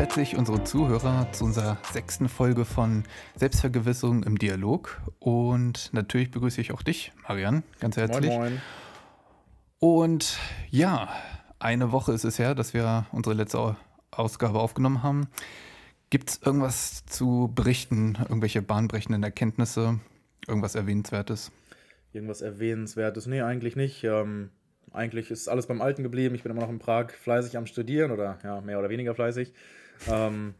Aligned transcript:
herzlich 0.00 0.34
unsere 0.34 0.64
Zuhörer 0.64 1.30
zu 1.30 1.44
unserer 1.44 1.76
sechsten 1.92 2.30
Folge 2.30 2.64
von 2.64 3.04
Selbstvergewissung 3.36 4.22
im 4.22 4.38
Dialog. 4.38 4.98
Und 5.18 5.92
natürlich 5.92 6.30
begrüße 6.30 6.58
ich 6.58 6.72
auch 6.72 6.80
dich, 6.80 7.12
Marian, 7.28 7.62
ganz 7.80 7.98
herzlich. 7.98 8.30
Moin, 8.30 8.40
moin. 8.40 8.62
Und 9.78 10.38
ja, 10.70 11.10
eine 11.58 11.92
Woche 11.92 12.12
ist 12.12 12.24
es 12.24 12.38
her, 12.38 12.54
dass 12.54 12.72
wir 12.72 13.04
unsere 13.12 13.34
letzte 13.34 13.76
Ausgabe 14.10 14.58
aufgenommen 14.58 15.02
haben. 15.02 15.28
Gibt 16.08 16.30
es 16.30 16.40
irgendwas 16.42 17.04
zu 17.04 17.52
berichten, 17.54 18.16
irgendwelche 18.22 18.62
bahnbrechenden 18.62 19.22
Erkenntnisse, 19.22 20.00
irgendwas 20.48 20.76
Erwähnenswertes? 20.76 21.52
Irgendwas 22.14 22.40
Erwähnenswertes? 22.40 23.26
Nee, 23.26 23.42
eigentlich 23.42 23.76
nicht. 23.76 24.02
Ähm, 24.04 24.48
eigentlich 24.92 25.30
ist 25.30 25.48
alles 25.48 25.66
beim 25.66 25.82
Alten 25.82 26.02
geblieben. 26.02 26.34
Ich 26.34 26.42
bin 26.42 26.52
immer 26.52 26.62
noch 26.62 26.70
in 26.70 26.78
Prag 26.78 27.10
fleißig 27.10 27.58
am 27.58 27.66
Studieren 27.66 28.12
oder 28.12 28.38
ja, 28.42 28.62
mehr 28.62 28.78
oder 28.78 28.88
weniger 28.88 29.14
fleißig. 29.14 29.52
Ähm, 30.08 30.54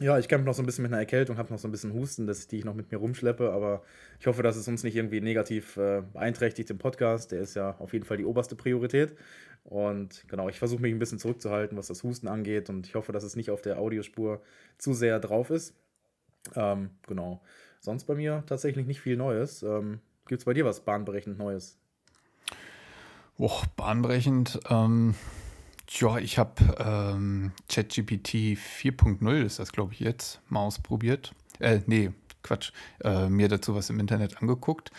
ja, 0.00 0.18
ich 0.18 0.26
kämpfe 0.26 0.46
noch 0.46 0.54
so 0.54 0.62
ein 0.62 0.66
bisschen 0.66 0.82
mit 0.82 0.92
einer 0.92 1.00
Erkältung, 1.00 1.38
habe 1.38 1.52
noch 1.52 1.58
so 1.58 1.68
ein 1.68 1.70
bisschen 1.70 1.92
Husten, 1.92 2.26
dass, 2.26 2.48
die 2.48 2.58
ich 2.58 2.64
noch 2.64 2.74
mit 2.74 2.90
mir 2.90 2.98
rumschleppe, 2.98 3.52
aber 3.52 3.82
ich 4.18 4.26
hoffe, 4.26 4.42
dass 4.42 4.56
es 4.56 4.66
uns 4.66 4.82
nicht 4.82 4.96
irgendwie 4.96 5.20
negativ 5.20 5.76
äh, 5.76 6.02
beeinträchtigt 6.12 6.68
im 6.70 6.78
Podcast. 6.78 7.30
Der 7.30 7.40
ist 7.40 7.54
ja 7.54 7.76
auf 7.78 7.92
jeden 7.92 8.04
Fall 8.04 8.16
die 8.16 8.24
oberste 8.24 8.56
Priorität. 8.56 9.16
Und 9.62 10.24
genau, 10.28 10.48
ich 10.48 10.58
versuche 10.58 10.82
mich 10.82 10.92
ein 10.92 10.98
bisschen 10.98 11.18
zurückzuhalten, 11.18 11.78
was 11.78 11.86
das 11.86 12.02
Husten 12.02 12.28
angeht 12.28 12.68
und 12.68 12.86
ich 12.86 12.96
hoffe, 12.96 13.12
dass 13.12 13.24
es 13.24 13.36
nicht 13.36 13.50
auf 13.50 13.62
der 13.62 13.78
Audiospur 13.78 14.42
zu 14.78 14.92
sehr 14.92 15.20
drauf 15.20 15.50
ist. 15.50 15.74
Ähm, 16.54 16.90
genau. 17.06 17.40
Sonst 17.80 18.04
bei 18.04 18.14
mir 18.14 18.42
tatsächlich 18.46 18.86
nicht 18.86 19.00
viel 19.00 19.16
Neues. 19.16 19.62
Ähm, 19.62 20.00
Gibt 20.26 20.40
es 20.40 20.44
bei 20.44 20.54
dir 20.54 20.64
was 20.64 20.80
bahnbrechend 20.80 21.38
Neues? 21.38 21.78
Och, 23.38 23.66
bahnbrechend. 23.76 24.60
Ähm, 24.68 25.14
ja, 25.88 26.18
ich 26.18 26.38
habe 26.38 26.52
ähm, 26.78 27.52
ChatGPT 27.68 28.56
4.0, 28.56 29.44
ist 29.44 29.58
das 29.58 29.72
glaube 29.72 29.92
ich 29.92 30.00
jetzt, 30.00 30.40
mal 30.48 30.60
ausprobiert. 30.60 31.34
Äh, 31.58 31.80
nee, 31.86 32.10
Quatsch. 32.42 32.72
Äh, 33.02 33.28
mir 33.28 33.48
dazu 33.48 33.74
was 33.74 33.90
im 33.90 34.00
Internet 34.00 34.40
angeguckt. 34.40 34.90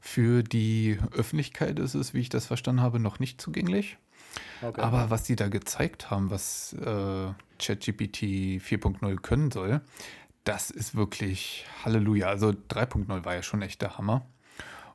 Für 0.00 0.42
die 0.42 0.98
Öffentlichkeit 1.12 1.78
ist 1.78 1.94
es, 1.94 2.12
wie 2.12 2.20
ich 2.20 2.28
das 2.28 2.46
verstanden 2.46 2.82
habe, 2.82 2.98
noch 2.98 3.20
nicht 3.20 3.40
zugänglich. 3.40 3.96
Okay. 4.62 4.80
Aber 4.80 5.10
was 5.10 5.22
die 5.24 5.36
da 5.36 5.48
gezeigt 5.48 6.10
haben, 6.10 6.30
was 6.30 6.72
äh, 6.74 7.32
ChatGPT 7.58 8.60
4.0 8.60 9.16
können 9.16 9.50
soll, 9.50 9.80
das 10.44 10.70
ist 10.70 10.94
wirklich 10.94 11.66
Halleluja. 11.84 12.28
Also 12.28 12.48
3.0 12.48 13.24
war 13.24 13.34
ja 13.34 13.42
schon 13.42 13.62
echt 13.62 13.80
der 13.82 13.96
Hammer. 13.96 14.26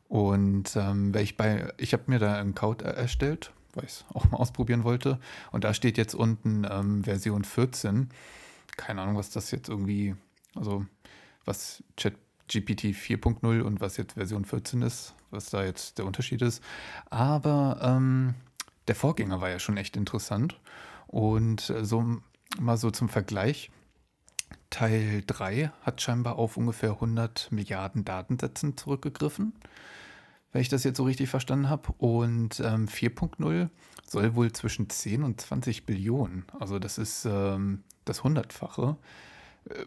Und 0.08 0.76
ähm, 0.76 1.14
ich 1.16 1.38
bei, 1.38 1.72
ich 1.78 1.94
habe 1.94 2.04
mir 2.08 2.20
da 2.20 2.36
einen 2.36 2.56
Code 2.56 2.86
erstellt, 2.86 3.52
weil 3.74 3.86
ich 3.86 3.92
es 3.92 4.06
auch 4.14 4.30
mal 4.30 4.38
ausprobieren 4.38 4.84
wollte. 4.84 5.20
Und 5.52 5.64
da 5.64 5.74
steht 5.74 5.98
jetzt 5.98 6.16
unten 6.16 6.66
ähm, 6.70 7.04
Version 7.04 7.44
14. 7.44 8.10
Keine 8.78 9.02
Ahnung, 9.02 9.18
was 9.18 9.30
das 9.30 9.52
jetzt 9.52 9.70
irgendwie, 9.70 10.16
also 10.56 10.86
was 11.46 11.84
ChatGPT 11.98 12.86
4.0 12.96 13.62
und 13.62 13.82
was 13.82 13.98
jetzt 13.98 14.14
Version 14.14 14.46
14 14.46 14.82
ist, 14.82 15.16
was 15.32 15.50
da 15.50 15.64
jetzt 15.64 15.98
der 15.98 16.06
Unterschied 16.06 16.42
ist. 16.42 16.64
Aber 17.10 17.80
ähm, 17.82 18.36
der 18.88 18.96
Vorgänger 18.96 19.42
war 19.42 19.50
ja 19.50 19.60
schon 19.60 19.78
echt 19.78 19.98
interessant. 19.98 20.60
Und 21.08 21.70
äh, 21.70 21.86
so 21.86 22.18
mal 22.60 22.78
so 22.78 22.92
zum 22.92 23.10
Vergleich. 23.10 23.72
Teil 24.72 25.24
3 25.26 25.72
hat 25.82 26.02
scheinbar 26.02 26.38
auf 26.38 26.56
ungefähr 26.58 26.92
100 26.92 27.52
Milliarden 27.52 28.06
Datensätzen 28.06 28.78
zurückgegriffen 28.78 29.54
wenn 30.52 30.62
ich 30.62 30.70
das 30.70 30.84
jetzt 30.84 30.98
so 30.98 31.04
richtig 31.04 31.30
verstanden 31.30 31.70
habe. 31.70 31.94
Und 31.98 32.60
ähm, 32.60 32.88
4.0 32.88 33.70
soll 34.06 34.36
wohl 34.36 34.52
zwischen 34.52 34.90
10 34.90 35.24
und 35.24 35.40
20 35.42 35.86
Billionen. 35.86 36.46
Also 36.60 36.80
das 36.80 36.98
ist 36.98 37.26
ähm, 37.26 37.84
das 38.06 38.24
Hundertfache. 38.24 38.98
Äh, 39.70 39.86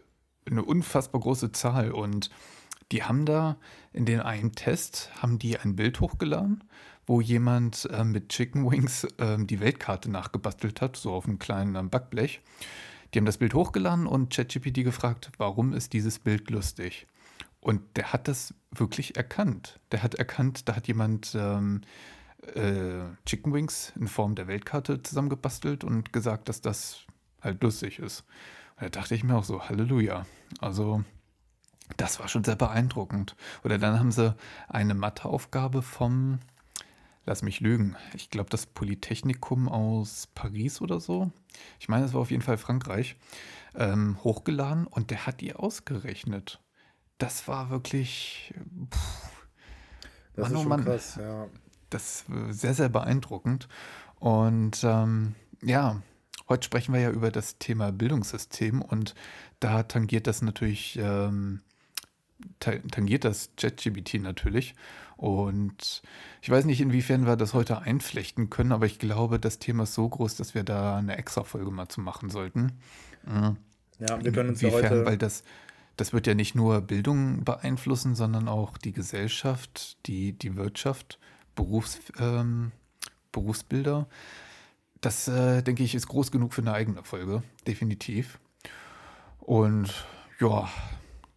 eine 0.49 0.63
unfassbar 0.63 1.21
große 1.21 1.51
Zahl. 1.51 1.91
Und 1.91 2.29
die 2.91 3.03
haben 3.03 3.25
da 3.25 3.57
in 3.91 4.05
den 4.05 4.19
einen 4.19 4.53
Test, 4.53 5.09
haben 5.21 5.39
die 5.39 5.57
ein 5.57 5.75
Bild 5.75 5.99
hochgeladen, 5.99 6.63
wo 7.05 7.21
jemand 7.21 7.85
äh, 7.91 8.03
mit 8.03 8.29
Chicken 8.29 8.69
Wings 8.69 9.05
äh, 9.17 9.37
die 9.39 9.59
Weltkarte 9.59 10.09
nachgebastelt 10.09 10.81
hat, 10.81 10.95
so 10.95 11.11
auf 11.13 11.25
einem 11.25 11.39
kleinen 11.39 11.75
äh, 11.75 11.83
Backblech. 11.83 12.41
Die 13.13 13.19
haben 13.19 13.25
das 13.25 13.37
Bild 13.37 13.53
hochgeladen 13.53 14.07
und 14.07 14.33
ChatGPT 14.33 14.83
gefragt, 14.83 15.31
warum 15.37 15.73
ist 15.73 15.93
dieses 15.93 16.19
Bild 16.19 16.49
lustig? 16.49 17.05
Und 17.63 17.95
der 17.95 18.11
hat 18.11 18.27
das 18.27 18.53
wirklich 18.71 19.15
erkannt. 19.15 19.79
Der 19.93 20.03
hat 20.03 20.15
erkannt, 20.15 20.67
da 20.67 20.75
hat 20.75 20.89
jemand 20.89 21.33
ähm, 21.33 21.79
äh, 22.41 23.05
Chicken 23.25 23.53
Wings 23.53 23.93
in 23.95 24.09
Form 24.09 24.35
der 24.35 24.47
Weltkarte 24.47 25.01
zusammengebastelt 25.01 25.85
und 25.85 26.11
gesagt, 26.11 26.49
dass 26.49 26.59
das 26.59 27.05
halt 27.41 27.63
lustig 27.63 27.99
ist. 27.99 28.25
Und 28.75 28.83
da 28.83 28.89
dachte 28.89 29.15
ich 29.15 29.23
mir 29.23 29.37
auch 29.37 29.45
so, 29.45 29.63
Halleluja. 29.63 30.25
Also, 30.59 31.05
das 31.95 32.19
war 32.19 32.27
schon 32.27 32.43
sehr 32.43 32.57
beeindruckend. 32.57 33.37
Oder 33.63 33.77
dann 33.77 33.97
haben 33.97 34.11
sie 34.11 34.35
eine 34.67 34.93
Matheaufgabe 34.93 35.83
vom, 35.83 36.39
lass 37.25 37.43
mich 37.43 37.61
lügen, 37.61 37.95
ich 38.13 38.29
glaube 38.29 38.49
das 38.49 38.65
Polytechnikum 38.65 39.69
aus 39.69 40.27
Paris 40.35 40.81
oder 40.81 40.99
so. 40.99 41.31
Ich 41.79 41.87
meine, 41.87 42.03
es 42.03 42.13
war 42.13 42.19
auf 42.19 42.31
jeden 42.31 42.43
Fall 42.43 42.57
Frankreich. 42.57 43.15
Ähm, 43.73 44.21
hochgeladen 44.21 44.85
und 44.85 45.11
der 45.11 45.25
hat 45.25 45.39
die 45.39 45.55
ausgerechnet 45.55 46.59
das 47.17 47.47
war 47.47 47.69
wirklich. 47.69 48.53
Pff, 48.93 49.33
das 50.35 50.43
Mann, 50.43 50.51
ist 50.51 50.57
oh 50.57 50.61
schon 50.61 50.69
Mann, 50.69 50.85
krass, 50.85 51.15
ja. 51.19 51.47
Das 51.89 52.25
ist 52.27 52.59
sehr, 52.61 52.73
sehr 52.73 52.89
beeindruckend. 52.89 53.67
Und 54.19 54.83
ähm, 54.83 55.35
ja, 55.61 56.01
heute 56.49 56.65
sprechen 56.65 56.93
wir 56.93 57.01
ja 57.01 57.11
über 57.11 57.29
das 57.29 57.57
Thema 57.59 57.91
Bildungssystem 57.91 58.81
und 58.81 59.13
da 59.59 59.83
tangiert 59.83 60.27
das 60.27 60.41
natürlich, 60.41 60.97
ähm, 60.99 61.61
tangiert 62.59 63.25
das 63.25 63.51
ChatGBT 63.57 64.15
natürlich. 64.15 64.75
Und 65.15 66.01
ich 66.41 66.49
weiß 66.49 66.65
nicht, 66.65 66.81
inwiefern 66.81 67.25
wir 67.25 67.35
das 67.35 67.53
heute 67.53 67.81
einflechten 67.81 68.49
können, 68.49 68.71
aber 68.71 68.85
ich 68.87 68.99
glaube, 68.99 69.39
das 69.39 69.59
Thema 69.59 69.83
ist 69.83 69.93
so 69.93 70.09
groß, 70.09 70.35
dass 70.35 70.55
wir 70.55 70.63
da 70.63 70.97
eine 70.97 71.17
extra 71.17 71.43
Folge 71.43 71.71
mal 71.71 71.87
zu 71.87 72.01
machen 72.01 72.29
sollten. 72.29 72.73
Mhm. 73.25 73.57
Ja, 73.99 74.21
wir 74.21 74.31
können 74.31 74.49
uns 74.49 74.61
inwiefern, 74.61 74.83
ja 74.83 74.89
heute. 74.89 75.05
Weil 75.05 75.17
das, 75.17 75.43
das 75.97 76.13
wird 76.13 76.27
ja 76.27 76.33
nicht 76.33 76.55
nur 76.55 76.81
Bildung 76.81 77.43
beeinflussen, 77.43 78.15
sondern 78.15 78.47
auch 78.47 78.77
die 78.77 78.93
Gesellschaft, 78.93 79.97
die, 80.07 80.33
die 80.33 80.55
Wirtschaft, 80.55 81.19
Berufs, 81.55 81.99
ähm, 82.19 82.71
Berufsbilder. 83.31 84.07
Das, 85.01 85.27
äh, 85.27 85.61
denke 85.61 85.83
ich, 85.83 85.95
ist 85.95 86.07
groß 86.07 86.31
genug 86.31 86.53
für 86.53 86.61
eine 86.61 86.73
eigene 86.73 87.03
Folge, 87.03 87.43
definitiv. 87.67 88.39
Und 89.39 90.05
ja, 90.39 90.69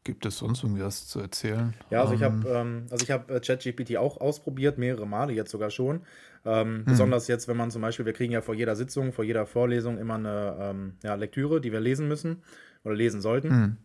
gibt 0.05 0.25
es 0.25 0.39
sonst 0.39 0.62
irgendwie 0.62 0.83
was 0.83 1.09
zu 1.09 1.21
erzählen? 1.21 1.75
Ja, 1.91 2.03
also 2.03 2.15
ich 2.15 2.22
habe 2.22 2.49
ähm, 2.49 2.87
also 2.91 3.12
hab 3.12 3.31
äh, 3.31 3.41
ChatGPT 3.41 3.97
auch 3.97 4.21
ausprobiert, 4.21 4.78
mehrere 4.78 5.06
Male 5.06 5.33
jetzt 5.33 5.50
sogar 5.50 5.71
schon. 5.71 6.03
Ähm, 6.45 6.77
hm. 6.78 6.84
Besonders 6.84 7.27
jetzt, 7.27 7.49
wenn 7.49 7.56
man 7.56 7.72
zum 7.72 7.83
Beispiel, 7.83 8.06
wir 8.06 8.12
kriegen 8.12 8.33
ja 8.33 8.41
vor 8.41 8.55
jeder 8.55 8.77
Sitzung, 8.77 9.12
vor 9.12 9.25
jeder 9.25 9.47
Vorlesung 9.47 9.99
immer 9.99 10.15
eine 10.15 10.56
ähm, 10.61 10.93
ja, 11.03 11.16
Lektüre, 11.16 11.61
die 11.61 11.72
wir 11.72 11.81
lesen 11.81 12.06
müssen 12.06 12.43
oder 12.84 12.95
lesen 12.95 13.21
sollten. 13.21 13.50
Hm. 13.50 13.77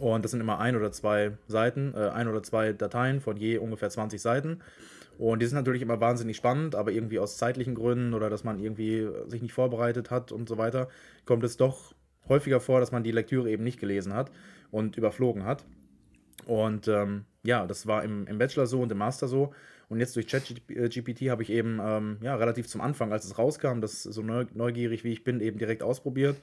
Und 0.00 0.24
das 0.24 0.30
sind 0.30 0.40
immer 0.40 0.58
ein 0.58 0.76
oder 0.76 0.92
zwei 0.92 1.32
Seiten, 1.46 1.94
äh, 1.94 2.08
ein 2.10 2.28
oder 2.28 2.42
zwei 2.42 2.72
Dateien 2.72 3.20
von 3.20 3.36
je 3.36 3.58
ungefähr 3.58 3.90
20 3.90 4.20
Seiten. 4.20 4.60
Und 5.18 5.40
die 5.40 5.46
sind 5.46 5.56
natürlich 5.56 5.82
immer 5.82 6.00
wahnsinnig 6.00 6.36
spannend, 6.36 6.74
aber 6.74 6.90
irgendwie 6.90 7.18
aus 7.18 7.36
zeitlichen 7.36 7.74
Gründen 7.74 8.14
oder 8.14 8.30
dass 8.30 8.42
man 8.42 8.58
irgendwie 8.58 9.08
sich 9.28 9.42
nicht 9.42 9.54
vorbereitet 9.54 10.10
hat 10.10 10.32
und 10.32 10.48
so 10.48 10.58
weiter, 10.58 10.88
kommt 11.24 11.44
es 11.44 11.56
doch 11.56 11.94
häufiger 12.28 12.60
vor, 12.60 12.80
dass 12.80 12.90
man 12.90 13.04
die 13.04 13.12
Lektüre 13.12 13.50
eben 13.50 13.62
nicht 13.62 13.78
gelesen 13.78 14.14
hat 14.14 14.32
und 14.70 14.96
überflogen 14.96 15.44
hat. 15.44 15.64
Und 16.46 16.88
ähm, 16.88 17.26
ja, 17.44 17.66
das 17.66 17.86
war 17.86 18.02
im, 18.02 18.26
im 18.26 18.38
Bachelor 18.38 18.66
so 18.66 18.80
und 18.80 18.90
im 18.90 18.98
Master 18.98 19.28
so. 19.28 19.52
Und 19.88 20.00
jetzt 20.00 20.16
durch 20.16 20.26
ChatGPT 20.26 21.28
habe 21.28 21.42
ich 21.42 21.50
eben 21.50 21.78
ähm, 21.80 22.16
ja, 22.22 22.34
relativ 22.34 22.66
zum 22.66 22.80
Anfang, 22.80 23.12
als 23.12 23.24
es 23.24 23.38
rauskam, 23.38 23.80
das 23.80 24.02
so 24.02 24.22
neugierig 24.22 25.04
wie 25.04 25.12
ich 25.12 25.24
bin, 25.24 25.40
eben 25.40 25.58
direkt 25.58 25.82
ausprobiert 25.82 26.40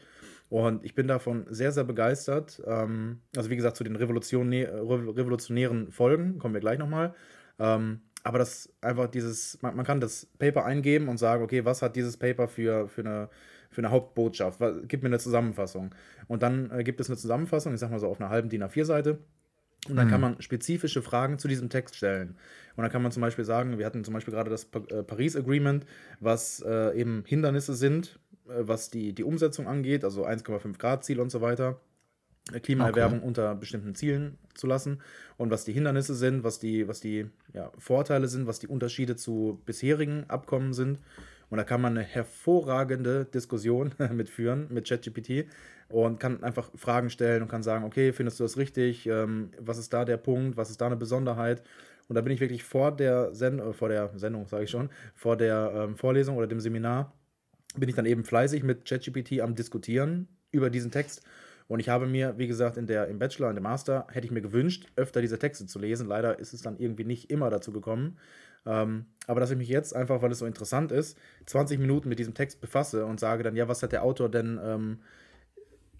und 0.51 0.83
ich 0.83 0.95
bin 0.95 1.07
davon 1.07 1.45
sehr, 1.49 1.71
sehr 1.71 1.85
begeistert. 1.85 2.61
Ähm, 2.67 3.21
also 3.37 3.49
wie 3.49 3.55
gesagt, 3.55 3.77
zu 3.77 3.85
den 3.85 3.95
Revolutionä 3.95 4.65
revolutionären 4.65 5.93
Folgen 5.93 6.39
kommen 6.39 6.53
wir 6.53 6.59
gleich 6.59 6.77
nochmal. 6.77 7.15
Ähm, 7.57 8.01
aber 8.23 8.37
das 8.37 8.69
einfach 8.81 9.07
dieses, 9.07 9.61
man, 9.61 9.77
man, 9.77 9.85
kann 9.85 10.01
das 10.01 10.25
Paper 10.39 10.65
eingeben 10.65 11.07
und 11.07 11.19
sagen, 11.19 11.41
okay, 11.41 11.63
was 11.63 11.81
hat 11.81 11.95
dieses 11.95 12.17
Paper 12.17 12.49
für, 12.49 12.89
für, 12.89 12.99
eine, 12.99 13.29
für 13.69 13.79
eine 13.79 13.91
Hauptbotschaft? 13.91 14.59
Was, 14.59 14.75
gib 14.89 15.03
mir 15.03 15.07
eine 15.07 15.19
Zusammenfassung. 15.19 15.95
Und 16.27 16.43
dann 16.43 16.69
äh, 16.71 16.83
gibt 16.83 16.99
es 16.99 17.09
eine 17.09 17.15
Zusammenfassung, 17.15 17.73
ich 17.73 17.79
sag 17.79 17.89
mal 17.89 18.01
so 18.01 18.09
auf 18.09 18.19
einer 18.19 18.29
halben 18.29 18.49
DIN 18.49 18.61
A4-Seite. 18.61 19.19
Und 19.87 19.95
dann 19.95 20.07
mhm. 20.07 20.11
kann 20.11 20.21
man 20.21 20.41
spezifische 20.41 21.01
Fragen 21.01 21.39
zu 21.39 21.47
diesem 21.47 21.69
Text 21.69 21.95
stellen. 21.95 22.35
Und 22.75 22.83
dann 22.83 22.91
kann 22.91 23.01
man 23.01 23.13
zum 23.13 23.21
Beispiel 23.21 23.45
sagen, 23.45 23.77
wir 23.77 23.85
hatten 23.85 24.03
zum 24.03 24.13
Beispiel 24.13 24.33
gerade 24.33 24.49
das 24.49 24.65
äh, 24.89 25.01
Paris 25.01 25.37
Agreement, 25.37 25.85
was 26.19 26.61
äh, 26.61 26.99
eben 26.99 27.23
Hindernisse 27.25 27.73
sind 27.73 28.19
äh, 28.19 28.20
was 28.45 28.89
die, 28.89 29.13
die 29.13 29.23
Umsetzung 29.23 29.67
angeht, 29.67 30.03
also 30.03 30.25
1,5 30.25 30.77
Grad 30.77 31.03
Ziel 31.03 31.19
und 31.19 31.31
so 31.31 31.41
weiter. 31.41 31.79
Äh, 32.51 32.59
Klimaerwärmung 32.59 33.19
okay. 33.19 33.27
unter 33.27 33.55
bestimmten 33.55 33.95
Zielen 33.95 34.37
zu 34.55 34.67
lassen 34.67 35.01
und 35.37 35.51
was 35.51 35.63
die 35.65 35.73
Hindernisse 35.73 36.15
sind, 36.15 36.43
was 36.43 36.59
die, 36.59 36.87
was 36.87 36.99
die 36.99 37.29
ja, 37.53 37.71
Vorteile 37.77 38.27
sind, 38.27 38.47
was 38.47 38.59
die 38.59 38.67
Unterschiede 38.67 39.15
zu 39.15 39.61
bisherigen 39.65 40.25
Abkommen 40.27 40.73
sind. 40.73 40.99
Und 41.49 41.57
da 41.57 41.65
kann 41.65 41.81
man 41.81 41.97
eine 41.97 42.05
hervorragende 42.05 43.25
Diskussion 43.25 43.93
mitführen 44.13 44.67
mit 44.69 44.87
ChatGPT 44.87 45.47
und 45.89 46.19
kann 46.19 46.43
einfach 46.43 46.71
Fragen 46.75 47.09
stellen 47.09 47.41
und 47.41 47.49
kann 47.49 47.61
sagen, 47.61 47.83
okay, 47.83 48.13
findest 48.13 48.39
du 48.39 48.45
das 48.45 48.57
richtig? 48.57 49.05
Ähm, 49.05 49.51
was 49.59 49.77
ist 49.77 49.91
da 49.91 50.05
der 50.05 50.17
Punkt? 50.17 50.55
Was 50.55 50.69
ist 50.69 50.79
da 50.79 50.85
eine 50.85 50.95
Besonderheit? 50.95 51.61
Und 52.07 52.15
da 52.15 52.21
bin 52.21 52.33
ich 52.33 52.39
wirklich 52.39 52.63
vor 52.63 52.95
der, 52.95 53.35
Send 53.35 53.59
äh, 53.59 53.73
vor 53.73 53.89
der 53.89 54.11
Sendung, 54.17 54.47
sage 54.47 54.63
ich 54.63 54.69
schon, 54.69 54.89
vor 55.13 55.35
der 55.35 55.71
ähm, 55.75 55.97
Vorlesung 55.97 56.37
oder 56.37 56.47
dem 56.47 56.61
Seminar, 56.61 57.13
bin 57.75 57.89
ich 57.89 57.95
dann 57.95 58.05
eben 58.05 58.23
fleißig 58.23 58.63
mit 58.63 58.85
ChatGPT 58.85 59.41
am 59.41 59.55
Diskutieren 59.55 60.27
über 60.51 60.69
diesen 60.69 60.91
Text. 60.91 61.21
Und 61.67 61.79
ich 61.79 61.87
habe 61.87 62.05
mir, 62.05 62.37
wie 62.37 62.47
gesagt, 62.47 62.75
in 62.75 62.85
der, 62.85 63.07
im 63.07 63.17
Bachelor, 63.17 63.49
in 63.49 63.55
dem 63.55 63.63
Master, 63.63 64.05
hätte 64.11 64.25
ich 64.25 64.31
mir 64.31 64.41
gewünscht, 64.41 64.87
öfter 64.97 65.21
diese 65.21 65.39
Texte 65.39 65.67
zu 65.67 65.79
lesen. 65.79 66.07
Leider 66.07 66.37
ist 66.37 66.53
es 66.53 66.61
dann 66.61 66.77
irgendwie 66.77 67.05
nicht 67.05 67.31
immer 67.31 67.49
dazu 67.49 67.71
gekommen. 67.71 68.17
Ähm, 68.65 69.05
aber 69.25 69.39
dass 69.39 69.51
ich 69.51 69.57
mich 69.57 69.69
jetzt 69.69 69.95
einfach, 69.95 70.21
weil 70.21 70.31
es 70.31 70.39
so 70.39 70.45
interessant 70.45 70.91
ist, 70.91 71.17
20 71.45 71.79
Minuten 71.79 72.09
mit 72.09 72.19
diesem 72.19 72.33
Text 72.33 72.59
befasse 72.59 73.05
und 73.05 73.19
sage 73.19 73.43
dann, 73.43 73.55
ja, 73.55 73.67
was 73.67 73.81
hat 73.81 73.93
der 73.93 74.03
Autor 74.03 74.29
denn 74.29 74.59
ähm, 74.61 74.99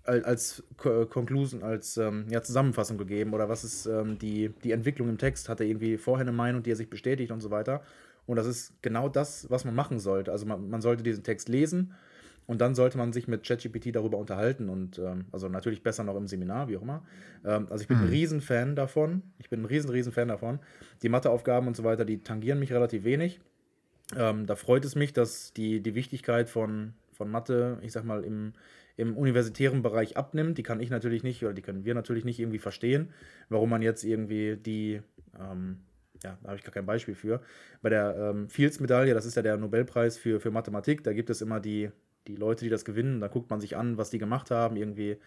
als 0.03 0.63
Conclusion, 0.77 1.63
als 1.63 1.95
ähm, 1.97 2.25
ja, 2.29 2.41
Zusammenfassung 2.41 2.97
gegeben 2.97 3.33
oder 3.33 3.49
was 3.49 3.63
ist 3.63 3.85
ähm, 3.85 4.17
die, 4.17 4.49
die 4.49 4.71
Entwicklung 4.71 5.09
im 5.09 5.17
Text? 5.17 5.47
Hat 5.47 5.59
er 5.59 5.67
irgendwie 5.67 5.97
vorher 5.97 6.23
eine 6.23 6.31
Meinung, 6.31 6.63
die 6.63 6.71
er 6.71 6.75
sich 6.75 6.89
bestätigt 6.89 7.31
und 7.31 7.39
so 7.39 7.51
weiter? 7.51 7.81
Und 8.25 8.35
das 8.37 8.47
ist 8.47 8.73
genau 8.81 9.09
das, 9.09 9.49
was 9.49 9.65
man 9.65 9.75
machen 9.75 9.99
sollte. 9.99 10.31
Also 10.31 10.45
man, 10.45 10.69
man 10.69 10.81
sollte 10.81 11.03
diesen 11.03 11.23
Text 11.23 11.49
lesen 11.49 11.93
und 12.47 12.59
dann 12.59 12.75
sollte 12.75 12.97
man 12.97 13.13
sich 13.13 13.27
mit 13.27 13.43
ChatGPT 13.43 13.95
darüber 13.95 14.17
unterhalten 14.17 14.69
und 14.69 14.99
ähm, 14.99 15.25
also 15.31 15.47
natürlich 15.47 15.83
besser 15.83 16.03
noch 16.03 16.15
im 16.15 16.27
Seminar, 16.27 16.67
wie 16.67 16.77
auch 16.77 16.81
immer. 16.81 17.03
Ähm, 17.45 17.67
also 17.69 17.81
ich 17.81 17.87
bin 17.87 17.97
mhm. 17.97 18.03
ein 18.03 18.09
Riesen-Fan 18.09 18.75
davon. 18.75 19.21
Ich 19.37 19.49
bin 19.49 19.61
ein 19.61 19.65
riesen, 19.65 19.89
riesen 19.89 20.11
Fan 20.11 20.27
davon. 20.27 20.59
Die 21.01 21.09
Matheaufgaben 21.09 21.67
und 21.67 21.75
so 21.75 21.83
weiter, 21.83 22.05
die 22.05 22.23
tangieren 22.23 22.59
mich 22.59 22.73
relativ 22.73 23.03
wenig. 23.03 23.39
Ähm, 24.17 24.45
da 24.45 24.55
freut 24.55 24.85
es 24.85 24.95
mich, 24.95 25.13
dass 25.13 25.53
die, 25.53 25.81
die 25.81 25.95
Wichtigkeit 25.95 26.49
von, 26.49 26.93
von 27.13 27.29
Mathe, 27.29 27.77
ich 27.81 27.91
sag 27.91 28.03
mal, 28.03 28.23
im, 28.23 28.53
im 28.97 29.15
universitären 29.15 29.81
Bereich 29.81 30.17
abnimmt. 30.17 30.57
Die 30.57 30.63
kann 30.63 30.79
ich 30.79 30.89
natürlich 30.89 31.23
nicht, 31.23 31.43
oder 31.43 31.53
die 31.53 31.61
können 31.61 31.85
wir 31.85 31.93
natürlich 31.93 32.25
nicht 32.25 32.39
irgendwie 32.39 32.59
verstehen, 32.59 33.09
warum 33.49 33.69
man 33.69 33.81
jetzt 33.81 34.03
irgendwie 34.03 34.57
die, 34.57 35.01
ähm, 35.39 35.77
ja, 36.23 36.37
da 36.41 36.49
habe 36.49 36.57
ich 36.57 36.63
gar 36.63 36.73
kein 36.73 36.85
Beispiel 36.85 37.15
für. 37.15 37.41
Bei 37.81 37.89
der 37.89 38.15
ähm, 38.15 38.49
Fields-Medaille, 38.49 39.13
das 39.13 39.25
ist 39.25 39.35
ja 39.35 39.41
der 39.41 39.57
Nobelpreis 39.57 40.17
für, 40.17 40.39
für 40.39 40.51
Mathematik, 40.51 41.03
da 41.03 41.13
gibt 41.13 41.29
es 41.29 41.41
immer 41.41 41.59
die, 41.59 41.91
die 42.27 42.35
Leute, 42.35 42.63
die 42.65 42.69
das 42.69 42.85
gewinnen, 42.85 43.19
da 43.19 43.27
guckt 43.27 43.49
man 43.49 43.59
sich 43.59 43.75
an, 43.75 43.97
was 43.97 44.09
die 44.09 44.19
gemacht 44.19 44.51
haben, 44.51 44.75
irgendwie, 44.75 45.17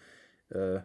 äh, 0.49 0.75
ja, 0.75 0.83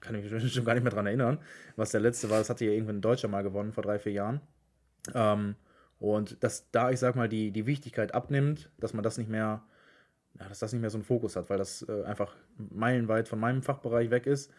kann 0.00 0.14
ich 0.14 0.30
mich 0.30 0.52
schon 0.52 0.64
gar 0.64 0.74
nicht 0.74 0.82
mehr 0.82 0.92
dran 0.92 1.06
erinnern, 1.06 1.38
was 1.76 1.90
der 1.90 2.00
letzte 2.00 2.30
war, 2.30 2.38
das 2.38 2.50
hatte 2.50 2.64
ja 2.64 2.72
irgendwann 2.72 2.98
ein 2.98 3.02
Deutscher 3.02 3.28
mal 3.28 3.42
gewonnen 3.42 3.72
vor 3.72 3.82
drei, 3.82 3.98
vier 3.98 4.12
Jahren. 4.12 4.40
Ähm, 5.14 5.54
und 5.98 6.42
dass 6.44 6.70
da, 6.70 6.90
ich 6.90 7.00
sag 7.00 7.16
mal, 7.16 7.28
die, 7.28 7.50
die 7.50 7.66
Wichtigkeit 7.66 8.14
abnimmt, 8.14 8.70
dass 8.78 8.92
man 8.94 9.02
das 9.02 9.18
nicht 9.18 9.30
mehr, 9.30 9.62
ja, 10.38 10.48
dass 10.48 10.60
das 10.60 10.72
nicht 10.72 10.80
mehr 10.80 10.90
so 10.90 10.98
einen 10.98 11.04
Fokus 11.04 11.36
hat, 11.36 11.50
weil 11.50 11.58
das 11.58 11.82
äh, 11.88 12.04
einfach 12.04 12.36
meilenweit 12.56 13.28
von 13.28 13.40
meinem 13.40 13.62
Fachbereich 13.62 14.10
weg 14.10 14.26
ist, 14.26 14.52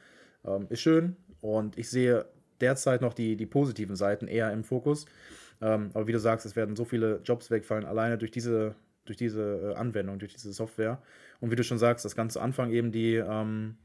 ähm, 0.46 0.68
ist 0.70 0.82
schön. 0.82 1.16
Und 1.40 1.78
ich 1.78 1.90
sehe 1.90 2.26
derzeit 2.62 3.02
noch 3.02 3.14
die, 3.14 3.36
die 3.36 3.46
positiven 3.46 3.96
Seiten 3.96 4.28
eher 4.28 4.52
im 4.52 4.64
Fokus. 4.64 5.06
Ähm, 5.62 5.92
aber 5.94 6.08
wie 6.08 6.14
du 6.14 6.20
sagst, 6.20 6.46
es 6.46 6.56
werden 6.56 6.76
so 6.76 6.86
viele 6.86 7.22
Jobs 7.24 7.52
wegfallen, 7.52 7.86
alleine 7.86 8.18
durch 8.18 8.32
diese 8.32 8.76
durch 9.10 9.18
diese 9.18 9.74
äh, 9.74 9.76
Anwendung, 9.76 10.20
durch 10.20 10.34
diese 10.34 10.54
Software. 10.54 11.02
Und 11.40 11.52
wie 11.52 11.56
du 11.56 11.64
schon 11.64 11.80
sagst, 11.80 12.06
das 12.06 12.16
ganze 12.16 12.42
Anfang 12.42 12.72
eben 12.72 12.92
die, 12.92 13.16
ähm, 13.16 13.76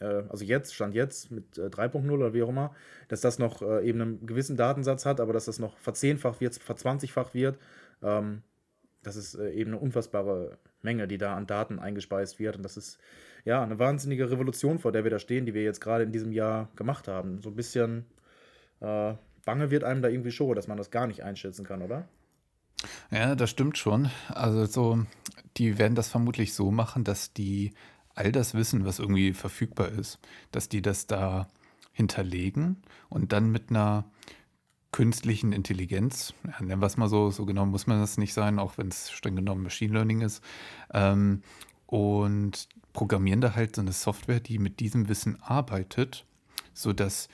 äh, 0.00 0.22
also 0.28 0.44
jetzt, 0.44 0.74
Stand 0.74 0.94
jetzt 0.94 1.30
mit 1.30 1.58
äh, 1.58 1.66
3.0 1.66 2.10
oder 2.10 2.32
wie 2.32 2.42
auch 2.42 2.48
immer, 2.48 2.74
dass 3.08 3.20
das 3.20 3.38
noch 3.38 3.60
äh, 3.60 3.86
eben 3.86 4.00
einen 4.00 4.26
gewissen 4.26 4.56
Datensatz 4.56 5.04
hat, 5.04 5.20
aber 5.20 5.34
dass 5.34 5.44
das 5.44 5.58
noch 5.58 5.76
verzehnfacht 5.78 6.40
wird, 6.40 6.54
verzwanzigfacht 6.54 7.34
wird. 7.34 7.58
Ähm, 8.02 8.42
das 9.02 9.16
ist 9.16 9.34
äh, 9.34 9.50
eben 9.50 9.72
eine 9.72 9.80
unfassbare 9.80 10.56
Menge, 10.80 11.06
die 11.06 11.18
da 11.18 11.36
an 11.36 11.46
Daten 11.46 11.78
eingespeist 11.78 12.38
wird. 12.38 12.56
Und 12.56 12.62
das 12.62 12.78
ist 12.78 12.98
ja 13.44 13.62
eine 13.62 13.78
wahnsinnige 13.78 14.30
Revolution, 14.30 14.78
vor 14.78 14.92
der 14.92 15.04
wir 15.04 15.10
da 15.10 15.18
stehen, 15.18 15.46
die 15.46 15.54
wir 15.54 15.62
jetzt 15.62 15.80
gerade 15.80 16.04
in 16.04 16.12
diesem 16.12 16.32
Jahr 16.32 16.68
gemacht 16.76 17.08
haben. 17.08 17.40
So 17.40 17.50
ein 17.50 17.56
bisschen 17.56 18.06
äh, 18.80 19.14
bange 19.44 19.70
wird 19.70 19.84
einem 19.84 20.02
da 20.02 20.08
irgendwie 20.08 20.32
schon, 20.32 20.54
dass 20.54 20.68
man 20.68 20.78
das 20.78 20.90
gar 20.90 21.06
nicht 21.06 21.22
einschätzen 21.22 21.64
kann, 21.64 21.82
oder? 21.82 22.08
Ja, 23.10 23.34
das 23.34 23.50
stimmt 23.50 23.78
schon. 23.78 24.10
Also 24.28 24.66
so, 24.66 25.06
die 25.56 25.78
werden 25.78 25.94
das 25.94 26.08
vermutlich 26.08 26.54
so 26.54 26.70
machen, 26.70 27.04
dass 27.04 27.32
die 27.32 27.72
all 28.14 28.32
das 28.32 28.54
Wissen, 28.54 28.84
was 28.84 28.98
irgendwie 28.98 29.32
verfügbar 29.32 29.88
ist, 29.88 30.18
dass 30.52 30.68
die 30.68 30.82
das 30.82 31.06
da 31.06 31.48
hinterlegen 31.92 32.82
und 33.08 33.32
dann 33.32 33.50
mit 33.50 33.70
einer 33.70 34.04
künstlichen 34.92 35.52
Intelligenz, 35.52 36.34
ja, 36.44 36.64
nennen 36.64 36.80
wir 36.80 36.86
es 36.86 36.96
mal 36.96 37.08
so, 37.08 37.30
so 37.30 37.44
genau 37.46 37.66
muss 37.66 37.88
man 37.88 38.00
das 38.00 38.16
nicht 38.16 38.32
sein, 38.32 38.60
auch 38.60 38.78
wenn 38.78 38.88
es 38.88 39.10
streng 39.10 39.34
genommen 39.34 39.64
Machine 39.64 39.92
Learning 39.92 40.20
ist, 40.20 40.42
ähm, 40.92 41.42
und 41.94 42.68
programmieren 42.92 43.40
da 43.40 43.54
halt 43.54 43.76
so 43.76 43.80
eine 43.80 43.92
Software, 43.92 44.40
die 44.40 44.58
mit 44.58 44.80
diesem 44.80 45.08
Wissen 45.08 45.40
arbeitet, 45.40 46.26
sodass 46.72 47.28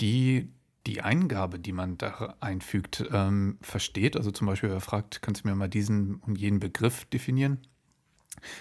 die 0.00 0.48
die 0.86 1.02
Eingabe, 1.02 1.58
die 1.58 1.72
man 1.72 1.98
da 1.98 2.34
einfügt, 2.40 3.04
ähm, 3.12 3.58
versteht. 3.60 4.16
Also 4.16 4.30
zum 4.30 4.46
Beispiel, 4.46 4.70
er 4.70 4.80
fragt, 4.80 5.20
kannst 5.20 5.44
du 5.44 5.48
mir 5.48 5.54
mal 5.54 5.68
diesen 5.68 6.16
und 6.16 6.38
jenen 6.38 6.58
Begriff 6.58 7.04
definieren? 7.04 7.58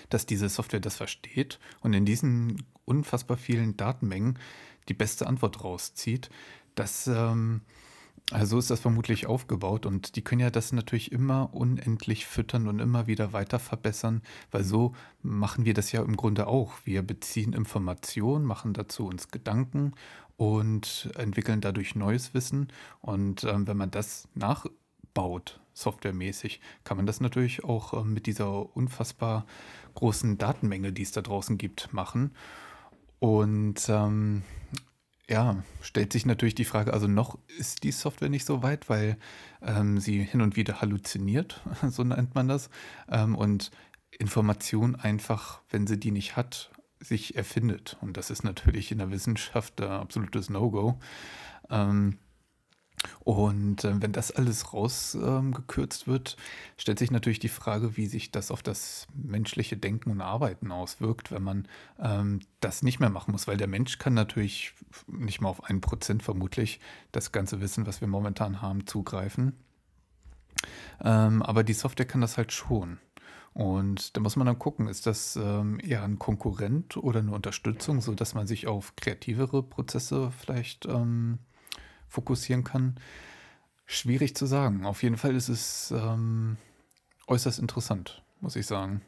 Dass 0.10 0.26
diese 0.26 0.50
Software 0.50 0.82
das 0.82 0.98
versteht 0.98 1.60
und 1.80 1.94
in 1.94 2.04
diesen 2.04 2.64
unfassbar 2.84 3.38
vielen 3.38 3.78
Datenmengen 3.78 4.38
die 4.90 4.94
beste 4.94 5.28
Antwort 5.28 5.64
rauszieht. 5.64 6.30
Das, 6.76 7.08
ähm, 7.08 7.62
also 8.30 8.52
so 8.52 8.60
ist 8.60 8.70
das 8.70 8.80
vermutlich 8.80 9.28
aufgebaut 9.28 9.86
und 9.86 10.16
die 10.16 10.22
können 10.22 10.40
ja 10.40 10.50
das 10.50 10.72
natürlich 10.72 11.12
immer 11.12 11.54
unendlich 11.54 12.26
füttern 12.26 12.68
und 12.68 12.80
immer 12.80 13.06
wieder 13.06 13.34
weiter 13.34 13.60
verbessern, 13.60 14.22
weil 14.52 14.64
so 14.64 14.94
machen 15.22 15.66
wir 15.66 15.74
das 15.74 15.92
ja 15.92 16.02
im 16.02 16.16
Grunde 16.16 16.48
auch. 16.48 16.74
Wir 16.86 17.02
beziehen 17.02 17.52
Informationen, 17.52 18.46
machen 18.46 18.74
dazu 18.74 19.06
uns 19.06 19.30
Gedanken 19.32 19.94
und 20.38 21.12
entwickeln 21.18 21.62
dadurch 21.62 21.94
neues 21.96 22.34
Wissen. 22.34 22.70
Und 23.02 23.44
ähm, 23.44 23.68
wenn 23.68 23.78
man 23.78 23.92
das 23.92 24.28
nachbaut, 24.34 25.60
softwaremäßig, 25.74 26.62
kann 26.84 26.98
man 26.98 27.06
das 27.06 27.20
natürlich 27.20 27.64
auch 27.64 27.94
ähm, 27.94 28.14
mit 28.14 28.28
dieser 28.28 28.76
unfassbar 28.76 29.46
großen 29.94 30.38
Datenmenge, 30.38 30.94
die 30.94 31.04
es 31.04 31.12
da 31.12 31.22
draußen 31.22 31.58
gibt, 31.58 31.94
machen. 31.94 32.32
Und 33.20 33.88
ähm, 33.90 34.42
ja, 35.32 35.64
stellt 35.82 36.12
sich 36.12 36.26
natürlich 36.26 36.56
die 36.56 36.66
Frage, 36.66 36.92
also 36.92 37.08
noch 37.08 37.38
ist 37.58 37.84
die 37.84 37.94
Software 37.94 38.28
nicht 38.28 38.46
so 38.46 38.64
weit, 38.64 38.90
weil 38.90 39.18
ähm, 39.62 39.98
sie 39.98 40.22
hin 40.22 40.42
und 40.42 40.58
wieder 40.58 40.82
halluziniert, 40.82 41.62
so 41.90 42.04
nennt 42.04 42.36
man 42.36 42.50
das. 42.50 42.70
Ähm, 43.10 43.36
und 43.36 43.72
Information 44.20 44.98
einfach, 44.98 45.62
wenn 45.70 45.88
sie 45.88 45.98
die 45.98 46.12
nicht 46.12 46.36
hat, 46.36 46.70
sich 47.00 47.36
erfindet. 47.36 47.98
Und 48.02 48.18
das 48.18 48.30
ist 48.30 48.44
natürlich 48.44 48.92
in 48.92 48.98
der 48.98 49.10
Wissenschaft 49.10 49.82
ein 49.82 49.90
absolutes 49.90 50.50
No-Go. 50.50 51.00
Ähm, 51.70 52.20
und 53.24 53.84
äh, 53.84 54.02
wenn 54.02 54.12
das 54.12 54.32
alles 54.32 54.74
rausgekürzt 54.74 56.08
ähm, 56.08 56.14
wird, 56.14 56.38
stellt 56.78 57.00
sich 57.00 57.12
natürlich 57.12 57.40
die 57.40 57.50
Frage, 57.50 57.98
wie 57.98 58.08
sich 58.08 58.32
das 58.32 58.52
auf 58.52 58.62
das 58.62 59.08
menschliche 59.14 59.78
Denken 59.78 60.12
und 60.12 60.22
Arbeiten 60.22 60.72
auswirkt, 60.72 61.32
wenn 61.32 61.44
man 61.44 61.68
ähm, 62.00 62.42
das 62.60 62.84
nicht 62.84 63.00
mehr 63.00 63.10
machen 63.10 63.32
muss. 63.32 63.48
Weil 63.48 63.58
der 63.58 63.68
Mensch 63.68 63.98
kann 63.98 64.14
natürlich 64.14 64.74
nicht 65.08 65.42
mal 65.42 65.50
auf 65.50 65.64
ein 65.64 65.82
Prozent 65.82 66.24
vermutlich 66.24 66.80
das 67.12 67.32
ganze 67.32 67.62
Wissen, 67.62 67.88
was 67.88 68.02
wir 68.02 68.08
momentan 68.08 68.62
haben, 68.62 68.86
zugreifen. 68.86 69.54
Ähm, 71.04 71.42
aber 71.42 71.64
die 71.64 71.74
Software 71.74 72.06
kann 72.06 72.22
das 72.22 72.38
halt 72.38 72.52
schon. 72.52 73.00
Und 73.54 74.16
da 74.16 74.22
muss 74.22 74.38
man 74.38 74.48
dann 74.48 74.60
gucken, 74.60 74.88
ist 74.88 75.06
das 75.06 75.36
ähm, 75.36 75.80
eher 75.84 76.04
ein 76.04 76.20
Konkurrent 76.20 76.96
oder 76.96 77.20
eine 77.20 77.34
Unterstützung, 77.34 78.00
sodass 78.00 78.34
man 78.34 78.48
sich 78.48 78.68
auf 78.68 78.96
kreativere 78.96 79.62
Prozesse 79.62 80.32
vielleicht 80.32 80.86
ähm, 80.86 81.40
fokussieren 82.12 82.64
kann? 82.64 82.96
Schwierig 83.86 84.36
zu 84.36 84.46
sagen. 84.46 84.86
Auf 84.86 85.02
jeden 85.02 85.18
Fall 85.18 85.36
ist 85.36 85.50
es 85.50 85.92
ähm, 85.92 86.58
äußerst 87.28 87.60
interessant, 87.60 88.22
muss 88.42 88.56
ich 88.56 88.68
sagen. 88.68 89.02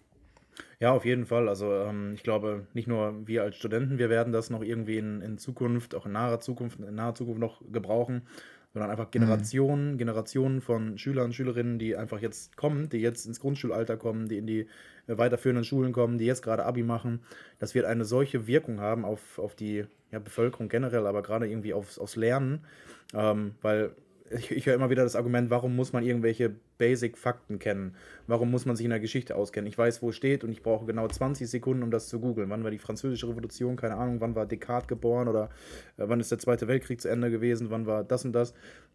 Ja, 0.79 0.91
auf 0.91 1.05
jeden 1.05 1.25
Fall. 1.25 1.49
Also 1.49 1.71
ähm, 1.73 2.13
ich 2.13 2.23
glaube, 2.23 2.67
nicht 2.73 2.87
nur 2.87 3.27
wir 3.27 3.43
als 3.43 3.55
Studenten, 3.55 3.97
wir 3.97 4.09
werden 4.09 4.33
das 4.33 4.49
noch 4.49 4.61
irgendwie 4.61 4.97
in, 4.97 5.21
in 5.21 5.37
Zukunft, 5.37 5.95
auch 5.95 6.05
in 6.05 6.13
naher 6.13 6.39
Zukunft, 6.39 6.79
in 6.79 6.95
naher 6.95 7.15
Zukunft 7.15 7.39
noch 7.39 7.61
gebrauchen, 7.71 8.23
sondern 8.73 8.89
einfach 8.89 9.11
Generationen, 9.11 9.93
mhm. 9.93 9.97
Generationen 9.99 10.61
von 10.61 10.97
Schülern 10.97 11.25
und 11.25 11.33
Schülerinnen, 11.33 11.77
die 11.77 11.95
einfach 11.95 12.21
jetzt 12.21 12.57
kommen, 12.57 12.89
die 12.89 12.97
jetzt 12.97 13.25
ins 13.25 13.39
Grundschulalter 13.39 13.97
kommen, 13.97 14.27
die 14.27 14.37
in 14.37 14.47
die 14.47 14.61
äh, 15.07 15.17
weiterführenden 15.17 15.63
Schulen 15.63 15.93
kommen, 15.93 16.17
die 16.17 16.25
jetzt 16.25 16.41
gerade 16.41 16.65
Abi 16.65 16.81
machen. 16.81 17.21
Das 17.59 17.75
wird 17.75 17.85
eine 17.85 18.03
solche 18.03 18.47
Wirkung 18.47 18.81
haben 18.81 19.05
auf, 19.05 19.37
auf 19.37 19.55
die 19.55 19.85
ja, 20.11 20.19
Bevölkerung 20.19 20.69
generell, 20.69 21.05
aber 21.05 21.21
gerade 21.21 21.47
irgendwie 21.47 21.73
aufs, 21.73 21.99
aufs 21.99 22.15
Lernen, 22.15 22.65
ähm, 23.13 23.53
weil 23.61 23.91
ich, 24.33 24.51
ich 24.51 24.65
höre 24.65 24.75
immer 24.75 24.89
wieder 24.89 25.03
das 25.03 25.15
Argument, 25.15 25.49
warum 25.49 25.75
muss 25.75 25.93
man 25.93 26.03
irgendwelche 26.03 26.53
Basic-Fakten 26.77 27.59
kennen? 27.59 27.95
Warum 28.27 28.51
muss 28.51 28.65
man 28.65 28.75
sich 28.75 28.83
in 28.83 28.89
der 28.89 28.99
Geschichte 28.99 29.35
auskennen? 29.35 29.67
Ich 29.67 29.77
weiß, 29.77 30.01
wo 30.01 30.09
es 30.09 30.15
steht 30.15 30.43
und 30.43 30.51
ich 30.51 30.63
brauche 30.63 30.85
genau 30.85 31.07
20 31.07 31.49
Sekunden, 31.49 31.83
um 31.83 31.91
das 31.91 32.07
zu 32.07 32.19
googeln. 32.19 32.49
Wann 32.49 32.63
war 32.63 32.71
die 32.71 32.79
Französische 32.79 33.27
Revolution? 33.27 33.75
Keine 33.75 33.95
Ahnung. 33.95 34.21
Wann 34.21 34.35
war 34.35 34.45
Descartes 34.45 34.87
geboren? 34.87 35.27
Oder 35.27 35.49
äh, 35.97 36.03
wann 36.07 36.19
ist 36.19 36.31
der 36.31 36.39
Zweite 36.39 36.67
Weltkrieg 36.67 37.01
zu 37.01 37.09
Ende 37.09 37.31
gewesen? 37.31 37.69
Wann 37.69 37.85
war 37.85 38.03
das 38.03 38.25
und 38.25 38.33
das? 38.33 38.53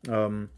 Ähm, 0.09 0.49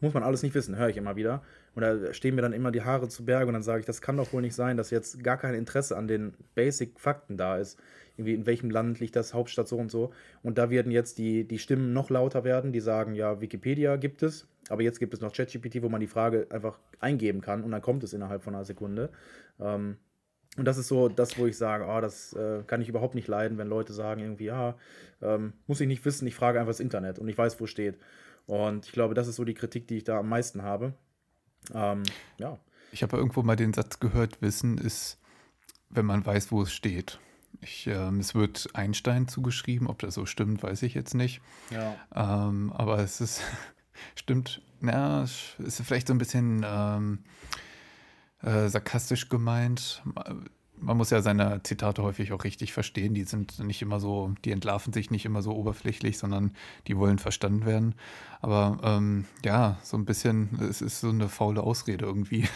Muss 0.00 0.14
man 0.14 0.22
alles 0.22 0.42
nicht 0.42 0.54
wissen, 0.54 0.76
höre 0.76 0.88
ich 0.88 0.96
immer 0.96 1.16
wieder. 1.16 1.42
Und 1.76 1.82
da 1.82 2.14
stehen 2.14 2.34
mir 2.34 2.40
dann 2.40 2.54
immer 2.54 2.72
die 2.72 2.82
Haare 2.82 3.06
zu 3.08 3.26
Berge 3.26 3.48
und 3.48 3.52
dann 3.52 3.62
sage 3.62 3.80
ich, 3.80 3.86
das 3.86 4.00
kann 4.00 4.16
doch 4.16 4.32
wohl 4.32 4.40
nicht 4.40 4.54
sein, 4.54 4.78
dass 4.78 4.90
jetzt 4.90 5.22
gar 5.22 5.36
kein 5.36 5.54
Interesse 5.54 5.94
an 5.94 6.08
den 6.08 6.32
Basic-Fakten 6.54 7.36
da 7.36 7.58
ist. 7.58 7.78
Irgendwie 8.16 8.32
in 8.32 8.46
welchem 8.46 8.70
Land 8.70 8.98
liegt 8.98 9.14
das, 9.14 9.34
Hauptstadt 9.34 9.68
so 9.68 9.76
und 9.76 9.90
so. 9.90 10.10
Und 10.42 10.56
da 10.56 10.70
werden 10.70 10.90
jetzt 10.90 11.18
die, 11.18 11.44
die 11.44 11.58
Stimmen 11.58 11.92
noch 11.92 12.08
lauter 12.08 12.44
werden, 12.44 12.72
die 12.72 12.80
sagen, 12.80 13.14
ja, 13.14 13.42
Wikipedia 13.42 13.96
gibt 13.96 14.22
es, 14.22 14.48
aber 14.70 14.82
jetzt 14.82 14.98
gibt 14.98 15.12
es 15.12 15.20
noch 15.20 15.34
ChatGPT, 15.34 15.82
wo 15.82 15.90
man 15.90 16.00
die 16.00 16.06
Frage 16.06 16.46
einfach 16.48 16.78
eingeben 16.98 17.42
kann 17.42 17.62
und 17.62 17.72
dann 17.72 17.82
kommt 17.82 18.02
es 18.04 18.14
innerhalb 18.14 18.42
von 18.42 18.54
einer 18.54 18.64
Sekunde. 18.64 19.10
Ähm, 19.60 19.98
und 20.56 20.64
das 20.64 20.78
ist 20.78 20.88
so 20.88 21.10
das, 21.10 21.38
wo 21.38 21.44
ich 21.44 21.58
sage, 21.58 21.84
oh, 21.86 22.00
das 22.00 22.32
äh, 22.32 22.62
kann 22.66 22.80
ich 22.80 22.88
überhaupt 22.88 23.14
nicht 23.14 23.28
leiden, 23.28 23.58
wenn 23.58 23.68
Leute 23.68 23.92
sagen 23.92 24.22
irgendwie, 24.22 24.46
ja, 24.46 24.76
ähm, 25.20 25.52
muss 25.66 25.82
ich 25.82 25.88
nicht 25.88 26.06
wissen, 26.06 26.26
ich 26.26 26.34
frage 26.34 26.58
einfach 26.58 26.70
das 26.70 26.80
Internet 26.80 27.18
und 27.18 27.28
ich 27.28 27.36
weiß, 27.36 27.60
wo 27.60 27.66
steht. 27.66 27.98
Und 28.46 28.86
ich 28.86 28.92
glaube, 28.92 29.12
das 29.12 29.28
ist 29.28 29.36
so 29.36 29.44
die 29.44 29.52
Kritik, 29.52 29.86
die 29.88 29.98
ich 29.98 30.04
da 30.04 30.20
am 30.20 30.30
meisten 30.30 30.62
habe. 30.62 30.94
Ähm, 31.74 32.02
ja. 32.38 32.58
Ich 32.92 33.02
habe 33.02 33.16
irgendwo 33.16 33.42
mal 33.42 33.56
den 33.56 33.74
Satz 33.74 34.00
gehört, 34.00 34.40
Wissen 34.40 34.78
ist, 34.78 35.18
wenn 35.90 36.06
man 36.06 36.24
weiß, 36.24 36.52
wo 36.52 36.62
es 36.62 36.72
steht. 36.72 37.18
Ich, 37.60 37.86
ähm, 37.86 38.20
es 38.20 38.34
wird 38.34 38.68
Einstein 38.74 39.28
zugeschrieben, 39.28 39.88
ob 39.88 39.98
das 39.98 40.14
so 40.14 40.26
stimmt, 40.26 40.62
weiß 40.62 40.82
ich 40.82 40.94
jetzt 40.94 41.14
nicht. 41.14 41.40
Ja. 41.70 41.94
Ähm, 42.14 42.72
aber 42.72 42.98
es 42.98 43.20
ist, 43.20 43.42
stimmt, 44.14 44.62
na, 44.80 45.24
ist 45.24 45.82
vielleicht 45.82 46.08
so 46.08 46.14
ein 46.14 46.18
bisschen 46.18 46.64
ähm, 46.66 47.20
äh, 48.42 48.68
sarkastisch 48.68 49.28
gemeint 49.28 50.02
man 50.80 50.96
muss 50.96 51.10
ja 51.10 51.22
seine 51.22 51.62
Zitate 51.62 52.02
häufig 52.02 52.32
auch 52.32 52.44
richtig 52.44 52.72
verstehen. 52.72 53.14
Die 53.14 53.24
sind 53.24 53.58
nicht 53.58 53.82
immer 53.82 54.00
so, 54.00 54.34
die 54.44 54.52
entlarven 54.52 54.92
sich 54.92 55.10
nicht 55.10 55.24
immer 55.24 55.42
so 55.42 55.52
oberflächlich, 55.54 56.18
sondern 56.18 56.52
die 56.86 56.96
wollen 56.96 57.18
verstanden 57.18 57.66
werden. 57.66 57.94
Aber 58.40 58.78
ähm, 58.82 59.24
ja, 59.44 59.78
so 59.82 59.96
ein 59.96 60.04
bisschen, 60.04 60.58
es 60.68 60.82
ist 60.82 61.00
so 61.00 61.08
eine 61.08 61.28
faule 61.28 61.62
Ausrede 61.62 62.04
irgendwie. 62.04 62.48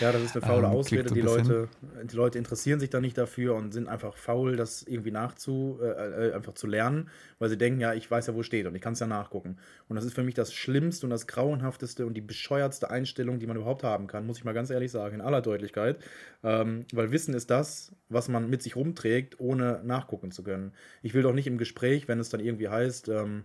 Ja, 0.00 0.10
das 0.10 0.22
ist 0.22 0.36
eine 0.36 0.44
faule 0.44 0.66
ähm, 0.66 0.72
Ausrede. 0.72 1.08
So 1.08 1.14
die, 1.14 1.20
Leute, 1.20 1.68
die 2.04 2.16
Leute 2.16 2.38
interessieren 2.38 2.80
sich 2.80 2.90
da 2.90 3.00
nicht 3.00 3.16
dafür 3.16 3.54
und 3.54 3.72
sind 3.72 3.88
einfach 3.88 4.16
faul, 4.16 4.56
das 4.56 4.82
irgendwie 4.82 5.10
nachzu, 5.10 5.78
äh, 5.80 6.28
äh, 6.28 6.32
einfach 6.34 6.54
zu 6.54 6.66
lernen, 6.66 7.10
weil 7.38 7.48
sie 7.48 7.58
denken, 7.58 7.80
ja, 7.80 7.94
ich 7.94 8.10
weiß 8.10 8.26
ja, 8.26 8.34
wo 8.34 8.42
steht 8.42 8.66
und 8.66 8.74
ich 8.74 8.82
kann 8.82 8.94
es 8.94 9.00
ja 9.00 9.06
nachgucken. 9.06 9.58
Und 9.88 9.96
das 9.96 10.04
ist 10.04 10.14
für 10.14 10.22
mich 10.22 10.34
das 10.34 10.52
Schlimmste 10.52 11.06
und 11.06 11.10
das 11.10 11.26
Grauenhafteste 11.26 12.06
und 12.06 12.14
die 12.14 12.20
bescheuertste 12.20 12.90
Einstellung, 12.90 13.38
die 13.38 13.46
man 13.46 13.56
überhaupt 13.56 13.84
haben 13.84 14.06
kann, 14.06 14.26
muss 14.26 14.38
ich 14.38 14.44
mal 14.44 14.54
ganz 14.54 14.70
ehrlich 14.70 14.90
sagen, 14.90 15.16
in 15.16 15.20
aller 15.20 15.42
Deutlichkeit. 15.42 15.98
Ähm, 16.42 16.84
weil 16.92 17.12
Wissen 17.12 17.34
ist 17.34 17.50
das, 17.50 17.92
was 18.08 18.28
man 18.28 18.50
mit 18.50 18.62
sich 18.62 18.76
rumträgt, 18.76 19.38
ohne 19.40 19.82
nachgucken 19.84 20.32
zu 20.32 20.42
können. 20.42 20.72
Ich 21.02 21.14
will 21.14 21.22
doch 21.22 21.34
nicht 21.34 21.46
im 21.46 21.58
Gespräch, 21.58 22.08
wenn 22.08 22.18
es 22.18 22.28
dann 22.28 22.40
irgendwie 22.40 22.68
heißt, 22.68 23.08
ähm, 23.08 23.44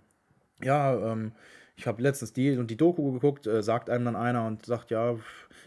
ja, 0.64 1.12
ähm, 1.12 1.34
ich 1.78 1.86
habe 1.86 2.02
letztens 2.02 2.34
die 2.34 2.58
und 2.58 2.72
die 2.72 2.76
Doku 2.76 3.12
geguckt, 3.14 3.46
äh, 3.46 3.62
sagt 3.62 3.90
einem 3.90 4.06
dann 4.06 4.16
einer 4.16 4.46
und 4.46 4.66
sagt, 4.66 4.90
ja, 4.90 5.16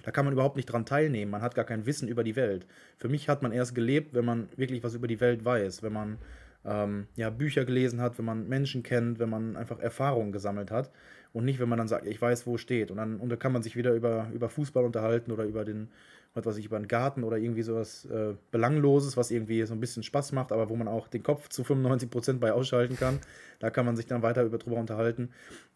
da 0.03 0.11
kann 0.11 0.25
man 0.25 0.35
überhaupt 0.35 0.57
nicht 0.57 0.67
dran 0.67 0.85
teilnehmen. 0.85 1.31
Man 1.31 1.41
hat 1.41 1.55
gar 1.55 1.65
kein 1.65 1.87
Wissen 1.87 2.09
über 2.09 2.25
die 2.25 2.35
Welt. 2.35 2.67
Für 2.99 3.09
mich 3.09 3.29
hat 3.29 3.43
man 3.43 3.53
erst 3.53 3.77
gelebt, 3.77 4.13
wenn 4.13 4.25
man 4.25 4.49
wirklich 4.57 4.83
was 4.83 4.95
über 4.95 5.07
die 5.07 5.21
Welt 5.21 5.45
weiß, 5.45 5.85
wenn 5.85 5.93
man 5.93 6.19
ähm, 6.65 7.07
ja, 7.15 7.31
Bücher 7.31 7.65
gelesen 7.65 8.01
hat, 8.01 8.19
wenn 8.19 8.25
man 8.25 8.49
Menschen 8.49 8.83
kennt, 8.83 9.21
wenn 9.21 9.31
man 9.31 9.57
einfach 9.57 9.79
Erfahrungen 9.79 10.33
gesammelt 10.33 10.73
hat 10.73 10.91
und 11.33 11.45
nicht, 11.45 11.61
wenn 11.61 11.69
man 11.69 11.79
dann 11.79 11.89
sagt, 11.89 12.07
ich 12.07 12.21
weiß, 12.21 12.45
wo 12.45 12.57
steht. 12.59 12.91
Und 12.91 12.97
dann, 12.97 13.19
und 13.21 13.29
dann 13.29 13.39
kann 13.39 13.53
man 13.53 13.63
sich 13.63 13.77
wieder 13.77 13.95
über, 13.95 14.29
über 14.35 14.49
Fußball 14.49 14.85
unterhalten 14.85 15.31
oder 15.31 15.45
über 15.45 15.65
den, 15.65 15.91
was 16.35 16.47
weiß 16.47 16.57
ich, 16.59 16.67
über 16.67 16.77
einen 16.77 16.89
Garten 16.89 17.25
oder 17.25 17.39
irgendwie 17.39 17.63
sowas 17.63 18.05
äh, 18.05 18.35
Belangloses, 18.51 19.17
was 19.17 19.31
irgendwie 19.31 19.63
so 19.65 19.75
ein 19.75 19.81
bisschen 19.81 20.03
Spaß 20.03 20.33
macht, 20.33 20.53
aber 20.53 20.69
wo 20.69 20.77
man 20.77 20.89
auch 20.89 21.09
den 21.09 21.23
Kopf 21.23 21.49
zu 21.49 21.65
95 21.65 22.11
Prozent 22.11 22.41
bei 22.41 22.53
ausschalten 22.53 22.97
kann. 22.97 23.19
Da 23.59 23.71
kann 23.71 23.87
man 23.87 23.97
sich 23.97 24.07
dann 24.07 24.23
weiter 24.23 24.45
über, 24.45 24.59
drüber 24.59 24.77
unterhalten. 24.77 25.31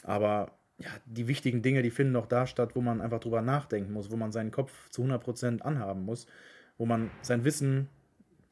Aber 0.05 0.53
ja, 0.79 0.91
die 1.07 1.29
wichtigen 1.29 1.63
Dinge, 1.63 1.83
die 1.83 1.91
finden 1.91 2.15
doch 2.15 2.27
da 2.27 2.47
statt, 2.47 2.71
wo 2.75 2.81
man 2.81 3.01
einfach 3.01 3.21
drüber 3.21 3.43
nachdenken 3.43 3.93
muss, 3.93 4.11
wo 4.11 4.17
man 4.17 4.33
seinen 4.33 4.51
Kopf 4.51 4.91
zu 4.91 5.03
100 5.03 5.23
Prozent 5.23 5.65
anhaben 5.65 6.05
muss, 6.05 6.27
wo 6.79 6.87
man 6.87 7.11
sein 7.23 7.45
Wissen 7.45 7.89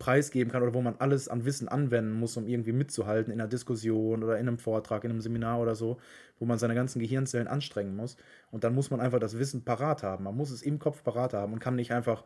preisgeben 0.03 0.53
kann 0.53 0.65
oder 0.65 0.75
wo 0.75 0.83
man 0.83 0.97
alles 0.99 1.29
an 1.29 1.45
Wissen 1.45 1.69
anwenden 1.69 2.11
muss, 2.11 2.37
um 2.37 2.49
irgendwie 2.49 2.73
mitzuhalten 2.73 3.33
in 3.33 3.41
einer 3.41 3.49
Diskussion 3.49 4.25
oder 4.25 4.37
in 4.37 4.49
einem 4.49 4.59
Vortrag, 4.59 5.05
in 5.05 5.13
einem 5.13 5.21
Seminar 5.21 5.61
oder 5.61 5.77
so, 5.77 5.99
wo 6.41 6.45
man 6.45 6.59
seine 6.59 6.75
ganzen 6.75 6.99
Gehirnzellen 6.99 7.47
anstrengen 7.47 7.95
muss. 7.95 8.17
Und 8.51 8.65
dann 8.65 8.75
muss 8.75 8.91
man 8.91 9.01
einfach 9.01 9.21
das 9.21 9.39
Wissen 9.39 9.63
parat 9.65 10.03
haben. 10.03 10.25
Man 10.25 10.37
muss 10.37 10.51
es 10.51 10.63
im 10.63 10.81
Kopf 10.81 11.05
parat 11.05 11.35
haben 11.35 11.53
und 11.53 11.61
kann 11.61 11.77
nicht 11.77 11.93
einfach 11.93 12.25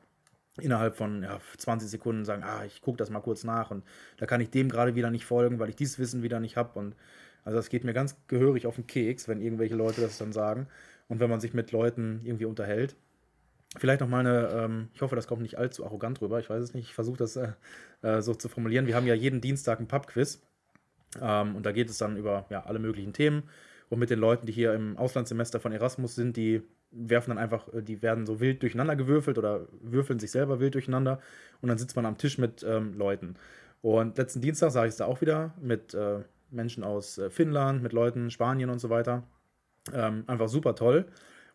innerhalb 0.59 0.97
von 0.97 1.23
ja, 1.23 1.39
20 1.59 1.91
Sekunden 1.91 2.25
sagen, 2.25 2.45
ah, 2.45 2.65
ich 2.65 2.81
gucke 2.81 2.97
das 2.97 3.11
mal 3.11 3.21
kurz 3.21 3.45
nach 3.45 3.71
und 3.71 3.85
da 4.17 4.25
kann 4.25 4.41
ich 4.41 4.49
dem 4.49 4.71
gerade 4.71 4.95
wieder 4.95 5.11
nicht 5.11 5.27
folgen, 5.27 5.59
weil 5.59 5.69
ich 5.69 5.77
dieses 5.77 5.99
Wissen 5.99 6.23
wieder 6.23 6.41
nicht 6.41 6.57
habe. 6.57 6.79
Und 6.79 6.97
also 7.45 7.59
das 7.59 7.69
geht 7.69 7.85
mir 7.85 7.93
ganz 7.93 8.17
gehörig 8.27 8.67
auf 8.67 8.77
den 8.77 8.87
Keks, 8.87 9.29
wenn 9.29 9.43
irgendwelche 9.43 9.75
Leute 9.75 10.01
das 10.01 10.17
dann 10.17 10.33
sagen. 10.33 10.67
Und 11.09 11.21
wenn 11.21 11.29
man 11.29 11.41
sich 11.41 11.53
mit 11.53 11.73
Leuten 11.73 12.23
irgendwie 12.25 12.47
unterhält. 12.47 12.97
Vielleicht 13.77 14.01
noch 14.01 14.09
mal 14.09 14.21
eine, 14.21 14.49
ähm, 14.49 14.89
ich 14.95 15.03
hoffe, 15.03 15.17
das 15.17 15.27
kommt 15.27 15.43
nicht 15.43 15.59
allzu 15.59 15.85
arrogant 15.85 16.21
rüber, 16.21 16.39
ich 16.41 16.49
weiß 16.49 16.63
es 16.63 16.75
nicht, 16.75 16.89
ich 16.89 16.95
versuche 16.95 17.19
das 17.19 17.37
äh, 17.37 17.53
äh, 18.03 18.23
so 18.23 18.35
zu 18.35 18.49
formulieren. 18.49 18.87
Wir 18.87 18.97
haben 18.97 19.07
ja 19.07 19.15
jeden 19.15 19.41
Dienstag 19.41 19.81
ein 19.81 19.89
Pub-Quiz 19.89 20.41
ähm, 21.21 21.57
und 21.57 21.67
da 21.67 21.73
geht 21.73 21.91
es 21.91 21.99
dann 21.99 22.17
über 22.17 22.47
ja, 22.51 22.65
alle 22.65 22.79
möglichen 22.79 23.13
Themen. 23.13 23.45
Und 23.89 24.01
mit 24.01 24.11
den 24.11 24.19
Leuten, 24.19 24.47
die 24.47 24.53
hier 24.53 24.75
im 24.75 24.97
Auslandssemester 24.97 25.61
von 25.61 25.71
Erasmus 25.71 26.17
sind, 26.17 26.37
die 26.37 26.63
werfen 26.91 27.31
dann 27.31 27.39
einfach, 27.39 27.73
äh, 27.73 27.83
die 27.83 28.03
werden 28.03 28.27
so 28.27 28.41
wild 28.41 28.63
durcheinander 28.63 28.97
gewürfelt 28.97 29.39
oder 29.39 29.67
würfeln 29.81 30.19
sich 30.19 30.31
selber 30.31 30.61
wild 30.61 30.75
durcheinander 30.75 31.21
und 31.61 31.69
dann 31.69 31.79
sitzt 31.79 31.97
man 31.97 32.07
am 32.07 32.19
Tisch 32.19 32.39
mit 32.39 32.65
ähm, 32.69 32.97
Leuten. 32.97 33.35
Und 33.83 34.19
letzten 34.19 34.41
Dienstag 34.41 34.71
sage 34.71 34.89
ich 34.89 34.93
es 34.93 34.97
da 34.97 35.07
auch 35.07 35.21
wieder 35.21 35.55
mit 35.61 35.95
äh, 35.95 36.21
Menschen 36.51 36.83
aus 36.83 37.19
äh, 37.19 37.31
Finnland, 37.31 37.83
mit 37.83 37.93
Leuten, 37.93 38.31
Spanien 38.31 38.71
und 38.71 38.79
so 38.79 38.91
weiter. 38.91 39.23
Ähm, 39.93 40.25
einfach 40.27 40.49
super 40.49 40.75
toll. 40.75 41.07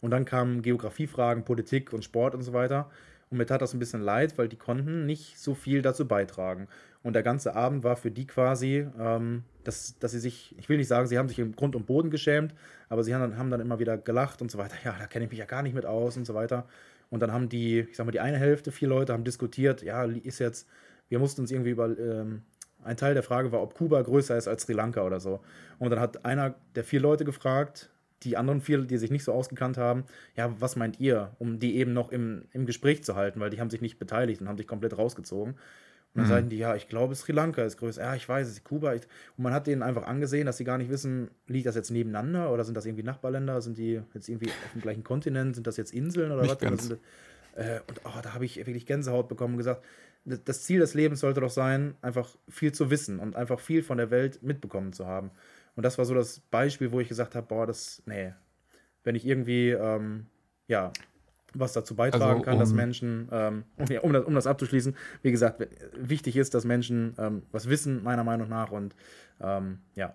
Und 0.01 0.11
dann 0.11 0.25
kamen 0.25 0.61
Geografiefragen, 0.61 1.45
Politik 1.45 1.93
und 1.93 2.03
Sport 2.03 2.35
und 2.35 2.41
so 2.41 2.53
weiter. 2.53 2.89
Und 3.29 3.37
mir 3.37 3.45
tat 3.45 3.61
das 3.61 3.73
ein 3.73 3.79
bisschen 3.79 4.01
leid, 4.01 4.37
weil 4.37 4.49
die 4.49 4.57
konnten 4.57 5.05
nicht 5.05 5.39
so 5.39 5.53
viel 5.53 5.81
dazu 5.81 6.05
beitragen. 6.05 6.67
Und 7.03 7.13
der 7.13 7.23
ganze 7.23 7.55
Abend 7.55 7.83
war 7.83 7.95
für 7.95 8.11
die 8.11 8.27
quasi, 8.27 8.87
ähm, 8.99 9.43
dass, 9.63 9.97
dass 9.99 10.11
sie 10.11 10.19
sich, 10.19 10.53
ich 10.57 10.67
will 10.67 10.77
nicht 10.77 10.89
sagen, 10.89 11.07
sie 11.07 11.17
haben 11.17 11.29
sich 11.29 11.39
im 11.39 11.55
Grund 11.55 11.75
und 11.75 11.85
Boden 11.85 12.11
geschämt, 12.11 12.53
aber 12.89 13.03
sie 13.03 13.13
haben 13.13 13.21
dann, 13.21 13.37
haben 13.37 13.49
dann 13.49 13.61
immer 13.61 13.79
wieder 13.79 13.97
gelacht 13.97 14.41
und 14.41 14.51
so 14.51 14.57
weiter. 14.57 14.75
Ja, 14.83 14.95
da 14.99 15.07
kenne 15.07 15.25
ich 15.25 15.31
mich 15.31 15.39
ja 15.39 15.45
gar 15.45 15.61
nicht 15.61 15.73
mit 15.73 15.85
aus 15.85 16.17
und 16.17 16.25
so 16.25 16.33
weiter. 16.33 16.65
Und 17.09 17.21
dann 17.21 17.31
haben 17.31 17.49
die, 17.49 17.81
ich 17.81 17.95
sag 17.95 18.05
mal, 18.05 18.11
die 18.11 18.19
eine 18.19 18.37
Hälfte, 18.37 18.71
vier 18.71 18.87
Leute 18.87 19.13
haben 19.13 19.23
diskutiert, 19.23 19.81
ja, 19.83 20.03
ist 20.05 20.39
jetzt, 20.39 20.67
wir 21.09 21.19
mussten 21.19 21.41
uns 21.41 21.51
irgendwie 21.51 21.71
über, 21.71 21.97
ähm, 21.97 22.41
ein 22.83 22.97
Teil 22.97 23.13
der 23.13 23.23
Frage 23.23 23.51
war, 23.51 23.61
ob 23.61 23.75
Kuba 23.75 24.01
größer 24.01 24.37
ist 24.37 24.47
als 24.47 24.63
Sri 24.63 24.73
Lanka 24.73 25.03
oder 25.03 25.19
so. 25.19 25.41
Und 25.77 25.91
dann 25.91 25.99
hat 25.99 26.25
einer 26.25 26.55
der 26.75 26.83
vier 26.83 26.99
Leute 26.99 27.25
gefragt, 27.25 27.90
die 28.23 28.37
anderen 28.37 28.61
vier, 28.61 28.79
die 28.79 28.97
sich 28.97 29.11
nicht 29.11 29.23
so 29.23 29.33
ausgekannt 29.33 29.77
haben, 29.77 30.03
ja, 30.35 30.53
was 30.59 30.75
meint 30.75 30.99
ihr, 30.99 31.35
um 31.39 31.59
die 31.59 31.75
eben 31.77 31.93
noch 31.93 32.11
im, 32.11 32.45
im 32.51 32.65
Gespräch 32.65 33.03
zu 33.03 33.15
halten, 33.15 33.39
weil 33.39 33.49
die 33.49 33.59
haben 33.59 33.69
sich 33.69 33.81
nicht 33.81 33.99
beteiligt 33.99 34.41
und 34.41 34.47
haben 34.47 34.57
sich 34.57 34.67
komplett 34.67 34.97
rausgezogen. 34.97 35.55
Und 36.13 36.17
dann 36.19 36.25
mhm. 36.25 36.29
sagen 36.29 36.49
die, 36.49 36.57
ja, 36.57 36.75
ich 36.75 36.89
glaube, 36.89 37.15
Sri 37.15 37.31
Lanka 37.31 37.63
ist 37.63 37.77
größer. 37.77 38.01
Ja, 38.01 38.15
ich 38.15 38.27
weiß 38.27 38.47
es, 38.47 38.63
Kuba. 38.65 38.95
Ich, 38.95 39.03
und 39.37 39.43
man 39.43 39.53
hat 39.53 39.65
denen 39.65 39.81
einfach 39.81 40.03
angesehen, 40.03 40.45
dass 40.45 40.57
sie 40.57 40.65
gar 40.65 40.77
nicht 40.77 40.91
wissen, 40.91 41.31
liegt 41.47 41.67
das 41.67 41.75
jetzt 41.75 41.89
nebeneinander 41.89 42.51
oder 42.51 42.65
sind 42.65 42.75
das 42.75 42.85
irgendwie 42.85 43.03
Nachbarländer? 43.03 43.61
Sind 43.61 43.77
die 43.77 44.01
jetzt 44.13 44.27
irgendwie 44.27 44.49
auf 44.49 44.71
dem 44.73 44.81
gleichen 44.81 45.03
Kontinent? 45.05 45.55
Sind 45.55 45.67
das 45.67 45.77
jetzt 45.77 45.93
Inseln 45.93 46.31
oder 46.33 46.41
nicht 46.41 46.61
was? 46.61 46.91
äh, 47.55 47.79
und 47.87 48.01
oh, 48.03 48.19
da 48.21 48.33
habe 48.33 48.43
ich 48.43 48.57
wirklich 48.57 48.85
Gänsehaut 48.85 49.29
bekommen 49.29 49.53
und 49.53 49.59
gesagt, 49.59 49.85
das 50.25 50.63
Ziel 50.63 50.79
des 50.79 50.93
Lebens 50.93 51.21
sollte 51.21 51.39
doch 51.41 51.49
sein, 51.49 51.95
einfach 52.01 52.35
viel 52.47 52.73
zu 52.73 52.91
wissen 52.91 53.19
und 53.19 53.35
einfach 53.35 53.59
viel 53.59 53.81
von 53.81 53.97
der 53.97 54.11
Welt 54.11 54.43
mitbekommen 54.43 54.93
zu 54.93 55.07
haben. 55.07 55.31
Und 55.81 55.85
das 55.85 55.97
war 55.97 56.05
so 56.05 56.13
das 56.13 56.39
Beispiel, 56.39 56.91
wo 56.91 56.99
ich 56.99 57.07
gesagt 57.07 57.33
habe, 57.33 57.47
boah, 57.47 57.65
das, 57.65 58.03
nee, 58.05 58.33
wenn 59.03 59.15
ich 59.15 59.25
irgendwie, 59.25 59.71
ähm, 59.71 60.27
ja, 60.67 60.93
was 61.55 61.73
dazu 61.73 61.95
beitragen 61.95 62.23
also, 62.23 62.41
kann, 62.43 62.53
um, 62.53 62.59
dass 62.59 62.71
Menschen, 62.71 63.27
ähm, 63.31 63.63
um, 63.77 63.85
ja, 63.89 64.01
um, 64.01 64.13
das, 64.13 64.25
um 64.25 64.35
das 64.35 64.45
abzuschließen, 64.45 64.95
wie 65.23 65.31
gesagt, 65.31 65.67
wichtig 65.95 66.37
ist, 66.37 66.53
dass 66.53 66.65
Menschen 66.65 67.15
ähm, 67.17 67.41
was 67.51 67.67
wissen, 67.67 68.03
meiner 68.03 68.23
Meinung 68.23 68.47
nach. 68.47 68.69
Und 68.69 68.95
ähm, 69.39 69.79
ja, 69.95 70.13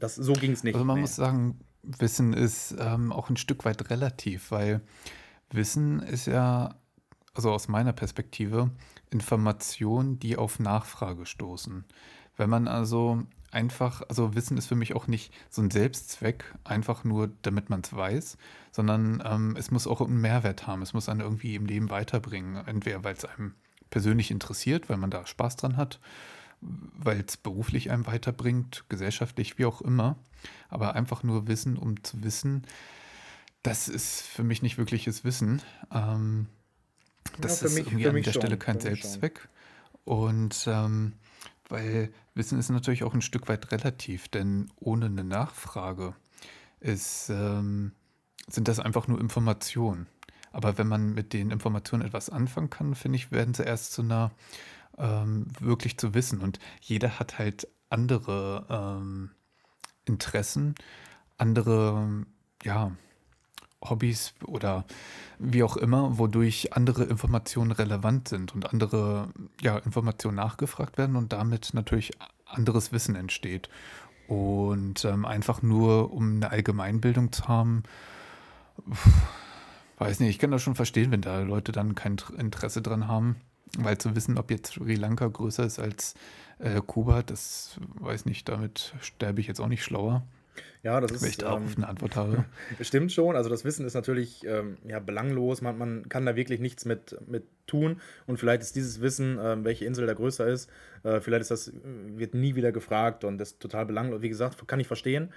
das, 0.00 0.16
so 0.16 0.32
ging 0.32 0.50
es 0.50 0.64
nicht. 0.64 0.74
Also 0.74 0.84
man 0.84 0.96
nee. 0.96 1.02
muss 1.02 1.14
sagen, 1.14 1.60
Wissen 1.84 2.32
ist 2.32 2.74
ähm, 2.80 3.12
auch 3.12 3.30
ein 3.30 3.36
Stück 3.36 3.64
weit 3.64 3.88
relativ, 3.88 4.50
weil 4.50 4.80
Wissen 5.52 6.00
ist 6.00 6.26
ja, 6.26 6.74
also 7.34 7.52
aus 7.52 7.68
meiner 7.68 7.92
Perspektive, 7.92 8.72
Informationen, 9.10 10.18
die 10.18 10.36
auf 10.36 10.58
Nachfrage 10.58 11.24
stoßen. 11.24 11.84
Wenn 12.36 12.50
man 12.50 12.66
also 12.66 13.22
einfach, 13.52 14.02
also 14.08 14.34
Wissen 14.34 14.56
ist 14.56 14.66
für 14.66 14.74
mich 14.74 14.94
auch 14.94 15.06
nicht 15.06 15.32
so 15.50 15.62
ein 15.62 15.70
Selbstzweck, 15.70 16.44
einfach 16.64 17.04
nur, 17.04 17.30
damit 17.42 17.70
man 17.70 17.80
es 17.80 17.94
weiß, 17.94 18.36
sondern 18.70 19.22
ähm, 19.24 19.56
es 19.56 19.70
muss 19.70 19.86
auch 19.86 20.00
einen 20.00 20.20
Mehrwert 20.20 20.66
haben. 20.66 20.82
Es 20.82 20.94
muss 20.94 21.08
einen 21.08 21.20
irgendwie 21.20 21.54
im 21.54 21.66
Leben 21.66 21.90
weiterbringen. 21.90 22.56
Entweder 22.66 23.04
weil 23.04 23.14
es 23.14 23.24
einem 23.24 23.54
persönlich 23.90 24.30
interessiert, 24.30 24.88
weil 24.88 24.96
man 24.96 25.10
da 25.10 25.26
Spaß 25.26 25.56
dran 25.56 25.76
hat, 25.76 26.00
weil 26.60 27.20
es 27.20 27.36
beruflich 27.36 27.90
einem 27.90 28.06
weiterbringt, 28.06 28.84
gesellschaftlich, 28.88 29.58
wie 29.58 29.66
auch 29.66 29.82
immer. 29.82 30.16
Aber 30.68 30.94
einfach 30.94 31.22
nur 31.22 31.46
Wissen, 31.46 31.76
um 31.76 32.02
zu 32.02 32.22
wissen, 32.24 32.66
das 33.62 33.88
ist 33.88 34.22
für 34.22 34.42
mich 34.42 34.62
nicht 34.62 34.78
wirkliches 34.78 35.24
Wissen. 35.24 35.62
Ähm, 35.92 36.46
das 37.40 37.60
ja, 37.60 37.66
ist 37.66 37.74
mich, 37.74 37.86
irgendwie 37.86 38.08
an 38.08 38.14
der 38.14 38.32
schon, 38.32 38.42
Stelle 38.42 38.56
kein 38.56 38.80
Selbstzweck. 38.80 39.48
Und 40.04 40.64
ähm, 40.66 41.12
weil 41.72 42.12
Wissen 42.34 42.58
ist 42.58 42.68
natürlich 42.68 43.02
auch 43.02 43.14
ein 43.14 43.22
Stück 43.22 43.48
weit 43.48 43.72
relativ, 43.72 44.28
denn 44.28 44.70
ohne 44.76 45.06
eine 45.06 45.24
Nachfrage 45.24 46.14
ist, 46.80 47.30
ähm, 47.30 47.92
sind 48.46 48.68
das 48.68 48.78
einfach 48.78 49.08
nur 49.08 49.18
Informationen. 49.18 50.06
Aber 50.52 50.76
wenn 50.76 50.86
man 50.86 51.14
mit 51.14 51.32
den 51.32 51.50
Informationen 51.50 52.04
etwas 52.04 52.28
anfangen 52.28 52.68
kann, 52.68 52.94
finde 52.94 53.16
ich, 53.16 53.32
werden 53.32 53.54
sie 53.54 53.62
erst 53.62 53.92
zu 53.92 54.02
einer 54.02 54.32
ähm, 54.98 55.46
wirklich 55.60 55.96
zu 55.96 56.12
wissen. 56.12 56.40
Und 56.40 56.58
jeder 56.82 57.18
hat 57.18 57.38
halt 57.38 57.66
andere 57.88 58.66
ähm, 58.68 59.30
Interessen, 60.04 60.74
andere, 61.38 62.26
ja, 62.64 62.92
Hobbys 63.82 64.34
oder 64.46 64.84
wie 65.38 65.62
auch 65.62 65.76
immer, 65.76 66.18
wodurch 66.18 66.72
andere 66.72 67.04
Informationen 67.04 67.72
relevant 67.72 68.28
sind 68.28 68.54
und 68.54 68.72
andere 68.72 69.28
ja, 69.60 69.78
Informationen 69.78 70.36
nachgefragt 70.36 70.98
werden 70.98 71.16
und 71.16 71.32
damit 71.32 71.70
natürlich 71.74 72.12
anderes 72.46 72.92
Wissen 72.92 73.16
entsteht. 73.16 73.68
Und 74.28 75.04
ähm, 75.04 75.24
einfach 75.24 75.62
nur, 75.62 76.12
um 76.12 76.36
eine 76.36 76.50
Allgemeinbildung 76.50 77.32
zu 77.32 77.48
haben, 77.48 77.82
weiß 79.98 80.20
nicht, 80.20 80.30
ich 80.30 80.38
kann 80.38 80.50
das 80.50 80.62
schon 80.62 80.74
verstehen, 80.74 81.10
wenn 81.10 81.20
da 81.20 81.40
Leute 81.40 81.72
dann 81.72 81.94
kein 81.94 82.16
Interesse 82.38 82.82
dran 82.82 83.08
haben, 83.08 83.36
weil 83.78 83.98
zu 83.98 84.14
wissen, 84.14 84.38
ob 84.38 84.50
jetzt 84.50 84.74
Sri 84.74 84.94
Lanka 84.94 85.26
größer 85.26 85.64
ist 85.64 85.78
als 85.78 86.14
äh, 86.58 86.80
Kuba, 86.86 87.22
das 87.22 87.78
weiß 87.96 88.26
nicht, 88.26 88.48
damit 88.48 88.94
sterbe 89.00 89.40
ich 89.40 89.46
jetzt 89.46 89.60
auch 89.60 89.68
nicht 89.68 89.84
schlauer. 89.84 90.22
Ja, 90.82 91.00
das 91.00 91.12
ist. 91.12 91.22
Wenn 91.22 91.30
ich 91.30 91.38
darauf 91.38 91.60
ähm, 91.60 91.72
eine 91.76 91.88
Antwort 91.88 92.16
habe. 92.16 92.44
Stimmt 92.80 93.12
schon. 93.12 93.36
Also 93.36 93.48
das 93.48 93.64
Wissen 93.64 93.86
ist 93.86 93.94
natürlich 93.94 94.44
ähm, 94.44 94.78
ja, 94.86 94.98
belanglos. 94.98 95.62
Man, 95.62 95.78
man 95.78 96.08
kann 96.08 96.26
da 96.26 96.34
wirklich 96.34 96.60
nichts 96.60 96.84
mit, 96.84 97.16
mit 97.26 97.44
tun. 97.66 98.00
Und 98.26 98.38
vielleicht 98.38 98.62
ist 98.62 98.74
dieses 98.74 99.00
Wissen, 99.00 99.38
ähm, 99.40 99.64
welche 99.64 99.84
Insel 99.84 100.06
da 100.06 100.14
größer 100.14 100.46
ist, 100.46 100.68
äh, 101.04 101.20
vielleicht 101.20 101.42
ist 101.42 101.50
das, 101.50 101.72
wird 101.82 102.34
nie 102.34 102.54
wieder 102.54 102.72
gefragt 102.72 103.24
und 103.24 103.38
das 103.38 103.52
ist 103.52 103.60
total 103.60 103.86
belanglos. 103.86 104.22
Wie 104.22 104.28
gesagt, 104.28 104.66
kann 104.66 104.80
ich 104.80 104.86
verstehen. 104.86 105.32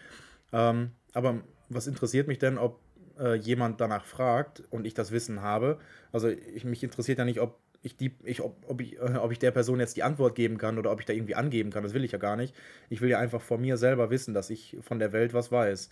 Ähm, 0.52 0.92
aber 1.14 1.42
was 1.70 1.88
interessiert 1.88 2.28
mich 2.28 2.40
denn, 2.40 2.58
ob 2.58 2.80
äh, 3.20 3.36
jemand 3.36 3.80
danach 3.82 4.06
fragt 4.06 4.64
und 4.70 4.86
ich 4.86 4.94
das 4.94 5.12
Wissen 5.12 5.42
habe? 5.42 5.80
Also 6.12 6.28
ich, 6.30 6.66
mich 6.66 6.84
interessiert 6.84 7.20
ja 7.20 7.26
nicht, 7.26 7.40
ob 7.40 7.60
ich 7.86 7.96
die, 7.96 8.16
ich, 8.24 8.42
ob, 8.42 8.58
ob, 8.68 8.82
ich, 8.82 8.98
äh, 8.98 9.18
ob 9.18 9.32
ich 9.32 9.40
der 9.40 9.52
Person 9.52 9.80
jetzt 9.80 9.96
die 9.96 10.04
Antwort 10.04 10.36
geben 10.36 10.58
kann 10.58 10.80
oder 10.80 10.92
ob 10.92 11.00
ich 11.00 11.06
da 11.06 11.14
irgendwie 11.14 11.36
angeben 11.36 11.70
kann. 11.70 11.84
Das 11.84 11.94
will 11.94 12.04
ich 12.04 12.12
ja 12.12 12.18
gar 12.18 12.36
nicht. 12.36 12.56
Ich 12.90 13.00
will 13.00 13.10
ja 13.10 13.20
einfach 13.20 13.42
von 13.42 13.62
mir 13.62 13.78
selber 13.78 14.10
wissen, 14.10 14.34
dass 14.34 14.50
ich 14.50 14.78
von 14.82 14.98
der 14.98 15.14
Welt 15.14 15.34
was 15.34 15.52
weiß. 15.52 15.90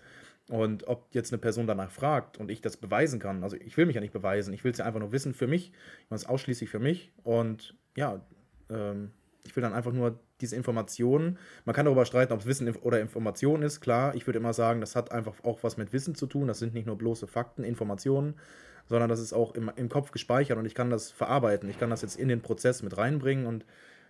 Und 0.50 0.88
ob 0.88 1.08
jetzt 1.12 1.32
eine 1.32 1.40
Person 1.40 1.68
danach 1.68 1.92
fragt 1.92 2.38
und 2.38 2.50
ich 2.50 2.62
das 2.62 2.78
beweisen 2.78 3.20
kann, 3.20 3.44
also 3.44 3.56
ich 3.56 3.78
will 3.78 3.86
mich 3.86 3.96
ja 3.96 4.02
nicht 4.02 4.12
beweisen, 4.12 4.54
ich 4.54 4.64
will 4.64 4.72
es 4.72 4.80
ja 4.80 4.86
einfach 4.86 5.00
nur 5.00 5.14
wissen 5.14 5.34
für 5.34 5.48
mich, 5.48 5.72
ich 6.04 6.10
mache 6.10 6.18
es 6.18 6.26
ausschließlich 6.26 6.70
für 6.70 6.80
mich 6.80 7.14
und 7.24 7.76
ja, 7.96 8.20
ähm, 8.70 9.12
ich 9.46 9.56
will 9.56 9.62
dann 9.62 9.72
einfach 9.72 9.94
nur 9.94 10.20
diese 10.42 10.58
Informationen, 10.58 11.38
man 11.64 11.74
kann 11.74 11.86
darüber 11.86 12.06
streiten, 12.06 12.34
ob 12.34 12.42
es 12.42 12.46
Wissen 12.46 12.70
oder 12.76 13.00
Information 13.00 13.62
ist, 13.62 13.80
klar, 13.80 14.16
ich 14.16 14.28
würde 14.28 14.40
immer 14.40 14.52
sagen, 14.52 14.82
das 14.82 14.98
hat 14.98 15.14
einfach 15.14 15.36
auch 15.46 15.64
was 15.64 15.78
mit 15.78 15.94
Wissen 15.94 16.14
zu 16.14 16.28
tun, 16.28 16.50
das 16.50 16.60
sind 16.60 16.74
nicht 16.74 16.88
nur 16.88 16.98
bloße 16.98 17.28
Fakten, 17.28 17.64
Informationen, 17.64 18.34
sondern 18.88 19.10
das 19.10 19.20
ist 19.20 19.34
auch 19.34 19.56
im, 19.56 19.72
im 19.76 19.90
Kopf 19.90 20.12
gespeichert 20.12 20.58
und 20.58 20.66
ich 20.66 20.76
kann 20.76 20.90
das 20.90 21.12
verarbeiten. 21.12 21.70
Ich 21.70 21.80
kann 21.80 21.90
das 21.90 22.02
jetzt 22.02 22.20
in 22.20 22.28
den 22.28 22.42
Prozess 22.42 22.84
mit 22.84 22.98
reinbringen 22.98 23.46
und 23.46 23.66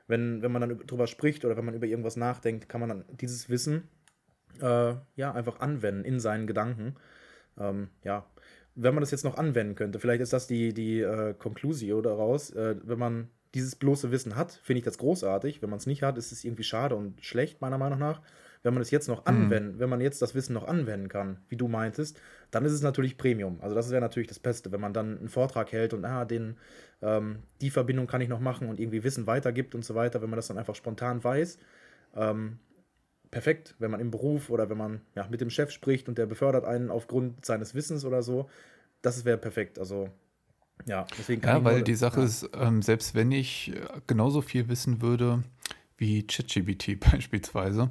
wenn, 0.08 0.42
wenn 0.42 0.52
man 0.52 0.62
dann 0.62 0.80
drüber 0.86 1.08
spricht 1.08 1.46
oder 1.46 1.56
wenn 1.56 1.66
man 1.66 1.76
über 1.76 1.88
irgendwas 1.88 2.18
nachdenkt, 2.18 2.68
kann 2.68 2.82
man 2.82 2.90
dann 2.90 3.06
dieses 3.10 3.50
Wissen 3.50 3.88
äh, 4.62 4.96
ja 5.16 5.32
einfach 5.32 5.60
anwenden 5.60 6.04
in 6.04 6.20
seinen 6.20 6.48
Gedanken. 6.48 6.96
Ähm, 7.58 7.90
ja, 8.04 8.26
wenn 8.76 8.94
man 8.94 9.02
das 9.02 9.12
jetzt 9.12 9.24
noch 9.24 9.38
anwenden 9.38 9.76
könnte, 9.76 10.00
vielleicht 10.00 10.22
ist 10.22 10.34
das 10.34 10.48
die, 10.48 10.74
die 10.74 11.02
äh, 11.02 11.34
Konklusio 11.34 12.02
daraus, 12.02 12.50
äh, 12.52 12.76
wenn 12.84 13.00
man 13.00 13.30
dieses 13.54 13.76
bloße 13.76 14.12
Wissen 14.12 14.36
hat, 14.36 14.52
finde 14.52 14.80
ich 14.80 14.86
das 14.86 14.98
großartig. 14.98 15.62
Wenn 15.62 15.70
man 15.70 15.78
es 15.78 15.86
nicht 15.86 16.02
hat, 16.02 16.18
ist 16.18 16.32
es 16.32 16.44
irgendwie 16.44 16.64
schade 16.64 16.96
und 16.96 17.24
schlecht, 17.24 17.62
meiner 17.62 17.78
Meinung 17.78 18.00
nach. 18.00 18.22
Wenn 18.64 18.74
man 18.74 18.82
es 18.82 18.92
jetzt 18.92 19.08
noch 19.08 19.22
mhm. 19.22 19.28
anwenden, 19.28 19.76
mhm. 19.76 19.80
wenn 19.80 19.90
man 19.90 20.02
jetzt 20.02 20.22
das 20.22 20.36
Wissen 20.36 20.54
noch 20.54 20.68
anwenden 20.68 21.10
kann, 21.10 21.38
wie 21.50 21.58
du 21.58 21.68
meintest, 21.68 22.20
dann 22.52 22.66
ist 22.66 22.72
es 22.72 22.82
natürlich 22.82 23.18
Premium. 23.18 23.60
Also 23.62 23.76
das 23.76 23.92
wäre 23.92 24.02
natürlich 24.02 24.28
das 24.28 24.40
Beste, 24.40 24.72
wenn 24.72 24.82
man 24.82 24.94
dann 24.94 25.20
einen 25.20 25.30
Vortrag 25.30 25.72
hält 25.72 25.94
und 25.94 26.06
ah, 26.06 26.26
den, 26.26 26.58
ähm, 27.02 27.40
die 27.62 27.70
Verbindung 27.70 28.08
kann 28.08 28.22
ich 28.22 28.30
noch 28.30 28.40
machen 28.40 28.70
und 28.70 28.80
irgendwie 28.80 29.04
Wissen 29.04 29.28
weitergibt 29.28 29.76
und 29.76 29.86
so 29.86 29.96
weiter, 29.96 30.22
wenn 30.22 30.30
man 30.30 30.38
das 30.38 30.48
dann 30.48 30.58
einfach 30.58 30.76
spontan 30.76 31.24
weiß. 31.24 31.60
Ähm, 32.16 32.60
perfekt, 33.32 33.76
wenn 33.80 33.92
man 33.92 34.00
im 34.00 34.12
Beruf 34.12 34.50
oder 34.50 34.70
wenn 34.70 34.78
man 34.78 35.02
ja, 35.16 35.28
mit 35.30 35.42
dem 35.42 35.50
Chef 35.50 35.72
spricht 35.72 36.08
und 36.08 36.18
der 36.18 36.28
befördert 36.28 36.66
einen 36.66 36.90
aufgrund 36.90 37.46
seines 37.46 37.74
Wissens 37.76 38.06
oder 38.06 38.22
so, 38.22 38.50
das 39.02 39.26
wäre 39.26 39.38
perfekt. 39.38 39.80
Also 39.80 40.10
ja, 40.86 41.06
deswegen 41.18 41.42
kann 41.42 41.58
Ja, 41.58 41.64
weil 41.64 41.78
nur, 41.78 41.84
die 41.84 41.96
Sache 41.96 42.20
ja. 42.20 42.26
ist, 42.26 42.50
ähm, 42.54 42.82
selbst 42.82 43.16
wenn 43.16 43.32
ich 43.32 43.74
genauso 44.08 44.42
viel 44.42 44.70
wissen 44.70 45.02
würde 45.02 45.44
wie 45.98 46.26
ChatGBT 46.26 47.00
beispielsweise, 47.12 47.90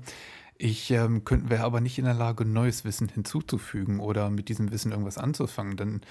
ich 0.63 0.93
ähm, 0.93 1.23
wäre 1.29 1.65
aber 1.65 1.81
nicht 1.81 1.99
in 1.99 2.05
der 2.05 2.15
Lage, 2.15 2.45
neues 2.45 2.85
Wissen 2.85 3.09
hinzuzufügen 3.09 3.99
oder 3.99 4.31
mit 4.31 4.49
diesem 4.49 4.71
Wissen 4.71 4.93
irgendwas 4.93 5.19
anzufangen. 5.19 5.77
Dann, 5.77 6.03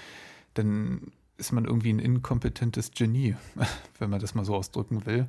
dann 0.52 1.10
ist 1.38 1.52
man 1.52 1.64
irgendwie 1.64 1.90
ein 1.90 1.98
inkompetentes 1.98 2.90
Genie, 2.90 3.34
wenn 3.98 4.10
man 4.10 4.20
das 4.20 4.34
mal 4.34 4.44
so 4.44 4.54
ausdrücken 4.54 5.06
will. 5.06 5.26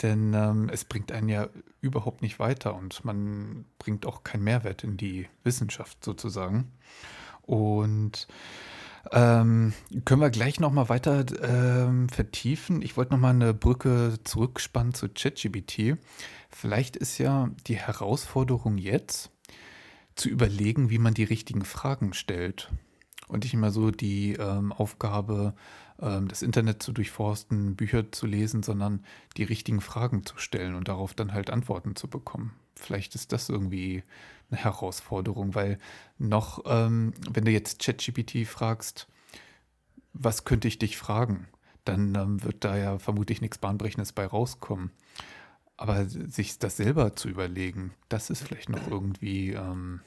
Denn 0.00 0.32
ähm, 0.32 0.70
es 0.72 0.86
bringt 0.86 1.12
einen 1.12 1.28
ja 1.28 1.50
überhaupt 1.82 2.22
nicht 2.22 2.38
weiter 2.38 2.74
und 2.74 3.04
man 3.04 3.66
bringt 3.78 4.06
auch 4.06 4.24
keinen 4.24 4.44
Mehrwert 4.44 4.84
in 4.84 4.96
die 4.96 5.28
Wissenschaft 5.44 6.02
sozusagen. 6.02 6.72
Und 7.42 8.26
ähm, 9.12 9.74
können 10.06 10.20
wir 10.22 10.30
gleich 10.30 10.60
nochmal 10.60 10.88
weiter 10.88 11.26
ähm, 11.42 12.08
vertiefen. 12.08 12.80
Ich 12.80 12.96
wollte 12.96 13.12
nochmal 13.12 13.34
eine 13.34 13.52
Brücke 13.52 14.14
zurückspannen 14.24 14.94
zu 14.94 15.10
ChatGBT. 15.10 15.98
Vielleicht 16.50 16.96
ist 16.96 17.18
ja 17.18 17.50
die 17.66 17.76
Herausforderung 17.76 18.78
jetzt, 18.78 19.30
zu 20.20 20.28
überlegen, 20.28 20.90
wie 20.90 20.98
man 20.98 21.14
die 21.14 21.24
richtigen 21.24 21.64
Fragen 21.64 22.12
stellt. 22.12 22.70
Und 23.28 23.44
nicht 23.44 23.54
immer 23.54 23.70
so 23.70 23.90
die 23.90 24.32
ähm, 24.34 24.72
Aufgabe, 24.72 25.54
ähm, 26.00 26.28
das 26.28 26.42
Internet 26.42 26.82
zu 26.82 26.92
durchforsten, 26.92 27.76
Bücher 27.76 28.10
zu 28.12 28.26
lesen, 28.26 28.62
sondern 28.62 29.04
die 29.36 29.44
richtigen 29.44 29.80
Fragen 29.80 30.26
zu 30.26 30.36
stellen 30.36 30.74
und 30.74 30.88
darauf 30.88 31.14
dann 31.14 31.32
halt 31.32 31.48
Antworten 31.48 31.94
zu 31.96 32.08
bekommen. 32.08 32.52
Vielleicht 32.74 33.14
ist 33.14 33.32
das 33.32 33.48
irgendwie 33.48 34.02
eine 34.50 34.60
Herausforderung, 34.60 35.54
weil 35.54 35.78
noch, 36.18 36.64
ähm, 36.66 37.14
wenn 37.30 37.44
du 37.44 37.52
jetzt 37.52 37.80
ChatGPT 37.80 38.46
fragst, 38.46 39.06
was 40.12 40.44
könnte 40.44 40.66
ich 40.66 40.78
dich 40.78 40.96
fragen, 40.96 41.46
dann 41.84 42.14
ähm, 42.14 42.42
wird 42.42 42.64
da 42.64 42.76
ja 42.76 42.98
vermutlich 42.98 43.40
nichts 43.40 43.58
Bahnbrechendes 43.58 44.12
bei 44.12 44.26
rauskommen. 44.26 44.90
Aber 45.80 46.04
sich 46.04 46.58
das 46.58 46.76
selber 46.76 47.16
zu 47.16 47.30
überlegen, 47.30 47.94
das 48.10 48.28
ist 48.28 48.42
vielleicht 48.42 48.68
noch 48.68 48.86
irgendwie 48.90 49.52
ähm, 49.52 50.00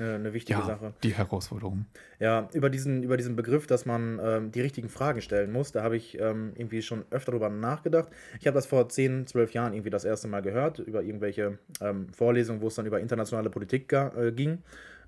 eine 0.00 0.32
wichtige 0.32 0.58
ja, 0.58 0.66
Sache. 0.66 0.94
Die 1.04 1.14
Herausforderung. 1.14 1.86
Ja, 2.18 2.48
über 2.52 2.68
diesen, 2.68 3.04
über 3.04 3.16
diesen 3.16 3.36
Begriff, 3.36 3.68
dass 3.68 3.86
man 3.86 4.18
ähm, 4.20 4.50
die 4.50 4.60
richtigen 4.60 4.88
Fragen 4.88 5.22
stellen 5.22 5.52
muss, 5.52 5.70
da 5.70 5.84
habe 5.84 5.96
ich 5.96 6.18
ähm, 6.18 6.54
irgendwie 6.56 6.82
schon 6.82 7.04
öfter 7.10 7.30
darüber 7.30 7.50
nachgedacht. 7.50 8.08
Ich 8.40 8.48
habe 8.48 8.56
das 8.56 8.66
vor 8.66 8.88
10, 8.88 9.28
12 9.28 9.52
Jahren 9.52 9.74
irgendwie 9.74 9.90
das 9.90 10.04
erste 10.04 10.26
Mal 10.26 10.42
gehört, 10.42 10.80
über 10.80 11.04
irgendwelche 11.04 11.60
ähm, 11.80 12.08
Vorlesungen, 12.12 12.60
wo 12.60 12.66
es 12.66 12.74
dann 12.74 12.86
über 12.86 12.98
internationale 12.98 13.50
Politik 13.50 13.92
äh, 13.92 14.32
ging. 14.32 14.58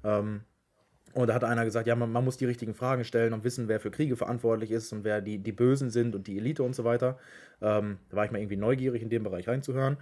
Ähm, 0.04 0.42
und 1.12 1.26
da 1.26 1.34
hat 1.34 1.44
einer 1.44 1.64
gesagt, 1.64 1.86
ja, 1.86 1.96
man, 1.96 2.12
man, 2.12 2.24
muss 2.24 2.36
die 2.36 2.44
richtigen 2.44 2.74
Fragen 2.74 3.04
stellen 3.04 3.32
und 3.32 3.42
wissen, 3.42 3.66
wer 3.68 3.80
für 3.80 3.90
Kriege 3.90 4.16
verantwortlich 4.16 4.70
ist 4.70 4.92
und 4.92 5.02
wer 5.02 5.20
die, 5.20 5.38
die 5.38 5.52
Bösen 5.52 5.90
sind 5.90 6.14
und 6.14 6.26
die 6.26 6.38
Elite 6.38 6.62
und 6.62 6.74
so 6.74 6.84
weiter. 6.84 7.18
Ähm, 7.60 7.98
da 8.10 8.16
war 8.16 8.24
ich 8.24 8.30
mal 8.30 8.38
irgendwie 8.38 8.56
neugierig, 8.56 9.02
in 9.02 9.10
dem 9.10 9.24
Bereich 9.24 9.48
reinzuhören. 9.48 9.96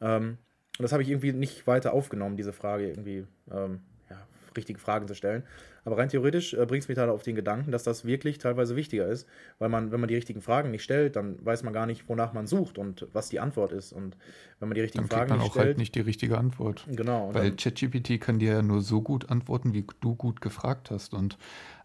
Ähm, 0.00 0.38
und 0.78 0.82
das 0.82 0.92
habe 0.92 1.02
ich 1.02 1.10
irgendwie 1.10 1.32
nicht 1.32 1.66
weiter 1.66 1.92
aufgenommen, 1.92 2.36
diese 2.36 2.52
Frage 2.52 2.88
irgendwie 2.88 3.26
ähm, 3.50 3.80
ja, 4.08 4.16
richtige 4.56 4.78
Fragen 4.78 5.08
zu 5.08 5.14
stellen. 5.14 5.42
Aber 5.84 5.98
rein 5.98 6.08
theoretisch 6.08 6.54
äh, 6.54 6.64
bringt 6.66 6.84
es 6.84 6.88
mich 6.88 6.98
halt 6.98 7.10
auf 7.10 7.22
den 7.22 7.34
Gedanken, 7.34 7.72
dass 7.72 7.82
das 7.82 8.04
wirklich 8.04 8.38
teilweise 8.38 8.76
wichtiger 8.76 9.06
ist, 9.06 9.26
weil 9.58 9.68
man, 9.68 9.90
wenn 9.90 10.00
man 10.00 10.08
die 10.08 10.14
richtigen 10.14 10.40
Fragen 10.40 10.70
nicht 10.70 10.82
stellt, 10.82 11.16
dann 11.16 11.44
weiß 11.44 11.62
man 11.64 11.72
gar 11.72 11.86
nicht, 11.86 12.08
wonach 12.08 12.32
man 12.32 12.46
sucht 12.46 12.78
und 12.78 13.06
was 13.12 13.28
die 13.28 13.40
Antwort 13.40 13.72
ist. 13.72 13.92
Und 13.92 14.16
wenn 14.60 14.68
man 14.68 14.74
die 14.74 14.82
richtigen 14.82 15.08
dann 15.08 15.18
Fragen 15.18 15.30
man 15.30 15.38
nicht 15.38 15.50
auch 15.50 15.54
halt 15.56 15.62
stellt, 15.62 15.66
halt 15.68 15.78
nicht 15.78 15.94
die 15.94 16.00
richtige 16.00 16.38
Antwort. 16.38 16.86
Genau. 16.88 17.34
Weil 17.34 17.56
ChatGPT 17.56 18.20
kann 18.20 18.38
dir 18.38 18.52
ja 18.52 18.62
nur 18.62 18.82
so 18.82 19.02
gut 19.02 19.30
antworten, 19.30 19.72
wie 19.72 19.86
du 20.00 20.14
gut 20.14 20.40
gefragt 20.40 20.90
hast. 20.90 21.14
Und 21.14 21.38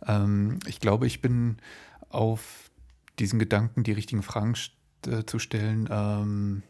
ähm, 0.07 0.59
ich 0.67 0.79
glaube, 0.79 1.07
ich 1.07 1.21
bin 1.21 1.57
auf 2.09 2.69
diesen 3.19 3.39
Gedanken, 3.39 3.83
die 3.83 3.93
richtigen 3.93 4.21
Fragen 4.21 4.53
äh, 5.07 5.23
zu 5.25 5.39
stellen, 5.39 5.89
ähm, 5.91 6.63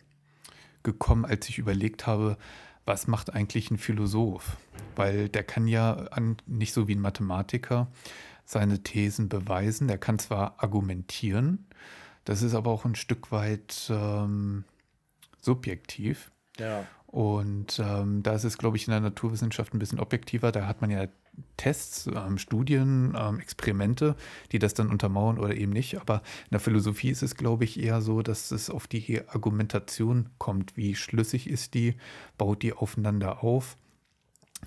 gekommen, 0.83 1.25
als 1.25 1.49
ich 1.49 1.57
überlegt 1.57 2.07
habe, 2.07 2.37
was 2.88 3.08
macht 3.08 3.34
eigentlich 3.34 3.69
ein 3.69 3.78
Philosoph? 3.78 4.58
Weil 4.95 5.30
der 5.30 5.43
kann 5.43 5.67
ja 5.67 5.93
an, 6.12 6.38
nicht 6.47 6.73
so 6.73 6.88
wie 6.88 6.95
ein 6.95 7.02
Mathematiker 7.02 7.91
seine 8.45 8.82
Thesen 8.82 9.30
beweisen. 9.30 9.88
Der 9.88 9.97
kann 9.97 10.17
zwar 10.17 10.56
argumentieren, 10.63 11.67
das 12.23 12.41
ist 12.41 12.56
aber 12.56 12.71
auch 12.71 12.86
ein 12.86 12.95
Stück 12.95 13.32
weit 13.32 13.88
ähm, 13.89 14.63
subjektiv. 15.39 16.32
Ja. 16.59 16.85
Und 17.07 17.79
ähm, 17.79 18.21
da 18.21 18.33
ist 18.33 18.43
es, 18.43 18.57
glaube 18.57 18.77
ich, 18.77 18.87
in 18.87 18.91
der 18.91 18.99
Naturwissenschaft 18.99 19.73
ein 19.73 19.79
bisschen 19.79 19.99
objektiver. 19.99 20.51
Da 20.51 20.67
hat 20.67 20.81
man 20.81 20.91
ja 20.91 21.07
Tests, 21.55 22.07
ähm, 22.13 22.37
Studien, 22.37 23.15
ähm, 23.17 23.39
Experimente, 23.39 24.15
die 24.51 24.59
das 24.59 24.73
dann 24.73 24.89
untermauern 24.89 25.39
oder 25.39 25.55
eben 25.55 25.71
nicht. 25.71 25.99
Aber 26.01 26.17
in 26.45 26.51
der 26.51 26.59
Philosophie 26.59 27.09
ist 27.09 27.23
es, 27.23 27.35
glaube 27.35 27.63
ich, 27.63 27.79
eher 27.79 28.01
so, 28.01 28.21
dass 28.21 28.51
es 28.51 28.69
auf 28.69 28.87
die 28.87 29.21
Argumentation 29.27 30.29
kommt. 30.37 30.75
Wie 30.75 30.95
schlüssig 30.95 31.49
ist 31.49 31.73
die? 31.75 31.95
Baut 32.37 32.61
die 32.61 32.73
aufeinander 32.73 33.43
auf? 33.43 33.77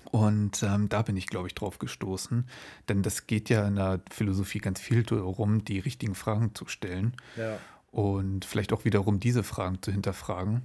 Und 0.05 0.63
ähm, 0.63 0.89
da 0.89 1.03
bin 1.03 1.17
ich, 1.17 1.27
glaube 1.27 1.47
ich, 1.47 1.55
drauf 1.55 1.77
gestoßen. 1.77 2.47
Denn 2.89 3.03
das 3.03 3.27
geht 3.27 3.49
ja 3.49 3.67
in 3.67 3.75
der 3.75 4.01
Philosophie 4.09 4.59
ganz 4.59 4.79
viel 4.79 5.03
darum, 5.03 5.63
die 5.63 5.79
richtigen 5.79 6.15
Fragen 6.15 6.55
zu 6.55 6.65
stellen. 6.67 7.15
Ja. 7.37 7.59
Und 7.91 8.45
vielleicht 8.45 8.73
auch 8.73 8.85
wiederum 8.85 9.19
diese 9.19 9.43
Fragen 9.43 9.81
zu 9.81 9.91
hinterfragen. 9.91 10.63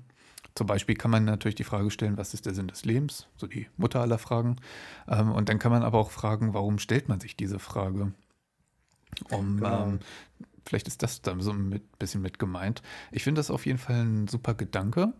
Zum 0.54 0.66
Beispiel 0.66 0.94
kann 0.94 1.10
man 1.10 1.24
natürlich 1.24 1.54
die 1.54 1.64
Frage 1.64 1.90
stellen, 1.90 2.16
was 2.16 2.34
ist 2.34 2.46
der 2.46 2.54
Sinn 2.54 2.68
des 2.68 2.84
Lebens? 2.84 3.28
So 3.36 3.46
die 3.46 3.68
Mutter 3.76 4.00
aller 4.00 4.18
Fragen. 4.18 4.56
Ähm, 5.08 5.32
und 5.32 5.48
dann 5.48 5.58
kann 5.58 5.72
man 5.72 5.82
aber 5.82 5.98
auch 5.98 6.10
fragen, 6.10 6.54
warum 6.54 6.78
stellt 6.78 7.08
man 7.08 7.20
sich 7.20 7.36
diese 7.36 7.58
Frage? 7.58 8.12
Um, 9.30 9.56
Genau. 9.56 9.86
ähm, 9.88 10.00
vielleicht 10.64 10.88
ist 10.88 11.02
das 11.02 11.22
dann 11.22 11.40
so 11.40 11.52
ein 11.52 11.80
bisschen 11.98 12.22
mit 12.22 12.38
gemeint. 12.38 12.82
Ich 13.12 13.24
finde 13.24 13.38
das 13.38 13.50
auf 13.50 13.66
jeden 13.66 13.78
Fall 13.78 14.04
ein 14.04 14.28
super 14.28 14.54
Gedanke. 14.54 15.12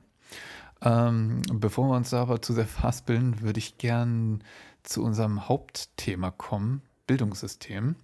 Ähm, 0.83 1.43
bevor 1.53 1.89
wir 1.89 1.97
uns 1.97 2.11
da 2.11 2.23
aber 2.23 2.43
zu 2.43 2.53
sehr 2.53 2.67
fastbilden, 2.67 3.41
würde 3.41 3.59
ich 3.59 3.79
gern 3.79 4.43
zu 4.83 5.03
unserem 5.03 5.49
Hauptthema 5.49 6.31
kommen, 6.31 6.83
Bildungssystem. 7.07 7.97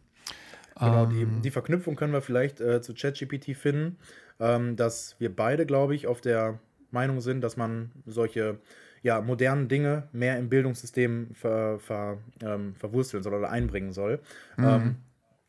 Genau, 0.78 1.06
die, 1.06 1.26
Ähm, 1.26 1.42
die 1.42 1.50
Verknüpfung 1.50 1.96
können 1.96 2.12
wir 2.12 2.22
vielleicht 2.22 2.60
äh, 2.60 2.80
zu 2.80 2.94
ChatGPT 2.94 3.56
finden, 3.56 3.98
ähm, 4.40 4.76
dass 4.76 5.16
wir 5.20 5.34
beide, 5.34 5.66
glaube 5.66 5.94
ich, 5.94 6.06
auf 6.06 6.20
der 6.20 6.58
Meinung 6.92 7.20
sind, 7.20 7.40
dass 7.42 7.56
man 7.56 7.90
solche 8.06 8.58
ja, 9.02 9.20
modernen 9.20 9.68
Dinge 9.68 10.08
mehr 10.12 10.38
im 10.38 10.48
Bildungssystem 10.48 11.30
ver, 11.34 11.78
ver, 11.80 12.18
ähm, 12.42 12.74
verwursteln 12.74 13.22
soll 13.22 13.34
oder 13.34 13.50
einbringen 13.50 13.92
soll. 13.92 14.20
Ähm, 14.58 14.96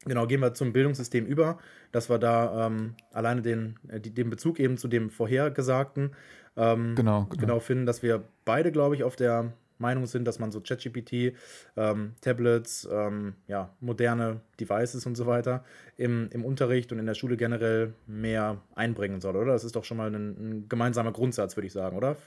genau, 0.06 0.25
gehen 0.25 0.39
wir 0.39 0.56
zum 0.56 0.73
Bildungssystem 0.73 1.25
über, 1.25 1.60
dass 1.91 2.10
wir 2.10 2.17
da 2.17 2.65
ähm, 2.65 2.95
alleine 3.12 3.43
den, 3.43 3.75
äh, 3.89 3.99
den 3.99 4.32
Bezug 4.32 4.60
eben 4.60 4.77
zu 4.77 4.88
dem 4.88 5.12
Vorhergesagten 5.12 6.15
ähm, 6.56 6.95
Genau, 6.95 7.25
genau. 7.25 7.41
genau 7.41 7.60
finden, 7.60 7.86
dass 7.86 8.03
wir 8.03 8.23
beide, 8.45 8.71
glaube 8.71 8.95
ich, 8.95 9.03
auf 9.03 9.15
der 9.15 9.53
Meinung 9.84 10.08
sind, 10.08 10.26
dass 10.26 10.39
man 10.39 10.52
so 10.52 10.62
ChatGPT, 10.62 11.36
ähm, 11.78 12.13
Tablets, 12.22 12.88
ähm, 12.91 13.36
ja, 13.48 13.69
moderne 13.80 14.41
Devices 14.60 15.06
und 15.06 15.15
so 15.15 15.28
weiter 15.28 15.63
im, 15.98 16.30
im 16.32 16.43
Unterricht 16.43 16.91
und 16.91 17.00
in 17.00 17.06
der 17.06 17.13
Schule 17.13 17.38
generell 17.38 17.93
mehr 18.08 18.62
einbringen 18.76 19.22
soll, 19.22 19.36
oder? 19.36 19.54
Das 19.54 19.63
ist 19.63 19.76
doch 19.76 19.84
schon 19.84 19.98
mal 19.98 20.13
ein, 20.13 20.15
ein 20.15 20.69
gemeinsamer 20.69 21.12
Grundsatz, 21.12 21.56
würde 21.56 21.67
ich 21.67 21.74
sagen, 21.74 21.96
oder? 21.98 22.17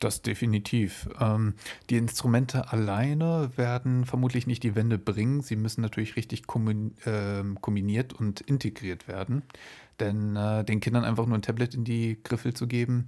Das 0.00 0.22
definitiv. 0.22 1.08
Ähm, 1.20 1.54
die 1.88 1.96
Instrumente 1.96 2.72
alleine 2.72 3.50
werden 3.56 4.04
vermutlich 4.04 4.46
nicht 4.46 4.62
die 4.62 4.74
Wende 4.74 4.98
bringen. 4.98 5.40
Sie 5.40 5.56
müssen 5.56 5.80
natürlich 5.80 6.16
richtig 6.16 6.42
kommun- 6.46 6.92
ähm, 7.06 7.60
kombiniert 7.60 8.12
und 8.12 8.40
integriert 8.42 9.08
werden. 9.08 9.42
Denn 10.00 10.36
äh, 10.36 10.64
den 10.64 10.80
Kindern 10.80 11.04
einfach 11.04 11.26
nur 11.26 11.38
ein 11.38 11.42
Tablet 11.42 11.74
in 11.74 11.84
die 11.84 12.18
Griffel 12.22 12.52
zu 12.54 12.66
geben, 12.66 13.06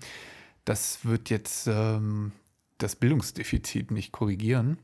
das 0.64 1.04
wird 1.04 1.30
jetzt 1.30 1.66
ähm, 1.66 2.32
das 2.78 2.96
Bildungsdefizit 2.96 3.90
nicht 3.90 4.12
korrigieren. 4.12 4.78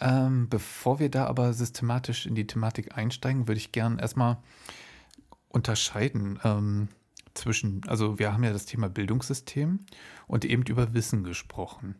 Ähm, 0.00 0.48
bevor 0.48 1.00
wir 1.00 1.10
da 1.10 1.26
aber 1.26 1.52
systematisch 1.52 2.26
in 2.26 2.34
die 2.34 2.46
Thematik 2.46 2.96
einsteigen, 2.96 3.48
würde 3.48 3.58
ich 3.58 3.72
gern 3.72 3.98
erstmal 3.98 4.38
unterscheiden 5.48 6.38
ähm, 6.44 6.88
zwischen, 7.34 7.82
also 7.86 8.18
wir 8.18 8.32
haben 8.32 8.44
ja 8.44 8.52
das 8.52 8.66
Thema 8.66 8.88
Bildungssystem 8.88 9.80
und 10.26 10.44
eben 10.44 10.62
über 10.64 10.94
Wissen 10.94 11.24
gesprochen. 11.24 11.96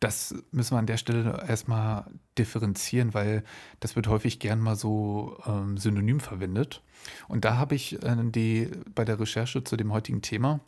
Das 0.00 0.34
müssen 0.52 0.74
wir 0.74 0.78
an 0.78 0.86
der 0.86 0.96
Stelle 0.96 1.44
erstmal 1.46 2.06
differenzieren, 2.38 3.14
weil 3.14 3.42
das 3.80 3.96
wird 3.96 4.06
häufig 4.06 4.38
gern 4.38 4.60
mal 4.60 4.76
so 4.76 5.38
ähm, 5.44 5.76
synonym 5.76 6.20
verwendet. 6.20 6.82
Und 7.26 7.44
da 7.44 7.56
habe 7.56 7.74
ich 7.74 8.00
äh, 8.02 8.16
die, 8.30 8.70
bei 8.94 9.04
der 9.04 9.18
Recherche 9.18 9.64
zu 9.64 9.76
dem 9.76 9.92
heutigen 9.92 10.22
Thema 10.22 10.60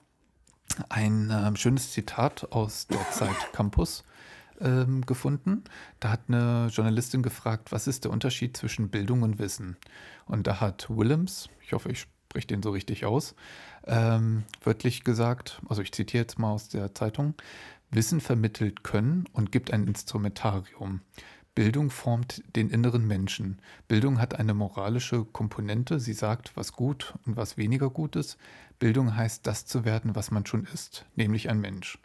ein 0.89 1.31
ähm, 1.33 1.57
schönes 1.57 1.93
Zitat 1.93 2.53
aus 2.53 2.87
der 2.87 3.11
Zeit 3.11 3.37
Campus 3.53 4.05
ähm, 4.61 5.05
gefunden. 5.07 5.65
Da 6.01 6.11
hat 6.11 6.23
eine 6.29 6.69
Journalistin 6.71 7.23
gefragt, 7.23 7.73
was 7.73 7.87
ist 7.87 8.05
der 8.05 8.11
Unterschied 8.11 8.57
zwischen 8.57 8.91
Bildung 8.91 9.23
und 9.23 9.39
Wissen? 9.39 9.77
Und 10.27 10.47
da 10.47 10.61
hat 10.61 10.89
Willems, 10.89 11.49
ich 11.63 11.73
hoffe, 11.73 11.91
ich 11.91 12.07
spreche 12.29 12.47
den 12.47 12.63
so 12.63 12.71
richtig 12.71 13.05
aus, 13.05 13.35
ähm, 13.87 14.45
wörtlich 14.63 15.05
gesagt, 15.05 15.61
also 15.69 15.83
ich 15.83 15.93
zitiere 15.93 16.23
jetzt 16.23 16.39
mal 16.39 16.53
aus 16.53 16.69
der 16.69 16.95
Zeitung, 16.95 17.35
Wissen 17.91 18.21
vermittelt 18.21 18.85
Können 18.85 19.25
und 19.33 19.51
gibt 19.51 19.73
ein 19.73 19.87
Instrumentarium. 19.87 21.01
Bildung 21.57 21.91
formt 21.91 22.43
den 22.55 22.71
inneren 22.71 23.07
Menschen. 23.07 23.61
Bildung 23.89 24.21
hat 24.21 24.39
eine 24.39 24.55
moralische 24.55 25.25
Komponente. 25.25 25.99
Sie 25.99 26.13
sagt, 26.13 26.57
was 26.57 26.73
gut 26.73 27.15
und 27.27 27.37
was 27.37 27.57
weniger 27.57 27.91
gut 27.91 28.15
ist. 28.15 28.39
Bildung 28.81 29.15
heißt, 29.15 29.47
das 29.47 29.67
zu 29.67 29.85
werden, 29.85 30.17
was 30.17 30.33
man 30.33 30.45
schon 30.45 30.67
ist, 30.75 31.05
nämlich 31.15 31.49
ein 31.49 31.61
Mensch. 31.61 31.99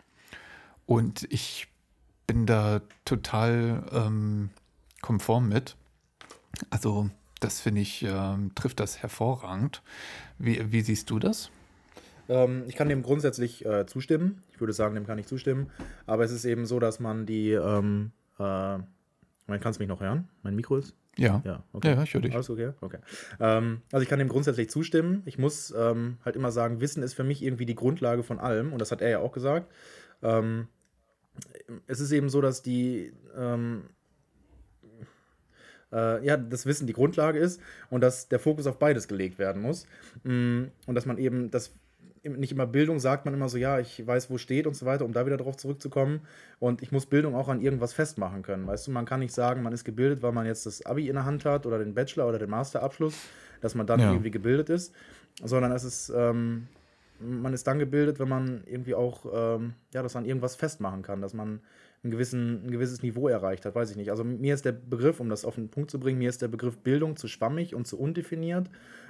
Und 0.86 1.26
ich 1.32 1.68
bin 2.28 2.46
da 2.46 2.82
total 3.06 3.84
ähm, 3.92 4.52
konform 5.02 5.50
mit. 5.50 5.76
Also, 6.70 7.10
das 7.40 7.62
finde 7.62 7.82
ich, 7.82 8.04
ähm, 8.04 8.52
trifft 8.54 8.80
das 8.80 9.02
hervorragend. 9.02 9.82
Wie, 10.38 10.72
wie 10.72 10.82
siehst 10.82 11.10
du 11.10 11.18
das? 11.18 11.50
Ähm, 12.28 12.64
ich 12.68 12.76
kann 12.76 12.90
dem 12.90 13.04
grundsätzlich 13.04 13.66
äh, 13.66 13.86
zustimmen. 13.86 14.44
Ich 14.52 14.60
würde 14.60 14.74
sagen, 14.74 14.96
dem 14.96 15.08
kann 15.08 15.18
ich 15.18 15.28
zustimmen. 15.28 15.72
Aber 16.06 16.24
es 16.24 16.32
ist 16.32 16.46
eben 16.46 16.66
so, 16.66 16.80
dass 16.80 17.00
man 17.00 17.26
die. 17.26 17.52
Ähm, 17.52 18.12
äh, 18.38 18.80
man 19.48 19.60
kann 19.60 19.72
es 19.72 19.80
mich 19.80 19.88
noch 19.88 20.02
hören? 20.02 20.28
Mein 20.44 20.56
Mikro 20.56 20.78
ist? 20.78 20.96
Ja. 21.18 21.42
Ja, 21.46 21.64
okay. 21.74 21.94
Ja, 21.94 22.04
ich 22.04 22.14
höre 22.14 22.22
dich. 22.22 22.34
Alles 22.34 22.50
okay? 22.50 22.72
Okay. 22.82 23.00
Ähm, 23.40 23.82
also 23.92 24.04
ich 24.04 24.10
kann 24.10 24.20
dem 24.20 24.28
grundsätzlich 24.28 24.70
zustimmen. 24.70 25.22
Ich 25.26 25.38
muss 25.38 25.74
ähm, 25.78 26.18
halt 26.26 26.36
immer 26.36 26.52
sagen, 26.52 26.82
Wissen 26.82 27.04
ist 27.04 27.14
für 27.14 27.24
mich 27.24 27.42
irgendwie 27.42 27.66
die 27.66 27.76
Grundlage 27.76 28.24
von 28.24 28.40
allem. 28.40 28.74
Und 28.74 28.80
das 28.80 28.92
hat 28.92 29.02
er 29.02 29.10
ja 29.10 29.20
auch 29.20 29.32
gesagt. 29.32 29.72
Ähm, 30.22 30.68
es 31.88 32.00
ist 32.00 32.12
eben 32.12 32.30
so, 32.30 32.42
dass 32.42 32.62
die 32.62 33.14
ähm, 33.38 33.84
äh, 35.92 36.26
ja, 36.26 36.38
das 36.38 36.66
Wissen 36.66 36.88
die 36.88 36.94
Grundlage 36.94 37.40
ist 37.40 37.62
und 37.90 38.02
dass 38.02 38.28
der 38.28 38.40
Fokus 38.40 38.68
auf 38.68 38.78
beides 38.80 39.08
gelegt 39.08 39.40
werden 39.40 39.62
muss. 39.62 39.88
Mm, 40.24 40.66
Und 40.86 40.96
dass 40.96 41.06
man 41.06 41.18
eben, 41.18 41.50
das 41.52 41.74
nicht 42.30 42.52
immer 42.52 42.66
Bildung 42.66 43.00
sagt 43.00 43.26
man 43.26 43.34
immer 43.34 43.50
so, 43.50 43.58
ja, 43.58 43.80
ich 43.80 44.06
weiß, 44.06 44.30
wo 44.30 44.38
steht 44.38 44.68
und 44.68 44.76
so 44.76 44.86
weiter, 44.86 45.06
um 45.06 45.14
da 45.14 45.26
wieder 45.26 45.38
drauf 45.38 45.58
zurückzukommen. 45.58 46.22
Und 46.60 46.82
ich 46.82 46.92
muss 46.92 47.06
Bildung 47.06 47.36
auch 47.36 47.48
an 47.48 47.62
irgendwas 47.62 47.94
festmachen 47.94 48.42
können. 48.42 48.68
Weißt 48.68 48.88
du, 48.88 48.92
man 48.92 49.06
kann 49.06 49.20
nicht 49.20 49.34
sagen, 49.34 49.64
man 49.64 49.74
ist 49.74 49.84
gebildet, 49.84 50.22
weil 50.24 50.32
man 50.32 50.46
jetzt 50.46 50.66
das 50.66 50.86
Abi 50.86 51.08
in 51.08 51.16
der 51.16 51.26
Hand 51.26 51.46
hat 51.46 51.66
oder 51.66 51.80
den 51.80 51.94
Bachelor 51.94 52.28
oder 52.28 52.40
den 52.40 52.50
Masterabschluss, 52.50 53.16
dass 53.62 53.76
man 53.76 53.88
dann 53.88 54.00
Ja. 54.00 54.12
irgendwie 54.12 54.32
gebildet 54.32 54.70
ist, 54.70 54.94
sondern 55.44 55.72
es 55.72 55.84
ist, 55.84 56.12
ähm, 56.16 56.68
man 57.20 57.54
ist 57.54 57.66
dann 57.68 57.80
gebildet, 57.80 58.20
wenn 58.20 58.28
man 58.30 58.64
irgendwie 58.66 58.96
auch, 58.96 59.26
ähm, 59.34 59.74
ja, 59.94 60.04
das 60.04 60.16
an 60.16 60.26
irgendwas 60.26 60.56
festmachen 60.56 61.02
kann, 61.02 61.22
dass 61.22 61.34
man 61.34 61.62
einen 62.04 62.12
gewissen, 62.12 62.66
ein 62.66 62.72
gewisses 62.72 63.02
Niveau 63.02 63.28
erreicht 63.28 63.66
hat, 63.66 63.74
weiß 63.74 63.90
ich 63.90 63.96
nicht. 63.98 64.12
Also 64.12 64.24
mir 64.24 64.54
ist 64.54 64.66
der 64.66 64.74
Begriff, 64.74 65.20
um 65.20 65.30
das 65.30 65.44
auf 65.44 65.56
den 65.56 65.70
Punkt 65.70 65.90
zu 65.90 66.00
bringen, 66.00 66.20
mir 66.20 66.30
ist 66.30 66.42
der 66.42 66.50
Begriff 66.50 66.78
Bildung 66.78 67.16
zu 67.16 67.28
schwammig 67.28 67.74
und 67.74 67.88
zu 67.88 68.00
undefiniert. 68.00 68.70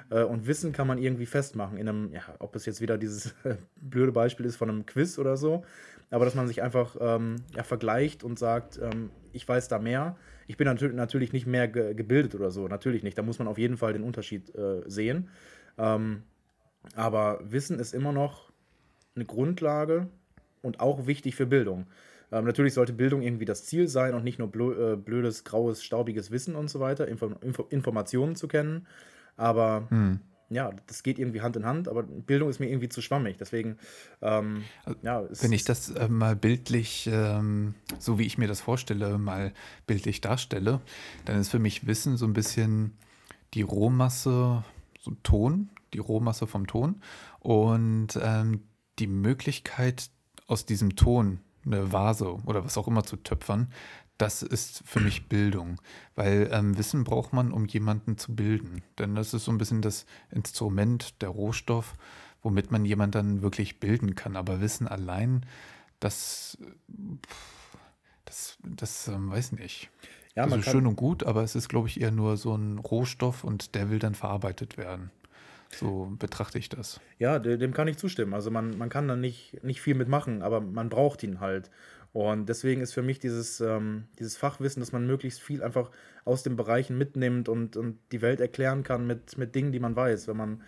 Äh, 0.10 0.24
und 0.24 0.48
Wissen 0.48 0.72
kann 0.72 0.88
man 0.88 0.98
irgendwie 0.98 1.26
festmachen 1.26 1.78
in 1.78 1.88
einem, 1.88 2.12
ja, 2.14 2.22
ob 2.40 2.56
es 2.56 2.66
jetzt 2.66 2.82
wieder 2.82 2.98
dieses 2.98 3.36
blöde 3.76 4.12
Beispiel 4.12 4.46
ist 4.46 4.56
von 4.56 4.70
einem 4.70 4.86
Quiz 4.86 5.18
oder 5.20 5.38
so, 5.38 5.64
aber 6.10 6.26
dass 6.26 6.36
man 6.36 6.48
sich 6.48 6.62
einfach 6.62 6.96
ähm, 7.00 7.38
ja, 7.56 7.64
vergleicht 7.64 8.24
und 8.24 8.38
sagt, 8.40 8.80
ähm, 8.82 9.10
ich 9.34 9.48
weiß 9.48 9.68
da 9.68 9.80
mehr. 9.80 10.18
Ich 10.48 10.58
bin 10.58 10.66
natür 10.66 10.94
natürlich 10.94 11.34
nicht 11.34 11.48
mehr 11.48 11.68
ge 11.68 11.96
gebildet 11.96 12.36
oder 12.36 12.52
so, 12.52 12.68
natürlich 12.68 13.04
nicht. 13.04 13.18
Da 13.18 13.24
muss 13.24 13.40
man 13.40 13.48
auf 13.48 13.58
jeden 13.58 13.78
Fall 13.78 13.94
den 13.94 14.04
Unterschied 14.04 14.54
äh, 14.56 14.84
sehen. 14.86 15.30
Ähm, 15.78 16.24
aber 16.96 17.40
Wissen 17.44 17.80
ist 17.80 17.94
immer 17.94 18.12
noch 18.12 18.52
eine 19.16 19.26
Grundlage 19.26 20.08
und 20.62 20.80
auch 20.80 21.08
wichtig 21.08 21.36
für 21.36 21.48
Bildung. 21.48 21.88
Ähm, 22.32 22.46
natürlich 22.46 22.74
sollte 22.74 22.94
Bildung 22.94 23.22
irgendwie 23.22 23.46
das 23.46 23.66
Ziel 23.66 23.88
sein 23.88 24.14
und 24.14 24.24
nicht 24.24 24.40
nur 24.40 24.50
blö 24.50 24.94
äh, 24.94 24.96
blödes, 24.96 25.44
graues, 25.44 25.84
staubiges 25.84 26.32
Wissen 26.32 26.56
und 26.56 26.70
so 26.70 26.80
weiter, 26.80 27.08
Info 27.08 27.32
Info 27.42 27.66
Informationen 27.70 28.36
zu 28.36 28.48
kennen. 28.48 28.88
Aber 29.38 29.88
Hm. 29.90 30.20
ja, 30.50 30.72
das 30.88 31.04
geht 31.04 31.20
irgendwie 31.20 31.42
Hand 31.42 31.56
in 31.56 31.66
Hand, 31.66 31.88
aber 31.88 32.04
Bildung 32.04 32.50
ist 32.50 32.60
mir 32.60 32.70
irgendwie 32.70 32.90
zu 32.90 33.02
schwammig. 33.02 33.38
Deswegen, 33.38 33.78
ähm, 34.22 34.64
ja, 35.02 35.22
es 35.22 35.44
Wenn 35.44 35.54
ich 35.54 35.64
das 35.66 35.90
äh, 35.90 36.08
mal 36.08 36.36
bildlich, 36.36 37.10
ähm, 37.12 37.76
so 38.00 38.20
wie 38.20 38.26
ich 38.26 38.38
mir 38.38 38.48
das 38.48 38.62
vorstelle, 38.62 39.18
mal 39.18 39.54
bildlich 39.88 40.22
darstelle, 40.22 40.82
dann 41.26 41.40
ist 41.40 41.50
für 41.50 41.60
mich 41.60 41.88
Wissen 41.88 42.18
so 42.18 42.26
ein 42.26 42.34
bisschen 42.34 42.98
die 43.54 43.62
Rohmasse, 43.64 44.64
so 45.00 45.12
ein 45.12 45.18
Ton, 45.24 45.70
die 45.94 46.00
Rohmasse 46.00 46.48
vom 46.48 46.68
Ton 46.68 47.02
und 47.40 48.20
ähm, 48.22 48.62
die 49.00 49.08
Möglichkeit, 49.08 50.10
aus 50.48 50.66
diesem 50.66 50.96
Ton 50.96 51.40
eine 51.66 51.92
Vase 51.92 52.36
oder 52.46 52.64
was 52.64 52.78
auch 52.78 52.88
immer 52.88 53.04
zu 53.04 53.18
töpfern, 53.18 53.72
das 54.18 54.42
ist 54.44 54.84
für 54.86 55.00
mich 55.00 55.28
Bildung. 55.28 55.82
Weil 56.16 56.50
ähm, 56.52 56.78
Wissen 56.78 57.04
braucht 57.04 57.34
man, 57.34 57.52
um 57.52 57.66
jemanden 57.66 58.18
zu 58.18 58.36
bilden. 58.36 58.82
Denn 58.98 59.16
das 59.16 59.34
ist 59.34 59.46
so 59.46 59.52
ein 59.52 59.58
bisschen 59.58 59.82
das 59.82 60.06
Instrument, 60.32 61.22
der 61.22 61.30
Rohstoff, 61.30 61.96
womit 62.42 62.72
man 62.72 62.86
jemanden 62.86 63.12
dann 63.12 63.42
wirklich 63.42 63.80
bilden 63.80 64.16
kann. 64.16 64.36
Aber 64.36 64.62
Wissen 64.62 64.88
allein, 64.88 65.46
das, 66.00 66.58
das, 68.26 68.58
das 68.64 69.08
ähm, 69.08 69.32
weiß 69.32 69.54
nicht. 69.54 69.90
ja, 70.36 70.44
das 70.44 70.50
man 70.52 70.60
ist 70.60 70.66
kann, 70.66 70.72
schön 70.74 70.88
und 70.88 70.96
gut, 70.96 71.24
aber 71.24 71.44
es 71.44 71.56
ist, 71.56 71.70
glaube 71.70 71.88
ich, 71.88 72.00
eher 72.02 72.12
nur 72.12 72.38
so 72.38 72.56
ein 72.56 72.78
Rohstoff 72.80 73.44
und 73.44 73.76
der 73.76 73.90
will 73.90 74.00
dann 74.00 74.16
verarbeitet 74.16 74.78
werden. 74.78 75.12
So 75.72 76.14
betrachte 76.18 76.58
ich 76.58 76.70
das. 76.70 77.02
Ja, 77.20 77.40
de- 77.40 77.58
dem 77.58 77.74
kann 77.74 77.88
ich 77.88 77.98
zustimmen. 77.98 78.34
Also 78.34 78.50
man, 78.52 78.78
man 78.78 78.90
kann 78.90 79.08
da 79.08 79.16
nicht, 79.16 79.62
nicht 79.64 79.82
viel 79.82 79.96
mitmachen, 79.96 80.42
aber 80.42 80.62
man 80.62 80.90
braucht 80.90 81.24
ihn 81.24 81.40
halt. 81.40 81.70
Und 82.16 82.48
deswegen 82.48 82.80
ist 82.80 82.94
für 82.94 83.02
mich 83.02 83.20
dieses, 83.20 83.60
ähm, 83.60 84.06
dieses 84.20 84.38
Fachwissen, 84.38 84.80
dass 84.80 84.94
man 84.94 85.06
möglichst 85.06 85.42
viel 85.42 85.62
einfach 85.62 85.92
aus 86.24 86.44
den 86.44 86.56
Bereichen 86.56 86.98
mitnimmt 86.98 87.50
und, 87.50 87.76
und 87.76 88.00
die 88.14 88.22
Welt 88.22 88.40
erklären 88.40 88.84
kann 88.84 89.06
mit, 89.06 89.38
mit 89.38 89.54
Dingen, 89.54 89.74
die 89.74 89.82
man 89.82 89.98
weiß. 89.98 90.30
Wenn 90.30 90.38
man, 90.38 90.62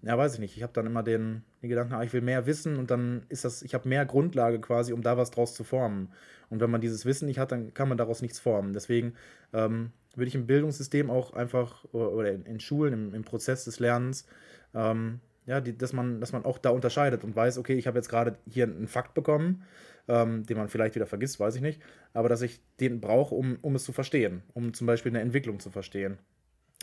ja, 0.00 0.16
weiß 0.16 0.32
ich 0.32 0.40
nicht, 0.40 0.56
ich 0.56 0.62
habe 0.62 0.72
dann 0.72 0.86
immer 0.86 1.02
den, 1.02 1.42
den 1.60 1.68
Gedanken, 1.68 1.92
ah, 1.92 2.02
ich 2.02 2.14
will 2.14 2.22
mehr 2.22 2.46
wissen 2.46 2.78
und 2.78 2.90
dann 2.90 3.26
ist 3.28 3.44
das, 3.44 3.60
ich 3.60 3.74
habe 3.74 3.86
mehr 3.86 4.06
Grundlage 4.06 4.58
quasi, 4.62 4.94
um 4.94 5.02
da 5.02 5.18
was 5.18 5.30
draus 5.30 5.54
zu 5.54 5.62
formen. 5.62 6.08
Und 6.48 6.60
wenn 6.60 6.70
man 6.70 6.80
dieses 6.80 7.04
Wissen 7.04 7.26
nicht 7.26 7.38
hat, 7.38 7.52
dann 7.52 7.74
kann 7.74 7.90
man 7.90 7.98
daraus 7.98 8.22
nichts 8.22 8.40
formen. 8.40 8.72
Deswegen 8.72 9.12
ähm, 9.52 9.90
würde 10.14 10.28
ich 10.28 10.34
im 10.34 10.46
Bildungssystem 10.46 11.10
auch 11.10 11.34
einfach 11.34 11.84
oder 11.92 12.32
in, 12.32 12.46
in 12.46 12.60
Schulen, 12.60 12.94
im, 12.94 13.14
im, 13.14 13.24
Prozess 13.24 13.64
des 13.64 13.78
Lernens, 13.78 14.24
ähm, 14.72 15.20
ja, 15.44 15.60
die, 15.60 15.76
dass, 15.76 15.92
man, 15.92 16.22
dass 16.22 16.32
man 16.32 16.46
auch 16.46 16.56
da 16.56 16.70
unterscheidet 16.70 17.24
und 17.24 17.36
weiß, 17.36 17.58
okay, 17.58 17.74
ich 17.74 17.86
habe 17.86 17.98
jetzt 17.98 18.08
gerade 18.08 18.38
hier 18.48 18.64
einen 18.64 18.88
Fakt 18.88 19.12
bekommen 19.12 19.64
ähm, 20.08 20.44
den 20.44 20.56
man 20.56 20.68
vielleicht 20.68 20.94
wieder 20.94 21.06
vergisst, 21.06 21.40
weiß 21.40 21.56
ich 21.56 21.62
nicht, 21.62 21.80
aber 22.12 22.28
dass 22.28 22.42
ich 22.42 22.60
den 22.80 23.00
brauche, 23.00 23.34
um, 23.34 23.58
um 23.62 23.74
es 23.74 23.84
zu 23.84 23.92
verstehen, 23.92 24.42
um 24.52 24.74
zum 24.74 24.86
Beispiel 24.86 25.12
eine 25.12 25.20
Entwicklung 25.20 25.60
zu 25.60 25.70
verstehen. 25.70 26.18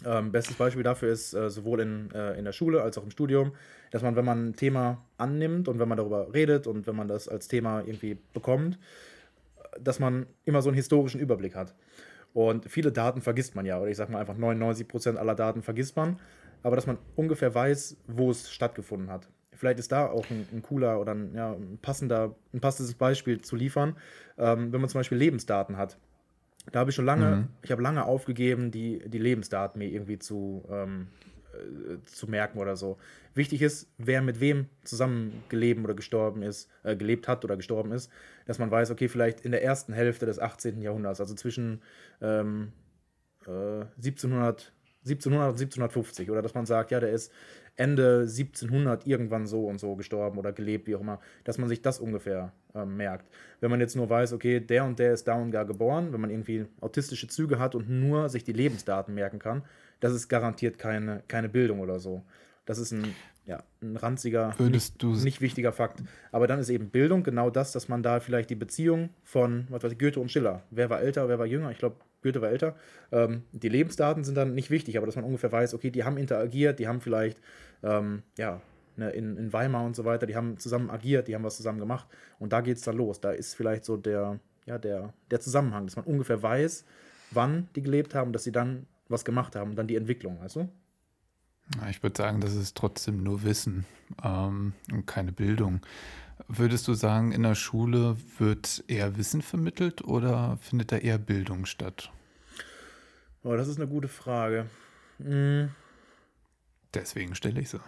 Ähm, 0.03 0.31
bestes 0.31 0.55
Beispiel 0.55 0.83
dafür 0.83 1.11
ist 1.11 1.33
äh, 1.33 1.49
sowohl 1.49 1.81
in, 1.81 2.11
äh, 2.11 2.33
in 2.33 2.45
der 2.45 2.53
Schule 2.53 2.81
als 2.81 2.97
auch 2.97 3.03
im 3.03 3.11
Studium, 3.11 3.53
dass 3.91 4.01
man, 4.01 4.15
wenn 4.15 4.25
man 4.25 4.49
ein 4.49 4.55
Thema 4.55 5.05
annimmt 5.17 5.67
und 5.67 5.77
wenn 5.77 5.87
man 5.87 5.97
darüber 5.97 6.33
redet 6.33 6.65
und 6.65 6.87
wenn 6.87 6.95
man 6.95 7.07
das 7.07 7.27
als 7.27 7.47
Thema 7.47 7.81
irgendwie 7.81 8.17
bekommt, 8.33 8.79
dass 9.79 9.99
man 9.99 10.25
immer 10.43 10.61
so 10.61 10.69
einen 10.69 10.75
historischen 10.75 11.19
Überblick 11.19 11.55
hat. 11.55 11.75
Und 12.33 12.69
viele 12.69 12.91
Daten 12.91 13.21
vergisst 13.21 13.55
man 13.55 13.65
ja, 13.65 13.79
oder 13.79 13.91
ich 13.91 13.97
sage 13.97 14.11
mal 14.11 14.19
einfach 14.19 14.37
99% 14.37 15.17
aller 15.17 15.35
Daten 15.35 15.61
vergisst 15.61 15.95
man, 15.95 16.19
aber 16.63 16.75
dass 16.75 16.87
man 16.87 16.97
ungefähr 17.15 17.53
weiß, 17.53 17.97
wo 18.07 18.31
es 18.31 18.51
stattgefunden 18.51 19.11
hat. 19.11 19.27
Vielleicht 19.61 19.77
ist 19.77 19.91
da 19.91 20.07
auch 20.07 20.27
ein, 20.31 20.47
ein 20.51 20.63
cooler 20.63 20.99
oder 20.99 21.13
ein, 21.13 21.35
ja, 21.35 21.51
ein, 21.51 21.77
passender, 21.79 22.33
ein 22.51 22.61
passendes 22.61 22.95
Beispiel 22.95 23.41
zu 23.41 23.55
liefern, 23.55 23.95
ähm, 24.39 24.73
wenn 24.73 24.81
man 24.81 24.89
zum 24.89 24.97
Beispiel 24.97 25.19
Lebensdaten 25.19 25.77
hat. 25.77 25.99
Da 26.71 26.79
habe 26.79 26.89
ich 26.89 26.95
schon 26.95 27.05
lange, 27.05 27.35
mhm. 27.35 27.47
ich 27.61 27.71
habe 27.71 27.83
lange 27.83 28.03
aufgegeben, 28.05 28.71
die, 28.71 29.07
die 29.07 29.19
Lebensdaten 29.19 29.77
mir 29.77 29.87
irgendwie 29.87 30.17
zu, 30.17 30.65
ähm, 30.67 31.09
äh, 31.53 32.03
zu 32.05 32.25
merken 32.25 32.57
oder 32.57 32.75
so. 32.75 32.97
Wichtig 33.35 33.61
ist, 33.61 33.87
wer 33.99 34.23
mit 34.23 34.39
wem 34.39 34.65
zusammengelebt 34.83 35.83
oder 35.83 35.93
gestorben 35.93 36.41
ist, 36.41 36.67
äh, 36.81 36.95
gelebt 36.95 37.27
hat 37.27 37.45
oder 37.45 37.55
gestorben 37.55 37.91
ist, 37.91 38.09
dass 38.47 38.57
man 38.57 38.71
weiß, 38.71 38.89
okay, 38.89 39.09
vielleicht 39.09 39.41
in 39.41 39.51
der 39.51 39.63
ersten 39.63 39.93
Hälfte 39.93 40.25
des 40.25 40.39
18. 40.39 40.81
Jahrhunderts, 40.81 41.19
also 41.19 41.35
zwischen 41.35 41.83
ähm, 42.19 42.71
äh, 43.45 43.85
1700, 43.97 44.73
1700 45.05 45.49
und 45.49 45.61
1750, 45.61 46.31
oder 46.31 46.41
dass 46.41 46.55
man 46.55 46.65
sagt, 46.65 46.89
ja, 46.89 46.99
der 46.99 47.11
ist 47.11 47.31
Ende 47.81 48.21
1700 48.21 49.07
irgendwann 49.07 49.47
so 49.47 49.65
und 49.65 49.79
so 49.79 49.95
gestorben 49.95 50.37
oder 50.37 50.53
gelebt, 50.53 50.87
wie 50.87 50.95
auch 50.95 51.01
immer, 51.01 51.19
dass 51.43 51.57
man 51.57 51.67
sich 51.67 51.81
das 51.81 51.99
ungefähr 51.99 52.53
äh, 52.75 52.85
merkt. 52.85 53.27
Wenn 53.59 53.71
man 53.71 53.79
jetzt 53.79 53.95
nur 53.95 54.09
weiß, 54.09 54.33
okay, 54.33 54.59
der 54.59 54.85
und 54.85 54.99
der 54.99 55.13
ist 55.13 55.27
da 55.27 55.33
und 55.33 55.51
da 55.51 55.63
geboren, 55.63 56.13
wenn 56.13 56.21
man 56.21 56.29
irgendwie 56.29 56.67
autistische 56.79 57.27
Züge 57.27 57.57
hat 57.57 57.73
und 57.73 57.89
nur 57.89 58.29
sich 58.29 58.43
die 58.43 58.53
Lebensdaten 58.53 59.15
merken 59.15 59.39
kann, 59.39 59.63
das 59.99 60.13
ist 60.13 60.27
garantiert 60.27 60.77
keine, 60.77 61.23
keine 61.27 61.49
Bildung 61.49 61.79
oder 61.79 61.99
so. 61.99 62.23
Das 62.65 62.77
ist 62.77 62.91
ein, 62.91 63.15
ja, 63.45 63.63
ein 63.81 63.97
ranziger, 63.97 64.53
nicht, 64.59 65.03
nicht, 65.03 65.41
wichtiger 65.41 65.71
Fakt. 65.71 66.03
Aber 66.31 66.45
dann 66.45 66.59
ist 66.59 66.69
eben 66.69 66.91
Bildung 66.91 67.23
genau 67.23 67.49
das, 67.49 67.71
dass 67.71 67.89
man 67.89 68.03
da 68.03 68.19
vielleicht 68.19 68.51
die 68.51 68.55
Beziehung 68.55 69.09
von 69.23 69.65
was 69.69 69.83
weiß 69.83 69.93
ich, 69.93 69.99
Goethe 69.99 70.19
und 70.19 70.31
Schiller, 70.31 70.61
wer 70.69 70.91
war 70.91 71.01
älter, 71.01 71.27
wer 71.27 71.39
war 71.39 71.47
jünger, 71.47 71.71
ich 71.71 71.79
glaube, 71.79 71.95
Goethe 72.21 72.41
war 72.41 72.49
älter. 72.49 72.75
Ähm, 73.11 73.43
die 73.51 73.69
Lebensdaten 73.69 74.23
sind 74.23 74.35
dann 74.35 74.53
nicht 74.53 74.69
wichtig, 74.69 74.97
aber 74.97 75.05
dass 75.05 75.15
man 75.15 75.25
ungefähr 75.25 75.51
weiß, 75.51 75.73
okay, 75.73 75.89
die 75.89 76.03
haben 76.03 76.17
interagiert, 76.17 76.79
die 76.79 76.87
haben 76.87 77.01
vielleicht, 77.01 77.39
ähm, 77.83 78.23
ja, 78.37 78.61
ne, 78.95 79.09
in, 79.11 79.37
in 79.37 79.53
Weimar 79.53 79.85
und 79.85 79.95
so 79.95 80.05
weiter, 80.05 80.25
die 80.25 80.35
haben 80.35 80.57
zusammen 80.57 80.89
agiert, 80.89 81.27
die 81.27 81.35
haben 81.35 81.43
was 81.43 81.57
zusammen 81.57 81.79
gemacht 81.79 82.07
und 82.39 82.53
da 82.53 82.61
geht 82.61 82.77
es 82.77 82.83
dann 82.83 82.97
los. 82.97 83.19
Da 83.21 83.31
ist 83.31 83.55
vielleicht 83.55 83.85
so 83.85 83.97
der, 83.97 84.39
ja, 84.65 84.77
der, 84.77 85.13
der 85.29 85.39
Zusammenhang, 85.39 85.85
dass 85.85 85.95
man 85.95 86.05
ungefähr 86.05 86.41
weiß, 86.41 86.85
wann 87.31 87.69
die 87.75 87.81
gelebt 87.81 88.15
haben, 88.15 88.33
dass 88.33 88.43
sie 88.43 88.51
dann 88.51 88.85
was 89.09 89.25
gemacht 89.25 89.55
haben, 89.55 89.75
dann 89.75 89.87
die 89.87 89.95
Entwicklung, 89.95 90.39
weißt 90.41 90.57
du? 90.57 90.69
Ich 91.89 92.03
würde 92.03 92.17
sagen, 92.17 92.41
das 92.41 92.55
ist 92.55 92.75
trotzdem 92.75 93.23
nur 93.23 93.43
Wissen 93.43 93.85
ähm, 94.23 94.73
und 94.91 95.05
keine 95.05 95.31
Bildung. 95.31 95.81
Würdest 96.47 96.87
du 96.87 96.93
sagen, 96.93 97.31
in 97.31 97.43
der 97.43 97.55
Schule 97.55 98.17
wird 98.39 98.83
eher 98.87 99.17
Wissen 99.17 99.41
vermittelt 99.41 100.03
oder 100.03 100.57
findet 100.59 100.91
da 100.91 100.97
eher 100.97 101.17
Bildung 101.17 101.65
statt? 101.65 102.11
Oh, 103.43 103.55
das 103.55 103.67
ist 103.67 103.77
eine 103.77 103.87
gute 103.87 104.07
Frage. 104.07 104.65
Hm. 105.19 105.69
Deswegen 106.93 107.35
stelle 107.35 107.61
ich 107.61 107.69
sie. 107.69 107.79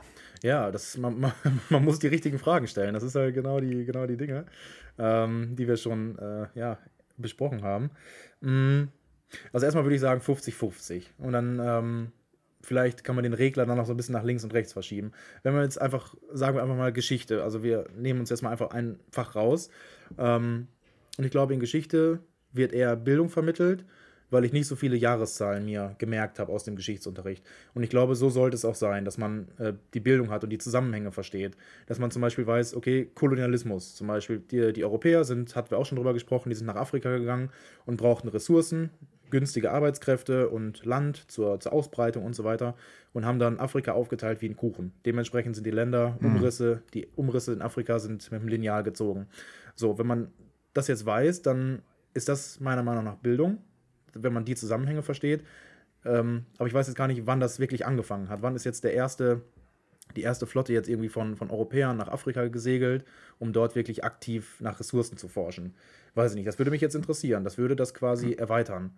Ja, 0.41 0.71
das, 0.71 0.97
man, 0.97 1.19
man, 1.19 1.33
man, 1.69 1.83
muss 1.83 1.99
die 1.99 2.07
richtigen 2.07 2.39
Fragen 2.39 2.67
stellen. 2.67 2.93
Das 2.93 3.03
ist 3.03 3.15
halt 3.15 3.33
genau 3.33 3.59
die, 3.59 3.85
genau 3.85 4.05
die 4.05 4.17
Dinge, 4.17 4.45
ähm, 4.97 5.55
die 5.55 5.67
wir 5.67 5.77
schon 5.77 6.17
äh, 6.19 6.47
ja, 6.55 6.77
besprochen 7.17 7.63
haben. 7.63 7.91
Hm. 8.41 8.89
Also 9.51 9.65
erstmal 9.65 9.83
würde 9.85 9.95
ich 9.95 10.01
sagen 10.01 10.21
50-50. 10.21 11.05
Und 11.17 11.33
dann 11.33 11.59
ähm, 11.59 12.11
vielleicht 12.61 13.03
kann 13.03 13.15
man 13.15 13.23
den 13.23 13.33
Regler 13.33 13.65
dann 13.65 13.77
noch 13.77 13.85
so 13.85 13.93
ein 13.93 13.97
bisschen 13.97 14.13
nach 14.13 14.23
links 14.23 14.43
und 14.43 14.53
rechts 14.53 14.73
verschieben. 14.73 15.11
Wenn 15.43 15.53
wir 15.53 15.63
jetzt 15.63 15.81
einfach, 15.81 16.15
sagen 16.31 16.55
wir 16.55 16.63
einfach 16.63 16.77
mal 16.77 16.93
Geschichte, 16.93 17.43
also 17.43 17.63
wir 17.63 17.87
nehmen 17.95 18.21
uns 18.21 18.29
jetzt 18.29 18.41
mal 18.41 18.51
einfach 18.51 18.71
ein 18.71 18.99
Fach 19.11 19.35
raus. 19.35 19.69
Ähm, 20.17 20.67
und 21.17 21.25
ich 21.25 21.31
glaube, 21.31 21.53
in 21.53 21.59
Geschichte 21.59 22.19
wird 22.51 22.73
eher 22.73 22.95
Bildung 22.95 23.29
vermittelt, 23.29 23.85
weil 24.33 24.45
ich 24.45 24.51
nicht 24.51 24.67
so 24.67 24.75
viele 24.75 24.97
Jahreszahlen 24.97 25.63
mir 25.65 25.95
gemerkt 25.99 26.39
habe 26.39 26.51
aus 26.51 26.63
dem 26.63 26.75
Geschichtsunterricht. 26.75 27.43
Und 27.73 27.83
ich 27.83 27.89
glaube, 27.89 28.15
so 28.15 28.29
sollte 28.29 28.55
es 28.55 28.65
auch 28.65 28.75
sein, 28.75 29.05
dass 29.05 29.17
man 29.17 29.47
äh, 29.59 29.73
die 29.93 29.99
Bildung 29.99 30.29
hat 30.29 30.43
und 30.43 30.49
die 30.49 30.57
Zusammenhänge 30.57 31.11
versteht. 31.11 31.55
Dass 31.85 31.99
man 31.99 32.11
zum 32.11 32.21
Beispiel 32.21 32.45
weiß, 32.45 32.75
okay, 32.75 33.09
Kolonialismus, 33.13 33.95
zum 33.95 34.07
Beispiel, 34.07 34.39
die, 34.39 34.73
die 34.73 34.83
Europäer 34.83 35.23
sind, 35.23 35.55
hatten 35.55 35.71
wir 35.71 35.77
auch 35.77 35.85
schon 35.85 35.95
drüber 35.95 36.13
gesprochen, 36.13 36.49
die 36.49 36.55
sind 36.55 36.65
nach 36.65 36.75
Afrika 36.75 37.15
gegangen 37.17 37.49
und 37.85 37.97
brauchten 37.97 38.27
Ressourcen, 38.27 38.89
günstige 39.29 39.71
Arbeitskräfte 39.71 40.49
und 40.49 40.85
Land 40.85 41.31
zur, 41.31 41.59
zur 41.59 41.73
Ausbreitung 41.73 42.23
und 42.23 42.35
so 42.35 42.43
weiter 42.43 42.75
und 43.13 43.25
haben 43.25 43.39
dann 43.39 43.59
Afrika 43.59 43.93
aufgeteilt 43.93 44.41
wie 44.41 44.49
ein 44.49 44.55
Kuchen. 44.55 44.93
Dementsprechend 45.05 45.55
sind 45.55 45.65
die 45.65 45.71
Länder, 45.71 46.17
mhm. 46.19 46.35
Umrisse, 46.35 46.83
die 46.93 47.07
Umrisse 47.15 47.53
in 47.53 47.61
Afrika 47.61 47.99
sind 47.99 48.31
mit 48.31 48.41
dem 48.41 48.47
Lineal 48.47 48.83
gezogen. 48.83 49.27
So, 49.75 49.97
wenn 49.97 50.07
man 50.07 50.31
das 50.73 50.87
jetzt 50.87 51.05
weiß, 51.05 51.41
dann 51.41 51.81
ist 52.13 52.29
das 52.29 52.59
meiner 52.59 52.83
Meinung 52.83 53.05
nach 53.05 53.15
Bildung, 53.15 53.57
wenn 54.13 54.33
man 54.33 54.45
die 54.45 54.55
Zusammenhänge 54.55 55.03
versteht. 55.03 55.43
Ähm, 56.05 56.45
aber 56.57 56.67
ich 56.67 56.73
weiß 56.73 56.87
jetzt 56.87 56.97
gar 56.97 57.07
nicht, 57.07 57.25
wann 57.25 57.39
das 57.39 57.59
wirklich 57.59 57.85
angefangen 57.85 58.29
hat. 58.29 58.41
Wann 58.41 58.55
ist 58.55 58.65
jetzt 58.65 58.83
der 58.83 58.93
erste, 58.93 59.41
die 60.15 60.21
erste 60.21 60.45
Flotte 60.45 60.73
jetzt 60.73 60.89
irgendwie 60.89 61.09
von, 61.09 61.35
von 61.35 61.49
Europäern 61.49 61.97
nach 61.97 62.09
Afrika 62.09 62.47
gesegelt, 62.47 63.05
um 63.39 63.53
dort 63.53 63.75
wirklich 63.75 64.03
aktiv 64.03 64.57
nach 64.59 64.79
Ressourcen 64.79 65.17
zu 65.17 65.27
forschen? 65.27 65.73
Weiß 66.15 66.31
ich 66.31 66.35
nicht. 66.35 66.47
Das 66.47 66.59
würde 66.59 66.71
mich 66.71 66.81
jetzt 66.81 66.95
interessieren. 66.95 67.43
Das 67.43 67.57
würde 67.57 67.75
das 67.75 67.93
quasi 67.93 68.27
mhm. 68.27 68.39
erweitern. 68.39 68.91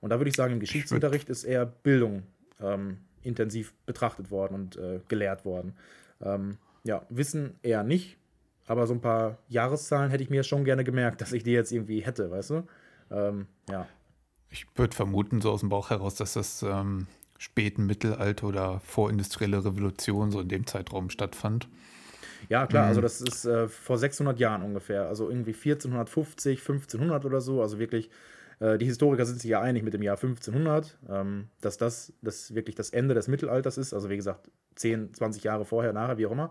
Und 0.00 0.10
da 0.10 0.18
würde 0.18 0.30
ich 0.30 0.36
sagen, 0.36 0.52
im 0.52 0.60
Geschichtsunterricht 0.60 1.28
ist 1.28 1.44
eher 1.44 1.66
Bildung 1.66 2.22
ähm, 2.60 2.98
intensiv 3.22 3.74
betrachtet 3.86 4.30
worden 4.30 4.54
und 4.54 4.76
äh, 4.76 5.00
gelehrt 5.08 5.44
worden. 5.44 5.74
Ähm, 6.20 6.58
ja, 6.84 7.04
Wissen 7.08 7.56
eher 7.62 7.82
nicht, 7.82 8.16
aber 8.66 8.86
so 8.86 8.94
ein 8.94 9.00
paar 9.00 9.38
Jahreszahlen 9.48 10.10
hätte 10.10 10.22
ich 10.22 10.30
mir 10.30 10.44
schon 10.44 10.64
gerne 10.64 10.84
gemerkt, 10.84 11.20
dass 11.20 11.32
ich 11.32 11.42
die 11.42 11.52
jetzt 11.52 11.72
irgendwie 11.72 12.00
hätte, 12.00 12.30
weißt 12.30 12.50
du? 12.50 12.62
Ähm, 13.10 13.46
ja. 13.68 13.86
Ich 14.50 14.66
würde 14.76 14.94
vermuten, 14.94 15.40
so 15.40 15.50
aus 15.50 15.60
dem 15.60 15.68
Bauch 15.68 15.90
heraus, 15.90 16.14
dass 16.14 16.34
das 16.34 16.62
ähm, 16.62 17.06
späten 17.38 17.86
Mittelalter 17.86 18.46
oder 18.46 18.80
vorindustrielle 18.80 19.64
Revolution 19.64 20.30
so 20.30 20.40
in 20.40 20.48
dem 20.48 20.66
Zeitraum 20.66 21.10
stattfand. 21.10 21.68
Ja, 22.48 22.66
klar, 22.66 22.86
also 22.86 23.00
mhm. 23.00 23.02
das 23.02 23.20
ist 23.20 23.44
äh, 23.44 23.68
vor 23.68 23.98
600 23.98 24.38
Jahren 24.38 24.62
ungefähr, 24.62 25.06
also 25.08 25.28
irgendwie 25.28 25.52
1450, 25.52 26.60
1500 26.60 27.24
oder 27.24 27.40
so, 27.40 27.60
also 27.62 27.78
wirklich 27.78 28.10
äh, 28.60 28.78
die 28.78 28.86
Historiker 28.86 29.24
sind 29.24 29.40
sich 29.40 29.50
ja 29.50 29.60
einig 29.60 29.82
mit 29.82 29.94
dem 29.94 30.02
Jahr 30.02 30.16
1500, 30.16 30.98
ähm, 31.08 31.48
dass 31.60 31.78
das, 31.78 32.12
das 32.22 32.54
wirklich 32.54 32.76
das 32.76 32.90
Ende 32.90 33.14
des 33.14 33.28
Mittelalters 33.28 33.78
ist. 33.78 33.94
Also 33.94 34.08
wie 34.08 34.16
gesagt, 34.16 34.50
10, 34.76 35.14
20 35.14 35.44
Jahre 35.44 35.64
vorher, 35.64 35.92
nachher, 35.92 36.18
wie 36.18 36.26
auch 36.26 36.32
immer. 36.32 36.50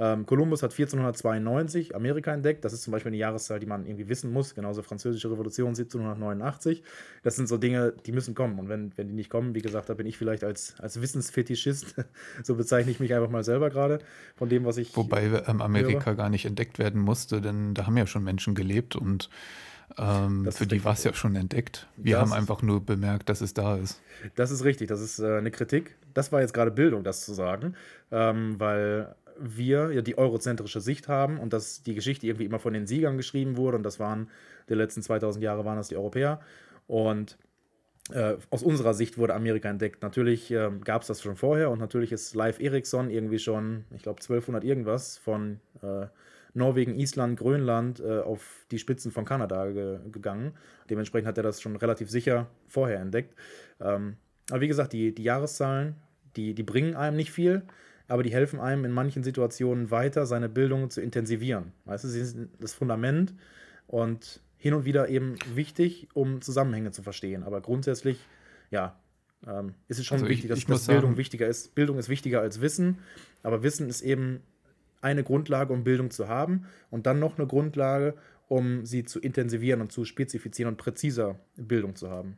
Ähm, 0.00 0.26
Kolumbus 0.26 0.62
hat 0.62 0.70
1492 0.70 1.96
Amerika 1.96 2.32
entdeckt. 2.32 2.64
Das 2.64 2.72
ist 2.72 2.82
zum 2.82 2.92
Beispiel 2.92 3.10
eine 3.10 3.16
Jahreszahl, 3.16 3.58
die 3.58 3.66
man 3.66 3.84
irgendwie 3.84 4.08
wissen 4.08 4.32
muss. 4.32 4.54
Genauso 4.54 4.82
Französische 4.82 5.30
Revolution 5.30 5.70
1789. 5.70 6.84
Das 7.24 7.34
sind 7.34 7.48
so 7.48 7.56
Dinge, 7.58 7.92
die 8.06 8.12
müssen 8.12 8.34
kommen. 8.34 8.58
Und 8.60 8.68
wenn, 8.68 8.92
wenn 8.96 9.08
die 9.08 9.14
nicht 9.14 9.28
kommen, 9.28 9.54
wie 9.54 9.62
gesagt, 9.62 9.88
da 9.88 9.94
bin 9.94 10.06
ich 10.06 10.16
vielleicht 10.16 10.44
als, 10.44 10.78
als 10.78 11.00
Wissensfetischist, 11.00 11.96
so 12.44 12.54
bezeichne 12.54 12.92
ich 12.92 13.00
mich 13.00 13.12
einfach 13.12 13.30
mal 13.30 13.42
selber 13.42 13.70
gerade, 13.70 13.98
von 14.36 14.48
dem, 14.48 14.64
was 14.64 14.76
ich. 14.76 14.96
Wobei 14.96 15.42
ähm, 15.46 15.60
Amerika 15.60 16.06
höre. 16.06 16.14
gar 16.14 16.30
nicht 16.30 16.44
entdeckt 16.44 16.78
werden 16.78 17.00
musste, 17.00 17.40
denn 17.40 17.74
da 17.74 17.86
haben 17.86 17.96
ja 17.96 18.06
schon 18.06 18.22
Menschen 18.22 18.54
gelebt 18.54 18.94
und 18.94 19.28
ähm, 19.96 20.50
für 20.52 20.66
die 20.66 20.84
war 20.84 20.92
es 20.92 21.04
ja 21.04 21.14
schon 21.14 21.34
entdeckt. 21.34 21.88
Wir 21.96 22.20
haben 22.20 22.32
einfach 22.32 22.62
nur 22.62 22.84
bemerkt, 22.84 23.28
dass 23.28 23.40
es 23.40 23.54
da 23.54 23.76
ist. 23.76 24.00
Das 24.36 24.50
ist 24.50 24.64
richtig, 24.64 24.88
das 24.88 25.00
ist 25.00 25.18
äh, 25.18 25.38
eine 25.38 25.50
Kritik. 25.50 25.96
Das 26.14 26.30
war 26.30 26.40
jetzt 26.40 26.52
gerade 26.52 26.70
Bildung, 26.70 27.04
das 27.04 27.24
zu 27.24 27.32
sagen, 27.32 27.74
ähm, 28.10 28.56
weil 28.58 29.14
wir 29.40 29.92
ja 29.92 30.02
die 30.02 30.18
eurozentrische 30.18 30.80
Sicht 30.80 31.08
haben 31.08 31.38
und 31.38 31.52
dass 31.52 31.82
die 31.82 31.94
Geschichte 31.94 32.26
irgendwie 32.26 32.44
immer 32.44 32.58
von 32.58 32.72
den 32.72 32.86
Siegern 32.86 33.16
geschrieben 33.16 33.56
wurde 33.56 33.76
und 33.76 33.82
das 33.82 34.00
waren 34.00 34.28
die 34.68 34.74
letzten 34.74 35.02
2000 35.02 35.42
Jahre 35.42 35.64
waren 35.64 35.76
das 35.76 35.88
die 35.88 35.96
Europäer 35.96 36.40
und 36.86 37.38
äh, 38.12 38.36
aus 38.50 38.62
unserer 38.62 38.94
Sicht 38.94 39.18
wurde 39.18 39.34
Amerika 39.34 39.68
entdeckt. 39.68 40.02
Natürlich 40.02 40.50
äh, 40.50 40.70
gab 40.84 41.02
es 41.02 41.08
das 41.08 41.22
schon 41.22 41.36
vorher 41.36 41.70
und 41.70 41.78
natürlich 41.78 42.12
ist 42.12 42.34
Live 42.34 42.60
Ericsson 42.60 43.10
irgendwie 43.10 43.38
schon, 43.38 43.84
ich 43.94 44.02
glaube 44.02 44.20
1200 44.20 44.64
irgendwas 44.64 45.18
von 45.18 45.60
äh, 45.82 46.06
Norwegen, 46.54 46.94
Island, 46.94 47.38
Grönland 47.38 48.00
äh, 48.00 48.20
auf 48.20 48.66
die 48.70 48.78
Spitzen 48.78 49.12
von 49.12 49.24
Kanada 49.24 49.70
ge 49.70 49.98
gegangen. 50.10 50.52
Dementsprechend 50.88 51.28
hat 51.28 51.36
er 51.36 51.42
das 51.42 51.60
schon 51.60 51.76
relativ 51.76 52.10
sicher 52.10 52.46
vorher 52.66 53.00
entdeckt. 53.00 53.34
Ähm, 53.80 54.16
aber 54.50 54.62
wie 54.62 54.68
gesagt, 54.68 54.92
die, 54.92 55.14
die 55.14 55.22
Jahreszahlen, 55.22 55.96
die, 56.36 56.54
die 56.54 56.62
bringen 56.62 56.94
einem 56.94 57.16
nicht 57.16 57.30
viel, 57.30 57.62
aber 58.08 58.22
die 58.22 58.32
helfen 58.32 58.58
einem 58.58 58.84
in 58.84 58.92
manchen 58.92 59.22
Situationen 59.22 59.90
weiter, 59.90 60.26
seine 60.26 60.48
Bildung 60.48 60.90
zu 60.90 61.00
intensivieren. 61.00 61.72
Weißt 61.84 62.04
du, 62.04 62.08
sie 62.08 62.24
sind 62.24 62.50
das 62.58 62.74
Fundament 62.74 63.34
und 63.86 64.40
hin 64.56 64.74
und 64.74 64.84
wieder 64.84 65.08
eben 65.08 65.36
wichtig, 65.54 66.08
um 66.14 66.40
Zusammenhänge 66.40 66.90
zu 66.90 67.02
verstehen. 67.02 67.44
Aber 67.44 67.60
grundsätzlich, 67.60 68.18
ja, 68.70 68.98
ähm, 69.46 69.74
ist 69.86 70.00
es 70.00 70.06
schon 70.06 70.16
also 70.16 70.28
wichtig, 70.28 70.50
ich, 70.50 70.64
dass, 70.64 70.64
dass 70.66 70.86
Bildung 70.86 71.10
sagen, 71.10 71.16
wichtiger 71.18 71.46
ist. 71.46 71.74
Bildung 71.74 71.98
ist 71.98 72.08
wichtiger 72.08 72.40
als 72.40 72.60
Wissen, 72.60 72.98
aber 73.42 73.62
Wissen 73.62 73.88
ist 73.88 74.00
eben 74.00 74.40
eine 75.00 75.22
Grundlage, 75.22 75.72
um 75.72 75.84
Bildung 75.84 76.10
zu 76.10 76.26
haben 76.28 76.66
und 76.90 77.06
dann 77.06 77.20
noch 77.20 77.38
eine 77.38 77.46
Grundlage, 77.46 78.14
um 78.48 78.84
sie 78.84 79.04
zu 79.04 79.20
intensivieren 79.20 79.80
und 79.80 79.92
zu 79.92 80.04
spezifizieren 80.04 80.72
und 80.72 80.76
präziser 80.76 81.38
Bildung 81.56 81.94
zu 81.94 82.10
haben. 82.10 82.36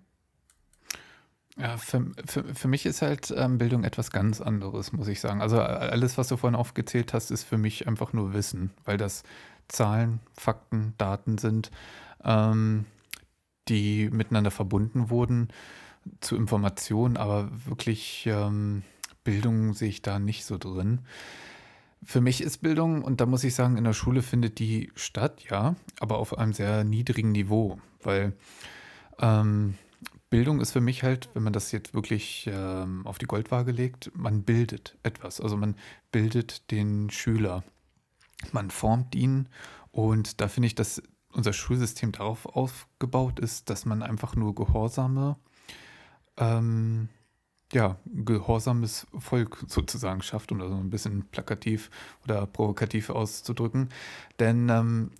Ja, 1.60 1.76
für, 1.76 2.06
für, 2.24 2.54
für 2.54 2.68
mich 2.68 2.86
ist 2.86 3.02
halt 3.02 3.34
ähm, 3.36 3.58
Bildung 3.58 3.84
etwas 3.84 4.10
ganz 4.10 4.40
anderes, 4.40 4.92
muss 4.92 5.08
ich 5.08 5.20
sagen. 5.20 5.42
Also 5.42 5.60
alles, 5.60 6.16
was 6.16 6.28
du 6.28 6.38
vorhin 6.38 6.58
aufgezählt 6.58 7.12
hast, 7.12 7.30
ist 7.30 7.44
für 7.44 7.58
mich 7.58 7.86
einfach 7.86 8.14
nur 8.14 8.32
Wissen, 8.32 8.70
weil 8.84 8.96
das 8.96 9.24
Zahlen, 9.68 10.20
Fakten, 10.32 10.94
Daten 10.96 11.36
sind, 11.36 11.70
ähm, 12.24 12.86
die 13.68 14.08
miteinander 14.10 14.50
verbunden 14.50 15.10
wurden 15.10 15.48
zu 16.20 16.34
Informationen, 16.34 17.18
aber 17.18 17.50
wirklich 17.66 18.26
ähm, 18.26 18.82
Bildung 19.22 19.74
sehe 19.74 19.90
ich 19.90 20.00
da 20.00 20.18
nicht 20.18 20.46
so 20.46 20.56
drin. 20.56 21.00
Für 22.02 22.22
mich 22.22 22.42
ist 22.42 22.62
Bildung, 22.62 23.02
und 23.02 23.20
da 23.20 23.26
muss 23.26 23.44
ich 23.44 23.54
sagen, 23.54 23.76
in 23.76 23.84
der 23.84 23.92
Schule 23.92 24.22
findet 24.22 24.58
die 24.58 24.90
statt, 24.94 25.44
ja, 25.50 25.76
aber 26.00 26.18
auf 26.18 26.38
einem 26.38 26.54
sehr 26.54 26.84
niedrigen 26.84 27.32
Niveau, 27.32 27.78
weil 28.02 28.32
ähm, 29.20 29.74
Bildung 30.30 30.60
ist 30.60 30.70
für 30.72 30.80
mich 30.80 31.02
halt, 31.02 31.28
wenn 31.34 31.42
man 31.42 31.52
das 31.52 31.72
jetzt 31.72 31.92
wirklich 31.92 32.48
ähm, 32.50 33.06
auf 33.06 33.18
die 33.18 33.26
Goldwaage 33.26 33.72
legt, 33.72 34.16
man 34.16 34.44
bildet 34.44 34.96
etwas. 35.02 35.40
Also 35.40 35.56
man 35.56 35.74
bildet 36.12 36.70
den 36.70 37.10
Schüler, 37.10 37.64
man 38.52 38.70
formt 38.70 39.14
ihn 39.14 39.48
und 39.90 40.40
da 40.40 40.48
finde 40.48 40.68
ich, 40.68 40.76
dass 40.76 41.02
unser 41.32 41.52
Schulsystem 41.52 42.12
darauf 42.12 42.46
aufgebaut 42.46 43.40
ist, 43.40 43.70
dass 43.70 43.84
man 43.84 44.02
einfach 44.02 44.36
nur 44.36 44.54
gehorsame 44.54 45.36
ähm, 46.36 47.08
ja, 47.72 47.98
gehorsames 48.06 49.06
Volk 49.16 49.64
sozusagen 49.68 50.22
schafft, 50.22 50.50
um 50.50 50.58
das 50.58 50.70
so 50.70 50.76
ein 50.76 50.90
bisschen 50.90 51.26
plakativ 51.30 51.90
oder 52.24 52.46
provokativ 52.46 53.10
auszudrücken. 53.10 53.90
Denn 54.40 54.68
ähm, 54.68 55.10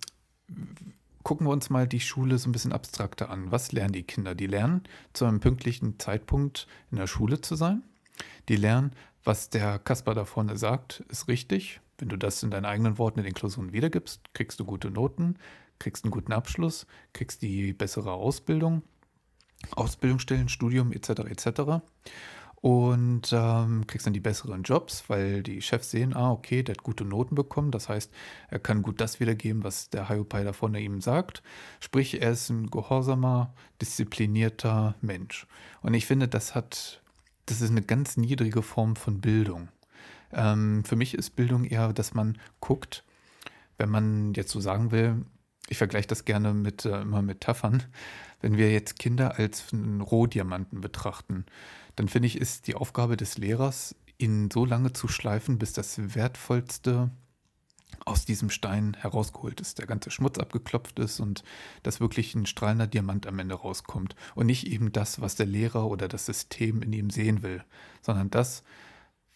gucken 1.23 1.47
wir 1.47 1.51
uns 1.51 1.69
mal 1.69 1.87
die 1.87 1.99
Schule 1.99 2.37
so 2.37 2.49
ein 2.49 2.51
bisschen 2.51 2.73
abstrakter 2.73 3.29
an. 3.29 3.51
Was 3.51 3.71
lernen 3.71 3.93
die 3.93 4.03
Kinder? 4.03 4.35
Die 4.35 4.47
lernen, 4.47 4.83
zu 5.13 5.25
einem 5.25 5.39
pünktlichen 5.39 5.99
Zeitpunkt 5.99 6.67
in 6.91 6.97
der 6.97 7.07
Schule 7.07 7.41
zu 7.41 7.55
sein. 7.55 7.83
Die 8.49 8.55
lernen, 8.55 8.91
was 9.23 9.49
der 9.49 9.79
Kasper 9.79 10.13
da 10.13 10.25
vorne 10.25 10.57
sagt, 10.57 11.03
ist 11.09 11.27
richtig. 11.27 11.81
Wenn 11.97 12.09
du 12.09 12.17
das 12.17 12.41
in 12.43 12.51
deinen 12.51 12.65
eigenen 12.65 12.97
Worten 12.97 13.19
in 13.19 13.25
den 13.25 13.33
Klausuren 13.33 13.73
wiedergibst, 13.73 14.33
kriegst 14.33 14.59
du 14.59 14.65
gute 14.65 14.89
Noten, 14.89 15.37
kriegst 15.79 16.03
einen 16.03 16.11
guten 16.11 16.33
Abschluss, 16.33 16.87
kriegst 17.13 17.41
die 17.41 17.73
bessere 17.73 18.13
Ausbildung 18.13 18.83
Ausbildungsstellen, 19.75 20.49
Studium 20.49 20.91
etc. 20.91 21.09
etc. 21.29 21.83
Und 22.61 23.33
ähm, 23.33 23.87
kriegst 23.87 24.05
dann 24.05 24.13
die 24.13 24.19
besseren 24.19 24.61
Jobs, 24.61 25.05
weil 25.07 25.41
die 25.41 25.63
Chefs 25.63 25.89
sehen, 25.89 26.15
ah, 26.15 26.31
okay, 26.31 26.61
der 26.61 26.75
hat 26.75 26.83
gute 26.83 27.03
Noten 27.03 27.33
bekommen. 27.33 27.71
Das 27.71 27.89
heißt, 27.89 28.11
er 28.49 28.59
kann 28.59 28.83
gut 28.83 29.01
das 29.01 29.19
wiedergeben, 29.19 29.63
was 29.63 29.89
der 29.89 30.09
Hiopai 30.09 30.43
da 30.43 30.53
vorne 30.53 30.79
ihm 30.79 31.01
sagt. 31.01 31.41
Sprich, 31.79 32.21
er 32.21 32.31
ist 32.31 32.51
ein 32.51 32.69
gehorsamer, 32.69 33.51
disziplinierter 33.81 34.93
Mensch. 35.01 35.47
Und 35.81 35.95
ich 35.95 36.05
finde, 36.05 36.27
das 36.27 36.53
hat, 36.53 37.01
das 37.47 37.61
ist 37.61 37.71
eine 37.71 37.81
ganz 37.81 38.15
niedrige 38.15 38.61
Form 38.61 38.95
von 38.95 39.21
Bildung. 39.21 39.69
Ähm, 40.31 40.83
für 40.83 40.95
mich 40.95 41.15
ist 41.15 41.35
Bildung 41.35 41.65
eher, 41.65 41.93
dass 41.93 42.13
man 42.13 42.37
guckt, 42.59 43.03
wenn 43.79 43.89
man 43.89 44.33
jetzt 44.35 44.51
so 44.51 44.59
sagen 44.59 44.91
will, 44.91 45.25
ich 45.67 45.77
vergleiche 45.77 46.07
das 46.07 46.25
gerne 46.25 46.53
mit 46.53 46.85
äh, 46.85 47.01
immer 47.01 47.21
Metaphern, 47.21 47.83
wenn 48.41 48.57
wir 48.57 48.71
jetzt 48.71 48.99
Kinder 48.99 49.39
als 49.39 49.73
einen 49.73 50.01
Rohdiamanten 50.01 50.81
betrachten, 50.81 51.45
dann 52.01 52.07
finde 52.07 52.25
ich, 52.25 52.41
ist 52.41 52.65
die 52.65 52.73
Aufgabe 52.73 53.15
des 53.15 53.37
Lehrers, 53.37 53.95
ihn 54.17 54.49
so 54.49 54.65
lange 54.65 54.91
zu 54.91 55.07
schleifen, 55.07 55.59
bis 55.59 55.71
das 55.71 56.15
Wertvollste 56.15 57.11
aus 58.05 58.25
diesem 58.25 58.49
Stein 58.49 58.97
herausgeholt 58.99 59.61
ist, 59.61 59.77
der 59.77 59.85
ganze 59.85 60.09
Schmutz 60.09 60.39
abgeklopft 60.39 60.97
ist 60.97 61.19
und 61.19 61.43
dass 61.83 61.99
wirklich 61.99 62.33
ein 62.33 62.47
strahlender 62.47 62.87
Diamant 62.87 63.27
am 63.27 63.37
Ende 63.37 63.53
rauskommt. 63.53 64.15
Und 64.33 64.47
nicht 64.47 64.65
eben 64.65 64.91
das, 64.91 65.21
was 65.21 65.35
der 65.35 65.45
Lehrer 65.45 65.85
oder 65.85 66.07
das 66.07 66.25
System 66.25 66.81
in 66.81 66.91
ihm 66.91 67.11
sehen 67.11 67.43
will, 67.43 67.63
sondern 68.01 68.31
das, 68.31 68.63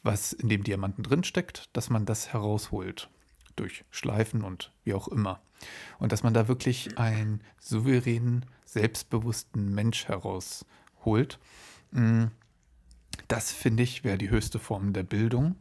was 0.02 0.34
in 0.34 0.50
dem 0.50 0.64
Diamanten 0.64 1.04
drinsteckt, 1.04 1.70
dass 1.72 1.92
man 1.92 2.08
das 2.08 2.34
herausholt 2.34 3.12
durch 3.56 3.86
Schleifen 3.92 4.42
und 4.42 4.72
wie 4.84 4.96
auch 4.96 5.08
immer. 5.08 5.40
Und 6.00 6.12
dass 6.12 6.24
man 6.24 6.34
da 6.34 6.48
wirklich 6.48 6.98
einen 6.98 7.44
souveränen, 7.60 8.48
selbstbewussten 8.66 9.76
Mensch 9.76 10.08
herausholt. 10.08 11.38
Mm, 11.92 12.30
das 13.28 13.52
finde 13.52 13.84
ich 13.84 14.04
wäre 14.04 14.18
die 14.18 14.30
höchste 14.30 14.60
Form 14.60 14.94
der 14.94 15.04
Bildung. 15.04 15.56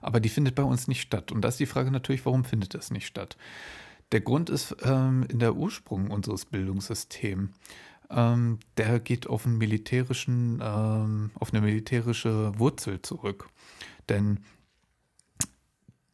Aber 0.00 0.20
die 0.20 0.28
findet 0.28 0.54
bei 0.54 0.62
uns 0.62 0.88
nicht 0.88 1.02
statt. 1.02 1.32
Und 1.32 1.42
da 1.42 1.48
ist 1.48 1.58
die 1.58 1.66
Frage 1.66 1.90
natürlich, 1.90 2.24
warum 2.26 2.44
findet 2.44 2.74
das 2.74 2.90
nicht 2.90 3.06
statt? 3.06 3.36
Der 4.12 4.20
Grund 4.20 4.50
ist 4.50 4.76
ähm, 4.82 5.26
in 5.28 5.40
der 5.40 5.56
Ursprung 5.56 6.10
unseres 6.10 6.44
Bildungssystems. 6.44 7.50
Ähm, 8.08 8.60
der 8.76 9.00
geht 9.00 9.26
auf, 9.26 9.46
einen 9.46 9.58
militärischen, 9.58 10.60
ähm, 10.62 11.30
auf 11.34 11.52
eine 11.52 11.60
militärische 11.60 12.56
Wurzel 12.56 13.02
zurück. 13.02 13.48
Denn 14.08 14.44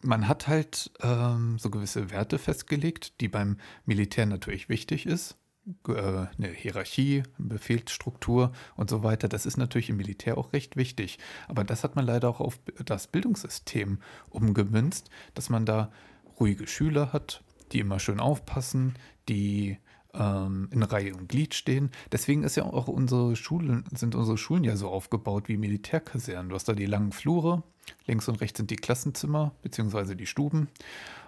man 0.01 0.27
hat 0.27 0.49
halt 0.49 0.91
ähm, 1.01 1.59
so 1.59 1.71
gewisse 1.71 2.11
Werte 2.11 2.39
festgelegt, 2.39 3.21
die 3.21 3.29
beim 3.29 3.59
Militär 3.85 4.27
natürlich 4.27 4.69
wichtig 4.69 5.07
ist. 5.07 5.37
Äh, 5.87 5.93
eine 5.93 6.49
Hierarchie, 6.49 7.23
eine 7.39 7.49
Befehlsstruktur 7.49 8.53
und 8.77 8.91
so 8.91 9.05
weiter. 9.05 9.29
Das 9.29 9.47
ist 9.47 9.57
natürlich 9.57 9.91
im 9.91 9.97
Militär 9.97 10.37
auch 10.37 10.53
recht 10.53 10.77
wichtig. 10.77 11.19
Aber 11.47 11.63
das 11.63 11.85
hat 11.85 11.95
man 11.95 12.05
leider 12.05 12.29
auch 12.29 12.41
auf 12.41 12.59
das 12.85 13.07
Bildungssystem 13.07 13.99
umgemünzt, 14.31 15.09
dass 15.35 15.51
man 15.51 15.65
da 15.65 15.93
ruhige 16.41 16.67
Schüler 16.67 17.13
hat, 17.13 17.45
die 17.71 17.79
immer 17.79 18.01
schön 18.01 18.19
aufpassen, 18.19 18.95
die 19.29 19.79
ähm, 20.15 20.69
in 20.73 20.83
Reihe 20.83 21.15
und 21.15 21.29
Glied 21.29 21.55
stehen. 21.55 21.91
Deswegen 22.11 22.43
ist 22.43 22.57
ja 22.57 22.65
auch 22.65 22.89
unsere 22.89 23.37
Schulen, 23.37 23.85
sind 23.95 24.17
unsere 24.17 24.39
Schulen 24.39 24.65
ja 24.65 24.77
so 24.77 24.89
aufgebaut 24.89 25.49
wie 25.49 25.57
Militärkasernen. 25.57 26.49
Du 26.49 26.57
hast 26.57 26.69
da 26.69 26.73
die 26.73 26.87
langen 26.87 27.13
Flure, 27.13 27.63
links 28.07 28.29
und 28.29 28.41
rechts 28.41 28.59
sind 28.59 28.71
die 28.71 28.77
Klassenzimmer 28.77 29.53
bzw. 29.63 30.15
die 30.15 30.27
Stuben 30.27 30.69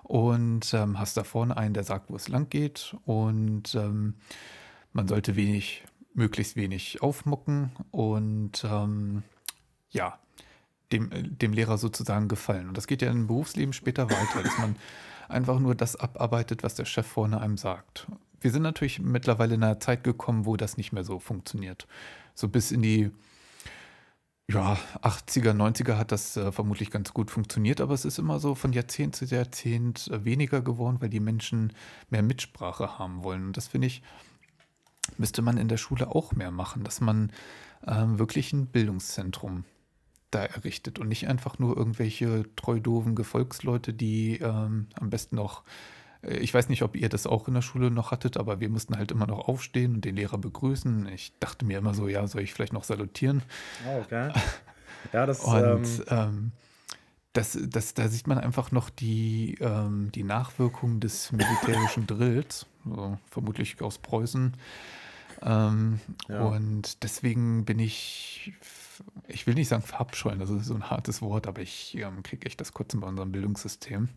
und 0.03 0.73
ähm, 0.75 0.99
hast 0.99 1.17
da 1.17 1.25
vorne 1.25 1.57
einen, 1.57 1.75
der 1.75 1.85
sagt, 1.85 2.11
wo 2.11 2.17
es 2.17 2.29
lang 2.29 2.49
geht 2.49 2.97
und 3.05 3.75
ähm, 3.75 4.15
man 4.93 5.09
sollte 5.09 5.37
wenig, 5.37 5.85
möglichst 6.15 6.57
wenig 6.57 7.03
aufmucken 7.03 7.73
und 7.91 8.65
ähm, 8.65 9.23
ja, 9.91 10.19
dem, 10.93 11.11
dem 11.39 11.53
Lehrer 11.53 11.79
sozusagen 11.79 12.29
gefallen. 12.29 12.69
Und 12.69 12.77
das 12.77 12.87
geht 12.87 13.03
ja 13.03 13.11
im 13.11 13.27
Berufsleben 13.27 13.73
später 13.73 14.11
weiter, 14.11 14.43
dass 14.43 14.59
man 14.59 14.77
einfach 15.29 15.59
nur 15.59 15.75
das 15.75 15.97
abarbeitet, 15.97 16.63
was 16.63 16.75
der 16.75 16.85
Chef 16.85 17.07
vorne 17.07 17.41
einem 17.41 17.57
sagt. 17.57 18.07
Wir 18.41 18.51
sind 18.51 18.63
natürlich 18.63 19.01
mittlerweile 19.01 19.55
in 19.55 19.65
einer 19.65 19.81
Zeit 19.81 20.05
gekommen, 20.05 20.45
wo 20.45 20.57
das 20.57 20.77
nicht 20.77 20.93
mehr 20.93 21.05
so 21.05 21.19
funktioniert. 21.19 21.87
So 22.35 22.49
bis 22.49 22.73
in 22.73 22.83
die 22.83 23.11
ja, 24.51 24.77
80er, 25.03 25.53
90er 25.53 25.97
hat 25.97 26.13
das 26.13 26.37
äh, 26.37 26.53
vermutlich 26.53 26.91
ganz 26.91 27.15
gut 27.15 27.31
funktioniert, 27.31 27.81
aber 27.81 27.95
es 27.95 28.05
ist 28.05 28.19
immer 28.19 28.39
so 28.39 28.55
von 28.55 28.73
Jahrzehnt 28.73 29.17
zu 29.17 29.25
Jahrzehnt 29.25 30.09
äh, 30.09 30.25
weniger 30.25 30.61
geworden, 30.61 30.99
weil 31.01 31.09
die 31.09 31.21
Menschen 31.21 31.73
mehr 32.11 32.23
Mitsprache 32.23 32.99
haben 32.99 33.25
wollen. 33.25 33.47
Und 33.47 33.57
das 33.57 33.69
finde 33.69 33.87
ich, 33.87 34.03
müsste 35.17 35.41
man 35.41 35.57
in 35.57 35.69
der 35.69 35.79
Schule 35.79 36.15
auch 36.15 36.33
mehr 36.33 36.51
machen, 36.51 36.85
dass 36.85 37.01
man 37.01 37.33
ähm, 37.87 38.19
wirklich 38.19 38.53
ein 38.53 38.67
Bildungszentrum 38.67 39.65
da 40.31 40.45
errichtet 40.45 40.99
und 40.99 41.09
nicht 41.09 41.27
einfach 41.29 41.59
nur 41.59 41.77
irgendwelche 41.77 42.45
treu 42.57 42.81
doofen 42.81 43.15
Gefolgsleute, 43.15 43.95
die 43.95 44.39
ähm, 44.39 44.89
am 44.95 45.09
besten 45.09 45.37
noch 45.37 45.63
ich 46.29 46.53
weiß 46.53 46.69
nicht, 46.69 46.83
ob 46.83 46.97
ihr 46.97 47.09
das 47.09 47.27
auch 47.27 47.49
in 47.49 47.55
der 47.55 47.63
Schule 47.63 47.91
noch 47.91 48.11
hattet, 48.11 48.37
aber 48.37 48.61
wir 48.61 48.69
mussten 48.69 48.97
halt 48.97 49.11
immer 49.11 49.27
noch 49.27 49.49
aufstehen 49.49 49.95
und 49.95 50.05
den 50.05 50.17
Lehrer 50.17 50.39
begrüßen. 50.39 51.09
Ich 51.09 51.33
dachte 51.41 51.65
mir 51.65 51.79
immer 51.79 51.95
so, 51.95 52.09
ja, 52.09 52.27
soll 52.27 52.43
ich 52.43 52.55
vielleicht 52.55 52.73
noch 52.73 52.85
salutieren? 52.85 53.43
Oh, 53.87 54.01
okay. 54.01 54.33
Ja, 55.13 55.27
das 55.27 55.41
Und 55.45 56.05
ähm, 56.09 56.09
ähm, 56.09 56.53
das, 57.33 57.59
das, 57.69 57.95
da 57.95 58.09
sieht 58.09 58.27
man 58.27 58.39
einfach 58.39 58.71
noch 58.71 58.91
die, 58.91 59.59
ähm, 59.61 60.11
die 60.15 60.23
Nachwirkungen 60.23 61.01
des 61.01 61.33
militärischen 61.33 62.07
Drills, 62.07 62.67
so, 62.85 63.19
vermutlich 63.29 63.83
aus 63.83 63.99
Preußen. 63.99 64.55
Ähm, 65.43 66.01
ja. 66.29 66.45
Und 66.45 67.03
deswegen 67.03 67.65
bin 67.65 67.81
ich, 67.81 68.53
ich 69.27 69.47
will 69.47 69.55
nicht 69.55 69.69
sagen 69.69 69.83
verabscheuen, 69.83 70.39
das 70.39 70.49
ist 70.49 70.67
so 70.67 70.75
ein 70.75 70.91
hartes 70.91 71.23
Wort, 71.23 71.49
aber 71.49 71.61
ich 71.61 71.97
ähm, 71.97 72.23
kriege 72.23 72.47
echt 72.47 72.61
das 72.61 72.73
Kotzen 72.73 73.01
bei 73.01 73.09
unserem 73.09 73.33
Bildungssystem. 73.33 74.09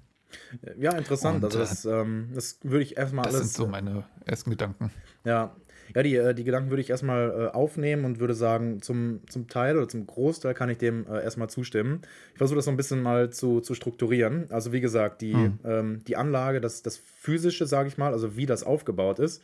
Ja, 0.78 0.91
interessant. 0.97 1.38
Und, 1.38 1.45
also 1.45 1.59
das, 1.59 1.86
äh, 1.86 1.91
ähm, 1.91 2.30
das 2.34 2.59
würde 2.63 2.84
ich 2.84 2.97
erstmal 2.97 3.25
alles. 3.25 3.39
Das 3.39 3.53
sind 3.53 3.55
so 3.55 3.67
meine 3.67 4.05
ersten 4.25 4.49
Gedanken. 4.51 4.91
Ja, 5.23 5.55
ja, 5.95 6.03
die, 6.03 6.15
äh, 6.15 6.34
die 6.34 6.43
Gedanken 6.43 6.69
würde 6.69 6.82
ich 6.82 6.89
erstmal 6.89 7.30
äh, 7.30 7.55
aufnehmen 7.55 8.05
und 8.05 8.19
würde 8.19 8.34
sagen, 8.34 8.82
zum, 8.82 9.21
zum 9.30 9.47
Teil 9.47 9.78
oder 9.78 9.88
zum 9.88 10.05
Großteil 10.05 10.53
kann 10.53 10.69
ich 10.69 10.78
dem 10.78 11.05
äh, 11.07 11.23
erstmal 11.23 11.49
zustimmen. 11.49 12.01
Ich 12.34 12.38
versuche 12.38 12.57
das 12.57 12.65
so 12.65 12.71
ein 12.71 12.78
bisschen 12.78 13.01
mal 13.01 13.30
zu, 13.30 13.61
zu 13.61 13.73
strukturieren. 13.73 14.47
Also 14.49 14.73
wie 14.73 14.82
gesagt, 14.82 15.21
die, 15.21 15.34
hm. 15.34 15.59
ähm, 15.63 16.03
die 16.05 16.17
Anlage, 16.17 16.61
das, 16.61 16.82
das 16.82 16.97
Physische, 16.97 17.67
sage 17.67 17.88
ich 17.88 17.97
mal, 17.97 18.13
also 18.13 18.36
wie 18.36 18.45
das 18.45 18.63
aufgebaut 18.63 19.19
ist, 19.19 19.41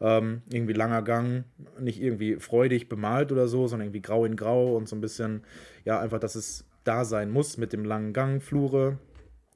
ähm, 0.00 0.42
irgendwie 0.50 0.74
langer 0.74 1.02
Gang, 1.02 1.44
nicht 1.80 2.02
irgendwie 2.02 2.36
freudig 2.36 2.88
bemalt 2.88 3.32
oder 3.32 3.48
so, 3.48 3.66
sondern 3.66 3.86
irgendwie 3.86 4.02
grau 4.02 4.24
in 4.24 4.36
grau 4.36 4.76
und 4.76 4.88
so 4.88 4.96
ein 4.96 5.00
bisschen, 5.00 5.42
ja, 5.84 6.00
einfach, 6.00 6.18
dass 6.18 6.34
es 6.34 6.64
da 6.84 7.04
sein 7.04 7.30
muss 7.30 7.56
mit 7.56 7.72
dem 7.72 7.84
langen 7.84 8.12
Gang, 8.12 8.42
Flure 8.42 8.98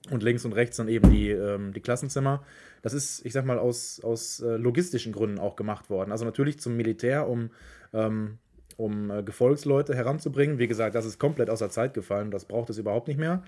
und 0.08 0.22
links 0.22 0.44
und 0.44 0.52
rechts 0.52 0.76
dann 0.78 0.88
eben 0.88 1.10
die, 1.10 1.30
ähm, 1.30 1.72
die 1.72 1.80
Klassenzimmer. 1.80 2.42
Das 2.82 2.94
ist, 2.94 3.24
ich 3.26 3.32
sag 3.32 3.44
mal, 3.44 3.58
aus, 3.58 4.00
aus 4.02 4.40
äh, 4.40 4.56
logistischen 4.56 5.12
Gründen 5.12 5.38
auch 5.38 5.56
gemacht 5.56 5.90
worden. 5.90 6.12
Also 6.12 6.24
natürlich 6.24 6.58
zum 6.58 6.76
Militär, 6.76 7.28
um, 7.28 7.50
ähm, 7.92 8.38
um 8.76 9.10
äh, 9.10 9.22
Gefolgsleute 9.22 9.94
heranzubringen. 9.94 10.58
Wie 10.58 10.68
gesagt, 10.68 10.94
das 10.94 11.04
ist 11.04 11.18
komplett 11.18 11.50
außer 11.50 11.68
Zeit 11.68 11.92
gefallen. 11.92 12.30
Das 12.30 12.46
braucht 12.46 12.70
es 12.70 12.78
überhaupt 12.78 13.08
nicht 13.08 13.20
mehr. 13.20 13.42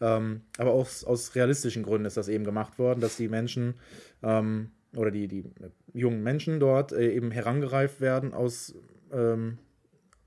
Ähm, 0.00 0.42
aber 0.58 0.72
aus, 0.72 1.04
aus 1.04 1.34
realistischen 1.34 1.82
Gründen 1.82 2.04
ist 2.04 2.16
das 2.16 2.28
eben 2.28 2.44
gemacht 2.44 2.78
worden, 2.78 3.00
dass 3.00 3.16
die 3.16 3.28
Menschen 3.28 3.74
ähm, 4.22 4.72
oder 4.96 5.10
die, 5.10 5.28
die 5.28 5.44
jungen 5.92 6.22
Menschen 6.22 6.60
dort 6.60 6.92
äh, 6.92 7.12
eben 7.12 7.30
herangereift 7.30 8.00
werden 8.00 8.34
aus 8.34 8.74
ähm, 9.12 9.58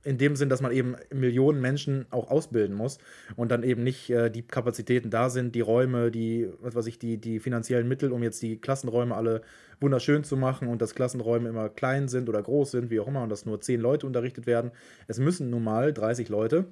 in 0.07 0.17
dem 0.17 0.37
Sinn, 0.37 0.47
dass 0.47 0.61
man 0.61 0.71
eben 0.71 0.95
Millionen 1.13 1.59
Menschen 1.59 2.05
auch 2.11 2.31
ausbilden 2.31 2.75
muss 2.75 2.97
und 3.35 3.51
dann 3.51 3.63
eben 3.63 3.83
nicht 3.83 4.09
äh, 4.09 4.31
die 4.31 4.41
Kapazitäten 4.41 5.09
da 5.09 5.29
sind, 5.29 5.53
die 5.53 5.61
Räume, 5.61 6.11
die, 6.11 6.49
was 6.61 6.75
weiß 6.75 6.87
ich, 6.87 6.97
die, 6.97 7.17
die 7.17 7.39
finanziellen 7.39 7.87
Mittel, 7.87 8.13
um 8.13 8.23
jetzt 8.23 8.41
die 8.41 8.57
Klassenräume 8.57 9.13
alle 9.13 9.41
wunderschön 9.81 10.23
zu 10.23 10.37
machen 10.37 10.69
und 10.69 10.81
dass 10.81 10.95
Klassenräume 10.95 11.49
immer 11.49 11.67
klein 11.67 12.07
sind 12.07 12.29
oder 12.29 12.41
groß 12.41 12.71
sind, 12.71 12.89
wie 12.89 13.01
auch 13.01 13.07
immer, 13.07 13.21
und 13.21 13.29
dass 13.29 13.45
nur 13.45 13.59
zehn 13.59 13.81
Leute 13.81 14.07
unterrichtet 14.07 14.47
werden. 14.47 14.71
Es 15.07 15.19
müssen 15.19 15.49
nun 15.49 15.63
mal 15.63 15.93
30 15.93 16.29
Leute 16.29 16.65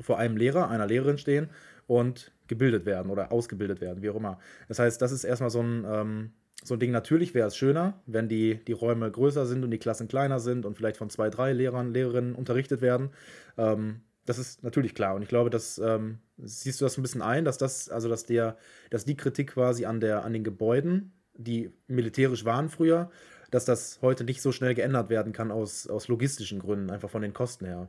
vor 0.00 0.18
einem 0.18 0.36
Lehrer, 0.36 0.68
einer 0.68 0.86
Lehrerin 0.86 1.18
stehen 1.18 1.48
und 1.86 2.32
gebildet 2.48 2.84
werden 2.84 3.10
oder 3.10 3.30
ausgebildet 3.30 3.80
werden, 3.80 4.02
wie 4.02 4.10
auch 4.10 4.16
immer. 4.16 4.38
Das 4.68 4.80
heißt, 4.80 5.00
das 5.00 5.12
ist 5.12 5.22
erstmal 5.22 5.50
so 5.50 5.62
ein, 5.62 5.84
ähm, 5.88 6.30
so 6.66 6.74
ein 6.74 6.80
Ding, 6.80 6.90
natürlich 6.90 7.34
wäre 7.34 7.48
es 7.48 7.56
schöner, 7.56 8.00
wenn 8.06 8.28
die, 8.28 8.64
die 8.66 8.72
Räume 8.72 9.10
größer 9.10 9.46
sind 9.46 9.64
und 9.64 9.70
die 9.70 9.78
Klassen 9.78 10.08
kleiner 10.08 10.40
sind 10.40 10.66
und 10.66 10.76
vielleicht 10.76 10.96
von 10.96 11.10
zwei, 11.10 11.30
drei 11.30 11.52
Lehrern, 11.52 11.92
Lehrerinnen 11.92 12.34
unterrichtet 12.34 12.80
werden. 12.80 13.10
Ähm, 13.56 14.00
das 14.24 14.38
ist 14.38 14.62
natürlich 14.62 14.94
klar. 14.94 15.14
Und 15.14 15.22
ich 15.22 15.28
glaube, 15.28 15.50
dass 15.50 15.78
ähm, 15.78 16.18
siehst 16.38 16.80
du 16.80 16.84
das 16.84 16.98
ein 16.98 17.02
bisschen 17.02 17.22
ein, 17.22 17.44
dass 17.44 17.58
das, 17.58 17.88
also 17.88 18.08
dass 18.08 18.24
der, 18.24 18.56
dass 18.90 19.04
die 19.04 19.16
Kritik 19.16 19.52
quasi 19.52 19.86
an 19.86 20.00
der, 20.00 20.24
an 20.24 20.32
den 20.32 20.44
Gebäuden, 20.44 21.12
die 21.34 21.70
militärisch 21.86 22.44
waren 22.44 22.68
früher, 22.68 23.10
dass 23.50 23.64
das 23.64 24.00
heute 24.02 24.24
nicht 24.24 24.42
so 24.42 24.52
schnell 24.52 24.74
geändert 24.74 25.08
werden 25.08 25.32
kann 25.32 25.50
aus, 25.50 25.86
aus 25.86 26.08
logistischen 26.08 26.58
Gründen, 26.58 26.90
einfach 26.90 27.10
von 27.10 27.22
den 27.22 27.32
Kosten 27.32 27.66
her. 27.66 27.88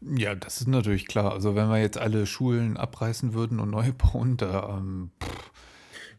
Ja, 0.00 0.34
das 0.34 0.60
ist 0.60 0.66
natürlich 0.66 1.06
klar. 1.06 1.32
Also 1.32 1.54
wenn 1.54 1.68
wir 1.68 1.78
jetzt 1.78 1.98
alle 1.98 2.26
Schulen 2.26 2.76
abreißen 2.76 3.34
würden 3.34 3.60
und 3.60 3.70
neu 3.70 3.92
bauen, 3.96 4.36
da 4.36 4.78
ähm, 4.78 5.10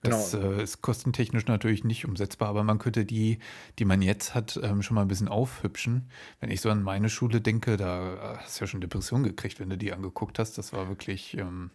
das 0.03 0.31
genau. 0.31 0.51
äh, 0.51 0.63
ist 0.63 0.81
kostentechnisch 0.81 1.47
natürlich 1.47 1.83
nicht 1.83 2.05
umsetzbar, 2.05 2.49
aber 2.49 2.63
man 2.63 2.77
könnte 2.77 3.05
die, 3.05 3.39
die 3.79 3.85
man 3.85 4.01
jetzt 4.01 4.35
hat, 4.35 4.59
ähm, 4.61 4.81
schon 4.81 4.95
mal 4.95 5.01
ein 5.01 5.07
bisschen 5.07 5.29
aufhübschen. 5.29 6.09
Wenn 6.39 6.51
ich 6.51 6.61
so 6.61 6.69
an 6.69 6.83
meine 6.83 7.09
Schule 7.09 7.41
denke, 7.41 7.77
da 7.77 8.13
äh, 8.13 8.37
hast 8.37 8.59
du 8.59 8.63
ja 8.63 8.67
schon 8.67 8.81
Depression 8.81 9.23
gekriegt, 9.23 9.59
wenn 9.59 9.69
du 9.69 9.77
die 9.77 9.93
angeguckt 9.93 10.39
hast. 10.39 10.57
Das 10.57 10.73
war 10.73 10.89
wirklich. 10.89 11.37
Ähm, 11.37 11.71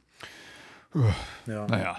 ja. 1.47 1.67
Naja. 1.67 1.99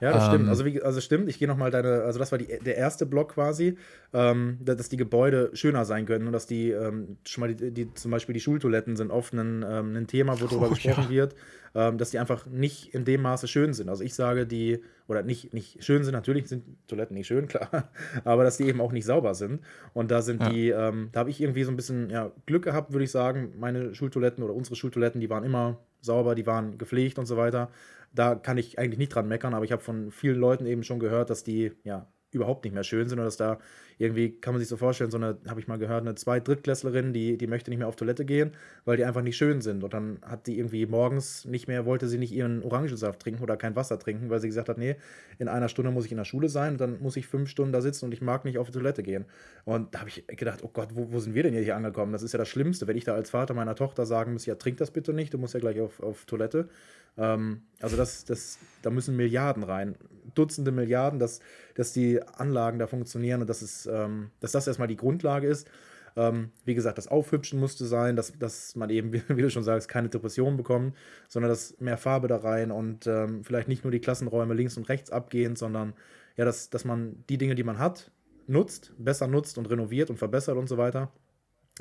Ja, 0.00 0.12
das 0.12 0.24
ähm, 0.24 0.30
stimmt. 0.30 0.48
Also, 0.48 0.64
wie, 0.64 0.82
also 0.82 1.00
stimmt, 1.00 1.28
ich 1.28 1.38
gehe 1.38 1.48
nochmal 1.48 1.70
deine, 1.70 2.02
also 2.02 2.18
das 2.18 2.32
war 2.32 2.38
die, 2.38 2.46
der 2.46 2.76
erste 2.76 3.06
Block 3.06 3.34
quasi, 3.34 3.78
ähm, 4.12 4.58
dass 4.60 4.88
die 4.88 4.96
Gebäude 4.96 5.50
schöner 5.54 5.84
sein 5.84 6.04
können 6.04 6.26
und 6.26 6.32
dass 6.32 6.46
die, 6.46 6.70
ähm, 6.70 7.16
schon 7.24 7.40
mal 7.40 7.54
die, 7.54 7.70
die, 7.70 7.94
zum 7.94 8.10
Beispiel 8.10 8.32
die 8.32 8.40
Schultoiletten 8.40 8.96
sind 8.96 9.10
oft 9.10 9.32
ein, 9.32 9.64
ähm, 9.66 9.96
ein 9.96 10.06
Thema, 10.06 10.40
wo 10.40 10.46
darüber 10.46 10.66
oh, 10.66 10.70
gesprochen 10.70 11.04
ja. 11.04 11.10
wird, 11.10 11.34
ähm, 11.74 11.96
dass 11.96 12.10
die 12.10 12.18
einfach 12.18 12.46
nicht 12.46 12.92
in 12.92 13.04
dem 13.04 13.22
Maße 13.22 13.48
schön 13.48 13.72
sind. 13.72 13.88
Also 13.88 14.04
ich 14.04 14.14
sage, 14.14 14.46
die, 14.46 14.82
oder 15.06 15.22
nicht, 15.22 15.54
nicht 15.54 15.82
schön 15.84 16.02
sind, 16.02 16.12
natürlich 16.12 16.48
sind 16.48 16.64
Toiletten 16.88 17.14
nicht 17.14 17.28
schön, 17.28 17.46
klar, 17.48 17.88
aber 18.24 18.44
dass 18.44 18.56
die 18.56 18.64
eben 18.64 18.80
auch 18.80 18.92
nicht 18.92 19.06
sauber 19.06 19.34
sind. 19.34 19.62
Und 19.92 20.10
da 20.10 20.22
sind 20.22 20.42
ja. 20.42 20.50
die, 20.50 20.70
ähm, 20.70 21.08
da 21.12 21.20
habe 21.20 21.30
ich 21.30 21.40
irgendwie 21.40 21.64
so 21.64 21.70
ein 21.70 21.76
bisschen 21.76 22.10
ja, 22.10 22.32
Glück 22.46 22.64
gehabt, 22.64 22.92
würde 22.92 23.04
ich 23.04 23.10
sagen. 23.10 23.54
Meine 23.58 23.94
Schultoiletten 23.94 24.42
oder 24.42 24.54
unsere 24.54 24.76
Schultoiletten, 24.76 25.20
die 25.20 25.30
waren 25.30 25.44
immer 25.44 25.78
sauber, 26.00 26.34
die 26.34 26.46
waren 26.46 26.76
gepflegt 26.76 27.18
und 27.18 27.26
so 27.26 27.36
weiter 27.36 27.70
da 28.14 28.34
kann 28.34 28.58
ich 28.58 28.78
eigentlich 28.78 28.98
nicht 28.98 29.14
dran 29.14 29.28
meckern, 29.28 29.54
aber 29.54 29.64
ich 29.64 29.72
habe 29.72 29.82
von 29.82 30.10
vielen 30.10 30.38
Leuten 30.38 30.66
eben 30.66 30.84
schon 30.84 30.98
gehört, 30.98 31.30
dass 31.30 31.44
die 31.44 31.72
ja 31.82 32.08
überhaupt 32.34 32.64
nicht 32.64 32.74
mehr 32.74 32.84
schön 32.84 33.08
sind 33.08 33.18
oder 33.18 33.26
dass 33.26 33.36
da 33.36 33.58
irgendwie, 33.96 34.32
kann 34.40 34.54
man 34.54 34.60
sich 34.60 34.68
so 34.68 34.76
vorstellen, 34.76 35.10
so 35.10 35.16
eine, 35.16 35.38
habe 35.46 35.60
ich 35.60 35.68
mal 35.68 35.78
gehört, 35.78 36.02
eine 36.02 36.16
Zwei-, 36.16 36.40
Drittklässlerin, 36.40 37.12
die, 37.12 37.38
die 37.38 37.46
möchte 37.46 37.70
nicht 37.70 37.78
mehr 37.78 37.86
auf 37.86 37.94
Toilette 37.94 38.24
gehen, 38.24 38.52
weil 38.84 38.96
die 38.96 39.04
einfach 39.04 39.22
nicht 39.22 39.36
schön 39.36 39.60
sind. 39.60 39.84
Und 39.84 39.94
dann 39.94 40.18
hat 40.22 40.48
die 40.48 40.58
irgendwie 40.58 40.86
morgens 40.86 41.44
nicht 41.44 41.68
mehr, 41.68 41.86
wollte 41.86 42.08
sie 42.08 42.18
nicht 42.18 42.32
ihren 42.32 42.62
Orangensaft 42.62 43.20
trinken 43.20 43.42
oder 43.42 43.56
kein 43.56 43.76
Wasser 43.76 43.98
trinken, 43.98 44.30
weil 44.30 44.40
sie 44.40 44.48
gesagt 44.48 44.68
hat, 44.68 44.78
nee, 44.78 44.96
in 45.38 45.46
einer 45.46 45.68
Stunde 45.68 45.92
muss 45.92 46.06
ich 46.06 46.10
in 46.10 46.18
der 46.18 46.24
Schule 46.24 46.48
sein 46.48 46.72
und 46.72 46.80
dann 46.80 47.00
muss 47.00 47.16
ich 47.16 47.28
fünf 47.28 47.48
Stunden 47.48 47.72
da 47.72 47.80
sitzen 47.80 48.06
und 48.06 48.12
ich 48.12 48.20
mag 48.20 48.44
nicht 48.44 48.58
auf 48.58 48.66
die 48.66 48.72
Toilette 48.72 49.02
gehen. 49.02 49.26
Und 49.64 49.94
da 49.94 50.00
habe 50.00 50.08
ich 50.08 50.26
gedacht, 50.26 50.60
oh 50.64 50.70
Gott, 50.72 50.88
wo, 50.94 51.12
wo 51.12 51.20
sind 51.20 51.34
wir 51.34 51.44
denn 51.44 51.54
hier 51.54 51.76
angekommen? 51.76 52.12
Das 52.12 52.22
ist 52.22 52.32
ja 52.32 52.38
das 52.38 52.48
Schlimmste, 52.48 52.88
wenn 52.88 52.96
ich 52.96 53.04
da 53.04 53.14
als 53.14 53.30
Vater 53.30 53.54
meiner 53.54 53.76
Tochter 53.76 54.06
sagen 54.06 54.32
muss, 54.32 54.46
ja, 54.46 54.56
trink 54.56 54.78
das 54.78 54.90
bitte 54.90 55.12
nicht, 55.12 55.32
du 55.32 55.38
musst 55.38 55.54
ja 55.54 55.60
gleich 55.60 55.80
auf, 55.80 56.00
auf 56.00 56.24
Toilette. 56.24 56.68
Ähm, 57.16 57.62
also 57.80 57.96
das, 57.96 58.24
das, 58.24 58.58
da 58.82 58.90
müssen 58.90 59.16
Milliarden 59.16 59.62
rein, 59.62 59.96
Dutzende 60.34 60.72
Milliarden, 60.72 61.18
dass, 61.18 61.40
dass 61.74 61.92
die 61.92 62.20
Anlagen 62.22 62.78
da 62.78 62.86
funktionieren 62.86 63.42
und 63.42 63.48
dass, 63.48 63.62
es, 63.62 63.86
ähm, 63.86 64.30
dass 64.40 64.52
das 64.52 64.66
erstmal 64.66 64.88
die 64.88 64.96
Grundlage 64.96 65.46
ist. 65.46 65.70
Ähm, 66.16 66.50
wie 66.64 66.74
gesagt, 66.74 66.96
das 66.98 67.08
Aufhübschen 67.08 67.58
musste 67.58 67.86
sein, 67.86 68.16
dass, 68.16 68.32
dass 68.38 68.76
man 68.76 68.90
eben, 68.90 69.12
wie 69.28 69.42
du 69.42 69.50
schon 69.50 69.64
sagst, 69.64 69.88
keine 69.88 70.08
Depressionen 70.08 70.56
bekommt, 70.56 70.96
sondern 71.28 71.50
dass 71.50 71.78
mehr 71.80 71.98
Farbe 71.98 72.28
da 72.28 72.36
rein 72.36 72.70
und 72.70 73.06
ähm, 73.06 73.44
vielleicht 73.44 73.68
nicht 73.68 73.84
nur 73.84 73.90
die 73.90 74.00
Klassenräume 74.00 74.54
links 74.54 74.76
und 74.76 74.88
rechts 74.88 75.10
abgehen, 75.10 75.56
sondern 75.56 75.92
ja, 76.36 76.44
dass, 76.44 76.70
dass 76.70 76.84
man 76.84 77.24
die 77.28 77.38
Dinge, 77.38 77.54
die 77.54 77.64
man 77.64 77.78
hat, 77.78 78.10
nutzt, 78.46 78.92
besser 78.98 79.26
nutzt 79.26 79.58
und 79.58 79.70
renoviert 79.70 80.10
und 80.10 80.18
verbessert 80.18 80.56
und 80.56 80.68
so 80.68 80.78
weiter. 80.78 81.12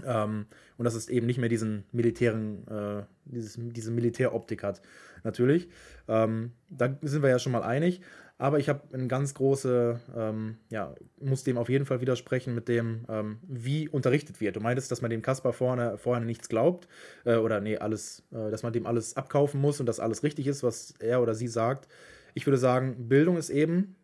Ähm, 0.03 0.47
und 0.77 0.85
dass 0.85 0.95
es 0.95 1.07
eben 1.07 1.27
nicht 1.27 1.37
mehr 1.37 1.49
diesen 1.49 1.83
militären, 1.91 2.67
äh, 2.67 3.03
dieses, 3.25 3.57
diese 3.59 3.91
Militäroptik 3.91 4.63
hat. 4.63 4.81
Natürlich. 5.23 5.69
Ähm, 6.07 6.51
da 6.69 6.97
sind 7.01 7.23
wir 7.23 7.29
ja 7.29 7.39
schon 7.39 7.51
mal 7.51 7.63
einig. 7.63 8.01
Aber 8.37 8.59
ich 8.59 8.67
habe 8.67 8.81
eine 8.93 9.07
ganz 9.07 9.35
große, 9.35 9.99
ähm, 10.17 10.57
ja, 10.69 10.93
muss 11.21 11.43
dem 11.43 11.57
auf 11.57 11.69
jeden 11.69 11.85
Fall 11.85 12.01
widersprechen 12.01 12.55
mit 12.55 12.67
dem, 12.67 13.05
ähm, 13.07 13.37
wie 13.43 13.87
unterrichtet 13.87 14.41
wird. 14.41 14.55
Du 14.55 14.59
meintest, 14.59 14.91
dass 14.91 15.01
man 15.01 15.11
dem 15.11 15.21
Kasper 15.21 15.53
vorne, 15.53 15.97
vorne 15.97 16.25
nichts 16.25 16.49
glaubt, 16.49 16.87
äh, 17.25 17.35
oder 17.35 17.61
nee, 17.61 17.77
alles, 17.77 18.23
äh, 18.31 18.49
dass 18.49 18.63
man 18.63 18.73
dem 18.73 18.87
alles 18.87 19.15
abkaufen 19.15 19.61
muss 19.61 19.79
und 19.79 19.85
dass 19.85 19.99
alles 19.99 20.23
richtig 20.23 20.47
ist, 20.47 20.63
was 20.63 20.95
er 20.99 21.21
oder 21.21 21.35
sie 21.35 21.47
sagt. 21.47 21.87
Ich 22.33 22.47
würde 22.47 22.57
sagen, 22.57 23.07
Bildung 23.07 23.37
ist 23.37 23.51
eben 23.51 23.95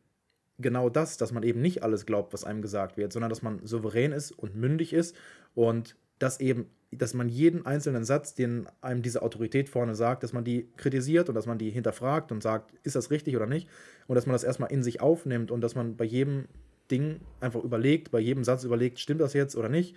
genau 0.59 0.89
das, 0.89 1.17
dass 1.17 1.31
man 1.31 1.43
eben 1.43 1.61
nicht 1.61 1.83
alles 1.83 2.05
glaubt, 2.05 2.31
was 2.31 2.43
einem 2.43 2.61
gesagt 2.61 2.97
wird, 2.97 3.11
sondern 3.11 3.29
dass 3.29 3.41
man 3.41 3.65
souverän 3.65 4.11
ist 4.11 4.31
und 4.31 4.55
mündig 4.55 4.93
ist 4.93 5.15
und 5.55 5.95
dass 6.19 6.39
eben, 6.39 6.67
dass 6.91 7.13
man 7.13 7.29
jeden 7.29 7.65
einzelnen 7.65 8.03
Satz, 8.03 8.33
den 8.33 8.67
einem 8.81 9.01
diese 9.01 9.21
Autorität 9.21 9.69
vorne 9.69 9.95
sagt, 9.95 10.23
dass 10.23 10.33
man 10.33 10.43
die 10.43 10.67
kritisiert 10.75 11.29
und 11.29 11.35
dass 11.35 11.45
man 11.45 11.59
die 11.59 11.69
hinterfragt 11.69 12.31
und 12.31 12.41
sagt, 12.41 12.73
ist 12.83 12.95
das 12.95 13.11
richtig 13.11 13.35
oder 13.35 13.45
nicht? 13.45 13.69
Und 14.07 14.15
dass 14.15 14.25
man 14.25 14.33
das 14.33 14.43
erstmal 14.43 14.71
in 14.71 14.81
sich 14.81 14.99
aufnimmt 15.01 15.51
und 15.51 15.61
dass 15.61 15.75
man 15.75 15.95
bei 15.97 16.05
jedem 16.05 16.45
Ding 16.89 17.19
einfach 17.41 17.63
überlegt, 17.63 18.09
bei 18.09 18.19
jedem 18.19 18.43
Satz 18.43 18.63
überlegt, 18.63 18.99
stimmt 18.99 19.21
das 19.21 19.33
jetzt 19.33 19.55
oder 19.55 19.69
nicht? 19.69 19.95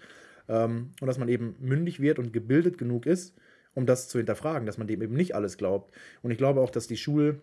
Ähm, 0.48 0.90
und 1.00 1.06
dass 1.06 1.18
man 1.18 1.28
eben 1.28 1.56
mündig 1.60 2.00
wird 2.00 2.18
und 2.18 2.32
gebildet 2.32 2.76
genug 2.76 3.06
ist, 3.06 3.34
um 3.74 3.86
das 3.86 4.08
zu 4.08 4.18
hinterfragen, 4.18 4.66
dass 4.66 4.76
man 4.76 4.86
dem 4.86 5.00
eben 5.00 5.14
nicht 5.14 5.34
alles 5.34 5.56
glaubt. 5.56 5.94
Und 6.22 6.30
ich 6.30 6.38
glaube 6.38 6.60
auch, 6.60 6.70
dass 6.70 6.88
die 6.88 6.98
Schul, 6.98 7.40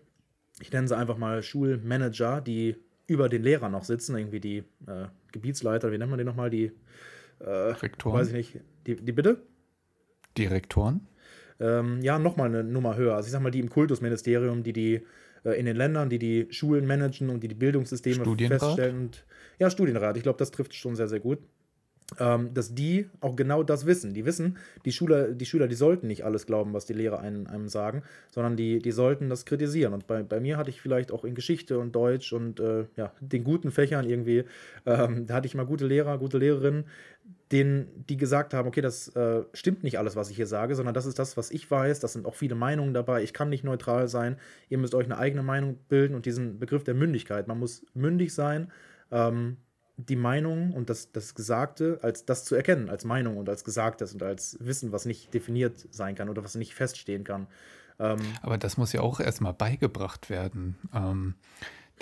ich 0.60 0.72
nenne 0.72 0.86
sie 0.86 0.96
einfach 0.96 1.18
mal 1.18 1.42
Schulmanager, 1.42 2.40
die 2.40 2.76
über 3.08 3.28
den 3.28 3.42
Lehrern 3.42 3.72
noch 3.72 3.82
sitzen, 3.82 4.16
irgendwie 4.16 4.38
die 4.38 4.58
äh, 4.86 5.06
Gebietsleiter, 5.32 5.90
wie 5.90 5.98
nennt 5.98 6.10
man 6.10 6.18
den 6.18 6.26
nochmal, 6.26 6.50
die 6.50 6.70
äh, 7.40 7.50
Rektoren? 7.50 8.20
Weiß 8.20 8.28
ich 8.28 8.34
nicht. 8.34 8.60
Die, 8.86 8.96
die 8.96 9.12
bitte? 9.12 9.42
Direktoren? 10.36 11.06
Ähm, 11.58 12.00
ja, 12.02 12.18
nochmal 12.18 12.48
eine 12.48 12.64
Nummer 12.64 12.96
höher. 12.96 13.14
Also 13.14 13.26
ich 13.26 13.32
sag 13.32 13.42
mal, 13.42 13.50
die 13.50 13.60
im 13.60 13.68
Kultusministerium, 13.68 14.62
die 14.62 14.72
die 14.72 15.02
äh, 15.44 15.58
in 15.58 15.66
den 15.66 15.76
Ländern, 15.76 16.08
die 16.08 16.18
die 16.18 16.46
Schulen 16.50 16.86
managen 16.86 17.30
und 17.30 17.42
die 17.42 17.48
die 17.48 17.54
Bildungssysteme 17.54 18.24
feststellen. 18.48 18.96
Und, 18.96 19.24
ja, 19.58 19.70
Studienrat. 19.70 20.16
Ich 20.16 20.22
glaube, 20.22 20.38
das 20.38 20.50
trifft 20.50 20.74
schon 20.74 20.96
sehr, 20.96 21.08
sehr 21.08 21.20
gut 21.20 21.40
ähm, 22.18 22.52
dass 22.54 22.74
die 22.74 23.08
auch 23.20 23.36
genau 23.36 23.62
das 23.62 23.86
wissen. 23.86 24.14
Die 24.14 24.24
wissen, 24.24 24.58
die 24.84 24.92
Schüler, 24.92 25.28
die 25.28 25.46
Schüler, 25.46 25.68
die 25.68 25.74
sollten 25.74 26.06
nicht 26.06 26.24
alles 26.24 26.46
glauben, 26.46 26.72
was 26.72 26.86
die 26.86 26.92
Lehrer 26.92 27.20
einem, 27.20 27.46
einem 27.46 27.68
sagen, 27.68 28.02
sondern 28.30 28.56
die, 28.56 28.80
die 28.80 28.90
sollten 28.90 29.28
das 29.28 29.44
kritisieren. 29.44 29.92
Und 29.92 30.06
bei, 30.06 30.22
bei 30.22 30.40
mir 30.40 30.56
hatte 30.56 30.70
ich 30.70 30.80
vielleicht 30.80 31.12
auch 31.12 31.24
in 31.24 31.34
Geschichte 31.34 31.78
und 31.78 31.94
Deutsch 31.94 32.32
und 32.32 32.60
äh, 32.60 32.86
ja, 32.96 33.12
den 33.20 33.44
guten 33.44 33.70
Fächern 33.70 34.08
irgendwie, 34.08 34.44
ähm, 34.86 35.26
da 35.26 35.34
hatte 35.34 35.46
ich 35.46 35.54
mal 35.54 35.66
gute 35.66 35.86
Lehrer, 35.86 36.18
gute 36.18 36.38
Lehrerinnen, 36.38 36.84
denen, 37.52 38.06
die 38.08 38.16
gesagt 38.16 38.54
haben, 38.54 38.68
okay, 38.68 38.80
das 38.80 39.08
äh, 39.16 39.42
stimmt 39.54 39.82
nicht 39.82 39.98
alles, 39.98 40.14
was 40.14 40.30
ich 40.30 40.36
hier 40.36 40.46
sage, 40.46 40.76
sondern 40.76 40.94
das 40.94 41.06
ist 41.06 41.18
das, 41.18 41.36
was 41.36 41.50
ich 41.50 41.68
weiß. 41.70 42.00
Das 42.00 42.12
sind 42.12 42.26
auch 42.26 42.34
viele 42.34 42.54
Meinungen 42.54 42.94
dabei. 42.94 43.22
Ich 43.22 43.32
kann 43.32 43.48
nicht 43.48 43.64
neutral 43.64 44.08
sein. 44.08 44.36
Ihr 44.68 44.78
müsst 44.78 44.94
euch 44.94 45.06
eine 45.06 45.18
eigene 45.18 45.42
Meinung 45.42 45.78
bilden 45.88 46.14
und 46.14 46.26
diesen 46.26 46.58
Begriff 46.58 46.84
der 46.84 46.94
Mündigkeit. 46.94 47.48
Man 47.48 47.58
muss 47.58 47.84
mündig 47.92 48.32
sein, 48.34 48.70
ähm, 49.10 49.56
die 49.96 50.16
Meinung 50.16 50.72
und 50.72 50.88
das, 50.88 51.12
das 51.12 51.34
Gesagte 51.34 51.98
als 52.02 52.24
das 52.24 52.44
zu 52.44 52.54
erkennen, 52.54 52.88
als 52.88 53.04
Meinung 53.04 53.36
und 53.36 53.48
als 53.48 53.64
Gesagtes 53.64 54.14
und 54.14 54.22
als 54.22 54.56
Wissen, 54.60 54.92
was 54.92 55.04
nicht 55.04 55.34
definiert 55.34 55.88
sein 55.90 56.14
kann 56.14 56.28
oder 56.28 56.44
was 56.44 56.54
nicht 56.54 56.74
feststehen 56.74 57.24
kann. 57.24 57.48
Ähm, 57.98 58.20
Aber 58.42 58.58
das 58.58 58.76
muss 58.76 58.92
ja 58.92 59.00
auch 59.00 59.20
erstmal 59.20 59.52
beigebracht 59.52 60.30
werden. 60.30 60.76
Ähm, 60.94 61.34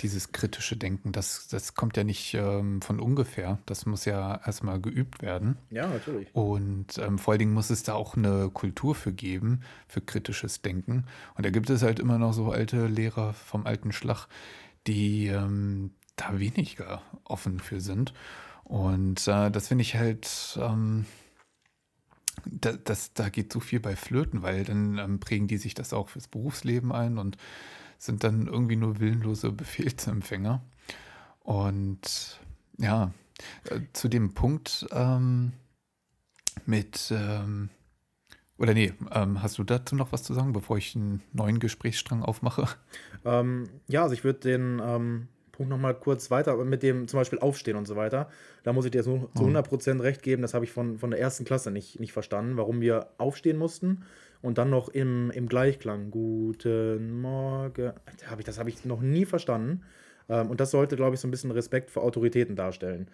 dieses 0.01 0.31
kritische 0.31 0.77
Denken, 0.77 1.11
das, 1.11 1.47
das 1.49 1.75
kommt 1.75 1.97
ja 1.97 2.03
nicht 2.03 2.33
ähm, 2.33 2.81
von 2.81 2.99
ungefähr. 2.99 3.59
Das 3.65 3.85
muss 3.85 4.05
ja 4.05 4.39
erstmal 4.45 4.79
geübt 4.79 5.21
werden. 5.21 5.57
Ja, 5.69 5.87
natürlich. 5.87 6.33
Und 6.33 6.97
ähm, 6.97 7.17
vor 7.17 7.33
allen 7.33 7.39
Dingen 7.39 7.53
muss 7.53 7.69
es 7.69 7.83
da 7.83 7.93
auch 7.93 8.15
eine 8.15 8.49
Kultur 8.49 8.95
für 8.95 9.11
geben, 9.11 9.61
für 9.87 10.01
kritisches 10.01 10.61
Denken. 10.61 11.05
Und 11.35 11.45
da 11.45 11.49
gibt 11.49 11.69
es 11.69 11.81
halt 11.81 11.99
immer 11.99 12.17
noch 12.17 12.33
so 12.33 12.51
alte 12.51 12.87
Lehrer 12.87 13.33
vom 13.33 13.65
alten 13.65 13.91
Schlag, 13.91 14.27
die 14.87 15.27
ähm, 15.27 15.91
da 16.15 16.39
weniger 16.39 17.01
offen 17.25 17.59
für 17.59 17.81
sind. 17.81 18.13
Und 18.63 19.27
äh, 19.27 19.49
das 19.49 19.67
finde 19.67 19.81
ich 19.81 19.95
halt, 19.95 20.57
ähm, 20.61 21.05
da, 22.45 22.73
das, 22.73 23.13
da 23.13 23.29
geht 23.29 23.51
so 23.51 23.59
viel 23.59 23.79
bei 23.79 23.95
Flöten, 23.95 24.43
weil 24.43 24.63
dann 24.63 24.97
ähm, 24.97 25.19
prägen 25.19 25.47
die 25.47 25.57
sich 25.57 25.73
das 25.73 25.91
auch 25.91 26.09
fürs 26.09 26.27
Berufsleben 26.27 26.91
ein 26.91 27.17
und 27.17 27.37
sind 27.99 28.23
dann 28.23 28.47
irgendwie 28.47 28.77
nur 28.77 28.99
willenlose 28.99 29.51
Befehlsempfänger. 29.51 30.63
Und 31.41 32.39
ja, 32.77 33.11
äh, 33.65 33.81
zu 33.93 34.07
dem 34.07 34.33
Punkt 34.33 34.87
ähm, 34.91 35.51
mit, 36.65 37.11
ähm, 37.11 37.69
oder 38.57 38.73
nee, 38.73 38.93
ähm, 39.11 39.43
hast 39.43 39.57
du 39.57 39.63
dazu 39.63 39.95
noch 39.95 40.11
was 40.11 40.23
zu 40.23 40.33
sagen, 40.33 40.53
bevor 40.53 40.77
ich 40.77 40.95
einen 40.95 41.21
neuen 41.33 41.59
Gesprächsstrang 41.59 42.23
aufmache? 42.23 42.67
Ähm, 43.25 43.69
ja, 43.87 44.03
also 44.03 44.13
ich 44.13 44.23
würde 44.23 44.39
den 44.39 44.81
ähm, 44.81 45.27
Punkt 45.51 45.69
nochmal 45.69 45.93
kurz 45.93 46.31
weiter 46.31 46.55
mit 46.63 46.83
dem 46.83 47.09
zum 47.09 47.19
Beispiel 47.19 47.39
Aufstehen 47.39 47.75
und 47.75 47.85
so 47.85 47.97
weiter. 47.97 48.29
Da 48.63 48.71
muss 48.71 48.85
ich 48.85 48.91
dir 48.91 49.03
so, 49.03 49.29
zu 49.35 49.43
100% 49.43 49.95
mhm. 49.95 49.99
recht 49.99 50.23
geben, 50.23 50.41
das 50.41 50.53
habe 50.53 50.63
ich 50.63 50.71
von, 50.71 50.97
von 50.99 51.11
der 51.11 51.19
ersten 51.19 51.43
Klasse 51.43 51.69
nicht, 51.69 51.99
nicht 51.99 52.13
verstanden, 52.13 52.55
warum 52.55 52.79
wir 52.79 53.09
aufstehen 53.17 53.57
mussten 53.57 54.05
und 54.41 54.57
dann 54.57 54.69
noch 54.69 54.89
im, 54.89 55.31
im 55.31 55.47
Gleichklang. 55.47 56.11
Guten 56.11 57.21
Morgen. 57.21 57.93
Das 58.45 58.59
habe 58.59 58.69
ich 58.69 58.85
noch 58.85 59.01
nie 59.01 59.25
verstanden. 59.25 59.81
Ähm, 60.29 60.49
und 60.49 60.59
das 60.59 60.71
sollte, 60.71 60.95
glaube 60.95 61.15
ich, 61.15 61.21
so 61.21 61.27
ein 61.27 61.31
bisschen 61.31 61.51
Respekt 61.51 61.89
vor 61.89 62.03
Autoritäten 62.03 62.55
darstellen. 62.55 63.07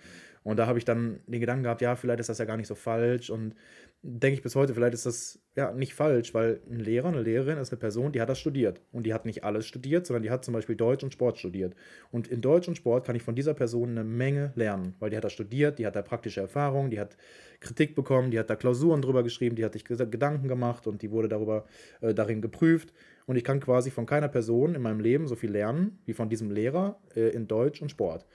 Und 0.46 0.58
da 0.58 0.68
habe 0.68 0.78
ich 0.78 0.86
dann 0.86 1.22
den 1.26 1.41
Gedanken 1.41 1.64
gehabt, 1.64 1.82
ja, 1.82 1.96
vielleicht 1.96 2.20
ist 2.20 2.30
das 2.30 2.38
ja 2.38 2.46
gar 2.46 2.56
nicht 2.56 2.68
so 2.68 2.76
falsch. 2.76 3.32
Und 3.32 3.56
denke 4.04 4.36
ich 4.36 4.43
bis 4.43 4.56
heute, 4.56 4.76
vielleicht 4.76 4.93
ist 4.93 5.08
das 5.08 5.39
ja 5.56 5.74
nicht 5.74 5.96
falsch, 5.96 6.36
weil 6.36 6.62
ein 6.70 6.80
Lehrer, 6.80 7.08
eine 7.08 7.24
Lehrerin 7.24 7.58
ist 7.58 7.72
eine 7.72 7.80
Person, 7.80 8.12
die 8.12 8.22
hat 8.22 8.30
das 8.30 8.38
studiert. 8.38 8.80
Und 8.91 9.08
die 9.08 9.14
hat 9.16 9.26
nicht 9.26 9.43
alles 9.43 9.66
studiert, 9.66 10.06
sondern 10.06 10.22
die 10.22 10.30
hat 10.30 10.46
zum 10.46 10.54
Beispiel 10.54 10.76
Deutsch 10.76 11.04
und 11.04 11.12
Sport 11.12 11.39
studiert. 11.39 11.76
Und 12.12 12.28
in 12.28 12.41
Deutsch 12.41 12.68
und 12.68 12.76
Sport 12.76 13.08
kann 13.08 13.16
ich 13.16 13.24
von 13.24 13.34
dieser 13.34 13.56
Person 13.56 13.89
eine 13.89 14.04
Menge 14.04 14.54
lernen, 14.56 14.93
weil 15.00 15.10
die 15.10 15.18
hat 15.18 15.24
das 15.24 15.34
studiert, 15.34 15.80
die 15.80 15.88
hat 15.88 15.96
da 15.96 16.04
praktische 16.04 16.41
Erfahrung, 16.41 16.91
die 16.91 17.00
hat 17.00 17.18
Kritik 17.60 17.96
bekommen, 17.96 18.30
die 18.30 18.38
hat 18.38 18.52
da 18.52 18.56
Klausuren 18.56 19.02
drüber 19.02 19.24
geschrieben, 19.24 19.56
die 19.56 19.66
hat 19.66 19.74
sich 19.74 19.84
Gedanken 19.84 20.48
gemacht 20.48 20.86
und 20.86 21.02
die 21.02 21.10
wurde 21.10 21.28
darüber 21.28 21.66
äh, 22.02 22.14
darin 22.14 22.43
geprüft. 22.43 22.93
Und 23.26 23.36
ich 23.36 23.43
kann 23.43 23.60
quasi 23.60 23.89
von 23.89 24.06
keiner 24.06 24.28
Person 24.28 24.76
in 24.76 24.84
meinem 24.84 25.00
Leben 25.00 25.28
so 25.28 25.36
viel 25.36 25.50
lernen 25.50 25.98
wie 26.06 26.14
von 26.14 26.30
diesem 26.30 26.52
Lehrer 26.52 27.00
äh, 27.16 27.30
in 27.30 27.48
Deutsch 27.48 27.82
und 27.82 27.89
Sport. 27.89 28.28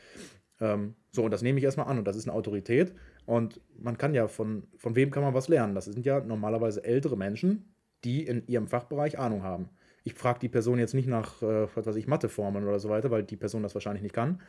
Ähm, 0.60 0.94
so, 1.12 1.24
und 1.24 1.30
das 1.30 1.42
nehme 1.42 1.58
ich 1.58 1.64
erstmal 1.64 1.86
an 1.86 1.98
und 1.98 2.04
das 2.04 2.16
ist 2.16 2.28
eine 2.28 2.36
Autorität. 2.36 2.94
Und 3.26 3.60
man 3.78 3.98
kann 3.98 4.14
ja 4.14 4.28
von, 4.28 4.64
von 4.76 4.94
wem 4.94 5.10
kann 5.10 5.22
man 5.22 5.34
was 5.34 5.48
lernen? 5.48 5.74
Das 5.74 5.86
sind 5.86 6.06
ja 6.06 6.20
normalerweise 6.20 6.84
ältere 6.84 7.16
Menschen, 7.16 7.74
die 8.04 8.26
in 8.26 8.46
ihrem 8.46 8.68
Fachbereich 8.68 9.18
Ahnung 9.18 9.42
haben. 9.42 9.70
Ich 10.04 10.14
frage 10.14 10.38
die 10.38 10.48
Person 10.48 10.78
jetzt 10.78 10.94
nicht 10.94 11.08
nach, 11.08 11.42
äh, 11.42 11.66
was 11.74 11.86
weiß 11.86 11.96
ich, 11.96 12.06
Matheformeln 12.06 12.66
oder 12.66 12.78
so 12.78 12.88
weiter, 12.88 13.10
weil 13.10 13.22
die 13.22 13.36
Person 13.36 13.62
das 13.62 13.74
wahrscheinlich 13.74 14.02
nicht 14.02 14.14
kann. 14.14 14.40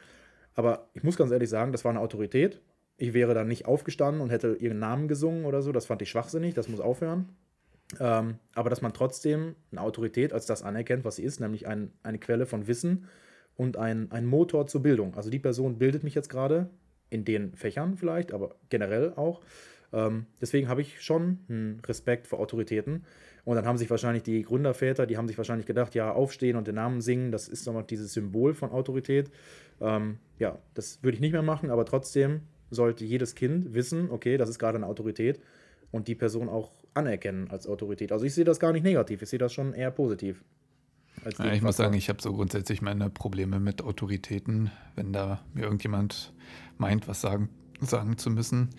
Aber 0.53 0.89
ich 0.93 1.03
muss 1.03 1.17
ganz 1.17 1.31
ehrlich 1.31 1.49
sagen, 1.49 1.71
das 1.71 1.83
war 1.83 1.91
eine 1.91 1.99
Autorität. 1.99 2.61
Ich 2.97 3.13
wäre 3.13 3.33
dann 3.33 3.47
nicht 3.47 3.65
aufgestanden 3.65 4.21
und 4.21 4.29
hätte 4.29 4.55
ihren 4.55 4.79
Namen 4.79 5.07
gesungen 5.07 5.45
oder 5.45 5.61
so. 5.61 5.71
Das 5.71 5.85
fand 5.85 6.01
ich 6.01 6.09
schwachsinnig, 6.09 6.53
das 6.53 6.67
muss 6.67 6.79
aufhören. 6.79 7.29
Ähm, 7.99 8.35
aber 8.53 8.69
dass 8.69 8.81
man 8.81 8.93
trotzdem 8.93 9.55
eine 9.71 9.81
Autorität 9.81 10.33
als 10.33 10.45
das 10.45 10.63
anerkennt, 10.63 11.03
was 11.03 11.17
sie 11.17 11.23
ist, 11.23 11.39
nämlich 11.39 11.67
ein, 11.67 11.91
eine 12.03 12.19
Quelle 12.19 12.45
von 12.45 12.67
Wissen 12.67 13.07
und 13.55 13.77
ein, 13.77 14.11
ein 14.11 14.25
Motor 14.25 14.67
zur 14.67 14.81
Bildung. 14.81 15.15
Also 15.15 15.29
die 15.29 15.39
Person 15.39 15.77
bildet 15.77 16.03
mich 16.03 16.15
jetzt 16.15 16.29
gerade 16.29 16.69
in 17.09 17.25
den 17.25 17.53
Fächern 17.53 17.95
vielleicht, 17.95 18.33
aber 18.33 18.55
generell 18.69 19.13
auch. 19.15 19.41
Ähm, 19.93 20.25
deswegen 20.39 20.67
habe 20.67 20.81
ich 20.81 21.01
schon 21.01 21.39
einen 21.49 21.81
Respekt 21.85 22.27
vor 22.27 22.39
Autoritäten. 22.39 23.03
Und 23.43 23.55
dann 23.55 23.65
haben 23.65 23.77
sich 23.77 23.89
wahrscheinlich 23.89 24.23
die 24.23 24.43
Gründerväter, 24.43 25.05
die 25.05 25.17
haben 25.17 25.27
sich 25.27 25.37
wahrscheinlich 25.37 25.65
gedacht, 25.65 25.95
ja, 25.95 26.11
aufstehen 26.11 26.55
und 26.55 26.67
den 26.67 26.75
Namen 26.75 27.01
singen, 27.01 27.31
das 27.31 27.47
ist 27.47 27.65
nochmal 27.65 27.83
dieses 27.83 28.13
Symbol 28.13 28.53
von 28.53 28.71
Autorität. 28.71 29.31
Ähm, 29.79 30.19
ja, 30.37 30.59
das 30.75 31.03
würde 31.03 31.15
ich 31.15 31.21
nicht 31.21 31.31
mehr 31.31 31.41
machen, 31.41 31.71
aber 31.71 31.85
trotzdem 31.85 32.41
sollte 32.69 33.03
jedes 33.03 33.35
Kind 33.35 33.73
wissen, 33.73 34.11
okay, 34.11 34.37
das 34.37 34.49
ist 34.49 34.59
gerade 34.59 34.77
eine 34.77 34.85
Autorität 34.85 35.41
und 35.89 36.07
die 36.07 36.15
Person 36.15 36.49
auch 36.49 36.71
anerkennen 36.93 37.49
als 37.49 37.67
Autorität. 37.67 38.11
Also 38.11 38.25
ich 38.25 38.33
sehe 38.33 38.45
das 38.45 38.59
gar 38.59 38.73
nicht 38.73 38.83
negativ, 38.83 39.21
ich 39.21 39.29
sehe 39.29 39.39
das 39.39 39.53
schon 39.53 39.73
eher 39.73 39.91
positiv. 39.91 40.43
Ja, 41.37 41.53
ich 41.53 41.61
muss 41.61 41.77
sagen, 41.77 41.93
ich 41.93 42.09
habe 42.09 42.21
so 42.21 42.33
grundsätzlich 42.33 42.81
meine 42.81 43.09
Probleme 43.09 43.59
mit 43.59 43.83
Autoritäten, 43.83 44.71
wenn 44.95 45.13
da 45.13 45.39
mir 45.53 45.63
irgendjemand 45.63 46.33
meint, 46.77 47.07
was 47.07 47.21
sagen, 47.21 47.49
sagen 47.79 48.17
zu 48.17 48.29
müssen. 48.31 48.69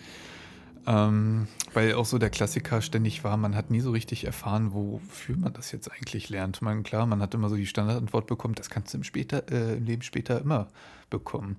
Ähm, 0.84 1.46
weil 1.74 1.94
auch 1.94 2.04
so 2.04 2.18
der 2.18 2.30
Klassiker 2.30 2.82
ständig 2.82 3.22
war, 3.22 3.36
man 3.36 3.54
hat 3.54 3.70
nie 3.70 3.80
so 3.80 3.92
richtig 3.92 4.24
erfahren, 4.24 4.72
wofür 4.72 5.36
man 5.36 5.52
das 5.52 5.70
jetzt 5.70 5.90
eigentlich 5.92 6.28
lernt. 6.28 6.60
Man, 6.60 6.82
klar, 6.82 7.06
man 7.06 7.22
hat 7.22 7.34
immer 7.34 7.48
so 7.48 7.54
die 7.54 7.66
Standardantwort 7.66 8.26
bekommen, 8.26 8.56
das 8.56 8.68
kannst 8.68 8.92
du 8.92 8.98
im, 8.98 9.04
später, 9.04 9.44
äh, 9.52 9.76
im 9.76 9.84
Leben 9.84 10.02
später 10.02 10.40
immer 10.40 10.68
bekommen. 11.08 11.56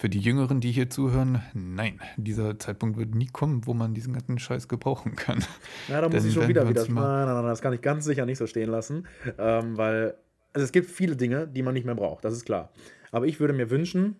Für 0.00 0.08
die 0.08 0.18
Jüngeren, 0.18 0.60
die 0.60 0.72
hier 0.72 0.88
zuhören, 0.88 1.42
nein, 1.52 2.00
dieser 2.16 2.58
Zeitpunkt 2.58 2.96
wird 2.96 3.14
nie 3.14 3.26
kommen, 3.26 3.66
wo 3.66 3.74
man 3.74 3.92
diesen 3.92 4.14
ganzen 4.14 4.38
Scheiß 4.38 4.66
gebrauchen 4.66 5.14
kann. 5.14 5.44
Ja, 5.88 6.00
da 6.00 6.08
muss 6.08 6.24
ich 6.24 6.32
schon 6.32 6.48
wieder 6.48 6.66
wieder. 6.66 6.84
Nein, 6.84 6.94
nein, 6.94 7.26
nein, 7.26 7.44
das 7.44 7.60
kann 7.60 7.74
ich 7.74 7.82
ganz 7.82 8.06
sicher 8.06 8.24
nicht 8.24 8.38
so 8.38 8.46
stehen 8.46 8.70
lassen, 8.70 9.06
ähm, 9.36 9.76
weil 9.76 10.14
also 10.54 10.64
es 10.64 10.72
gibt 10.72 10.90
viele 10.90 11.16
Dinge, 11.16 11.46
die 11.46 11.62
man 11.62 11.74
nicht 11.74 11.84
mehr 11.84 11.96
braucht, 11.96 12.24
das 12.24 12.32
ist 12.32 12.46
klar. 12.46 12.72
Aber 13.12 13.26
ich 13.26 13.40
würde 13.40 13.52
mir 13.52 13.68
wünschen, 13.68 14.16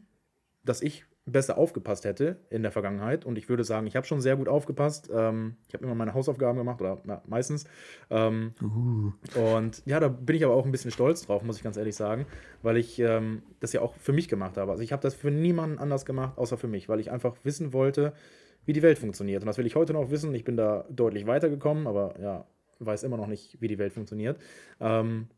dass 0.66 0.82
ich 0.82 1.06
besser 1.32 1.58
aufgepasst 1.58 2.04
hätte 2.04 2.36
in 2.50 2.62
der 2.62 2.72
Vergangenheit. 2.72 3.24
Und 3.24 3.38
ich 3.38 3.48
würde 3.48 3.64
sagen, 3.64 3.86
ich 3.86 3.96
habe 3.96 4.06
schon 4.06 4.20
sehr 4.20 4.36
gut 4.36 4.48
aufgepasst. 4.48 5.10
Ähm, 5.12 5.56
ich 5.68 5.74
habe 5.74 5.84
immer 5.84 5.94
meine 5.94 6.14
Hausaufgaben 6.14 6.58
gemacht, 6.58 6.80
oder 6.80 6.98
na, 7.04 7.22
meistens. 7.26 7.64
Ähm, 8.10 8.54
uh. 8.62 9.12
Und 9.40 9.82
ja, 9.86 10.00
da 10.00 10.08
bin 10.08 10.36
ich 10.36 10.44
aber 10.44 10.54
auch 10.54 10.64
ein 10.64 10.72
bisschen 10.72 10.90
stolz 10.90 11.26
drauf, 11.26 11.42
muss 11.42 11.56
ich 11.56 11.62
ganz 11.62 11.76
ehrlich 11.76 11.96
sagen, 11.96 12.26
weil 12.62 12.76
ich 12.76 12.98
ähm, 12.98 13.42
das 13.60 13.72
ja 13.72 13.80
auch 13.80 13.94
für 13.96 14.12
mich 14.12 14.28
gemacht 14.28 14.56
habe. 14.56 14.70
Also 14.70 14.82
ich 14.82 14.92
habe 14.92 15.02
das 15.02 15.14
für 15.14 15.30
niemanden 15.30 15.78
anders 15.78 16.04
gemacht, 16.04 16.38
außer 16.38 16.56
für 16.56 16.68
mich, 16.68 16.88
weil 16.88 17.00
ich 17.00 17.10
einfach 17.10 17.36
wissen 17.42 17.72
wollte, 17.72 18.12
wie 18.66 18.72
die 18.72 18.82
Welt 18.82 18.98
funktioniert. 18.98 19.42
Und 19.42 19.46
das 19.46 19.58
will 19.58 19.66
ich 19.66 19.76
heute 19.76 19.92
noch 19.92 20.10
wissen. 20.10 20.34
Ich 20.34 20.44
bin 20.44 20.56
da 20.56 20.84
deutlich 20.90 21.26
weitergekommen, 21.26 21.86
aber 21.86 22.14
ja, 22.20 22.46
weiß 22.78 23.02
immer 23.02 23.16
noch 23.16 23.26
nicht, 23.26 23.60
wie 23.60 23.68
die 23.68 23.78
Welt 23.78 23.92
funktioniert. 23.92 24.38
Ähm, 24.80 25.28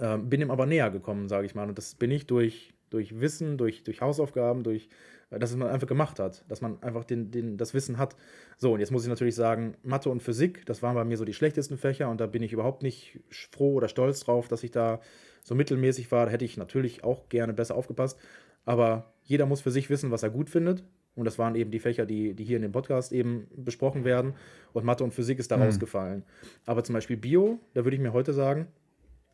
ähm, 0.00 0.28
bin 0.28 0.40
ihm 0.40 0.50
aber 0.50 0.66
näher 0.66 0.90
gekommen, 0.90 1.28
sage 1.28 1.46
ich 1.46 1.54
mal. 1.54 1.68
Und 1.68 1.78
das 1.78 1.94
bin 1.94 2.10
ich 2.10 2.26
durch 2.26 2.72
durch 2.90 3.20
Wissen, 3.20 3.58
durch, 3.58 3.82
durch 3.84 4.00
Hausaufgaben, 4.00 4.62
durch 4.62 4.88
dass 5.30 5.54
man 5.56 5.68
einfach 5.68 5.88
gemacht 5.88 6.18
hat, 6.18 6.44
dass 6.48 6.60
man 6.60 6.82
einfach 6.82 7.04
den, 7.04 7.30
den, 7.30 7.56
das 7.56 7.74
Wissen 7.74 7.98
hat. 7.98 8.16
So, 8.58 8.74
und 8.74 8.80
jetzt 8.80 8.92
muss 8.92 9.02
ich 9.02 9.08
natürlich 9.08 9.34
sagen, 9.34 9.76
Mathe 9.82 10.08
und 10.08 10.22
Physik, 10.22 10.64
das 10.66 10.82
waren 10.82 10.94
bei 10.94 11.04
mir 11.04 11.16
so 11.16 11.24
die 11.24 11.34
schlechtesten 11.34 11.78
Fächer 11.78 12.08
und 12.08 12.20
da 12.20 12.26
bin 12.26 12.42
ich 12.42 12.52
überhaupt 12.52 12.82
nicht 12.82 13.20
froh 13.30 13.74
oder 13.74 13.88
stolz 13.88 14.20
drauf, 14.20 14.48
dass 14.48 14.62
ich 14.62 14.70
da 14.70 15.00
so 15.42 15.54
mittelmäßig 15.54 16.10
war. 16.12 16.26
Da 16.26 16.32
hätte 16.32 16.44
ich 16.44 16.56
natürlich 16.56 17.04
auch 17.04 17.28
gerne 17.28 17.52
besser 17.52 17.74
aufgepasst. 17.74 18.18
Aber 18.64 19.12
jeder 19.22 19.46
muss 19.46 19.60
für 19.60 19.70
sich 19.70 19.90
wissen, 19.90 20.10
was 20.10 20.22
er 20.22 20.30
gut 20.30 20.50
findet. 20.50 20.84
Und 21.14 21.24
das 21.24 21.38
waren 21.38 21.54
eben 21.54 21.70
die 21.70 21.78
Fächer, 21.78 22.04
die, 22.04 22.34
die 22.34 22.44
hier 22.44 22.56
in 22.56 22.62
dem 22.62 22.72
Podcast 22.72 23.10
eben 23.12 23.48
besprochen 23.56 24.04
werden. 24.04 24.34
Und 24.72 24.84
Mathe 24.84 25.02
und 25.02 25.14
Physik 25.14 25.38
ist 25.38 25.50
da 25.50 25.56
mhm. 25.56 25.62
rausgefallen. 25.62 26.24
Aber 26.66 26.84
zum 26.84 26.94
Beispiel 26.94 27.16
Bio, 27.16 27.58
da 27.74 27.84
würde 27.84 27.96
ich 27.96 28.02
mir 28.02 28.12
heute 28.12 28.32
sagen, 28.32 28.68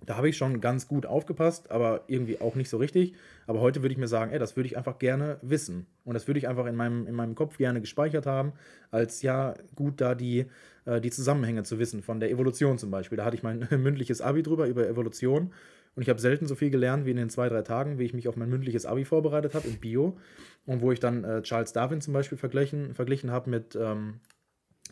da 0.06 0.16
habe 0.16 0.28
ich 0.28 0.36
schon 0.36 0.60
ganz 0.60 0.88
gut 0.88 1.06
aufgepasst, 1.06 1.70
aber 1.70 2.04
irgendwie 2.06 2.40
auch 2.40 2.54
nicht 2.54 2.68
so 2.68 2.76
richtig. 2.76 3.14
Aber 3.46 3.60
heute 3.60 3.82
würde 3.82 3.92
ich 3.92 3.98
mir 3.98 4.08
sagen, 4.08 4.32
ey, 4.32 4.38
das 4.38 4.56
würde 4.56 4.66
ich 4.66 4.76
einfach 4.76 4.98
gerne 4.98 5.38
wissen. 5.42 5.86
Und 6.04 6.14
das 6.14 6.26
würde 6.26 6.38
ich 6.38 6.48
einfach 6.48 6.66
in 6.66 6.74
meinem, 6.74 7.06
in 7.06 7.14
meinem 7.14 7.34
Kopf 7.34 7.58
gerne 7.58 7.80
gespeichert 7.80 8.26
haben, 8.26 8.52
als 8.90 9.22
ja, 9.22 9.54
gut, 9.74 10.00
da 10.00 10.14
die, 10.14 10.46
äh, 10.84 11.00
die 11.00 11.10
Zusammenhänge 11.10 11.62
zu 11.62 11.78
wissen, 11.78 12.02
von 12.02 12.20
der 12.20 12.30
Evolution 12.30 12.78
zum 12.78 12.90
Beispiel. 12.90 13.16
Da 13.16 13.24
hatte 13.24 13.36
ich 13.36 13.42
mein 13.42 13.68
mündliches 13.70 14.20
Abi 14.20 14.42
drüber, 14.42 14.66
über 14.66 14.88
Evolution. 14.88 15.52
Und 15.94 16.02
ich 16.02 16.08
habe 16.08 16.20
selten 16.20 16.46
so 16.46 16.54
viel 16.54 16.70
gelernt 16.70 17.04
wie 17.04 17.10
in 17.10 17.16
den 17.16 17.28
zwei, 17.28 17.48
drei 17.48 17.62
Tagen, 17.62 17.98
wie 17.98 18.04
ich 18.04 18.14
mich 18.14 18.26
auf 18.26 18.36
mein 18.36 18.48
mündliches 18.48 18.86
Abi 18.86 19.04
vorbereitet 19.04 19.54
habe 19.54 19.68
in 19.68 19.78
Bio. 19.78 20.16
Und 20.64 20.80
wo 20.80 20.90
ich 20.90 21.00
dann 21.00 21.22
äh, 21.24 21.42
Charles 21.42 21.72
Darwin 21.72 22.00
zum 22.00 22.14
Beispiel 22.14 22.38
verglichen, 22.38 22.94
verglichen 22.94 23.30
habe 23.30 23.50
mit, 23.50 23.76
ähm, 23.76 24.20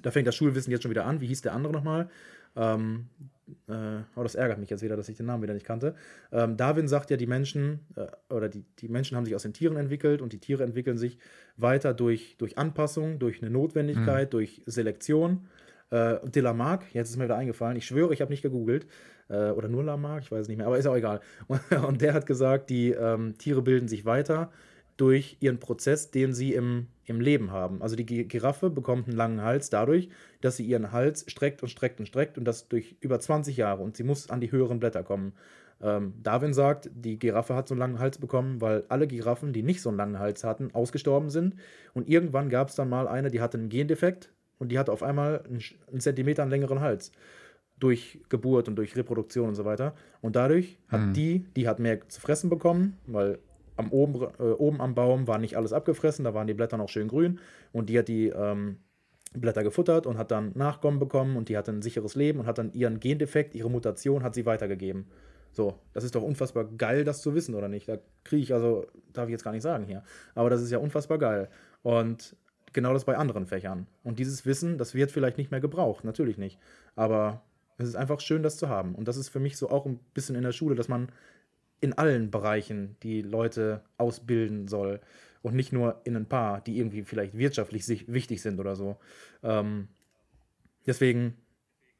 da 0.02 0.10
fängt 0.10 0.26
das 0.26 0.36
Schulwissen 0.36 0.70
jetzt 0.70 0.82
schon 0.82 0.90
wieder 0.90 1.06
an. 1.06 1.20
Wie 1.20 1.26
hieß 1.26 1.42
der 1.42 1.54
andere 1.54 1.72
nochmal? 1.72 2.10
Ähm, 2.56 3.08
äh, 3.68 4.02
oh, 4.16 4.22
das 4.22 4.34
ärgert 4.34 4.58
mich 4.58 4.70
jetzt 4.70 4.82
wieder, 4.82 4.96
dass 4.96 5.08
ich 5.08 5.16
den 5.16 5.26
Namen 5.26 5.42
wieder 5.42 5.54
nicht 5.54 5.66
kannte. 5.66 5.94
Ähm, 6.32 6.56
Darwin 6.56 6.88
sagt 6.88 7.10
ja, 7.10 7.16
die 7.16 7.26
Menschen 7.26 7.80
äh, 7.96 8.06
oder 8.32 8.48
die, 8.48 8.64
die 8.78 8.88
Menschen 8.88 9.16
haben 9.16 9.24
sich 9.24 9.34
aus 9.34 9.42
den 9.42 9.52
Tieren 9.52 9.76
entwickelt 9.76 10.22
und 10.22 10.32
die 10.32 10.38
Tiere 10.38 10.64
entwickeln 10.64 10.98
sich 10.98 11.18
weiter 11.56 11.94
durch, 11.94 12.36
durch 12.38 12.58
Anpassung, 12.58 13.18
durch 13.18 13.42
eine 13.42 13.50
Notwendigkeit, 13.50 14.28
mhm. 14.28 14.30
durch 14.30 14.62
Selektion. 14.66 15.46
Äh, 15.90 16.14
und 16.14 16.34
de 16.34 16.42
Lamarck, 16.42 16.94
jetzt 16.94 17.10
ist 17.10 17.16
mir 17.16 17.24
wieder 17.24 17.36
eingefallen, 17.36 17.76
ich 17.76 17.86
schwöre, 17.86 18.12
ich 18.14 18.20
habe 18.20 18.30
nicht 18.30 18.42
gegoogelt, 18.42 18.86
äh, 19.28 19.50
oder 19.50 19.68
nur 19.68 19.84
Lamarck, 19.84 20.22
ich 20.22 20.32
weiß 20.32 20.42
es 20.42 20.48
nicht 20.48 20.58
mehr, 20.58 20.66
aber 20.66 20.78
ist 20.78 20.86
auch 20.86 20.96
egal. 20.96 21.20
Und, 21.46 21.60
und 21.86 22.00
der 22.00 22.14
hat 22.14 22.26
gesagt, 22.26 22.70
die 22.70 22.90
ähm, 22.90 23.36
Tiere 23.38 23.62
bilden 23.62 23.88
sich 23.88 24.04
weiter 24.04 24.50
durch 25.00 25.38
ihren 25.40 25.58
Prozess, 25.58 26.10
den 26.10 26.34
sie 26.34 26.52
im, 26.52 26.88
im 27.06 27.22
Leben 27.22 27.52
haben. 27.52 27.80
Also 27.80 27.96
die 27.96 28.04
Giraffe 28.04 28.68
bekommt 28.68 29.08
einen 29.08 29.16
langen 29.16 29.40
Hals 29.40 29.70
dadurch, 29.70 30.10
dass 30.42 30.58
sie 30.58 30.66
ihren 30.66 30.92
Hals 30.92 31.24
streckt 31.26 31.62
und 31.62 31.70
streckt 31.70 32.00
und 32.00 32.06
streckt 32.06 32.36
und 32.36 32.44
das 32.44 32.68
durch 32.68 32.96
über 33.00 33.18
20 33.18 33.56
Jahre 33.56 33.82
und 33.82 33.96
sie 33.96 34.02
muss 34.02 34.28
an 34.28 34.42
die 34.42 34.52
höheren 34.52 34.78
Blätter 34.78 35.02
kommen. 35.02 35.32
Ähm, 35.82 36.12
Darwin 36.22 36.52
sagt, 36.52 36.90
die 36.92 37.18
Giraffe 37.18 37.54
hat 37.54 37.66
so 37.66 37.72
einen 37.72 37.78
langen 37.78 37.98
Hals 37.98 38.18
bekommen, 38.18 38.60
weil 38.60 38.84
alle 38.90 39.06
Giraffen, 39.06 39.54
die 39.54 39.62
nicht 39.62 39.80
so 39.80 39.88
einen 39.88 39.96
langen 39.96 40.18
Hals 40.18 40.44
hatten, 40.44 40.74
ausgestorben 40.74 41.30
sind. 41.30 41.54
Und 41.94 42.06
irgendwann 42.06 42.50
gab 42.50 42.68
es 42.68 42.74
dann 42.74 42.90
mal 42.90 43.08
eine, 43.08 43.30
die 43.30 43.40
hatte 43.40 43.56
einen 43.56 43.70
Gendefekt 43.70 44.30
und 44.58 44.70
die 44.70 44.78
hatte 44.78 44.92
auf 44.92 45.02
einmal 45.02 45.42
einen, 45.46 45.62
einen 45.90 46.00
Zentimeter 46.00 46.42
einen 46.42 46.50
längeren 46.50 46.80
Hals 46.80 47.12
durch 47.78 48.20
Geburt 48.28 48.68
und 48.68 48.76
durch 48.76 48.94
Reproduktion 48.94 49.48
und 49.48 49.54
so 49.54 49.64
weiter. 49.64 49.94
Und 50.20 50.36
dadurch 50.36 50.78
hat 50.88 51.00
mhm. 51.00 51.12
die, 51.14 51.46
die 51.56 51.66
hat 51.66 51.78
mehr 51.78 52.06
zu 52.10 52.20
fressen 52.20 52.50
bekommen, 52.50 52.98
weil 53.06 53.38
am 53.80 53.90
oben, 53.90 54.22
äh, 54.38 54.42
oben 54.42 54.80
am 54.80 54.94
Baum 54.94 55.26
war 55.26 55.38
nicht 55.38 55.56
alles 55.56 55.72
abgefressen, 55.72 56.24
da 56.24 56.34
waren 56.34 56.46
die 56.46 56.54
Blätter 56.54 56.76
noch 56.76 56.88
schön 56.88 57.08
grün 57.08 57.40
und 57.72 57.88
die 57.88 57.98
hat 57.98 58.08
die 58.08 58.28
ähm, 58.28 58.76
Blätter 59.32 59.62
gefuttert 59.62 60.06
und 60.06 60.18
hat 60.18 60.30
dann 60.30 60.52
Nachkommen 60.54 60.98
bekommen 60.98 61.36
und 61.36 61.48
die 61.48 61.56
hatte 61.56 61.72
ein 61.72 61.82
sicheres 61.82 62.14
Leben 62.14 62.40
und 62.40 62.46
hat 62.46 62.58
dann 62.58 62.72
ihren 62.72 63.00
Gendefekt, 63.00 63.54
ihre 63.54 63.70
Mutation 63.70 64.22
hat 64.22 64.34
sie 64.34 64.46
weitergegeben. 64.46 65.06
So, 65.52 65.74
das 65.92 66.04
ist 66.04 66.14
doch 66.14 66.22
unfassbar 66.22 66.64
geil, 66.64 67.04
das 67.04 67.22
zu 67.22 67.34
wissen, 67.34 67.54
oder 67.54 67.68
nicht? 67.68 67.88
Da 67.88 67.98
kriege 68.22 68.42
ich 68.42 68.54
also, 68.54 68.86
darf 69.12 69.26
ich 69.26 69.32
jetzt 69.32 69.44
gar 69.44 69.52
nicht 69.52 69.62
sagen 69.62 69.84
hier, 69.84 70.04
aber 70.34 70.50
das 70.50 70.62
ist 70.62 70.70
ja 70.70 70.78
unfassbar 70.78 71.18
geil. 71.18 71.48
Und 71.82 72.36
genau 72.72 72.92
das 72.92 73.04
bei 73.04 73.16
anderen 73.16 73.46
Fächern. 73.46 73.86
Und 74.04 74.18
dieses 74.18 74.46
Wissen, 74.46 74.78
das 74.78 74.94
wird 74.94 75.10
vielleicht 75.10 75.38
nicht 75.38 75.50
mehr 75.50 75.60
gebraucht, 75.60 76.04
natürlich 76.04 76.38
nicht. 76.38 76.58
Aber 76.94 77.42
es 77.78 77.88
ist 77.88 77.96
einfach 77.96 78.20
schön, 78.20 78.42
das 78.42 78.56
zu 78.56 78.68
haben. 78.68 78.94
Und 78.94 79.08
das 79.08 79.16
ist 79.16 79.28
für 79.28 79.40
mich 79.40 79.56
so 79.56 79.70
auch 79.70 79.86
ein 79.86 79.98
bisschen 80.14 80.36
in 80.36 80.42
der 80.42 80.52
Schule, 80.52 80.74
dass 80.74 80.88
man 80.88 81.10
in 81.80 81.94
allen 81.94 82.30
Bereichen 82.30 82.96
die 83.02 83.22
Leute 83.22 83.82
ausbilden 83.96 84.68
soll 84.68 85.00
und 85.42 85.54
nicht 85.54 85.72
nur 85.72 86.00
in 86.04 86.16
ein 86.16 86.26
paar, 86.26 86.60
die 86.60 86.78
irgendwie 86.78 87.02
vielleicht 87.02 87.36
wirtschaftlich 87.36 88.06
wichtig 88.08 88.42
sind 88.42 88.60
oder 88.60 88.76
so. 88.76 88.98
Ähm, 89.42 89.88
deswegen 90.86 91.36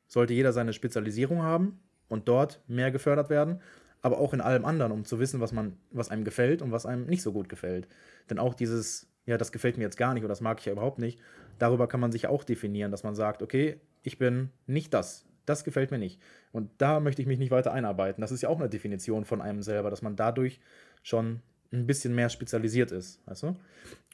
sollte 0.07 0.35
jeder 0.35 0.53
seine 0.53 0.73
Spezialisierung 0.73 1.43
haben 1.43 1.81
und 2.09 2.29
dort 2.29 2.61
mehr 2.67 2.91
gefördert 2.91 3.31
werden, 3.31 3.61
aber 4.03 4.19
auch 4.19 4.35
in 4.35 4.41
allem 4.41 4.65
anderen, 4.65 4.93
um 4.93 5.05
zu 5.05 5.19
wissen, 5.19 5.41
was 5.41 5.53
man, 5.53 5.77
was 5.91 6.11
einem 6.11 6.25
gefällt 6.25 6.63
und 6.63 6.73
was 6.73 6.87
einem 6.87 7.07
nicht 7.07 7.23
so 7.23 7.33
gut 7.33 7.49
gefällt. 7.49 7.89
Denn 8.29 8.39
auch 8.39 8.55
dieses, 8.55 9.09
ja, 9.25 9.39
das 9.39 9.53
gefällt 9.53 9.79
mir 9.79 9.85
jetzt 9.85 9.97
gar 9.97 10.13
nicht 10.13 10.23
oder 10.23 10.33
das 10.33 10.41
mag 10.41 10.59
ich 10.59 10.67
ja 10.67 10.73
überhaupt 10.73 10.99
nicht, 10.99 11.21
darüber 11.59 11.87
kann 11.87 12.01
man 12.01 12.13
sich 12.13 12.27
auch 12.27 12.45
definieren, 12.45 12.91
dass 12.91 13.05
man 13.05 13.15
sagt, 13.15 13.43
okay, 13.43 13.81
ich 14.03 14.19
bin 14.19 14.51
nicht 14.67 14.93
das, 14.93 15.27
das 15.51 15.65
gefällt 15.65 15.91
mir 15.91 15.99
nicht. 15.99 16.21
Und 16.53 16.71
da 16.79 17.01
möchte 17.01 17.21
ich 17.21 17.29
mich 17.29 17.39
nicht 17.39 17.51
weiter 17.51 17.73
einarbeiten. 17.73 18.21
Das 18.21 18.33
ist 18.33 18.43
ja 18.43 18.49
auch 18.49 18.59
eine 18.59 18.69
Definition 18.69 19.25
von 19.25 19.41
einem 19.41 19.63
selber, 19.63 19.91
dass 19.91 20.03
man 20.03 20.17
dadurch 20.17 20.61
schon 21.03 21.41
ein 21.73 21.87
bisschen 21.87 22.15
mehr 22.15 22.31
spezialisiert 22.31 22.91
ist, 22.93 23.21
weißt 23.27 23.43
du? 23.45 23.57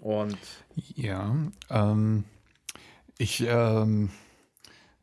Und 0.00 0.38
ja, 0.74 1.34
ähm, 1.70 2.24
ich, 3.18 3.46
ähm, 3.48 4.10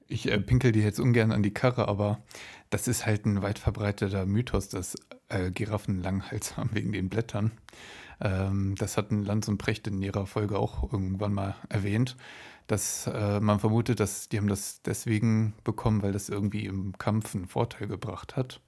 ich 0.07 0.29
äh, 0.29 0.39
pinkel 0.39 0.71
dir 0.71 0.83
jetzt 0.83 0.99
ungern 0.99 1.31
an 1.31 1.43
die 1.43 1.53
Karre, 1.53 1.87
aber 1.87 2.21
das 2.69 2.87
ist 2.87 3.05
halt 3.05 3.25
ein 3.25 3.41
weit 3.41 3.59
verbreiteter 3.59 4.25
Mythos, 4.25 4.69
dass 4.69 4.95
äh, 5.29 5.51
Giraffen 5.51 6.01
langen 6.01 6.29
Hals 6.29 6.57
haben 6.57 6.71
wegen 6.73 6.91
den 6.91 7.09
Blättern. 7.09 7.51
Ähm, 8.21 8.75
das 8.77 8.97
hatten 8.97 9.23
Lanz 9.23 9.47
und 9.47 9.57
Precht 9.57 9.87
in 9.87 10.01
ihrer 10.01 10.27
Folge 10.27 10.59
auch 10.59 10.91
irgendwann 10.91 11.33
mal 11.33 11.55
erwähnt 11.69 12.15
dass 12.67 13.07
äh, 13.07 13.39
man 13.39 13.59
vermutet, 13.59 13.99
dass 13.99 14.29
die 14.29 14.37
haben 14.37 14.47
das 14.47 14.81
deswegen 14.81 15.53
bekommen, 15.63 16.01
weil 16.01 16.11
das 16.11 16.29
irgendwie 16.29 16.65
im 16.65 16.97
Kampf 16.97 17.35
einen 17.35 17.47
Vorteil 17.47 17.87
gebracht 17.87 18.35
hat. 18.35 18.61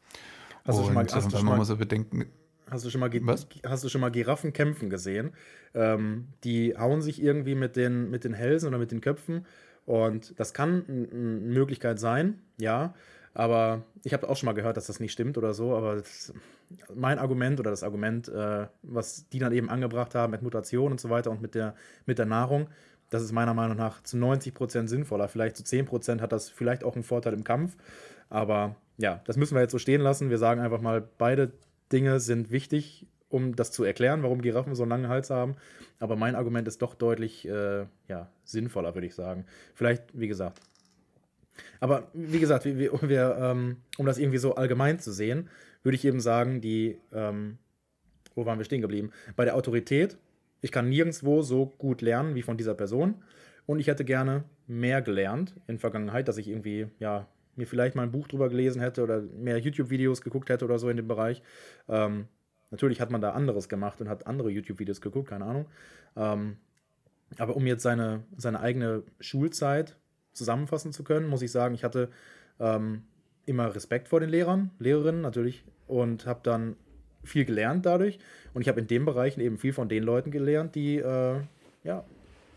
Hast 0.66 0.80
und, 0.80 0.88
du 0.88 0.94
mal, 0.94 1.06
hast 1.10 1.34
äh, 1.34 1.44
man 1.44 1.58
muss 1.58 1.68
so 1.68 1.78
bedenken. 1.78 2.26
Hast 2.70 2.84
du 2.84 2.90
schon 2.90 3.00
mal, 3.00 3.12
was? 3.22 3.48
Hast 3.66 3.84
du 3.84 3.90
schon 3.90 4.02
mal 4.02 4.10
Giraffen 4.10 4.52
kämpfen 4.52 4.90
gesehen? 4.90 5.34
Ähm, 5.74 6.30
die 6.44 6.76
hauen 6.78 7.02
sich 7.02 7.22
irgendwie 7.22 7.54
mit 7.54 7.76
den, 7.76 8.10
mit 8.10 8.24
den 8.24 8.34
Hälsen 8.34 8.70
oder 8.70 8.80
mit 8.80 8.92
den 8.92 9.02
Köpfen 9.02 9.46
und 9.86 10.40
das 10.40 10.54
kann 10.54 10.84
eine 10.88 11.20
Möglichkeit 11.54 12.00
sein, 12.00 12.42
ja. 12.58 12.94
Aber 13.36 13.84
ich 14.04 14.14
habe 14.14 14.30
auch 14.30 14.38
schon 14.38 14.48
mal 14.48 14.54
gehört, 14.54 14.78
dass 14.78 14.88
das 14.88 15.02
nicht 15.02 15.12
stimmt 15.12 15.38
oder 15.38 15.54
so. 15.54 15.76
Aber 15.76 15.96
das, 15.96 16.34
mein 16.96 17.20
Argument 17.20 17.60
oder 17.60 17.70
das 17.70 17.84
Argument, 17.84 18.30
äh, 18.30 18.68
was 18.82 19.28
die 19.30 19.40
dann 19.40 19.52
eben 19.52 19.70
angebracht 19.70 20.16
haben 20.16 20.32
mit 20.32 20.42
Mutation 20.42 20.92
und 20.92 21.02
so 21.02 21.10
weiter 21.10 21.32
und 21.32 21.42
mit 21.42 21.54
der, 21.54 21.76
mit 22.06 22.18
der 22.18 22.26
Nahrung, 22.26 22.68
das 23.10 23.24
ist 23.24 23.32
meiner 23.32 23.54
Meinung 23.54 23.78
nach 23.78 24.02
zu 24.04 24.18
90 24.18 24.54
Prozent 24.54 24.90
sinnvoller. 24.90 25.28
Vielleicht 25.28 25.58
zu 25.58 25.64
10 25.64 25.86
Prozent 25.86 26.22
hat 26.22 26.32
das 26.32 26.50
vielleicht 26.50 26.84
auch 26.84 26.96
einen 26.96 27.04
Vorteil 27.04 27.34
im 27.34 27.44
Kampf. 27.44 27.76
Aber 28.30 28.76
ja, 28.98 29.22
das 29.26 29.38
müssen 29.38 29.56
wir 29.56 29.62
jetzt 29.62 29.72
so 29.72 29.80
stehen 29.80 30.02
lassen. 30.02 30.30
Wir 30.30 30.38
sagen 30.38 30.62
einfach 30.62 30.82
mal, 30.82 31.08
beide 31.18 31.52
Dinge 31.92 32.20
sind 32.20 32.52
wichtig, 32.52 33.06
um 33.30 33.56
das 33.56 33.72
zu 33.72 33.84
erklären, 33.84 34.24
warum 34.24 34.42
Giraffen 34.42 34.76
so 34.76 34.84
einen 34.84 34.90
langen 34.90 35.10
Hals 35.10 35.30
haben. 35.30 35.56
Aber 36.00 36.16
mein 36.16 36.36
Argument 36.36 36.68
ist 36.68 36.82
doch 36.82 36.96
deutlich 36.96 37.48
äh, 37.48 37.86
ja, 38.08 38.30
sinnvoller, 38.44 38.96
würde 38.96 39.08
ich 39.08 39.16
sagen. 39.16 39.46
Vielleicht, 39.74 40.04
wie 40.14 40.28
gesagt. 40.28 40.60
Aber 41.80 42.08
wie 42.14 42.40
gesagt, 42.40 42.66
wir, 42.66 42.76
wir, 43.02 43.38
ähm, 43.40 43.78
um 43.98 44.06
das 44.06 44.18
irgendwie 44.18 44.38
so 44.38 44.56
allgemein 44.56 45.00
zu 45.00 45.12
sehen, 45.12 45.50
würde 45.84 45.96
ich 45.96 46.06
eben 46.06 46.20
sagen, 46.20 46.62
die, 46.62 46.98
ähm, 47.14 47.58
wo 48.34 48.46
waren 48.46 48.58
wir 48.58 48.66
stehen 48.66 48.82
geblieben? 48.82 49.12
Bei 49.36 49.46
der 49.46 49.56
Autorität 49.56 50.18
ich 50.66 50.72
kann 50.72 50.90
nirgendwo 50.90 51.44
so 51.44 51.68
gut 51.68 52.02
lernen 52.02 52.34
wie 52.34 52.42
von 52.42 52.58
dieser 52.58 52.74
Person. 52.74 53.22
Und 53.68 53.80
ich 53.80 53.86
hätte 53.86 54.04
gerne 54.04 54.46
mehr 54.66 55.04
gelernt 55.04 55.54
in 55.68 55.78
Vergangenheit, 55.78 56.28
dass 56.28 56.40
ich 56.40 56.48
irgendwie, 56.48 56.88
ja, 56.98 57.28
mir 57.56 57.68
vielleicht 57.68 57.96
mal 57.96 58.02
ein 58.02 58.12
Buch 58.12 58.28
drüber 58.28 58.50
gelesen 58.50 58.82
hätte 58.82 59.04
oder 59.04 59.22
mehr 59.22 59.60
YouTube-Videos 59.60 60.22
geguckt 60.24 60.50
hätte 60.50 60.66
oder 60.66 60.80
so 60.80 60.90
in 60.90 60.98
dem 60.98 61.08
Bereich. 61.08 61.44
Ähm, 61.88 62.26
natürlich 62.72 63.00
hat 63.00 63.12
man 63.12 63.22
da 63.22 63.34
anderes 63.34 63.70
gemacht 63.70 64.02
und 64.02 64.10
hat 64.10 64.26
andere 64.26 64.50
YouTube-Videos 64.50 65.02
geguckt, 65.02 65.30
keine 65.30 65.46
Ahnung. 65.46 65.68
Ähm, 66.16 66.58
aber 67.38 67.56
um 67.56 67.68
jetzt 67.68 67.84
seine, 67.84 68.24
seine 68.36 68.60
eigene 68.60 69.04
Schulzeit 69.20 69.96
zusammenfassen 70.34 70.94
zu 70.94 71.04
können, 71.04 71.28
muss 71.28 71.44
ich 71.44 71.52
sagen, 71.52 71.76
ich 71.76 71.84
hatte 71.84 72.10
ähm, 72.60 73.04
immer 73.46 73.76
Respekt 73.76 74.08
vor 74.10 74.20
den 74.20 74.32
Lehrern, 74.32 74.72
Lehrerinnen 74.80 75.22
natürlich 75.22 75.64
und 75.86 76.26
habe 76.26 76.40
dann 76.42 76.76
viel 77.26 77.46
gelernt 77.46 77.86
dadurch. 77.86 78.20
Und 78.54 78.62
ich 78.62 78.68
habe 78.68 78.80
in 78.80 78.88
den 78.88 79.06
Bereichen 79.06 79.42
eben 79.42 79.58
viel 79.58 79.74
von 79.74 79.90
den 79.90 80.04
Leuten 80.04 80.32
gelernt, 80.32 80.76
die, 80.76 80.98
äh, 80.98 81.40
ja, 81.84 82.04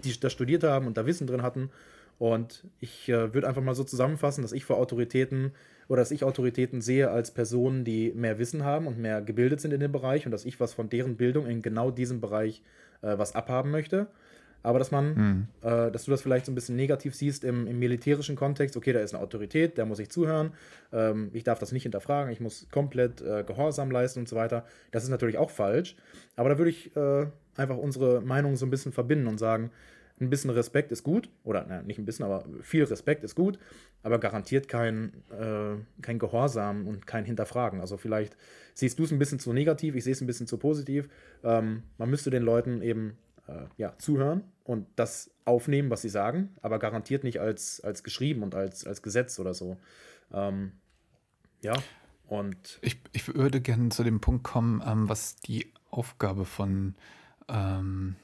die 0.04 0.18
das 0.18 0.32
studiert 0.32 0.64
haben 0.64 0.86
und 0.86 0.96
da 0.96 1.06
Wissen 1.06 1.26
drin 1.26 1.42
hatten. 1.42 1.70
Und 2.18 2.64
ich 2.80 3.08
äh, 3.08 3.32
würde 3.32 3.46
einfach 3.48 3.62
mal 3.62 3.74
so 3.74 3.84
zusammenfassen, 3.84 4.42
dass 4.42 4.52
ich 4.52 4.64
vor 4.64 4.78
Autoritäten 4.78 5.52
oder 5.88 6.02
dass 6.02 6.10
ich 6.10 6.24
Autoritäten 6.24 6.82
sehe 6.82 7.10
als 7.10 7.30
Personen, 7.30 7.84
die 7.84 8.12
mehr 8.12 8.38
Wissen 8.38 8.64
haben 8.64 8.86
und 8.86 8.98
mehr 8.98 9.22
gebildet 9.22 9.60
sind 9.60 9.72
in 9.72 9.80
dem 9.80 9.92
Bereich 9.92 10.26
und 10.26 10.32
dass 10.32 10.44
ich 10.44 10.60
was 10.60 10.74
von 10.74 10.88
deren 10.88 11.16
Bildung 11.16 11.46
in 11.46 11.62
genau 11.62 11.90
diesem 11.90 12.20
Bereich 12.20 12.62
äh, 13.02 13.16
was 13.16 13.34
abhaben 13.34 13.70
möchte. 13.70 14.08
Aber 14.62 14.78
dass 14.78 14.90
man, 14.90 15.14
mhm. 15.14 15.48
äh, 15.62 15.90
dass 15.90 16.04
du 16.04 16.10
das 16.10 16.22
vielleicht 16.22 16.46
so 16.46 16.52
ein 16.52 16.54
bisschen 16.54 16.76
negativ 16.76 17.14
siehst 17.14 17.44
im, 17.44 17.66
im, 17.66 17.78
militärischen 17.78 18.36
Kontext, 18.36 18.76
okay, 18.76 18.92
da 18.92 19.00
ist 19.00 19.14
eine 19.14 19.22
Autorität, 19.22 19.78
der 19.78 19.86
muss 19.86 19.98
ich 19.98 20.10
zuhören, 20.10 20.52
ähm, 20.92 21.30
ich 21.32 21.44
darf 21.44 21.58
das 21.58 21.72
nicht 21.72 21.84
hinterfragen, 21.84 22.32
ich 22.32 22.40
muss 22.40 22.66
komplett 22.70 23.20
äh, 23.20 23.44
Gehorsam 23.44 23.90
leisten 23.90 24.20
und 24.20 24.28
so 24.28 24.36
weiter. 24.36 24.64
Das 24.90 25.04
ist 25.04 25.10
natürlich 25.10 25.38
auch 25.38 25.50
falsch. 25.50 25.96
Aber 26.36 26.48
da 26.48 26.58
würde 26.58 26.70
ich 26.70 26.94
äh, 26.96 27.26
einfach 27.56 27.76
unsere 27.76 28.20
Meinung 28.20 28.56
so 28.56 28.66
ein 28.66 28.70
bisschen 28.70 28.92
verbinden 28.92 29.26
und 29.26 29.38
sagen, 29.38 29.70
ein 30.20 30.30
bisschen 30.30 30.50
Respekt 30.50 30.90
ist 30.92 31.04
gut, 31.04 31.30
oder 31.44 31.64
na, 31.68 31.82
nicht 31.82 31.98
ein 31.98 32.04
bisschen, 32.04 32.24
aber 32.24 32.44
viel 32.62 32.84
Respekt 32.84 33.22
ist 33.22 33.34
gut, 33.34 33.58
aber 34.02 34.18
garantiert 34.18 34.68
kein, 34.68 35.12
äh, 35.30 35.76
kein 36.02 36.18
Gehorsam 36.18 36.86
und 36.86 37.06
kein 37.06 37.24
Hinterfragen. 37.24 37.80
Also 37.80 37.96
vielleicht 37.96 38.36
siehst 38.74 38.98
du 38.98 39.04
es 39.04 39.12
ein 39.12 39.18
bisschen 39.18 39.38
zu 39.38 39.52
negativ, 39.52 39.94
ich 39.94 40.04
sehe 40.04 40.12
es 40.12 40.20
ein 40.20 40.26
bisschen 40.26 40.46
zu 40.46 40.58
positiv. 40.58 41.08
Ähm, 41.44 41.84
man 41.98 42.10
müsste 42.10 42.30
den 42.30 42.42
Leuten 42.42 42.82
eben 42.82 43.16
äh, 43.48 43.66
ja, 43.76 43.94
zuhören 43.98 44.44
und 44.64 44.86
das 44.96 45.30
aufnehmen, 45.44 45.90
was 45.90 46.02
sie 46.02 46.08
sagen, 46.08 46.54
aber 46.62 46.78
garantiert 46.78 47.24
nicht 47.24 47.40
als, 47.40 47.80
als 47.80 48.02
geschrieben 48.02 48.42
und 48.42 48.54
als, 48.54 48.86
als 48.86 49.02
Gesetz 49.02 49.38
oder 49.38 49.54
so. 49.54 49.78
Ähm, 50.32 50.72
ja, 51.62 51.74
und. 52.26 52.78
Ich, 52.82 52.98
ich 53.12 53.34
würde 53.34 53.60
gerne 53.60 53.88
zu 53.88 54.04
dem 54.04 54.20
Punkt 54.20 54.44
kommen, 54.44 54.82
ähm, 54.86 55.08
was 55.08 55.36
die 55.36 55.72
Aufgabe 55.90 56.44
von, 56.44 56.94
ähm, 57.48 58.16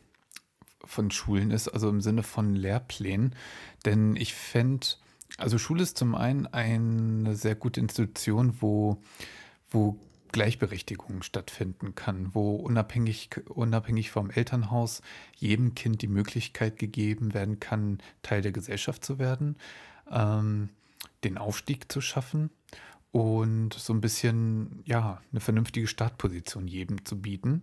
von 0.84 1.10
Schulen 1.10 1.50
ist, 1.50 1.68
also 1.68 1.88
im 1.88 2.00
Sinne 2.00 2.22
von 2.22 2.54
Lehrplänen. 2.54 3.34
Denn 3.86 4.16
ich 4.16 4.34
fände, 4.34 4.86
also 5.38 5.58
Schule 5.58 5.82
ist 5.82 5.96
zum 5.96 6.14
einen 6.14 6.46
eine 6.46 7.34
sehr 7.34 7.54
gute 7.54 7.80
Institution, 7.80 8.56
wo, 8.60 8.98
wo 9.70 9.98
Gleichberechtigung 10.34 11.22
stattfinden 11.22 11.94
kann, 11.94 12.34
wo 12.34 12.56
unabhängig, 12.56 13.30
unabhängig 13.48 14.10
vom 14.10 14.30
Elternhaus 14.30 15.00
jedem 15.36 15.76
Kind 15.76 16.02
die 16.02 16.08
Möglichkeit 16.08 16.76
gegeben 16.76 17.34
werden 17.34 17.60
kann, 17.60 17.98
Teil 18.22 18.42
der 18.42 18.50
Gesellschaft 18.50 19.04
zu 19.04 19.20
werden. 19.20 19.56
Ähm, 20.10 20.70
den 21.22 21.38
Aufstieg 21.38 21.90
zu 21.90 22.00
schaffen 22.00 22.50
und 23.12 23.74
so 23.74 23.92
ein 23.92 24.00
bisschen, 24.00 24.82
ja, 24.86 25.22
eine 25.30 25.40
vernünftige 25.40 25.86
Startposition 25.86 26.66
jedem 26.66 27.04
zu 27.04 27.22
bieten. 27.22 27.62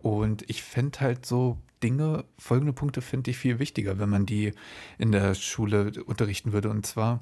Und 0.00 0.48
ich 0.48 0.62
fände 0.62 1.00
halt 1.00 1.26
so 1.26 1.58
Dinge, 1.82 2.24
folgende 2.38 2.72
Punkte 2.72 3.02
finde 3.02 3.32
ich 3.32 3.36
viel 3.36 3.58
wichtiger, 3.58 3.98
wenn 3.98 4.08
man 4.08 4.26
die 4.26 4.52
in 4.96 5.10
der 5.10 5.34
Schule 5.34 5.92
unterrichten 6.04 6.52
würde. 6.52 6.70
Und 6.70 6.86
zwar, 6.86 7.20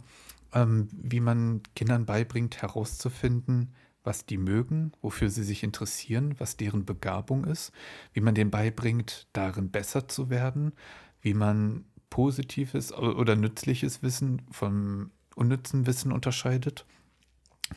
ähm, 0.53 0.89
wie 0.93 1.21
man 1.21 1.63
Kindern 1.75 2.05
beibringt, 2.05 2.61
herauszufinden, 2.61 3.73
was 4.05 4.27
die 4.27 4.37
mögen, 4.37 4.93
wofür 5.01 5.31
sie 5.31 5.43
sich 5.43 5.63
interessieren, 5.63 6.35
was 6.39 6.57
deren 6.57 6.85
Begabung 6.85 7.45
ist, 7.45 7.73
wie 8.13 8.21
man 8.21 8.35
denen 8.35 8.51
beibringt, 8.51 9.27
darin 9.33 9.71
besser 9.71 10.09
zu 10.09 10.31
werden, 10.31 10.73
wie 11.21 11.35
man 11.35 11.87
positives 12.11 12.93
oder 12.93 13.35
nützliches 13.35 14.03
Wissen 14.03 14.43
vom 14.51 15.11
unnützen 15.35 15.87
Wissen 15.87 16.13
unterscheidet. 16.13 16.85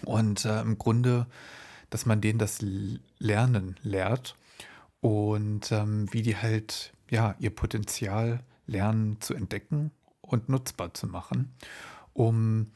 Und 0.06 0.46
äh, 0.46 0.62
im 0.62 0.78
Grunde, 0.78 1.26
dass 1.90 2.06
man 2.06 2.22
denen 2.22 2.38
das 2.38 2.60
Lernen 3.18 3.78
lehrt 3.82 4.36
und 5.00 5.72
ähm, 5.72 6.12
wie 6.12 6.22
die 6.22 6.36
halt 6.36 6.94
ja 7.10 7.36
ihr 7.40 7.50
Potenzial 7.50 8.44
lernen 8.68 9.22
zu 9.22 9.34
entdecken 9.34 9.92
und 10.22 10.50
nutzbar 10.50 10.94
zu 10.94 11.08
machen, 11.08 11.54
um 12.14 12.68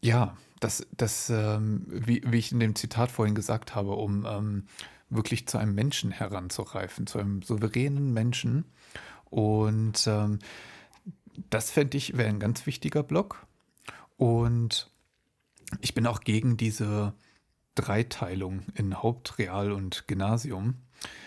ja, 0.00 0.36
das, 0.60 0.86
das 0.96 1.30
ähm, 1.30 1.86
wie, 1.88 2.22
wie 2.26 2.38
ich 2.38 2.52
in 2.52 2.60
dem 2.60 2.74
Zitat 2.74 3.10
vorhin 3.10 3.34
gesagt 3.34 3.74
habe, 3.74 3.92
um 3.92 4.26
ähm, 4.26 4.66
wirklich 5.10 5.46
zu 5.46 5.58
einem 5.58 5.74
Menschen 5.74 6.10
heranzureifen, 6.10 7.06
zu 7.06 7.18
einem 7.18 7.42
souveränen 7.42 8.12
Menschen. 8.12 8.64
Und 9.24 10.06
ähm, 10.06 10.38
das 11.50 11.70
fände 11.70 11.96
ich 11.96 12.16
wäre 12.16 12.28
ein 12.28 12.40
ganz 12.40 12.66
wichtiger 12.66 13.02
Block. 13.02 13.46
Und 14.16 14.90
ich 15.80 15.94
bin 15.94 16.06
auch 16.06 16.20
gegen 16.20 16.56
diese 16.56 17.14
Dreiteilung 17.78 18.62
in 18.74 19.02
Haupt-, 19.02 19.38
Real- 19.38 19.72
und 19.72 20.08
Gymnasium. 20.08 20.74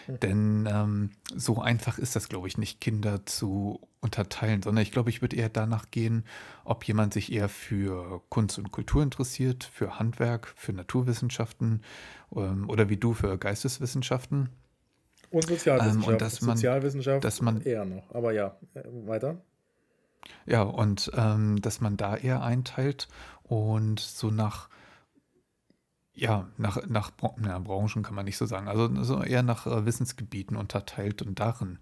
Denn 0.07 0.67
ähm, 0.69 1.11
so 1.33 1.61
einfach 1.61 1.97
ist 1.97 2.15
das, 2.15 2.27
glaube 2.27 2.47
ich, 2.47 2.57
nicht, 2.57 2.81
Kinder 2.81 3.25
zu 3.25 3.79
unterteilen, 4.01 4.61
sondern 4.61 4.81
ich 4.81 4.91
glaube, 4.91 5.09
ich 5.09 5.21
würde 5.21 5.37
eher 5.37 5.47
danach 5.47 5.91
gehen, 5.91 6.25
ob 6.65 6.83
jemand 6.83 7.13
sich 7.13 7.31
eher 7.31 7.47
für 7.47 8.21
Kunst 8.29 8.57
und 8.57 8.71
Kultur 8.71 9.03
interessiert, 9.03 9.63
für 9.63 9.99
Handwerk, 9.99 10.51
für 10.55 10.73
Naturwissenschaften 10.73 11.83
ähm, 12.35 12.69
oder 12.69 12.89
wie 12.89 12.97
du 12.97 13.13
für 13.13 13.37
Geisteswissenschaften. 13.37 14.49
Und 15.29 15.47
Sozialwissenschaften. 15.47 16.03
Ähm, 16.03 16.13
und 16.13 16.21
dass 16.21 16.41
man, 16.41 16.57
Sozialwissenschaft 16.57 17.23
dass 17.23 17.41
man, 17.41 17.61
eher 17.61 17.85
noch. 17.85 18.13
Aber 18.13 18.33
ja, 18.33 18.57
äh, 18.73 18.81
weiter. 19.05 19.37
Ja, 20.45 20.63
und 20.63 21.11
ähm, 21.15 21.61
dass 21.61 21.79
man 21.79 21.95
da 21.95 22.17
eher 22.17 22.43
einteilt 22.43 23.07
und 23.43 23.99
so 23.99 24.29
nach 24.29 24.69
ja, 26.13 26.49
nach, 26.57 26.85
nach 26.87 27.11
na, 27.37 27.59
Branchen 27.59 28.03
kann 28.03 28.15
man 28.15 28.25
nicht 28.25 28.37
so 28.37 28.45
sagen, 28.45 28.67
also 28.67 29.03
so 29.03 29.23
eher 29.23 29.43
nach 29.43 29.65
äh, 29.65 29.85
Wissensgebieten 29.85 30.57
unterteilt 30.57 31.21
und 31.21 31.39
darin 31.39 31.79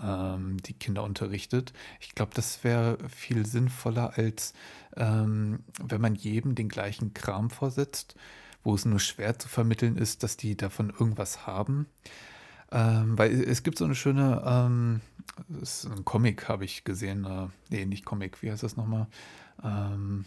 ähm, 0.00 0.56
die 0.62 0.74
Kinder 0.74 1.04
unterrichtet. 1.04 1.72
Ich 2.00 2.14
glaube, 2.14 2.32
das 2.34 2.64
wäre 2.64 2.98
viel 3.08 3.46
sinnvoller, 3.46 4.16
als 4.16 4.52
ähm, 4.96 5.60
wenn 5.80 6.00
man 6.00 6.16
jedem 6.16 6.54
den 6.54 6.68
gleichen 6.68 7.14
Kram 7.14 7.50
vorsetzt, 7.50 8.16
wo 8.64 8.74
es 8.74 8.84
nur 8.84 8.98
schwer 8.98 9.38
zu 9.38 9.48
vermitteln 9.48 9.96
ist, 9.96 10.24
dass 10.24 10.36
die 10.36 10.56
davon 10.56 10.90
irgendwas 10.90 11.46
haben. 11.46 11.86
Ähm, 12.70 13.16
weil 13.16 13.42
es 13.44 13.62
gibt 13.62 13.78
so 13.78 13.84
eine 13.84 13.94
schöne, 13.94 14.42
ähm, 14.44 15.00
das 15.48 15.84
ist 15.84 15.92
ein 15.92 16.04
Comic, 16.04 16.48
habe 16.48 16.64
ich 16.64 16.84
gesehen, 16.84 17.24
äh, 17.24 17.46
nee, 17.70 17.86
nicht 17.86 18.04
Comic, 18.04 18.42
wie 18.42 18.50
heißt 18.50 18.62
das 18.62 18.76
nochmal? 18.76 19.06
Ähm, 19.62 20.26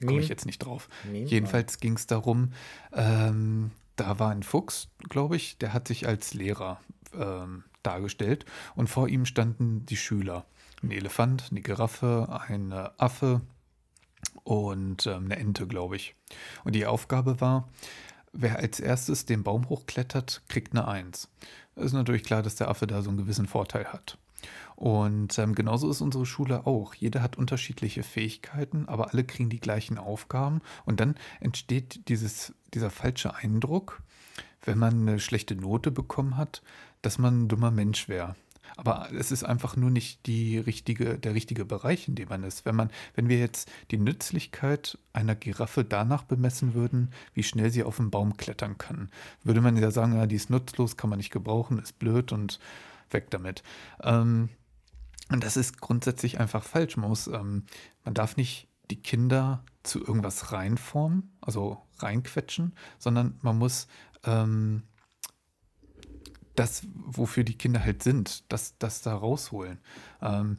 Komme 0.00 0.20
ich 0.20 0.28
jetzt 0.28 0.46
nicht 0.46 0.58
drauf. 0.58 0.88
Meme? 1.04 1.26
Jedenfalls 1.26 1.78
ging 1.78 1.94
es 1.94 2.06
darum, 2.06 2.52
ähm, 2.92 3.70
da 3.96 4.18
war 4.18 4.30
ein 4.30 4.42
Fuchs, 4.42 4.88
glaube 5.08 5.36
ich, 5.36 5.58
der 5.58 5.72
hat 5.72 5.86
sich 5.86 6.06
als 6.06 6.34
Lehrer 6.34 6.80
ähm, 7.12 7.64
dargestellt 7.82 8.44
und 8.74 8.88
vor 8.88 9.08
ihm 9.08 9.24
standen 9.24 9.86
die 9.86 9.96
Schüler. 9.96 10.46
Ein 10.82 10.90
Elefant, 10.90 11.48
eine 11.50 11.60
Giraffe, 11.60 12.28
ein 12.48 12.72
Affe 12.72 13.40
und 14.42 15.06
ähm, 15.06 15.26
eine 15.26 15.36
Ente, 15.36 15.66
glaube 15.66 15.96
ich. 15.96 16.14
Und 16.64 16.74
die 16.74 16.86
Aufgabe 16.86 17.40
war, 17.40 17.68
wer 18.32 18.58
als 18.58 18.80
erstes 18.80 19.24
den 19.26 19.44
Baum 19.44 19.68
hochklettert, 19.68 20.42
kriegt 20.48 20.72
eine 20.72 20.88
Eins. 20.88 21.28
Es 21.76 21.86
ist 21.86 21.92
natürlich 21.92 22.24
klar, 22.24 22.42
dass 22.42 22.56
der 22.56 22.68
Affe 22.68 22.86
da 22.86 23.02
so 23.02 23.10
einen 23.10 23.18
gewissen 23.18 23.46
Vorteil 23.46 23.86
hat. 23.86 24.18
Und 24.76 25.38
ähm, 25.38 25.54
genauso 25.54 25.90
ist 25.90 26.00
unsere 26.00 26.26
Schule 26.26 26.66
auch. 26.66 26.94
Jeder 26.94 27.22
hat 27.22 27.36
unterschiedliche 27.36 28.02
Fähigkeiten, 28.02 28.88
aber 28.88 29.12
alle 29.12 29.24
kriegen 29.24 29.50
die 29.50 29.60
gleichen 29.60 29.98
Aufgaben. 29.98 30.60
Und 30.84 31.00
dann 31.00 31.14
entsteht 31.40 32.08
dieses, 32.08 32.54
dieser 32.72 32.90
falsche 32.90 33.34
Eindruck, 33.34 34.02
wenn 34.64 34.78
man 34.78 35.08
eine 35.08 35.20
schlechte 35.20 35.54
Note 35.54 35.90
bekommen 35.90 36.36
hat, 36.36 36.62
dass 37.02 37.18
man 37.18 37.42
ein 37.42 37.48
dummer 37.48 37.70
Mensch 37.70 38.08
wäre. 38.08 38.34
Aber 38.76 39.08
es 39.12 39.30
ist 39.30 39.44
einfach 39.44 39.76
nur 39.76 39.90
nicht 39.90 40.26
die 40.26 40.58
richtige, 40.58 41.18
der 41.18 41.34
richtige 41.34 41.64
Bereich, 41.64 42.08
in 42.08 42.16
dem 42.16 42.28
man 42.28 42.42
ist. 42.42 42.64
Wenn 42.64 42.74
man, 42.74 42.90
wenn 43.14 43.28
wir 43.28 43.38
jetzt 43.38 43.70
die 43.90 43.98
Nützlichkeit 43.98 44.98
einer 45.12 45.36
Giraffe 45.36 45.84
danach 45.84 46.24
bemessen 46.24 46.74
würden, 46.74 47.10
wie 47.34 47.44
schnell 47.44 47.70
sie 47.70 47.84
auf 47.84 47.98
den 47.98 48.10
Baum 48.10 48.36
klettern 48.36 48.76
kann, 48.76 49.10
würde 49.44 49.60
man 49.60 49.76
ja 49.76 49.90
sagen, 49.90 50.16
ja, 50.16 50.26
die 50.26 50.36
ist 50.36 50.50
nutzlos, 50.50 50.96
kann 50.96 51.10
man 51.10 51.18
nicht 51.18 51.30
gebrauchen, 51.30 51.78
ist 51.78 51.98
blöd 51.98 52.32
und 52.32 52.58
weg 53.10 53.30
damit. 53.30 53.62
Ähm, 54.02 54.48
und 55.30 55.42
das 55.42 55.56
ist 55.56 55.80
grundsätzlich 55.80 56.38
einfach 56.38 56.64
falsch. 56.64 56.96
Man, 56.96 57.08
muss, 57.08 57.26
ähm, 57.26 57.64
man 58.04 58.14
darf 58.14 58.36
nicht 58.36 58.68
die 58.90 59.00
Kinder 59.00 59.64
zu 59.82 60.00
irgendwas 60.00 60.52
reinformen, 60.52 61.32
also 61.40 61.82
reinquetschen, 61.98 62.74
sondern 62.98 63.38
man 63.40 63.58
muss 63.58 63.88
ähm, 64.24 64.82
das, 66.54 66.86
wofür 66.94 67.44
die 67.44 67.56
Kinder 67.56 67.82
halt 67.82 68.02
sind, 68.02 68.50
das, 68.52 68.76
das 68.78 69.02
da 69.02 69.14
rausholen. 69.14 69.78
Ähm, 70.20 70.58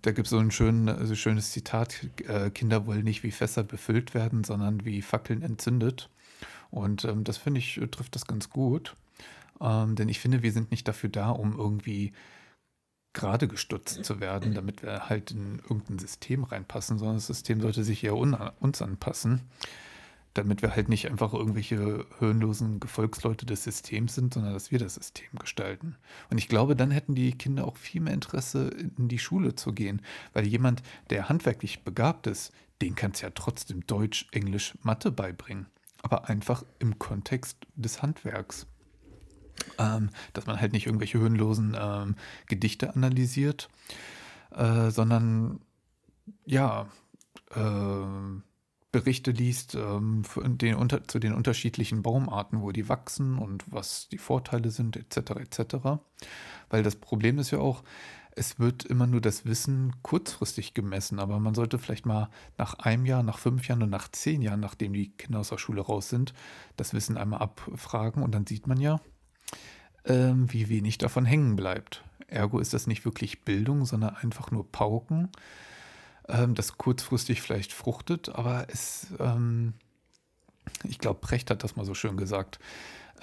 da 0.00 0.12
gibt 0.12 0.26
es 0.26 0.30
so 0.30 0.38
ein 0.38 0.50
schön, 0.50 0.88
also 0.88 1.14
schönes 1.14 1.52
Zitat, 1.52 2.06
äh, 2.26 2.50
Kinder 2.50 2.86
wollen 2.86 3.04
nicht 3.04 3.22
wie 3.22 3.30
Fässer 3.30 3.62
befüllt 3.62 4.14
werden, 4.14 4.42
sondern 4.42 4.84
wie 4.84 5.02
Fackeln 5.02 5.42
entzündet. 5.42 6.08
Und 6.70 7.04
ähm, 7.04 7.24
das 7.24 7.36
finde 7.36 7.58
ich, 7.58 7.80
trifft 7.90 8.14
das 8.14 8.26
ganz 8.26 8.48
gut. 8.48 8.96
Ähm, 9.60 9.94
denn 9.94 10.08
ich 10.08 10.18
finde, 10.18 10.42
wir 10.42 10.52
sind 10.52 10.70
nicht 10.70 10.88
dafür 10.88 11.10
da, 11.10 11.30
um 11.30 11.56
irgendwie 11.56 12.12
gerade 13.12 13.48
gestutzt 13.48 14.04
zu 14.04 14.20
werden, 14.20 14.54
damit 14.54 14.82
wir 14.82 15.08
halt 15.08 15.30
in 15.30 15.58
irgendein 15.58 15.98
System 15.98 16.44
reinpassen, 16.44 16.98
sondern 16.98 17.16
das 17.16 17.26
System 17.26 17.60
sollte 17.60 17.84
sich 17.84 18.02
eher 18.04 18.16
uns 18.16 18.82
anpassen, 18.82 19.42
damit 20.34 20.62
wir 20.62 20.74
halt 20.74 20.88
nicht 20.88 21.10
einfach 21.10 21.34
irgendwelche 21.34 22.06
höhenlosen 22.18 22.80
Gefolgsleute 22.80 23.44
des 23.44 23.64
Systems 23.64 24.14
sind, 24.14 24.32
sondern 24.32 24.54
dass 24.54 24.70
wir 24.70 24.78
das 24.78 24.94
System 24.94 25.28
gestalten. 25.38 25.96
Und 26.30 26.38
ich 26.38 26.48
glaube, 26.48 26.74
dann 26.74 26.90
hätten 26.90 27.14
die 27.14 27.32
Kinder 27.32 27.66
auch 27.66 27.76
viel 27.76 28.00
mehr 28.00 28.14
Interesse, 28.14 28.68
in 28.96 29.08
die 29.08 29.18
Schule 29.18 29.54
zu 29.54 29.74
gehen, 29.74 30.00
weil 30.32 30.46
jemand, 30.46 30.82
der 31.10 31.28
handwerklich 31.28 31.84
begabt 31.84 32.26
ist, 32.26 32.52
den 32.80 32.94
kann 32.94 33.10
es 33.12 33.20
ja 33.20 33.30
trotzdem 33.30 33.86
Deutsch, 33.86 34.26
Englisch, 34.32 34.76
Mathe 34.82 35.12
beibringen, 35.12 35.66
aber 36.02 36.30
einfach 36.30 36.64
im 36.78 36.98
Kontext 36.98 37.58
des 37.76 38.00
Handwerks. 38.00 38.66
Ähm, 39.78 40.10
dass 40.32 40.46
man 40.46 40.60
halt 40.60 40.72
nicht 40.72 40.86
irgendwelche 40.86 41.18
höhenlosen 41.18 41.76
ähm, 41.78 42.16
Gedichte 42.46 42.94
analysiert, 42.94 43.68
äh, 44.54 44.90
sondern 44.90 45.60
ja, 46.44 46.88
äh, 47.54 48.40
Berichte 48.92 49.30
liest 49.30 49.74
ähm, 49.74 50.22
den, 50.36 50.74
unter, 50.74 51.08
zu 51.08 51.18
den 51.18 51.32
unterschiedlichen 51.32 52.02
Baumarten, 52.02 52.60
wo 52.60 52.72
die 52.72 52.90
wachsen 52.90 53.38
und 53.38 53.64
was 53.72 54.08
die 54.10 54.18
Vorteile 54.18 54.70
sind, 54.70 54.96
etc. 54.96 55.30
etc. 55.40 55.76
Weil 56.68 56.82
das 56.82 56.96
Problem 56.96 57.38
ist 57.38 57.50
ja 57.50 57.58
auch, 57.58 57.82
es 58.34 58.58
wird 58.58 58.84
immer 58.84 59.06
nur 59.06 59.20
das 59.20 59.44
Wissen 59.44 59.94
kurzfristig 60.02 60.74
gemessen, 60.74 61.18
aber 61.18 61.38
man 61.38 61.54
sollte 61.54 61.78
vielleicht 61.78 62.06
mal 62.06 62.28
nach 62.58 62.74
einem 62.74 63.06
Jahr, 63.06 63.22
nach 63.22 63.38
fünf 63.38 63.66
Jahren 63.68 63.82
und 63.82 63.90
nach 63.90 64.08
zehn 64.10 64.42
Jahren, 64.42 64.60
nachdem 64.60 64.92
die 64.92 65.10
Kinder 65.10 65.40
aus 65.40 65.48
der 65.48 65.58
Schule 65.58 65.80
raus 65.80 66.08
sind, 66.08 66.32
das 66.76 66.94
Wissen 66.94 67.16
einmal 67.16 67.40
abfragen 67.40 68.22
und 68.22 68.34
dann 68.34 68.46
sieht 68.46 68.66
man 68.66 68.80
ja, 68.80 69.00
ähm, 70.04 70.52
wie 70.52 70.68
wenig 70.68 70.98
davon 70.98 71.24
hängen 71.24 71.56
bleibt. 71.56 72.02
Ergo 72.26 72.58
ist 72.58 72.74
das 72.74 72.86
nicht 72.86 73.04
wirklich 73.04 73.42
Bildung, 73.42 73.84
sondern 73.84 74.16
einfach 74.16 74.50
nur 74.50 74.70
Pauken, 74.70 75.30
ähm, 76.28 76.54
das 76.54 76.78
kurzfristig 76.78 77.42
vielleicht 77.42 77.72
fruchtet, 77.72 78.30
aber 78.30 78.66
es, 78.68 79.08
ähm, 79.18 79.74
ich 80.84 80.98
glaube, 80.98 81.20
Brecht 81.20 81.50
hat 81.50 81.62
das 81.62 81.76
mal 81.76 81.84
so 81.84 81.94
schön 81.94 82.16
gesagt, 82.16 82.58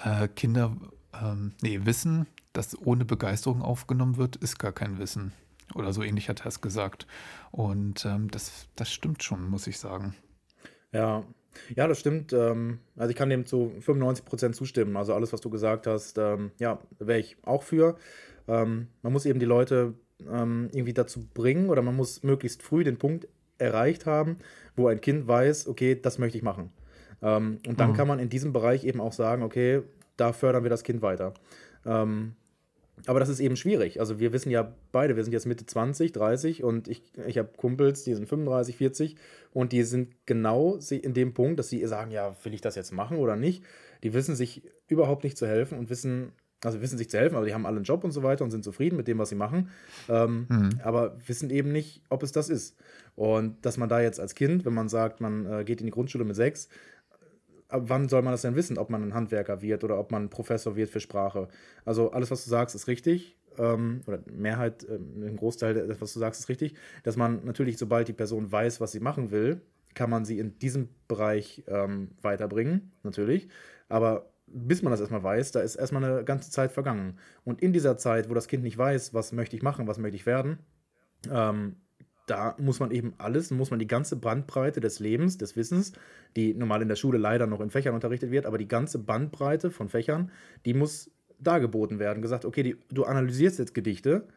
äh, 0.04 0.28
Kinder, 0.28 0.76
ähm, 1.20 1.52
nee, 1.60 1.80
Wissen, 1.84 2.26
das 2.52 2.76
ohne 2.78 3.04
Begeisterung 3.04 3.62
aufgenommen 3.62 4.16
wird, 4.16 4.36
ist 4.36 4.58
gar 4.58 4.72
kein 4.72 4.98
Wissen. 4.98 5.32
Oder 5.74 5.92
so 5.92 6.02
ähnlich 6.02 6.28
hat 6.28 6.40
er 6.40 6.46
es 6.46 6.60
gesagt. 6.60 7.06
Und 7.52 8.04
ähm, 8.04 8.30
das, 8.30 8.66
das 8.74 8.90
stimmt 8.92 9.22
schon, 9.22 9.48
muss 9.48 9.66
ich 9.66 9.78
sagen. 9.78 10.16
Ja, 10.92 11.22
ja, 11.74 11.86
das 11.86 12.00
stimmt. 12.00 12.32
Ähm, 12.32 12.78
also 12.96 13.10
ich 13.10 13.16
kann 13.16 13.30
dem 13.30 13.46
zu 13.46 13.72
95 13.80 14.24
Prozent 14.24 14.56
zustimmen. 14.56 14.96
Also 14.96 15.14
alles, 15.14 15.32
was 15.32 15.40
du 15.40 15.50
gesagt 15.50 15.86
hast, 15.86 16.18
ähm, 16.18 16.50
ja, 16.58 16.78
wäre 16.98 17.18
ich 17.18 17.36
auch 17.42 17.62
für. 17.62 17.96
Ähm, 18.48 18.88
man 19.02 19.12
muss 19.12 19.26
eben 19.26 19.40
die 19.40 19.46
Leute 19.46 19.94
irgendwie 20.22 20.92
dazu 20.92 21.26
bringen 21.32 21.70
oder 21.70 21.80
man 21.80 21.96
muss 21.96 22.22
möglichst 22.22 22.62
früh 22.62 22.84
den 22.84 22.98
Punkt 22.98 23.26
erreicht 23.56 24.04
haben, 24.04 24.36
wo 24.76 24.86
ein 24.86 25.00
Kind 25.00 25.26
weiß, 25.26 25.66
okay, 25.66 25.98
das 25.98 26.18
möchte 26.18 26.36
ich 26.36 26.44
machen. 26.44 26.72
Und 27.22 27.60
dann 27.78 27.92
mhm. 27.92 27.94
kann 27.94 28.06
man 28.06 28.18
in 28.18 28.28
diesem 28.28 28.52
Bereich 28.52 28.84
eben 28.84 29.00
auch 29.00 29.14
sagen, 29.14 29.42
okay, 29.42 29.80
da 30.18 30.34
fördern 30.34 30.62
wir 30.62 30.68
das 30.68 30.84
Kind 30.84 31.00
weiter. 31.00 31.32
Ähm, 31.86 32.34
aber 33.06 33.20
das 33.20 33.28
ist 33.28 33.40
eben 33.40 33.56
schwierig. 33.56 34.00
Also 34.00 34.18
wir 34.18 34.32
wissen 34.32 34.50
ja 34.50 34.74
beide, 34.92 35.16
wir 35.16 35.24
sind 35.24 35.32
jetzt 35.32 35.46
Mitte 35.46 35.66
20, 35.66 36.12
30 36.12 36.62
und 36.64 36.88
ich, 36.88 37.02
ich 37.26 37.38
habe 37.38 37.50
Kumpels, 37.56 38.04
die 38.04 38.14
sind 38.14 38.28
35, 38.28 38.76
40 38.76 39.16
und 39.52 39.72
die 39.72 39.82
sind 39.82 40.14
genau 40.26 40.78
in 40.90 41.14
dem 41.14 41.34
Punkt, 41.34 41.58
dass 41.58 41.68
sie 41.68 41.84
sagen, 41.86 42.10
ja, 42.10 42.34
will 42.44 42.54
ich 42.54 42.60
das 42.60 42.76
jetzt 42.76 42.92
machen 42.92 43.18
oder 43.18 43.36
nicht? 43.36 43.64
Die 44.02 44.12
wissen 44.12 44.34
sich 44.34 44.62
überhaupt 44.88 45.24
nicht 45.24 45.36
zu 45.36 45.46
helfen 45.46 45.78
und 45.78 45.90
wissen, 45.90 46.32
also 46.62 46.80
wissen 46.80 46.98
sich 46.98 47.10
zu 47.10 47.18
helfen, 47.18 47.36
aber 47.36 47.46
die 47.46 47.54
haben 47.54 47.66
alle 47.66 47.76
einen 47.76 47.84
Job 47.84 48.04
und 48.04 48.10
so 48.10 48.22
weiter 48.22 48.44
und 48.44 48.50
sind 48.50 48.64
zufrieden 48.64 48.96
mit 48.96 49.08
dem, 49.08 49.18
was 49.18 49.30
sie 49.30 49.34
machen, 49.34 49.70
ähm, 50.08 50.46
mhm. 50.48 50.80
aber 50.82 51.16
wissen 51.26 51.50
eben 51.50 51.72
nicht, 51.72 52.02
ob 52.08 52.22
es 52.22 52.32
das 52.32 52.48
ist. 52.48 52.76
Und 53.16 53.64
dass 53.64 53.76
man 53.76 53.88
da 53.88 54.00
jetzt 54.00 54.20
als 54.20 54.34
Kind, 54.34 54.64
wenn 54.64 54.74
man 54.74 54.88
sagt, 54.88 55.20
man 55.20 55.46
äh, 55.46 55.64
geht 55.64 55.80
in 55.80 55.86
die 55.86 55.92
Grundschule 55.92 56.24
mit 56.24 56.36
sechs, 56.36 56.68
ab 57.70 57.84
wann 57.86 58.08
soll 58.08 58.22
man 58.22 58.32
das 58.32 58.42
denn 58.42 58.54
wissen, 58.56 58.78
ob 58.78 58.90
man 58.90 59.02
ein 59.02 59.14
Handwerker 59.14 59.62
wird 59.62 59.84
oder 59.84 59.98
ob 59.98 60.10
man 60.10 60.30
Professor 60.30 60.76
wird 60.76 60.90
für 60.90 61.00
Sprache? 61.00 61.48
Also 61.84 62.10
alles, 62.12 62.30
was 62.30 62.44
du 62.44 62.50
sagst, 62.50 62.74
ist 62.74 62.88
richtig. 62.88 63.36
Ähm, 63.58 64.02
oder 64.06 64.20
Mehrheit, 64.30 64.86
ähm, 64.88 65.22
ein 65.22 65.36
Großteil, 65.36 65.74
das, 65.74 66.00
was 66.00 66.12
du 66.12 66.20
sagst, 66.20 66.40
ist 66.40 66.48
richtig. 66.48 66.74
Dass 67.02 67.16
man 67.16 67.44
natürlich, 67.44 67.78
sobald 67.78 68.08
die 68.08 68.12
Person 68.12 68.50
weiß, 68.50 68.80
was 68.80 68.92
sie 68.92 69.00
machen 69.00 69.30
will, 69.30 69.60
kann 69.94 70.10
man 70.10 70.24
sie 70.24 70.38
in 70.38 70.58
diesem 70.58 70.88
Bereich 71.08 71.64
ähm, 71.66 72.10
weiterbringen, 72.22 72.92
natürlich. 73.02 73.48
Aber 73.88 74.30
bis 74.46 74.82
man 74.82 74.90
das 74.90 75.00
erstmal 75.00 75.22
weiß, 75.22 75.52
da 75.52 75.60
ist 75.60 75.76
erstmal 75.76 76.04
eine 76.04 76.24
ganze 76.24 76.50
Zeit 76.50 76.72
vergangen. 76.72 77.18
Und 77.44 77.62
in 77.62 77.72
dieser 77.72 77.96
Zeit, 77.98 78.28
wo 78.28 78.34
das 78.34 78.48
Kind 78.48 78.62
nicht 78.62 78.78
weiß, 78.78 79.14
was 79.14 79.32
möchte 79.32 79.56
ich 79.56 79.62
machen, 79.62 79.86
was 79.86 79.98
möchte 79.98 80.16
ich 80.16 80.26
werden, 80.26 80.58
ähm, 81.30 81.76
da 82.30 82.54
muss 82.58 82.78
man 82.78 82.92
eben 82.92 83.14
alles, 83.18 83.50
muss 83.50 83.70
man 83.70 83.80
die 83.80 83.88
ganze 83.88 84.14
Bandbreite 84.16 84.80
des 84.80 85.00
Lebens, 85.00 85.36
des 85.36 85.56
Wissens, 85.56 85.92
die 86.36 86.54
normal 86.54 86.80
in 86.82 86.88
der 86.88 86.96
Schule 86.96 87.18
leider 87.18 87.46
noch 87.46 87.60
in 87.60 87.70
Fächern 87.70 87.94
unterrichtet 87.94 88.30
wird, 88.30 88.46
aber 88.46 88.56
die 88.56 88.68
ganze 88.68 88.98
Bandbreite 88.98 89.70
von 89.70 89.88
Fächern, 89.88 90.30
die 90.64 90.74
muss 90.74 91.10
dargeboten 91.40 91.98
werden. 91.98 92.22
Gesagt, 92.22 92.44
okay, 92.44 92.62
die, 92.62 92.76
du 92.90 93.04
analysierst 93.04 93.58
jetzt 93.58 93.74
Gedichte, 93.74 94.28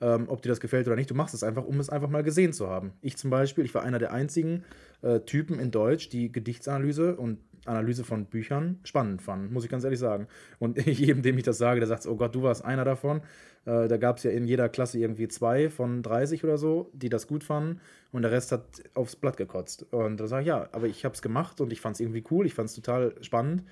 ähm, 0.00 0.24
ob 0.28 0.40
dir 0.40 0.48
das 0.48 0.60
gefällt 0.60 0.86
oder 0.86 0.96
nicht, 0.96 1.10
du 1.10 1.14
machst 1.14 1.34
es 1.34 1.44
einfach, 1.44 1.64
um 1.64 1.78
es 1.78 1.90
einfach 1.90 2.08
mal 2.08 2.22
gesehen 2.22 2.54
zu 2.54 2.68
haben. 2.68 2.92
Ich 3.02 3.18
zum 3.18 3.30
Beispiel, 3.30 3.64
ich 3.64 3.74
war 3.74 3.82
einer 3.82 3.98
der 3.98 4.12
einzigen 4.12 4.64
äh, 5.02 5.20
Typen 5.20 5.58
in 5.58 5.70
Deutsch, 5.70 6.08
die 6.08 6.32
Gedichtsanalyse 6.32 7.16
und 7.16 7.38
Analyse 7.64 8.04
von 8.04 8.26
Büchern 8.26 8.80
spannend 8.84 9.22
fanden, 9.22 9.52
muss 9.52 9.64
ich 9.64 9.70
ganz 9.70 9.84
ehrlich 9.84 10.00
sagen. 10.00 10.26
Und 10.58 10.78
jedem, 10.86 11.22
dem 11.22 11.38
ich 11.38 11.44
das 11.44 11.58
sage, 11.58 11.80
der 11.80 11.88
sagt, 11.88 12.06
oh 12.06 12.16
Gott, 12.16 12.34
du 12.34 12.42
warst 12.42 12.64
einer 12.64 12.84
davon. 12.84 13.22
Äh, 13.64 13.88
da 13.88 13.96
gab 13.96 14.16
es 14.16 14.24
ja 14.24 14.30
in 14.30 14.46
jeder 14.46 14.68
Klasse 14.68 14.98
irgendwie 14.98 15.28
zwei 15.28 15.70
von 15.70 16.02
30 16.02 16.42
oder 16.44 16.58
so, 16.58 16.90
die 16.92 17.08
das 17.08 17.26
gut 17.26 17.44
fanden 17.44 17.80
und 18.10 18.22
der 18.22 18.32
Rest 18.32 18.52
hat 18.52 18.64
aufs 18.94 19.16
Blatt 19.16 19.36
gekotzt. 19.36 19.86
Und 19.92 20.18
da 20.18 20.26
sage 20.26 20.42
ich, 20.42 20.48
ja, 20.48 20.68
aber 20.72 20.86
ich 20.86 21.04
habe 21.04 21.14
es 21.14 21.22
gemacht 21.22 21.60
und 21.60 21.72
ich 21.72 21.80
fand 21.80 21.94
es 21.94 22.00
irgendwie 22.00 22.24
cool, 22.30 22.46
ich 22.46 22.54
fand 22.54 22.68
es 22.68 22.74
total 22.74 23.14
spannend 23.22 23.64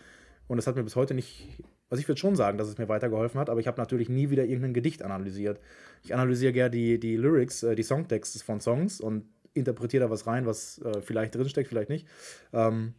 und 0.47 0.59
es 0.59 0.67
hat 0.67 0.77
mir 0.77 0.85
bis 0.85 0.97
heute 0.97 1.15
nicht, 1.15 1.49
also 1.91 2.01
ich 2.01 2.09
würde 2.09 2.21
schon 2.21 2.37
sagen, 2.37 2.59
dass 2.59 2.69
es 2.69 2.79
mir 2.79 2.89
weitergeholfen 2.89 3.41
hat, 3.41 3.51
aber 3.51 3.61
ich 3.61 3.67
habe 3.67 3.81
natürlich 3.81 4.09
nie 4.09 4.31
wieder 4.31 4.45
irgendein 4.45 4.75
Gedicht 4.75 5.03
analysiert. 5.03 5.61
Ich 6.05 6.15
analysiere 6.15 6.53
gerne 6.53 6.71
die, 6.71 7.01
die 7.01 7.17
Lyrics, 7.17 7.65
äh, 7.65 7.75
die 7.75 7.83
Songtexte 7.83 8.39
von 8.45 8.61
Songs 8.61 9.01
und 9.01 9.25
interpretiere 9.55 10.05
da 10.05 10.11
was 10.11 10.29
rein, 10.29 10.47
was 10.47 10.79
äh, 10.79 11.01
vielleicht 11.03 11.35
drinsteckt, 11.35 11.69
vielleicht 11.69 11.91
nicht. 11.91 12.07
Ähm, 12.53 12.95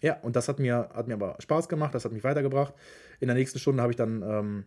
ja, 0.00 0.18
und 0.22 0.36
das 0.36 0.48
hat 0.48 0.58
mir, 0.58 0.88
hat 0.94 1.08
mir 1.08 1.14
aber 1.14 1.36
Spaß 1.38 1.68
gemacht, 1.68 1.94
das 1.94 2.04
hat 2.04 2.12
mich 2.12 2.24
weitergebracht. 2.24 2.74
In 3.20 3.28
der 3.28 3.36
nächsten 3.36 3.58
Stunde 3.58 3.82
habe 3.82 3.92
ich 3.92 3.96
dann 3.96 4.22
ähm, 4.22 4.64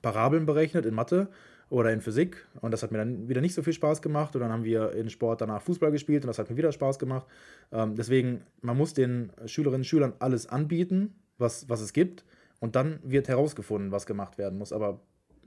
Parabeln 0.00 0.46
berechnet 0.46 0.86
in 0.86 0.94
Mathe 0.94 1.28
oder 1.68 1.92
in 1.92 2.00
Physik 2.00 2.46
und 2.60 2.70
das 2.70 2.82
hat 2.82 2.90
mir 2.90 2.98
dann 2.98 3.28
wieder 3.28 3.40
nicht 3.40 3.54
so 3.54 3.62
viel 3.62 3.72
Spaß 3.72 4.02
gemacht 4.02 4.34
und 4.34 4.40
dann 4.40 4.52
haben 4.52 4.64
wir 4.64 4.92
in 4.92 5.10
Sport 5.10 5.40
danach 5.40 5.62
Fußball 5.62 5.90
gespielt 5.90 6.24
und 6.24 6.28
das 6.28 6.38
hat 6.38 6.50
mir 6.50 6.56
wieder 6.56 6.72
Spaß 6.72 6.98
gemacht. 6.98 7.26
Ähm, 7.70 7.94
deswegen, 7.96 8.42
man 8.60 8.76
muss 8.76 8.94
den 8.94 9.32
Schülerinnen 9.46 9.80
und 9.80 9.86
Schülern 9.86 10.14
alles 10.18 10.46
anbieten, 10.46 11.14
was, 11.38 11.68
was 11.68 11.80
es 11.80 11.92
gibt 11.92 12.24
und 12.60 12.76
dann 12.76 12.98
wird 13.02 13.28
herausgefunden, 13.28 13.92
was 13.92 14.06
gemacht 14.06 14.38
werden 14.38 14.58
muss, 14.58 14.72
aber 14.72 15.00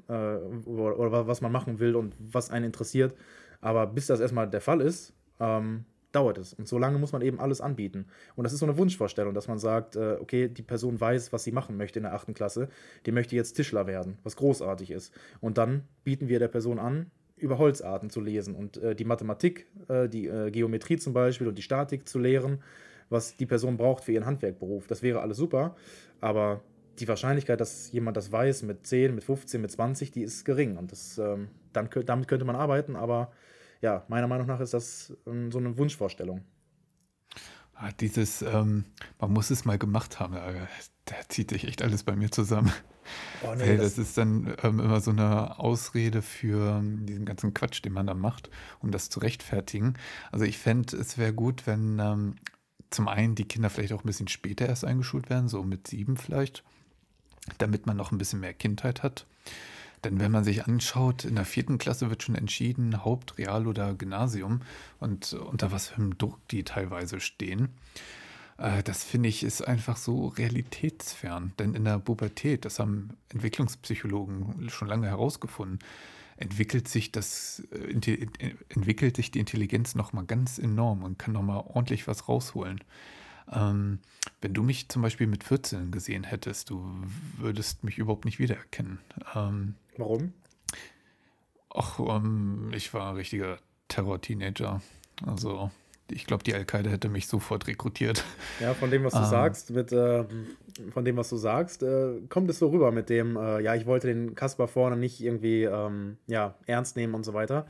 äh, 0.08 0.14
oder, 0.14 1.00
oder, 1.00 1.28
was 1.28 1.42
man 1.42 1.52
machen 1.52 1.80
will 1.80 1.96
und 1.96 2.16
was 2.20 2.52
einen 2.52 2.66
interessiert. 2.66 3.16
Aber 3.62 3.88
bis 3.88 4.08
das 4.08 4.20
erstmal 4.20 4.50
der 4.50 4.62
Fall 4.62 4.82
ist, 4.82 5.14
ähm, 5.40 5.86
dauert 6.16 6.38
es. 6.38 6.54
Und 6.54 6.68
so 6.68 6.78
lange 6.78 6.98
muss 6.98 7.12
man 7.12 7.22
eben 7.22 7.40
alles 7.40 7.62
anbieten. 7.62 8.06
Und 8.36 8.44
das 8.44 8.54
ist 8.54 8.60
so 8.60 8.66
eine 8.66 8.78
Wunschvorstellung, 8.78 9.34
dass 9.34 9.48
man 9.48 9.60
sagt, 9.60 9.96
äh, 9.96 10.18
okay, 10.20 10.48
die 10.48 10.62
Person 10.62 11.00
weiß, 11.00 11.34
was 11.34 11.44
sie 11.44 11.52
machen 11.52 11.78
möchte 11.78 12.00
in 12.00 12.04
der 12.04 12.14
achten 12.14 12.34
Klasse, 12.34 12.70
die 13.06 13.12
möchte 13.12 13.36
jetzt 13.36 13.54
Tischler 13.54 13.88
werden, 13.88 14.18
was 14.24 14.36
großartig 14.36 14.92
ist. 14.92 15.14
Und 15.42 15.58
dann 15.58 15.84
bieten 16.04 16.28
wir 16.28 16.40
der 16.40 16.48
Person 16.48 16.80
an, 16.80 17.12
über 17.38 17.58
Holzarten 17.58 18.10
zu 18.10 18.22
lesen 18.22 18.56
und 18.56 18.78
äh, 18.78 18.96
die 18.96 19.04
Mathematik, 19.04 19.68
äh, 19.90 20.08
die 20.08 20.28
äh, 20.28 20.52
Geometrie 20.52 20.98
zum 20.98 21.14
Beispiel 21.14 21.48
und 21.48 21.58
die 21.58 21.62
Statik 21.62 22.08
zu 22.08 22.18
lehren, 22.18 22.62
was 23.10 23.36
die 23.36 23.46
Person 23.46 23.78
braucht 23.78 24.06
für 24.06 24.14
ihren 24.14 24.26
Handwerkberuf. 24.26 24.88
Das 24.88 25.04
wäre 25.04 25.22
alles 25.22 25.38
super, 25.38 25.76
aber 26.22 26.62
die 27.00 27.08
Wahrscheinlichkeit, 27.08 27.60
dass 27.60 27.92
jemand 27.92 28.16
das 28.16 28.32
weiß 28.32 28.64
mit 28.64 28.88
10, 28.88 29.14
mit 29.14 29.24
15, 29.24 29.62
mit 29.62 29.72
20, 29.72 30.12
die 30.12 30.24
ist 30.24 30.46
gering. 30.46 30.78
Und 30.78 30.92
das, 30.92 31.18
ähm, 31.18 31.50
dann, 31.74 31.90
damit 32.06 32.28
könnte 32.28 32.46
man 32.46 32.56
arbeiten, 32.56 32.96
aber 32.96 33.32
ja, 33.86 34.04
meiner 34.08 34.28
Meinung 34.28 34.48
nach 34.48 34.60
ist 34.60 34.74
das 34.74 35.14
ähm, 35.28 35.52
so 35.52 35.60
eine 35.60 35.78
Wunschvorstellung. 35.78 36.42
Ah, 37.76 37.92
dieses, 37.92 38.42
ähm, 38.42 38.86
man 39.20 39.32
muss 39.32 39.52
es 39.52 39.64
mal 39.64 39.78
gemacht 39.78 40.20
haben, 40.20 40.34
da, 40.34 40.52
da, 41.06 41.16
zieht 41.30 41.52
sich 41.52 41.68
echt 41.68 41.84
alles 41.84 42.04
bei 42.04 42.16
mir 42.16 42.32
zusammen. 42.32 42.72
Oh, 43.44 43.54
nee, 43.54 43.60
Weil 43.60 43.78
das, 43.78 43.96
das, 43.96 44.08
ist 44.08 44.18
dann 44.18 44.56
ähm, 44.64 44.80
immer 44.80 45.02
so 45.02 45.12
eine 45.12 45.60
Ausrede 45.60 46.24
für 46.24 46.80
ähm, 46.80 47.06
diesen 47.06 47.26
ganzen 47.26 47.54
Quatsch, 47.54 47.86
den 47.86 47.94
man 47.94 48.08
dann 48.08 48.20
macht, 48.20 48.50
um 48.80 48.90
das 48.90 49.12
zu 49.12 49.20
rechtfertigen. 49.20 49.94
Also 50.32 50.46
ich 50.46 50.58
fände, 50.58 50.98
es 50.98 51.20
wäre 51.20 51.32
gut, 51.32 51.68
wenn 51.68 52.00
ähm, 52.00 52.38
zum 52.90 53.08
einen 53.08 53.36
die 53.36 53.48
Kinder 53.48 53.70
vielleicht 53.70 53.94
auch 53.94 54.04
ein 54.04 54.08
bisschen 54.08 54.30
später 54.30 54.66
erst 54.66 54.84
eingeschult 54.84 55.30
werden, 55.30 55.48
so 55.48 55.62
mit 55.62 55.88
sieben 55.88 56.18
vielleicht, 56.18 56.64
damit 57.60 57.86
man 57.86 57.98
noch 57.98 58.12
ein 58.12 58.18
bisschen 58.18 58.40
mehr 58.40 58.56
Kindheit 58.56 59.04
hat. 59.04 59.28
Denn 60.06 60.20
wenn 60.20 60.32
man 60.32 60.44
sich 60.44 60.66
anschaut, 60.66 61.26
in 61.26 61.36
der 61.36 61.46
vierten 61.46 61.80
Klasse 61.80 62.10
wird 62.12 62.22
schon 62.22 62.36
entschieden, 62.36 63.04
Haupt-, 63.04 63.40
Real- 63.40 63.68
oder 63.68 63.96
Gymnasium 63.96 64.62
und 65.00 65.34
unter 65.34 65.72
was 65.72 65.90
für 65.90 65.96
einem 65.96 66.18
Druck 66.18 66.40
die 66.50 66.64
teilweise 66.64 67.20
stehen. 67.20 67.70
Äh, 68.58 68.84
das 68.84 69.04
finde 69.04 69.30
ich 69.30 69.44
ist 69.44 69.68
einfach 69.68 69.98
so 69.98 70.28
realitätsfern. 70.28 71.54
Denn 71.58 71.74
in 71.74 71.86
der 71.86 71.98
Pubertät, 71.98 72.66
das 72.66 72.78
haben 72.78 73.18
Entwicklungspsychologen 73.30 74.70
schon 74.70 74.88
lange 74.88 75.08
herausgefunden, 75.08 75.80
entwickelt 76.38 76.88
sich 76.88 77.12
das 77.12 77.64
äh, 77.72 78.28
entwickelt 78.70 79.16
sich 79.16 79.32
die 79.32 79.40
Intelligenz 79.40 79.96
noch 79.96 80.14
mal 80.14 80.26
ganz 80.26 80.60
enorm 80.60 81.04
und 81.04 81.18
kann 81.18 81.34
noch 81.34 81.42
mal 81.42 81.58
ordentlich 81.58 82.08
was 82.08 82.28
rausholen. 82.28 82.80
Ähm, 83.52 84.00
wenn 84.42 84.54
du 84.54 84.62
mich 84.62 84.88
zum 84.90 85.02
Beispiel 85.02 85.28
mit 85.28 85.44
14 85.44 85.92
gesehen 85.92 86.24
hättest, 86.24 86.70
du 86.70 86.86
würdest 87.38 87.84
mich 87.84 87.98
überhaupt 87.98 88.26
nicht 88.26 88.38
wiedererkennen. 88.38 89.00
Ähm, 89.34 89.76
Warum? 89.98 90.34
Ach, 91.74 92.00
um, 92.00 92.08
ähm, 92.08 92.72
ich 92.74 92.94
war 92.94 93.10
ein 93.10 93.16
richtiger 93.16 93.58
Terror-Teenager. 93.88 94.82
Also, 95.26 95.72
ich 96.10 96.26
glaube, 96.26 96.44
die 96.44 96.54
Al-Qaida 96.54 96.90
hätte 96.90 97.10
mich 97.10 97.28
sofort 97.28 97.68
rekrutiert. 97.68 98.24
Ja, 98.60 98.74
von 98.74 98.92
dem, 98.92 99.04
was 99.04 99.14
du 99.14 99.20
ähm, 99.20 99.26
sagst, 99.26 99.72
mit, 99.72 99.92
äh, 99.92 100.24
von 100.92 101.04
dem, 101.04 101.18
was 101.18 101.30
du 101.30 101.38
sagst, 101.38 101.84
äh, 101.84 102.22
kommt 102.30 102.50
es 102.50 102.60
so 102.60 102.70
rüber 102.70 102.92
mit 102.92 103.10
dem, 103.10 103.36
äh, 103.36 103.62
ja, 103.62 103.76
ich 103.76 103.86
wollte 103.86 104.08
den 104.08 104.36
Kasper 104.36 104.68
vorne 104.68 104.98
nicht 104.98 105.22
irgendwie 105.22 105.64
ähm, 105.64 106.18
ja, 106.28 106.56
ernst 106.66 106.96
nehmen 106.96 107.14
und 107.14 107.26
so 107.26 107.34
weiter. 107.34 107.66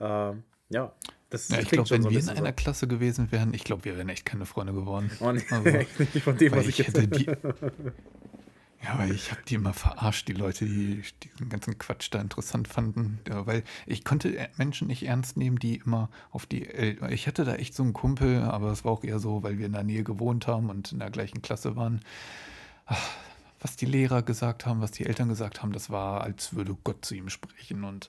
Äh, 0.00 0.32
ja. 0.70 0.92
Das 1.30 1.48
ja, 1.48 1.58
ich 1.58 1.70
glaube, 1.70 1.90
wenn 1.90 2.02
so 2.02 2.10
wir 2.10 2.20
in 2.20 2.28
einer 2.28 2.48
so. 2.48 2.52
Klasse 2.52 2.86
gewesen 2.86 3.32
wären, 3.32 3.52
ich 3.52 3.64
glaube, 3.64 3.84
wir 3.84 3.96
wären 3.96 4.08
echt 4.08 4.24
keine 4.24 4.46
Freunde 4.46 4.72
geworden. 4.72 5.10
Oh, 5.20 5.32
nee, 5.32 5.42
also, 5.50 5.70
nicht 5.70 6.22
von 6.22 6.36
dem, 6.36 6.52
was 6.52 6.66
ich, 6.66 6.80
ich 6.80 6.86
hätte 6.86 7.08
die, 7.08 7.26
Ja, 8.86 8.92
aber 8.92 9.06
ich 9.06 9.32
habe 9.32 9.40
die 9.48 9.56
immer 9.56 9.72
verarscht, 9.72 10.28
die 10.28 10.32
Leute, 10.32 10.64
die 10.64 11.02
diesen 11.24 11.48
ganzen 11.48 11.76
Quatsch 11.76 12.08
da 12.12 12.20
interessant 12.20 12.68
fanden. 12.68 13.18
Ja, 13.28 13.44
weil 13.44 13.64
ich 13.84 14.04
konnte 14.04 14.48
Menschen 14.58 14.86
nicht 14.86 15.04
ernst 15.04 15.36
nehmen, 15.36 15.58
die 15.58 15.76
immer 15.76 16.08
auf 16.30 16.46
die. 16.46 16.68
El 16.68 16.98
ich 17.10 17.26
hatte 17.26 17.44
da 17.44 17.56
echt 17.56 17.74
so 17.74 17.82
einen 17.82 17.94
Kumpel, 17.94 18.42
aber 18.42 18.70
es 18.70 18.84
war 18.84 18.92
auch 18.92 19.02
eher 19.02 19.18
so, 19.18 19.42
weil 19.42 19.58
wir 19.58 19.66
in 19.66 19.72
der 19.72 19.82
Nähe 19.82 20.04
gewohnt 20.04 20.46
haben 20.46 20.70
und 20.70 20.92
in 20.92 21.00
der 21.00 21.10
gleichen 21.10 21.42
Klasse 21.42 21.74
waren. 21.74 22.00
Ach, 22.84 23.10
was 23.60 23.74
die 23.74 23.86
Lehrer 23.86 24.22
gesagt 24.22 24.66
haben, 24.66 24.80
was 24.80 24.92
die 24.92 25.06
Eltern 25.06 25.28
gesagt 25.28 25.62
haben, 25.62 25.72
das 25.72 25.90
war, 25.90 26.20
als 26.20 26.54
würde 26.54 26.76
Gott 26.84 27.04
zu 27.04 27.16
ihm 27.16 27.28
sprechen. 27.28 27.82
Und 27.82 28.08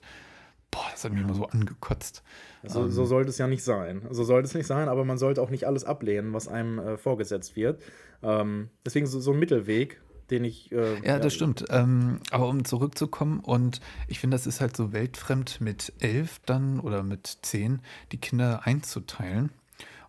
boah, 0.70 0.86
das 0.92 1.02
hat 1.02 1.12
mich 1.12 1.22
immer 1.22 1.34
so 1.34 1.46
angekotzt. 1.46 2.22
So, 2.62 2.84
ähm, 2.84 2.90
so 2.92 3.04
sollte 3.04 3.30
es 3.30 3.38
ja 3.38 3.48
nicht 3.48 3.64
sein. 3.64 4.06
So 4.10 4.22
sollte 4.22 4.46
es 4.46 4.54
nicht 4.54 4.68
sein, 4.68 4.88
aber 4.88 5.04
man 5.04 5.18
sollte 5.18 5.42
auch 5.42 5.50
nicht 5.50 5.66
alles 5.66 5.82
ablehnen, 5.82 6.32
was 6.34 6.46
einem 6.46 6.78
äh, 6.78 6.96
vorgesetzt 6.96 7.56
wird. 7.56 7.82
Ähm, 8.22 8.68
deswegen 8.86 9.06
so, 9.06 9.18
so 9.18 9.32
ein 9.32 9.40
Mittelweg 9.40 10.00
den 10.30 10.44
ich. 10.44 10.72
Äh, 10.72 11.06
ja, 11.06 11.18
das 11.18 11.34
stimmt. 11.34 11.64
Ähm, 11.70 12.20
aber 12.30 12.48
um 12.48 12.64
zurückzukommen, 12.64 13.40
und 13.40 13.80
ich 14.06 14.18
finde, 14.18 14.36
das 14.36 14.46
ist 14.46 14.60
halt 14.60 14.76
so 14.76 14.92
weltfremd 14.92 15.60
mit 15.60 15.92
elf 16.00 16.40
dann 16.46 16.80
oder 16.80 17.02
mit 17.02 17.38
zehn, 17.42 17.80
die 18.12 18.18
Kinder 18.18 18.66
einzuteilen 18.66 19.50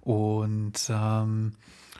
und 0.01 0.89
ähm, 0.89 1.53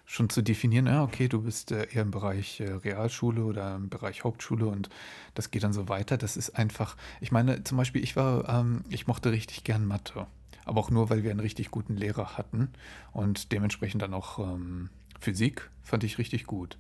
schon 0.05 0.29
zu 0.29 0.41
definieren, 0.41 0.87
ja, 0.87 1.03
okay, 1.03 1.27
du 1.27 1.41
bist 1.41 1.71
äh, 1.71 1.87
eher 1.91 2.01
im 2.01 2.11
Bereich 2.11 2.59
äh, 2.59 2.71
Realschule 2.71 3.43
oder 3.43 3.75
im 3.75 3.89
Bereich 3.89 4.23
Hauptschule 4.23 4.65
und 4.65 4.89
das 5.35 5.51
geht 5.51 5.63
dann 5.63 5.73
so 5.73 5.87
weiter. 5.87 6.17
Das 6.17 6.35
ist 6.35 6.51
einfach, 6.57 6.97
ich 7.21 7.31
meine, 7.31 7.63
zum 7.63 7.77
Beispiel, 7.77 8.03
ich 8.03 8.15
war, 8.15 8.49
ähm, 8.49 8.83
ich 8.89 9.07
mochte 9.07 9.31
richtig 9.31 9.63
gern 9.63 9.85
Mathe. 9.85 10.27
aber 10.65 10.81
auch 10.81 10.91
nur, 10.91 11.09
weil 11.09 11.23
wir 11.23 11.31
einen 11.31 11.39
richtig 11.39 11.71
guten 11.71 11.95
Lehrer 11.95 12.37
hatten 12.37 12.69
und 13.11 13.51
dementsprechend 13.51 14.01
dann 14.01 14.13
auch 14.13 14.39
ähm, 14.39 14.89
Physik 15.19 15.69
fand 15.83 16.03
ich 16.03 16.17
richtig 16.17 16.45
gut 16.45 16.77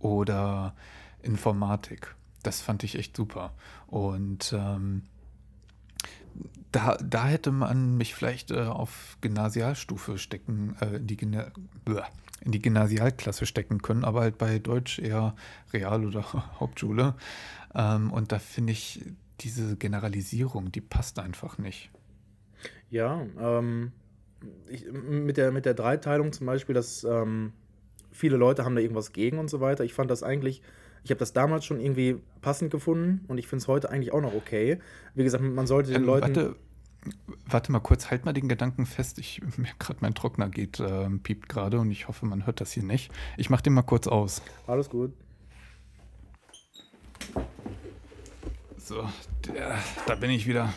oder 0.00 0.74
Informatik. 1.22 2.14
Das 2.42 2.60
fand 2.60 2.84
ich 2.84 2.96
echt 2.96 3.16
super. 3.16 3.52
Und 3.86 4.52
ähm, 4.56 5.02
da, 6.72 6.96
da 6.96 7.26
hätte 7.26 7.52
man 7.52 7.96
mich 7.96 8.14
vielleicht 8.14 8.50
äh, 8.50 8.62
auf 8.62 9.18
Gymnasialstufe 9.20 10.18
stecken, 10.18 10.76
äh, 10.80 10.96
in, 10.96 11.06
die 11.06 11.18
in 11.20 12.52
die 12.52 12.62
Gymnasialklasse 12.62 13.44
stecken 13.46 13.82
können, 13.82 14.04
aber 14.04 14.20
halt 14.20 14.38
bei 14.38 14.58
Deutsch 14.58 14.98
eher 14.98 15.34
Real- 15.72 16.06
oder 16.06 16.32
Hauptschule. 16.60 17.14
Ähm, 17.74 18.12
und 18.12 18.32
da 18.32 18.38
finde 18.38 18.72
ich 18.72 19.04
diese 19.40 19.76
Generalisierung, 19.76 20.70
die 20.72 20.80
passt 20.80 21.18
einfach 21.18 21.58
nicht. 21.58 21.90
Ja, 22.90 23.26
ähm, 23.38 23.92
ich, 24.68 24.90
mit, 24.90 25.36
der, 25.36 25.52
mit 25.52 25.64
der 25.64 25.74
Dreiteilung 25.74 26.32
zum 26.32 26.46
Beispiel, 26.46 26.74
dass 26.74 27.04
ähm, 27.04 27.52
viele 28.12 28.36
Leute 28.36 28.64
haben 28.64 28.74
da 28.74 28.80
irgendwas 28.80 29.12
gegen 29.12 29.38
und 29.38 29.48
so 29.48 29.60
weiter. 29.60 29.84
Ich 29.84 29.94
fand 29.94 30.10
das 30.10 30.22
eigentlich 30.22 30.62
ich 31.02 31.10
habe 31.10 31.18
das 31.18 31.32
damals 31.32 31.64
schon 31.64 31.80
irgendwie 31.80 32.20
passend 32.42 32.70
gefunden 32.70 33.24
und 33.28 33.38
ich 33.38 33.46
finde 33.46 33.62
es 33.62 33.68
heute 33.68 33.90
eigentlich 33.90 34.12
auch 34.12 34.20
noch 34.20 34.34
okay. 34.34 34.78
Wie 35.14 35.24
gesagt, 35.24 35.42
man 35.42 35.66
sollte 35.66 35.92
den 35.92 36.02
ähm, 36.02 36.06
Leuten. 36.06 36.22
Warte, 36.22 36.56
warte 37.46 37.72
mal 37.72 37.80
kurz, 37.80 38.10
halt 38.10 38.24
mal 38.24 38.32
den 38.32 38.48
Gedanken 38.48 38.86
fest. 38.86 39.18
Ich 39.18 39.40
merke 39.56 39.76
gerade, 39.78 39.98
mein 40.02 40.14
Trockner 40.14 40.48
geht, 40.48 40.80
äh, 40.80 41.08
piept 41.22 41.48
gerade 41.48 41.78
und 41.78 41.90
ich 41.90 42.08
hoffe, 42.08 42.26
man 42.26 42.46
hört 42.46 42.60
das 42.60 42.72
hier 42.72 42.82
nicht. 42.82 43.10
Ich 43.36 43.50
mache 43.50 43.62
den 43.62 43.72
mal 43.72 43.82
kurz 43.82 44.06
aus. 44.06 44.42
Alles 44.66 44.90
gut. 44.90 45.12
So, 48.76 49.08
der, 49.46 49.78
da 50.06 50.14
bin 50.16 50.30
ich 50.30 50.46
wieder. 50.46 50.72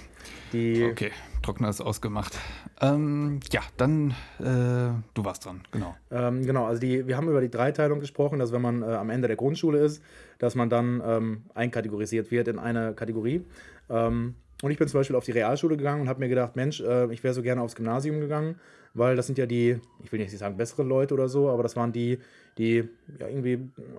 Die 0.54 0.84
okay, 0.84 1.12
Trockner 1.42 1.70
ist 1.70 1.82
ausgemacht. 1.82 2.38
Ähm, 2.80 3.40
ja, 3.52 3.62
dann, 3.78 4.12
äh, 4.40 4.94
du 5.14 5.26
warst 5.26 5.46
dran, 5.46 5.62
genau. 5.72 5.96
Ähm, 6.12 6.46
genau, 6.46 6.66
also 6.66 6.80
die, 6.80 7.08
wir 7.08 7.18
haben 7.18 7.28
über 7.28 7.42
die 7.42 7.50
Dreiteilung 7.50 8.00
gesprochen, 8.00 8.38
dass 8.38 8.52
wenn 8.52 8.62
man 8.62 8.84
äh, 8.84 8.86
am 8.86 9.10
Ende 9.10 9.28
der 9.28 9.36
Grundschule 9.36 9.80
ist, 9.80 10.04
dass 10.38 10.54
man 10.54 10.70
dann 10.70 11.02
ähm, 11.04 11.42
einkategorisiert 11.56 12.30
wird 12.30 12.48
in 12.48 12.60
eine 12.60 12.94
Kategorie. 12.94 13.44
Ähm, 13.90 14.36
und 14.62 14.72
ich 14.72 14.78
bin 14.78 14.88
zum 14.88 15.00
Beispiel 15.00 15.16
auf 15.16 15.26
die 15.26 15.32
Realschule 15.32 15.76
gegangen 15.76 16.02
und 16.02 16.08
habe 16.08 16.20
mir 16.20 16.30
gedacht, 16.30 16.56
Mensch, 16.56 16.80
äh, 16.82 17.12
ich 17.12 17.24
wäre 17.24 17.34
so 17.34 17.42
gerne 17.42 17.62
aufs 17.62 17.76
Gymnasium 17.76 18.22
gegangen, 18.22 18.56
weil 18.94 19.16
das 19.16 19.26
sind 19.26 19.38
ja 19.38 19.46
die, 19.46 19.80
ich 20.04 20.12
will 20.12 20.20
nicht 20.20 20.38
sagen 20.38 20.56
bessere 20.56 20.84
Leute 20.84 21.16
oder 21.16 21.28
so, 21.28 21.50
aber 21.50 21.64
das 21.64 21.76
waren 21.76 21.92
die, 21.92 22.20
die 22.58 22.88
ja 23.20 23.28
irgendwie 23.28 23.54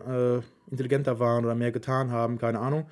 äh, 0.08 0.40
intelligenter 0.70 1.18
waren 1.18 1.44
oder 1.44 1.54
mehr 1.54 1.72
getan 1.72 2.12
haben, 2.12 2.38
keine 2.38 2.60
Ahnung. 2.60 2.86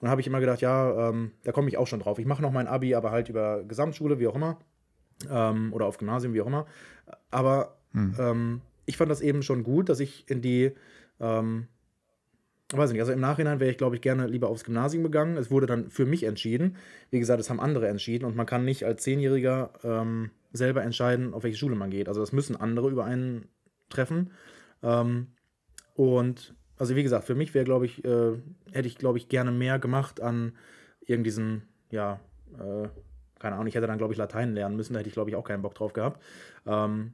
Und 0.00 0.08
habe 0.08 0.20
ich 0.20 0.26
immer 0.26 0.40
gedacht, 0.40 0.60
ja, 0.60 1.10
ähm, 1.10 1.32
da 1.44 1.52
komme 1.52 1.68
ich 1.68 1.76
auch 1.76 1.86
schon 1.86 2.00
drauf. 2.00 2.18
Ich 2.18 2.26
mache 2.26 2.42
noch 2.42 2.52
mein 2.52 2.66
Abi, 2.66 2.94
aber 2.94 3.10
halt 3.10 3.28
über 3.28 3.62
Gesamtschule, 3.64 4.18
wie 4.18 4.26
auch 4.26 4.34
immer. 4.34 4.58
Ähm, 5.30 5.72
oder 5.72 5.86
auf 5.86 5.98
Gymnasium, 5.98 6.32
wie 6.32 6.40
auch 6.40 6.46
immer. 6.46 6.66
Aber 7.30 7.76
hm. 7.92 8.14
ähm, 8.18 8.60
ich 8.86 8.96
fand 8.96 9.10
das 9.10 9.20
eben 9.20 9.42
schon 9.42 9.62
gut, 9.62 9.88
dass 9.90 10.00
ich 10.00 10.28
in 10.28 10.40
die, 10.40 10.72
ähm, 11.20 11.66
weiß 12.72 12.90
nicht, 12.92 13.00
also 13.00 13.12
im 13.12 13.20
Nachhinein 13.20 13.60
wäre 13.60 13.70
ich, 13.70 13.76
glaube 13.76 13.96
ich, 13.96 14.00
gerne 14.00 14.26
lieber 14.26 14.48
aufs 14.48 14.64
Gymnasium 14.64 15.02
gegangen. 15.02 15.36
Es 15.36 15.50
wurde 15.50 15.66
dann 15.66 15.90
für 15.90 16.06
mich 16.06 16.22
entschieden. 16.22 16.76
Wie 17.10 17.18
gesagt, 17.18 17.40
es 17.40 17.50
haben 17.50 17.60
andere 17.60 17.88
entschieden 17.88 18.24
und 18.24 18.36
man 18.36 18.46
kann 18.46 18.64
nicht 18.64 18.84
als 18.84 19.02
Zehnjähriger 19.02 19.70
ähm, 19.84 20.30
selber 20.52 20.82
entscheiden, 20.82 21.34
auf 21.34 21.42
welche 21.42 21.58
Schule 21.58 21.76
man 21.76 21.90
geht. 21.90 22.08
Also 22.08 22.20
das 22.20 22.32
müssen 22.32 22.56
andere 22.56 22.88
über 22.88 23.04
einen 23.04 23.48
treffen. 23.90 24.30
Ähm, 24.82 25.26
und 25.94 26.54
also 26.80 26.96
wie 26.96 27.02
gesagt, 27.02 27.26
für 27.26 27.34
mich 27.34 27.52
wäre, 27.52 27.66
glaube 27.66 27.84
ich, 27.84 28.02
äh, 28.06 28.32
hätte 28.72 28.88
ich, 28.88 28.96
glaube 28.96 29.18
ich, 29.18 29.28
gerne 29.28 29.50
mehr 29.50 29.78
gemacht 29.78 30.22
an 30.22 30.52
irgendeinen, 31.02 31.68
ja, 31.90 32.20
äh, 32.54 32.88
keine 33.38 33.56
Ahnung, 33.56 33.66
ich 33.66 33.74
hätte 33.74 33.86
dann, 33.86 33.98
glaube 33.98 34.14
ich, 34.14 34.18
Latein 34.18 34.54
lernen 34.54 34.76
müssen, 34.76 34.94
da 34.94 35.00
hätte 35.00 35.08
ich, 35.08 35.14
glaube 35.14 35.28
ich, 35.28 35.36
auch 35.36 35.44
keinen 35.44 35.60
Bock 35.60 35.74
drauf 35.74 35.92
gehabt. 35.92 36.22
Ähm, 36.66 37.12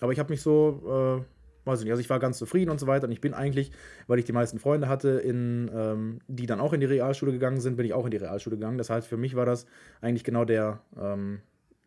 aber 0.00 0.12
ich 0.12 0.20
habe 0.20 0.30
mich 0.30 0.40
so, 0.40 1.24
äh, 1.26 1.66
weiß 1.66 1.80
ich 1.80 1.84
nicht, 1.84 1.90
also 1.90 2.00
ich 2.00 2.08
war 2.08 2.20
ganz 2.20 2.38
zufrieden 2.38 2.70
und 2.70 2.78
so 2.78 2.86
weiter 2.86 3.06
und 3.06 3.12
ich 3.12 3.20
bin 3.20 3.34
eigentlich, 3.34 3.72
weil 4.06 4.20
ich 4.20 4.24
die 4.24 4.32
meisten 4.32 4.60
Freunde 4.60 4.88
hatte, 4.88 5.08
in, 5.08 5.68
ähm, 5.74 6.20
die 6.28 6.46
dann 6.46 6.60
auch 6.60 6.72
in 6.72 6.78
die 6.78 6.86
Realschule 6.86 7.32
gegangen 7.32 7.60
sind, 7.60 7.76
bin 7.76 7.86
ich 7.86 7.94
auch 7.94 8.04
in 8.04 8.12
die 8.12 8.18
Realschule 8.18 8.54
gegangen. 8.54 8.78
Das 8.78 8.88
heißt, 8.88 9.08
für 9.08 9.16
mich 9.16 9.34
war 9.34 9.46
das 9.46 9.66
eigentlich 10.00 10.22
genau 10.22 10.44
der, 10.44 10.80
ähm, 10.96 11.40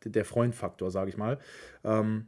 der 0.03 0.25
Freundfaktor, 0.25 0.91
sage 0.91 1.09
ich 1.09 1.17
mal. 1.17 1.39
Ähm, 1.85 2.27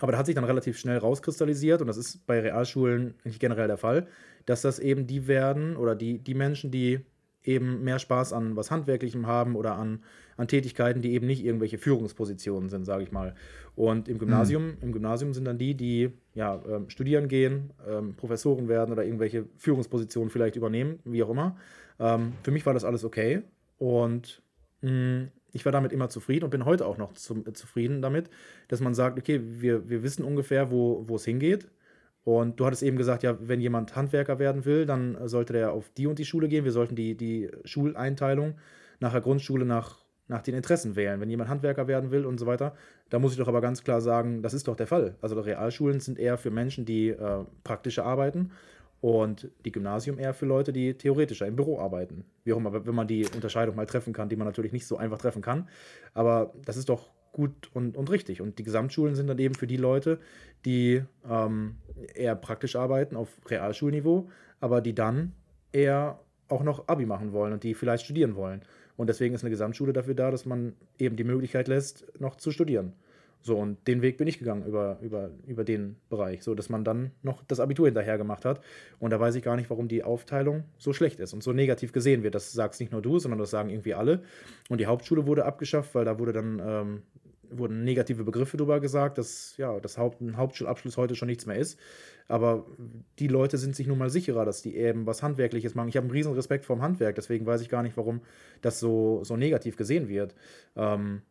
aber 0.00 0.12
da 0.12 0.18
hat 0.18 0.26
sich 0.26 0.34
dann 0.34 0.44
relativ 0.44 0.78
schnell 0.78 0.98
rauskristallisiert, 0.98 1.80
und 1.80 1.86
das 1.86 1.96
ist 1.96 2.26
bei 2.26 2.40
Realschulen 2.40 3.14
nicht 3.24 3.40
generell 3.40 3.66
der 3.66 3.78
Fall, 3.78 4.06
dass 4.46 4.62
das 4.62 4.78
eben 4.78 5.06
die 5.06 5.26
werden 5.26 5.76
oder 5.76 5.94
die, 5.94 6.18
die 6.18 6.34
Menschen, 6.34 6.70
die 6.70 7.00
eben 7.44 7.82
mehr 7.82 7.98
Spaß 7.98 8.32
an 8.32 8.56
was 8.56 8.70
Handwerklichem 8.70 9.26
haben 9.26 9.56
oder 9.56 9.76
an, 9.76 10.02
an 10.36 10.48
Tätigkeiten, 10.48 11.02
die 11.02 11.12
eben 11.12 11.26
nicht 11.26 11.44
irgendwelche 11.44 11.78
Führungspositionen 11.78 12.68
sind, 12.68 12.84
sage 12.84 13.02
ich 13.02 13.12
mal. 13.12 13.34
Und 13.74 14.08
im 14.08 14.18
Gymnasium, 14.18 14.66
mhm. 14.66 14.76
im 14.82 14.92
Gymnasium 14.92 15.32
sind 15.32 15.44
dann 15.44 15.56
die, 15.56 15.74
die 15.74 16.10
ja, 16.34 16.60
ähm, 16.68 16.90
studieren 16.90 17.28
gehen, 17.28 17.70
ähm, 17.88 18.14
Professoren 18.14 18.68
werden 18.68 18.92
oder 18.92 19.04
irgendwelche 19.04 19.46
Führungspositionen 19.56 20.30
vielleicht 20.30 20.56
übernehmen, 20.56 20.98
wie 21.04 21.22
auch 21.22 21.30
immer. 21.30 21.56
Ähm, 21.98 22.32
für 22.42 22.50
mich 22.50 22.66
war 22.66 22.74
das 22.74 22.84
alles 22.84 23.04
okay. 23.04 23.42
Und 23.78 24.42
mh, 24.82 24.90
mm, 24.90 25.28
ich 25.52 25.64
war 25.64 25.72
damit 25.72 25.92
immer 25.92 26.08
zufrieden 26.08 26.44
und 26.44 26.50
bin 26.50 26.64
heute 26.64 26.86
auch 26.86 26.98
noch 26.98 27.12
zu, 27.12 27.44
äh, 27.46 27.52
zufrieden 27.52 28.02
damit, 28.02 28.30
dass 28.68 28.80
man 28.80 28.94
sagt, 28.94 29.18
okay, 29.18 29.40
wir, 29.42 29.88
wir 29.88 30.02
wissen 30.02 30.24
ungefähr, 30.24 30.70
wo, 30.70 31.04
es 31.14 31.24
hingeht. 31.24 31.68
Und 32.24 32.60
du 32.60 32.66
hattest 32.66 32.82
eben 32.82 32.98
gesagt, 32.98 33.22
ja, 33.22 33.38
wenn 33.40 33.60
jemand 33.60 33.96
Handwerker 33.96 34.38
werden 34.38 34.66
will, 34.66 34.84
dann 34.84 35.16
sollte 35.28 35.54
der 35.54 35.72
auf 35.72 35.88
die 35.96 36.06
und 36.06 36.18
die 36.18 36.26
Schule 36.26 36.48
gehen. 36.48 36.64
Wir 36.64 36.72
sollten 36.72 36.94
die, 36.94 37.16
die 37.16 37.50
Schuleinteilung 37.64 38.56
nach 39.00 39.12
der 39.12 39.22
Grundschule 39.22 39.64
nach, 39.64 40.04
nach 40.26 40.42
den 40.42 40.54
Interessen 40.54 40.94
wählen. 40.94 41.20
Wenn 41.20 41.30
jemand 41.30 41.48
Handwerker 41.48 41.88
werden 41.88 42.10
will 42.10 42.26
und 42.26 42.38
so 42.38 42.44
weiter, 42.44 42.74
da 43.08 43.18
muss 43.18 43.32
ich 43.32 43.38
doch 43.38 43.48
aber 43.48 43.62
ganz 43.62 43.82
klar 43.82 44.02
sagen, 44.02 44.42
das 44.42 44.52
ist 44.52 44.68
doch 44.68 44.76
der 44.76 44.86
Fall. 44.86 45.16
Also 45.22 45.40
Realschulen 45.40 46.00
sind 46.00 46.18
eher 46.18 46.36
für 46.36 46.50
Menschen, 46.50 46.84
die 46.84 47.08
äh, 47.08 47.44
praktische 47.64 48.04
arbeiten 48.04 48.50
und 49.00 49.48
die 49.64 49.72
Gymnasium 49.72 50.18
eher 50.18 50.34
für 50.34 50.46
Leute, 50.46 50.72
die 50.72 50.94
theoretischer 50.94 51.46
im 51.46 51.56
Büro 51.56 51.78
arbeiten. 51.78 52.24
Wie 52.44 52.52
auch 52.52 52.56
immer, 52.56 52.86
wenn 52.86 52.94
man 52.94 53.06
die 53.06 53.26
Unterscheidung 53.34 53.76
mal 53.76 53.86
treffen 53.86 54.12
kann, 54.12 54.28
die 54.28 54.36
man 54.36 54.46
natürlich 54.46 54.72
nicht 54.72 54.86
so 54.86 54.96
einfach 54.96 55.18
treffen 55.18 55.42
kann. 55.42 55.68
Aber 56.14 56.52
das 56.64 56.76
ist 56.76 56.88
doch 56.88 57.10
gut 57.32 57.70
und, 57.74 57.96
und 57.96 58.10
richtig. 58.10 58.40
Und 58.40 58.58
die 58.58 58.64
Gesamtschulen 58.64 59.14
sind 59.14 59.28
dann 59.28 59.38
eben 59.38 59.54
für 59.54 59.68
die 59.68 59.76
Leute, 59.76 60.18
die 60.64 61.02
ähm, 61.28 61.76
eher 62.14 62.34
praktisch 62.34 62.74
arbeiten 62.74 63.14
auf 63.14 63.28
Realschulniveau, 63.46 64.28
aber 64.60 64.80
die 64.80 64.94
dann 64.94 65.32
eher 65.72 66.18
auch 66.48 66.64
noch 66.64 66.88
Abi 66.88 67.06
machen 67.06 67.32
wollen 67.32 67.52
und 67.52 67.62
die 67.62 67.74
vielleicht 67.74 68.04
studieren 68.04 68.34
wollen. 68.34 68.62
Und 68.96 69.08
deswegen 69.08 69.34
ist 69.34 69.44
eine 69.44 69.50
Gesamtschule 69.50 69.92
dafür 69.92 70.14
da, 70.14 70.32
dass 70.32 70.44
man 70.44 70.74
eben 70.98 71.14
die 71.14 71.24
Möglichkeit 71.24 71.68
lässt, 71.68 72.04
noch 72.18 72.34
zu 72.34 72.50
studieren. 72.50 72.94
So, 73.40 73.56
und 73.56 73.86
den 73.86 74.02
Weg 74.02 74.18
bin 74.18 74.26
ich 74.26 74.38
gegangen 74.38 74.66
über, 74.66 74.98
über, 75.00 75.30
über 75.46 75.64
den 75.64 75.96
Bereich, 76.10 76.42
so 76.42 76.54
dass 76.54 76.68
man 76.68 76.84
dann 76.84 77.12
noch 77.22 77.42
das 77.44 77.60
Abitur 77.60 77.86
hinterher 77.86 78.18
gemacht 78.18 78.44
hat. 78.44 78.60
Und 78.98 79.10
da 79.10 79.20
weiß 79.20 79.36
ich 79.36 79.42
gar 79.42 79.56
nicht, 79.56 79.70
warum 79.70 79.88
die 79.88 80.02
Aufteilung 80.02 80.64
so 80.76 80.92
schlecht 80.92 81.20
ist 81.20 81.32
und 81.32 81.42
so 81.42 81.52
negativ 81.52 81.92
gesehen 81.92 82.22
wird. 82.22 82.34
Das 82.34 82.52
sagst 82.52 82.80
nicht 82.80 82.92
nur 82.92 83.00
du, 83.00 83.18
sondern 83.18 83.38
das 83.38 83.50
sagen 83.50 83.70
irgendwie 83.70 83.94
alle. 83.94 84.22
Und 84.68 84.80
die 84.80 84.86
Hauptschule 84.86 85.26
wurde 85.26 85.44
abgeschafft, 85.44 85.94
weil 85.94 86.04
da 86.04 86.18
wurde 86.18 86.32
dann 86.32 86.62
ähm, 86.64 87.02
wurden 87.50 87.84
negative 87.84 88.24
Begriffe 88.24 88.56
drüber 88.56 88.80
gesagt, 88.80 89.18
dass 89.18 89.56
ja, 89.56 89.78
das 89.80 89.98
Haupt, 89.98 90.20
ein 90.20 90.36
Hauptschulabschluss 90.36 90.96
heute 90.96 91.14
schon 91.14 91.28
nichts 91.28 91.46
mehr 91.46 91.56
ist. 91.56 91.78
Aber 92.26 92.66
die 93.18 93.28
Leute 93.28 93.56
sind 93.56 93.74
sich 93.74 93.86
nun 93.86 93.98
mal 93.98 94.10
sicherer, 94.10 94.44
dass 94.44 94.62
die 94.62 94.76
eben 94.76 95.06
was 95.06 95.22
Handwerkliches 95.22 95.74
machen. 95.74 95.88
Ich 95.88 95.96
habe 95.96 96.04
einen 96.04 96.10
riesen 96.10 96.34
Respekt 96.34 96.66
vor 96.66 96.76
dem 96.76 96.82
Handwerk, 96.82 97.14
deswegen 97.14 97.46
weiß 97.46 97.62
ich 97.62 97.68
gar 97.68 97.82
nicht, 97.82 97.96
warum 97.96 98.20
das 98.60 98.80
so, 98.80 99.24
so 99.24 99.36
negativ 99.36 99.76
gesehen 99.76 100.08
wird. 100.08 100.34
Ähm, 100.76 101.22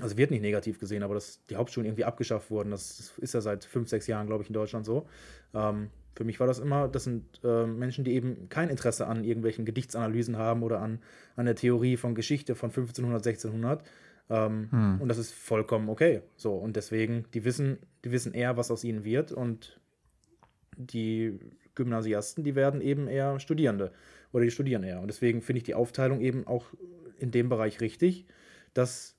also 0.00 0.16
wird 0.16 0.30
nicht 0.30 0.42
negativ 0.42 0.80
gesehen, 0.80 1.02
aber 1.02 1.14
dass 1.14 1.44
die 1.46 1.56
Hauptschulen 1.56 1.86
irgendwie 1.86 2.04
abgeschafft 2.04 2.50
wurden, 2.50 2.70
das 2.70 3.12
ist 3.18 3.34
ja 3.34 3.40
seit 3.40 3.64
fünf, 3.64 3.88
sechs 3.88 4.06
Jahren, 4.06 4.26
glaube 4.26 4.42
ich, 4.42 4.48
in 4.48 4.54
Deutschland 4.54 4.84
so. 4.84 5.06
Ähm, 5.54 5.90
für 6.16 6.24
mich 6.24 6.40
war 6.40 6.46
das 6.46 6.58
immer, 6.58 6.88
das 6.88 7.04
sind 7.04 7.40
äh, 7.42 7.66
Menschen, 7.66 8.04
die 8.04 8.12
eben 8.14 8.48
kein 8.48 8.70
Interesse 8.70 9.06
an 9.06 9.24
irgendwelchen 9.24 9.64
Gedichtsanalysen 9.64 10.36
haben 10.36 10.62
oder 10.62 10.80
an, 10.80 11.00
an 11.36 11.46
der 11.46 11.56
Theorie 11.56 11.96
von 11.96 12.14
Geschichte 12.14 12.54
von 12.54 12.70
1500, 12.70 13.26
1600. 13.26 13.84
Ähm, 14.30 14.68
hm. 14.70 15.00
Und 15.00 15.08
das 15.08 15.18
ist 15.18 15.34
vollkommen 15.34 15.88
okay. 15.88 16.22
So, 16.36 16.54
und 16.54 16.76
deswegen, 16.76 17.26
die 17.34 17.44
wissen, 17.44 17.78
die 18.04 18.12
wissen 18.12 18.32
eher, 18.32 18.56
was 18.56 18.70
aus 18.70 18.84
ihnen 18.84 19.04
wird 19.04 19.32
und 19.32 19.80
die 20.76 21.38
Gymnasiasten, 21.74 22.44
die 22.44 22.54
werden 22.54 22.80
eben 22.80 23.08
eher 23.08 23.38
Studierende 23.40 23.92
oder 24.32 24.44
die 24.44 24.50
studieren 24.50 24.82
eher. 24.82 25.00
Und 25.00 25.08
deswegen 25.08 25.42
finde 25.42 25.58
ich 25.58 25.64
die 25.64 25.74
Aufteilung 25.74 26.20
eben 26.20 26.46
auch 26.46 26.66
in 27.18 27.30
dem 27.30 27.48
Bereich 27.48 27.80
richtig, 27.80 28.26
dass 28.72 29.13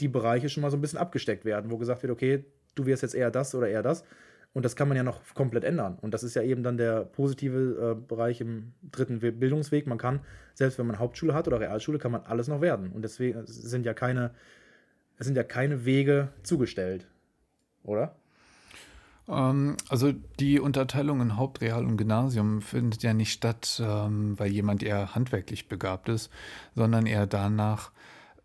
die 0.00 0.08
Bereiche 0.08 0.48
schon 0.48 0.62
mal 0.62 0.70
so 0.70 0.76
ein 0.76 0.80
bisschen 0.80 0.98
abgesteckt 0.98 1.44
werden, 1.44 1.70
wo 1.70 1.78
gesagt 1.78 2.02
wird, 2.02 2.12
okay, 2.12 2.44
du 2.74 2.86
wirst 2.86 3.02
jetzt 3.02 3.14
eher 3.14 3.30
das 3.30 3.54
oder 3.54 3.68
eher 3.68 3.82
das. 3.82 4.04
Und 4.52 4.64
das 4.64 4.74
kann 4.74 4.88
man 4.88 4.96
ja 4.96 5.02
noch 5.02 5.20
komplett 5.34 5.64
ändern. 5.64 5.98
Und 6.00 6.14
das 6.14 6.22
ist 6.22 6.34
ja 6.34 6.42
eben 6.42 6.62
dann 6.62 6.78
der 6.78 7.04
positive 7.04 7.92
äh, 7.98 8.06
Bereich 8.08 8.40
im 8.40 8.72
dritten 8.90 9.18
Bildungsweg. 9.18 9.86
Man 9.86 9.98
kann, 9.98 10.20
selbst 10.54 10.78
wenn 10.78 10.86
man 10.86 10.98
Hauptschule 10.98 11.34
hat 11.34 11.46
oder 11.46 11.60
Realschule, 11.60 11.98
kann 11.98 12.12
man 12.12 12.22
alles 12.22 12.48
noch 12.48 12.62
werden. 12.62 12.90
Und 12.92 13.02
deswegen 13.02 13.42
sind 13.44 13.84
ja 13.84 13.92
keine, 13.92 14.30
es 15.18 15.26
sind 15.26 15.36
ja 15.36 15.42
keine 15.42 15.84
Wege 15.84 16.28
zugestellt. 16.42 17.06
Oder? 17.82 18.16
Ähm, 19.28 19.76
also 19.88 20.12
die 20.40 20.60
Unterteilung 20.60 21.20
in 21.20 21.36
Hauptreal 21.36 21.84
und 21.84 21.96
Gymnasium 21.96 22.62
findet 22.62 23.02
ja 23.02 23.12
nicht 23.12 23.32
statt, 23.32 23.82
ähm, 23.84 24.38
weil 24.38 24.50
jemand 24.50 24.82
eher 24.82 25.14
handwerklich 25.14 25.68
begabt 25.68 26.08
ist, 26.08 26.30
sondern 26.74 27.06
eher 27.06 27.26
danach, 27.26 27.90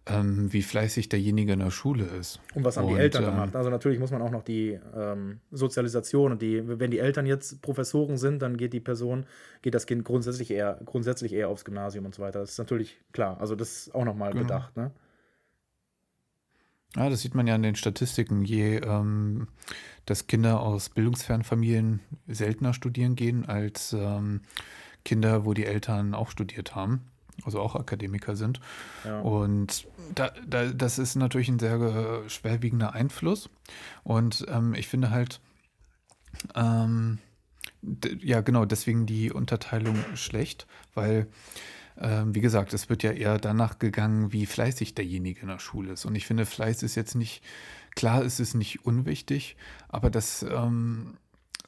ähm, 0.07 0.51
wie 0.51 0.63
fleißig 0.63 1.09
derjenige 1.09 1.53
in 1.53 1.59
der 1.59 1.71
Schule 1.71 2.05
ist. 2.05 2.39
Und 2.55 2.63
was 2.63 2.77
haben 2.77 2.87
und, 2.87 2.95
die 2.95 2.99
Eltern 2.99 3.23
ähm, 3.23 3.29
gemacht? 3.31 3.55
Also 3.55 3.69
natürlich 3.69 3.99
muss 3.99 4.11
man 4.11 4.21
auch 4.21 4.31
noch 4.31 4.43
die 4.43 4.79
ähm, 4.95 5.39
Sozialisation 5.51 6.31
und 6.31 6.41
die, 6.41 6.63
wenn 6.79 6.89
die 6.89 6.99
Eltern 6.99 7.25
jetzt 7.25 7.61
Professoren 7.61 8.17
sind, 8.17 8.41
dann 8.41 8.57
geht 8.57 8.73
die 8.73 8.79
Person, 8.79 9.25
geht 9.61 9.75
das 9.75 9.85
Kind 9.85 10.03
grundsätzlich 10.03 10.51
eher, 10.51 10.79
grundsätzlich 10.85 11.33
eher 11.33 11.49
aufs 11.49 11.65
Gymnasium 11.65 12.05
und 12.05 12.15
so 12.15 12.21
weiter. 12.21 12.39
Das 12.39 12.51
ist 12.51 12.57
natürlich 12.57 12.99
klar. 13.11 13.39
Also 13.39 13.55
das 13.55 13.87
ist 13.87 13.95
auch 13.95 14.05
nochmal 14.05 14.31
genau. 14.31 14.43
bedacht, 14.43 14.75
ne? 14.75 14.91
Ja, 16.97 17.09
das 17.09 17.21
sieht 17.21 17.35
man 17.35 17.47
ja 17.47 17.55
in 17.55 17.63
den 17.63 17.75
Statistiken. 17.75 18.43
Je, 18.43 18.77
ähm, 18.77 19.47
dass 20.05 20.27
Kinder 20.27 20.59
aus 20.59 20.89
bildungsfernen 20.89 21.45
Familien 21.45 22.01
seltener 22.27 22.73
studieren 22.73 23.15
gehen 23.15 23.45
als 23.45 23.93
ähm, 23.93 24.41
Kinder, 25.05 25.45
wo 25.45 25.53
die 25.53 25.65
Eltern 25.65 26.13
auch 26.13 26.29
studiert 26.29 26.75
haben 26.75 27.10
also 27.43 27.59
auch 27.59 27.75
Akademiker 27.75 28.35
sind. 28.35 28.59
Ja. 29.03 29.19
Und 29.21 29.87
da, 30.15 30.31
da, 30.47 30.67
das 30.67 30.99
ist 30.99 31.15
natürlich 31.15 31.49
ein 31.49 31.59
sehr 31.59 31.79
äh, 31.79 32.29
schwerwiegender 32.29 32.93
Einfluss. 32.93 33.49
Und 34.03 34.45
ähm, 34.49 34.73
ich 34.73 34.87
finde 34.87 35.09
halt, 35.09 35.41
ähm, 36.55 37.19
ja 38.19 38.41
genau, 38.41 38.65
deswegen 38.65 39.05
die 39.05 39.31
Unterteilung 39.31 39.95
schlecht, 40.15 40.67
weil, 40.93 41.27
ähm, 41.99 42.35
wie 42.35 42.41
gesagt, 42.41 42.73
es 42.73 42.89
wird 42.89 43.03
ja 43.03 43.11
eher 43.11 43.39
danach 43.39 43.79
gegangen, 43.79 44.31
wie 44.31 44.45
fleißig 44.45 44.95
derjenige 44.95 45.41
in 45.41 45.47
der 45.47 45.59
Schule 45.59 45.93
ist. 45.93 46.05
Und 46.05 46.15
ich 46.15 46.25
finde, 46.25 46.45
Fleiß 46.45 46.83
ist 46.83 46.95
jetzt 46.95 47.15
nicht, 47.15 47.43
klar 47.95 48.23
ist 48.23 48.39
es 48.39 48.53
nicht 48.53 48.85
unwichtig, 48.85 49.55
aber 49.89 50.09
das 50.09 50.43
ähm, 50.43 51.17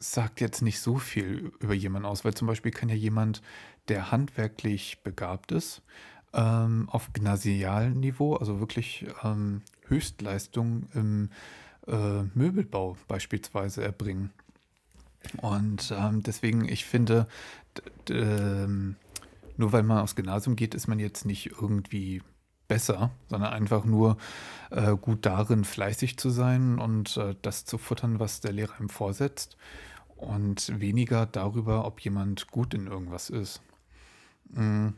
sagt 0.04 0.41
jetzt 0.41 0.62
nicht 0.62 0.82
so 0.82 0.97
viel 0.97 1.51
über 1.60 1.74
jemanden 1.74 2.06
aus, 2.06 2.26
weil 2.26 2.34
zum 2.34 2.47
Beispiel 2.47 2.72
kann 2.72 2.89
ja 2.89 2.95
jemand 2.95 3.41
der 3.88 4.12
handwerklich 4.12 4.99
begabt 5.04 5.51
ist, 5.51 5.82
ähm, 6.34 6.89
auf 6.89 7.14
Gymnasialniveau, 7.14 8.36
also 8.36 8.60
wirklich 8.60 9.06
ähm, 9.24 9.62
Höchstleistung 9.88 10.88
im 10.93 11.30
äh, 11.88 12.24
Möbelbau 12.34 12.97
beispielsweise 13.08 13.84
erbringen. 13.84 14.32
Und 15.38 15.93
ähm, 15.97 16.22
deswegen, 16.24 16.68
ich 16.68 16.86
finde, 16.86 17.28
ähm, 18.10 18.95
nur 19.58 19.72
weil 19.72 19.84
man 19.84 19.99
aufs 19.99 20.16
Gymnasium 20.16 20.56
geht, 20.56 20.76
ist 20.76 20.88
man 20.88 20.99
jetzt 20.99 21.26
nicht 21.26 21.51
irgendwie 21.62 22.22
besser, 22.68 23.12
sondern 23.30 23.54
einfach 23.54 23.86
nur 23.86 24.18
äh, 24.72 24.95
gut 24.95 25.26
darin, 25.26 25.64
fleißig 25.64 26.18
zu 26.18 26.30
sein 26.30 26.80
und 26.80 27.16
äh, 27.18 27.36
das 27.41 27.66
zu 27.66 27.78
futtern, 27.78 28.20
was 28.20 28.41
der 28.41 28.51
Lehrer 28.51 28.80
ihm 28.80 28.89
vorsetzt 28.89 29.58
und 30.24 30.80
weniger 30.80 31.26
darüber, 31.26 31.86
ob 31.86 31.99
jemand 32.01 32.47
gut 32.47 32.74
in 32.74 32.88
irgendwas 32.88 33.30
ist. 33.30 33.61
Mm. 34.49 34.89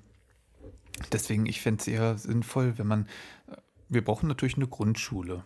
Deswegen, 1.12 1.46
ich 1.46 1.60
fände 1.60 1.82
es 1.82 1.88
eher 1.88 2.18
sinnvoll, 2.18 2.78
wenn 2.78 2.88
man, 2.88 3.08
äh, 3.48 3.58
wir 3.90 4.04
brauchen 4.04 4.28
natürlich 4.28 4.56
eine 4.56 4.68
Grundschule, 4.68 5.46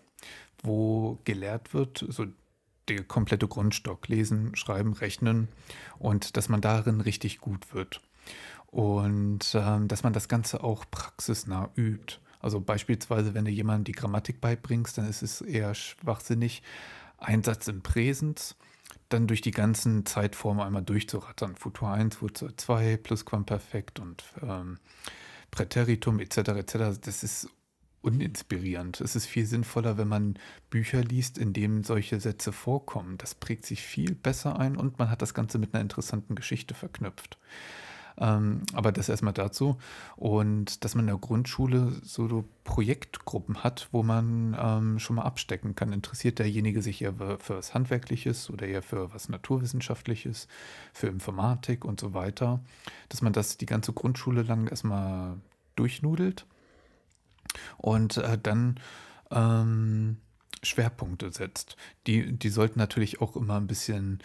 wo 0.61 1.17
gelehrt 1.23 1.73
wird, 1.73 2.05
so 2.07 2.27
der 2.88 3.03
komplette 3.03 3.47
Grundstock, 3.47 4.07
lesen, 4.07 4.55
schreiben, 4.55 4.93
rechnen 4.93 5.47
und 5.97 6.38
dass 6.38 6.49
man 6.49 6.61
darin 6.61 7.01
richtig 7.01 7.39
gut 7.39 7.73
wird. 7.73 8.01
Und 8.67 9.55
ähm, 9.55 9.88
dass 9.88 10.03
man 10.03 10.13
das 10.13 10.27
Ganze 10.27 10.63
auch 10.63 10.86
praxisnah 10.89 11.69
übt. 11.75 12.17
Also 12.39 12.61
beispielsweise, 12.61 13.34
wenn 13.34 13.45
du 13.45 13.51
jemandem 13.51 13.86
die 13.86 13.99
Grammatik 13.99 14.39
beibringst, 14.39 14.97
dann 14.97 15.09
ist 15.09 15.23
es 15.23 15.41
eher 15.41 15.73
schwachsinnig, 15.73 16.61
Einsatz 17.20 17.67
im 17.67 17.82
Präsens 17.82 18.55
dann 19.09 19.28
durch 19.28 19.41
die 19.41 19.51
ganzen 19.51 20.05
Zeitformen 20.05 20.65
einmal 20.65 20.84
durchzurattern. 20.84 21.55
Futur 21.55 21.89
1, 21.89 22.17
Futur 22.17 22.55
2, 22.55 22.97
Plusquamperfekt 22.97 23.99
und 23.99 24.24
ähm, 24.41 24.78
Präteritum 25.51 26.20
etc. 26.20 26.38
etc. 26.38 26.74
Das 27.01 27.24
ist 27.24 27.49
uninspirierend. 28.01 29.01
Es 29.01 29.15
ist 29.15 29.26
viel 29.26 29.45
sinnvoller, 29.45 29.97
wenn 29.97 30.07
man 30.07 30.39
Bücher 30.70 31.03
liest, 31.03 31.38
in 31.38 31.53
denen 31.53 31.84
solche 31.84 32.20
Sätze 32.20 32.51
vorkommen. 32.51 33.17
Das 33.17 33.36
prägt 33.36 33.65
sich 33.65 33.82
viel 33.82 34.15
besser 34.15 34.57
ein 34.59 34.78
und 34.78 34.99
man 34.99 35.09
hat 35.09 35.22
das 35.22 35.34
Ganze 35.34 35.57
mit 35.57 35.74
einer 35.74 35.82
interessanten 35.82 36.36
Geschichte 36.36 36.74
verknüpft. 36.74 37.38
Ähm, 38.20 38.63
aber 38.74 38.91
das 38.91 39.09
erstmal 39.09 39.34
dazu. 39.34 39.78
Und 40.15 40.84
dass 40.84 40.95
man 40.95 41.03
in 41.03 41.07
der 41.07 41.17
Grundschule 41.17 41.93
so 42.03 42.45
Projektgruppen 42.63 43.63
hat, 43.63 43.88
wo 43.91 44.03
man 44.03 44.55
ähm, 44.59 44.99
schon 44.99 45.15
mal 45.15 45.24
abstecken 45.24 45.76
kann. 45.76 45.93
Interessiert 45.93 46.39
derjenige 46.39 46.82
sich 46.82 47.01
eher 47.01 47.13
für 47.13 47.57
was 47.57 47.74
Handwerkliches 47.74 48.49
oder 48.49 48.67
eher 48.67 48.82
für 48.82 49.13
was 49.13 49.30
Naturwissenschaftliches, 49.30 50.47
für 50.93 51.07
Informatik 51.07 51.86
und 51.86 51.99
so 51.99 52.13
weiter. 52.13 52.59
Dass 53.07 53.22
man 53.22 53.34
das 53.34 53.57
die 53.57 53.65
ganze 53.65 53.93
Grundschule 53.93 54.43
lang 54.43 54.67
erstmal 54.67 55.38
durchnudelt 55.76 56.45
und 57.78 58.17
äh, 58.17 58.38
dann 58.38 58.80
ähm, 59.32 60.17
Schwerpunkte 60.61 61.32
setzt. 61.32 61.78
Die, 62.05 62.34
die 62.38 62.49
sollten 62.49 62.80
natürlich 62.80 63.22
auch 63.22 63.36
immer 63.36 63.55
ein 63.55 63.67
bisschen 63.67 64.20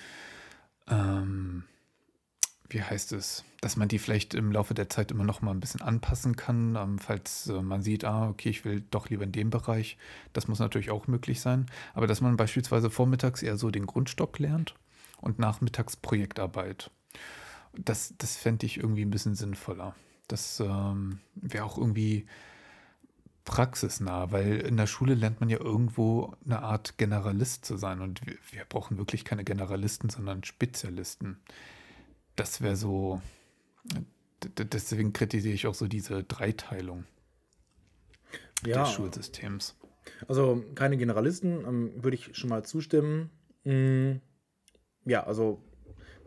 ähm, 0.89 1.65
wie 2.75 2.83
heißt 2.83 3.13
es, 3.13 3.45
dass 3.61 3.77
man 3.77 3.87
die 3.87 4.01
vielleicht 4.01 4.35
im 4.35 4.51
Laufe 4.51 4.75
der 4.75 4.91
Zeit 4.91 5.13
immer 5.13 5.23
noch 5.23 5.43
mal 5.43 5.53
ein 5.53 5.61
bisschen 5.61 5.81
anpassen 5.81 6.35
kann, 6.35 6.75
ähm, 6.75 6.99
falls 6.99 7.47
äh, 7.47 7.63
man 7.63 7.83
sieht, 7.83 8.05
ah, 8.05 8.29
okay, 8.29 8.51
ich 8.51 8.65
will 8.65 8.83
doch 8.91 9.09
lieber 9.09 9.23
in 9.23 9.33
dem 9.33 9.51
Bereich. 9.51 9.97
Das 10.33 10.49
muss 10.49 10.59
natürlich 10.59 10.91
auch 10.91 11.07
möglich 11.07 11.41
sein. 11.41 11.67
Aber 11.95 12.09
dass 12.09 12.21
man 12.21 12.37
beispielsweise 12.37 12.91
vormittags 12.91 13.43
eher 13.43 13.57
so 13.57 13.71
den 13.71 13.87
Grundstock 13.87 14.41
lernt 14.41 14.75
und 15.21 15.39
nachmittags 15.39 15.97
Projektarbeit. 15.97 16.91
Das, 17.77 18.15
das 18.19 18.37
fände 18.37 18.67
ich 18.67 18.79
irgendwie 18.79 19.05
ein 19.05 19.11
bisschen 19.11 19.37
sinnvoller. 19.37 19.95
Das 20.27 20.59
ähm, 20.59 21.21
wäre 21.37 21.65
auch 21.65 21.79
irgendwie 21.79 22.27
praxisnah, 23.45 24.33
weil 24.33 24.57
in 24.57 24.77
der 24.77 24.87
Schule 24.89 25.15
lernt 25.15 25.39
man 25.39 25.49
ja 25.49 25.61
irgendwo 25.61 26.35
eine 26.45 26.63
Art 26.63 26.99
Generalist 26.99 27.65
zu 27.65 27.77
sein 27.77 28.01
und 28.01 28.27
wir, 28.27 28.35
wir 28.51 28.65
brauchen 28.69 28.99
wirklich 28.99 29.25
keine 29.25 29.45
Generalisten, 29.45 30.11
sondern 30.11 30.43
Spezialisten 30.43 31.39
das 32.37 32.61
wäre 32.61 32.77
so, 32.77 33.21
deswegen 34.59 35.13
kritisiere 35.13 35.55
ich 35.55 35.67
auch 35.67 35.75
so 35.75 35.87
diese 35.87 36.25
Dreiteilung 36.25 37.05
ja. 38.67 38.85
des 38.85 38.93
Schulsystems. 38.93 39.77
Also 40.29 40.65
keine 40.75 40.97
Generalisten, 40.97 41.65
ähm, 41.67 41.93
würde 42.03 42.17
ich 42.17 42.37
schon 42.37 42.51
mal 42.51 42.65
zustimmen. 42.65 43.31
Mm, 43.65 44.17
ja, 45.05 45.25
also 45.25 45.63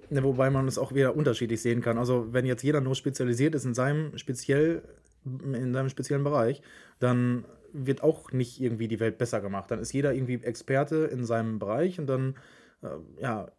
ne, 0.10 0.24
wobei 0.24 0.50
man 0.50 0.68
es 0.68 0.78
auch 0.78 0.94
wieder 0.94 1.16
unterschiedlich 1.16 1.62
sehen 1.62 1.82
kann. 1.82 1.98
Also 1.98 2.34
wenn 2.34 2.46
jetzt 2.46 2.64
jeder 2.64 2.82
nur 2.82 2.96
spezialisiert 2.96 3.56
ist 3.56 3.66
in 3.66 3.74
seinem 3.74 4.18
speziell 4.18 4.84
in 5.26 5.74
seinem 5.74 5.90
speziellen 5.90 6.24
Bereich, 6.24 6.62
dann 7.00 7.46
wird 7.74 8.02
auch 8.02 8.32
nicht 8.32 8.62
irgendwie 8.62 8.88
die 8.88 9.00
Welt 9.00 9.18
besser 9.18 9.42
gemacht. 9.42 9.70
Dann 9.70 9.80
ist 9.80 9.92
jeder 9.92 10.14
irgendwie 10.14 10.36
Experte 10.36 11.10
in 11.12 11.26
seinem 11.26 11.60
Bereich 11.60 12.00
und 12.00 12.08
dann 12.08 12.36
äh, 12.82 13.22
ja, 13.22 13.52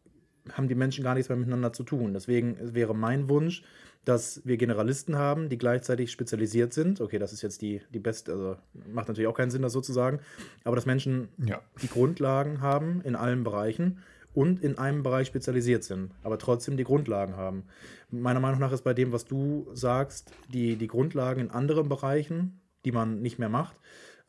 haben 0.52 0.68
die 0.68 0.74
Menschen 0.74 1.04
gar 1.04 1.14
nichts 1.14 1.28
mehr 1.28 1.38
miteinander 1.38 1.72
zu 1.72 1.82
tun. 1.82 2.14
Deswegen 2.14 2.56
wäre 2.74 2.94
mein 2.94 3.28
Wunsch, 3.28 3.62
dass 4.04 4.40
wir 4.44 4.56
Generalisten 4.56 5.16
haben, 5.16 5.48
die 5.48 5.58
gleichzeitig 5.58 6.10
spezialisiert 6.10 6.72
sind. 6.72 7.00
Okay, 7.00 7.18
das 7.18 7.32
ist 7.32 7.42
jetzt 7.42 7.60
die, 7.60 7.82
die 7.92 7.98
beste, 7.98 8.32
also 8.32 8.56
macht 8.90 9.08
natürlich 9.08 9.28
auch 9.28 9.36
keinen 9.36 9.50
Sinn, 9.50 9.62
das 9.62 9.72
so 9.72 9.80
zu 9.80 9.92
sagen. 9.92 10.20
Aber 10.64 10.76
dass 10.76 10.86
Menschen 10.86 11.28
ja. 11.44 11.60
die 11.82 11.88
Grundlagen 11.88 12.60
haben 12.60 13.02
in 13.02 13.16
allen 13.16 13.44
Bereichen 13.44 13.98
und 14.34 14.62
in 14.62 14.78
einem 14.78 15.02
Bereich 15.02 15.26
spezialisiert 15.26 15.84
sind, 15.84 16.12
aber 16.22 16.38
trotzdem 16.38 16.76
die 16.76 16.84
Grundlagen 16.84 17.36
haben. 17.36 17.64
Meiner 18.10 18.40
Meinung 18.40 18.60
nach 18.60 18.72
ist 18.72 18.84
bei 18.84 18.94
dem, 18.94 19.12
was 19.12 19.24
du 19.24 19.66
sagst, 19.72 20.32
die, 20.52 20.76
die 20.76 20.86
Grundlagen 20.86 21.40
in 21.40 21.50
anderen 21.50 21.88
Bereichen, 21.88 22.60
die 22.84 22.92
man 22.92 23.20
nicht 23.20 23.38
mehr 23.38 23.48
macht, 23.48 23.76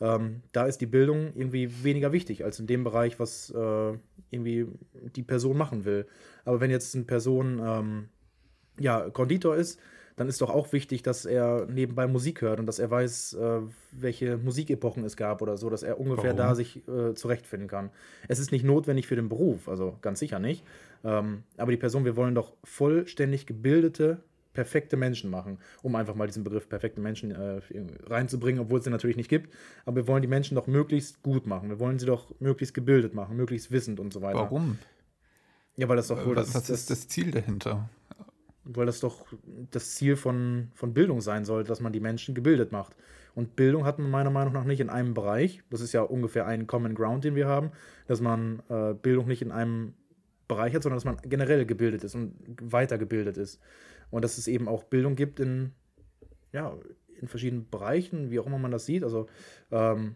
ähm, 0.02 0.42
da 0.52 0.66
ist 0.66 0.80
die 0.80 0.86
Bildung 0.86 1.34
irgendwie 1.36 1.84
weniger 1.84 2.12
wichtig 2.12 2.46
als 2.46 2.60
in 2.60 2.68
dem 2.68 2.84
Bereich, 2.84 3.20
was 3.20 3.50
äh, 3.52 3.94
irgendwie 4.32 4.68
die 5.16 5.24
Person 5.24 5.58
machen 5.58 5.86
will. 5.86 6.06
Aber 6.46 6.62
wenn 6.62 6.72
jetzt 6.72 6.96
eine 6.96 7.06
Person 7.06 7.62
ähm, 7.64 8.10
ja, 8.80 9.10
Konditor 9.10 9.56
ist, 9.56 9.80
dann 10.16 10.28
ist 10.28 10.42
doch 10.42 10.50
auch 10.50 10.74
wichtig, 10.74 11.02
dass 11.02 11.26
er 11.26 11.66
nebenbei 11.68 12.06
Musik 12.06 12.42
hört 12.42 12.60
und 12.60 12.66
dass 12.66 12.78
er 12.78 12.92
weiß, 12.92 13.36
äh, 13.36 13.62
welche 13.92 14.38
Musikepochen 14.38 15.06
es 15.06 15.16
gab 15.16 15.42
oder 15.42 15.56
so, 15.56 15.70
dass 15.70 15.82
er 15.82 15.98
ungefähr 15.98 16.36
Warum? 16.36 16.38
da 16.38 16.56
sich 16.56 16.86
äh, 16.90 17.14
zurechtfinden 17.14 17.70
kann. 17.70 17.90
Es 18.28 18.40
ist 18.40 18.52
nicht 18.52 18.66
notwendig 18.66 19.08
für 19.08 19.16
den 19.16 19.30
Beruf, 19.30 19.70
also 19.70 19.98
ganz 20.02 20.20
sicher 20.20 20.40
nicht. 20.40 20.66
Ähm, 21.06 21.44
aber 21.56 21.72
die 21.72 21.78
Person, 21.78 22.04
wir 22.04 22.18
wollen 22.18 22.36
doch 22.36 22.54
vollständig 22.66 23.46
gebildete 23.46 24.22
perfekte 24.54 24.98
Menschen 24.98 25.30
machen, 25.30 25.60
um 25.84 25.96
einfach 25.96 26.16
mal 26.16 26.28
diesen 26.28 26.44
Begriff 26.44 26.68
perfekte 26.68 27.02
Menschen 27.02 27.32
äh, 27.32 27.62
reinzubringen, 28.06 28.62
obwohl 28.62 28.80
es 28.80 28.84
den 28.84 28.92
natürlich 28.92 29.18
nicht 29.18 29.30
gibt. 29.30 29.54
Aber 29.86 29.98
wir 29.98 30.08
wollen 30.08 30.22
die 30.22 30.28
Menschen 30.28 30.56
doch 30.56 30.68
möglichst 30.68 31.22
gut 31.22 31.46
machen. 31.46 31.70
Wir 31.70 31.80
wollen 31.80 32.00
sie 32.00 32.06
doch 32.06 32.34
möglichst 32.40 32.74
gebildet 32.74 33.14
machen, 33.14 33.38
möglichst 33.38 33.72
wissend 33.72 34.00
und 34.00 34.12
so 34.12 34.22
weiter. 34.22 34.40
Warum? 34.40 34.80
Ja, 35.78 35.88
weil 35.88 35.98
das 35.98 36.08
doch 36.08 36.26
wohl. 36.26 36.36
Was, 36.36 36.52
das, 36.52 36.70
ist 36.70 36.90
das 36.90 37.08
Ziel 37.08 37.32
dahinter? 37.32 37.90
Weil 38.66 38.86
das 38.86 39.00
doch 39.00 39.28
das 39.72 39.96
Ziel 39.96 40.16
von, 40.16 40.70
von 40.74 40.94
Bildung 40.94 41.22
sein 41.22 41.46
soll, 41.46 41.64
dass 41.64 41.80
man 41.80 41.94
die 41.94 42.00
Menschen 42.02 42.36
gebildet 42.36 42.72
macht. 42.72 42.96
Und 43.36 43.56
Bildung 43.56 43.86
hat 43.86 44.00
man 44.00 44.12
meiner 44.12 44.30
Meinung 44.30 44.54
nach 44.54 44.66
nicht 44.66 44.82
in 44.82 44.90
einem 44.90 45.14
Bereich. 45.14 45.62
Das 45.70 45.82
ist 45.82 45.94
ja 45.94 46.02
ungefähr 46.02 46.46
ein 46.46 46.68
Common 46.68 46.96
Ground, 46.96 47.24
den 47.24 47.36
wir 47.36 47.48
haben, 47.48 47.72
dass 48.08 48.20
man 48.20 48.62
äh, 48.70 48.94
Bildung 48.94 49.28
nicht 49.28 49.42
in 49.42 49.52
einem 49.52 49.94
Bereich 50.50 50.74
hat, 50.76 50.84
sondern 50.84 50.98
dass 50.98 51.06
man 51.06 51.18
generell 51.24 51.66
gebildet 51.66 52.04
ist 52.04 52.16
und 52.16 52.34
weitergebildet 52.62 53.38
ist. 53.38 53.62
Und 54.12 54.24
dass 54.24 54.38
es 54.38 54.48
eben 54.48 54.68
auch 54.68 54.84
Bildung 54.84 55.16
gibt 55.16 55.40
in, 55.40 55.74
ja, 56.52 56.76
in 57.20 57.28
verschiedenen 57.28 57.70
Bereichen, 57.70 58.32
wie 58.32 58.40
auch 58.40 58.48
immer 58.48 58.60
man 58.60 58.72
das 58.72 58.86
sieht. 58.86 59.04
Also, 59.04 59.28
ähm, 59.72 60.16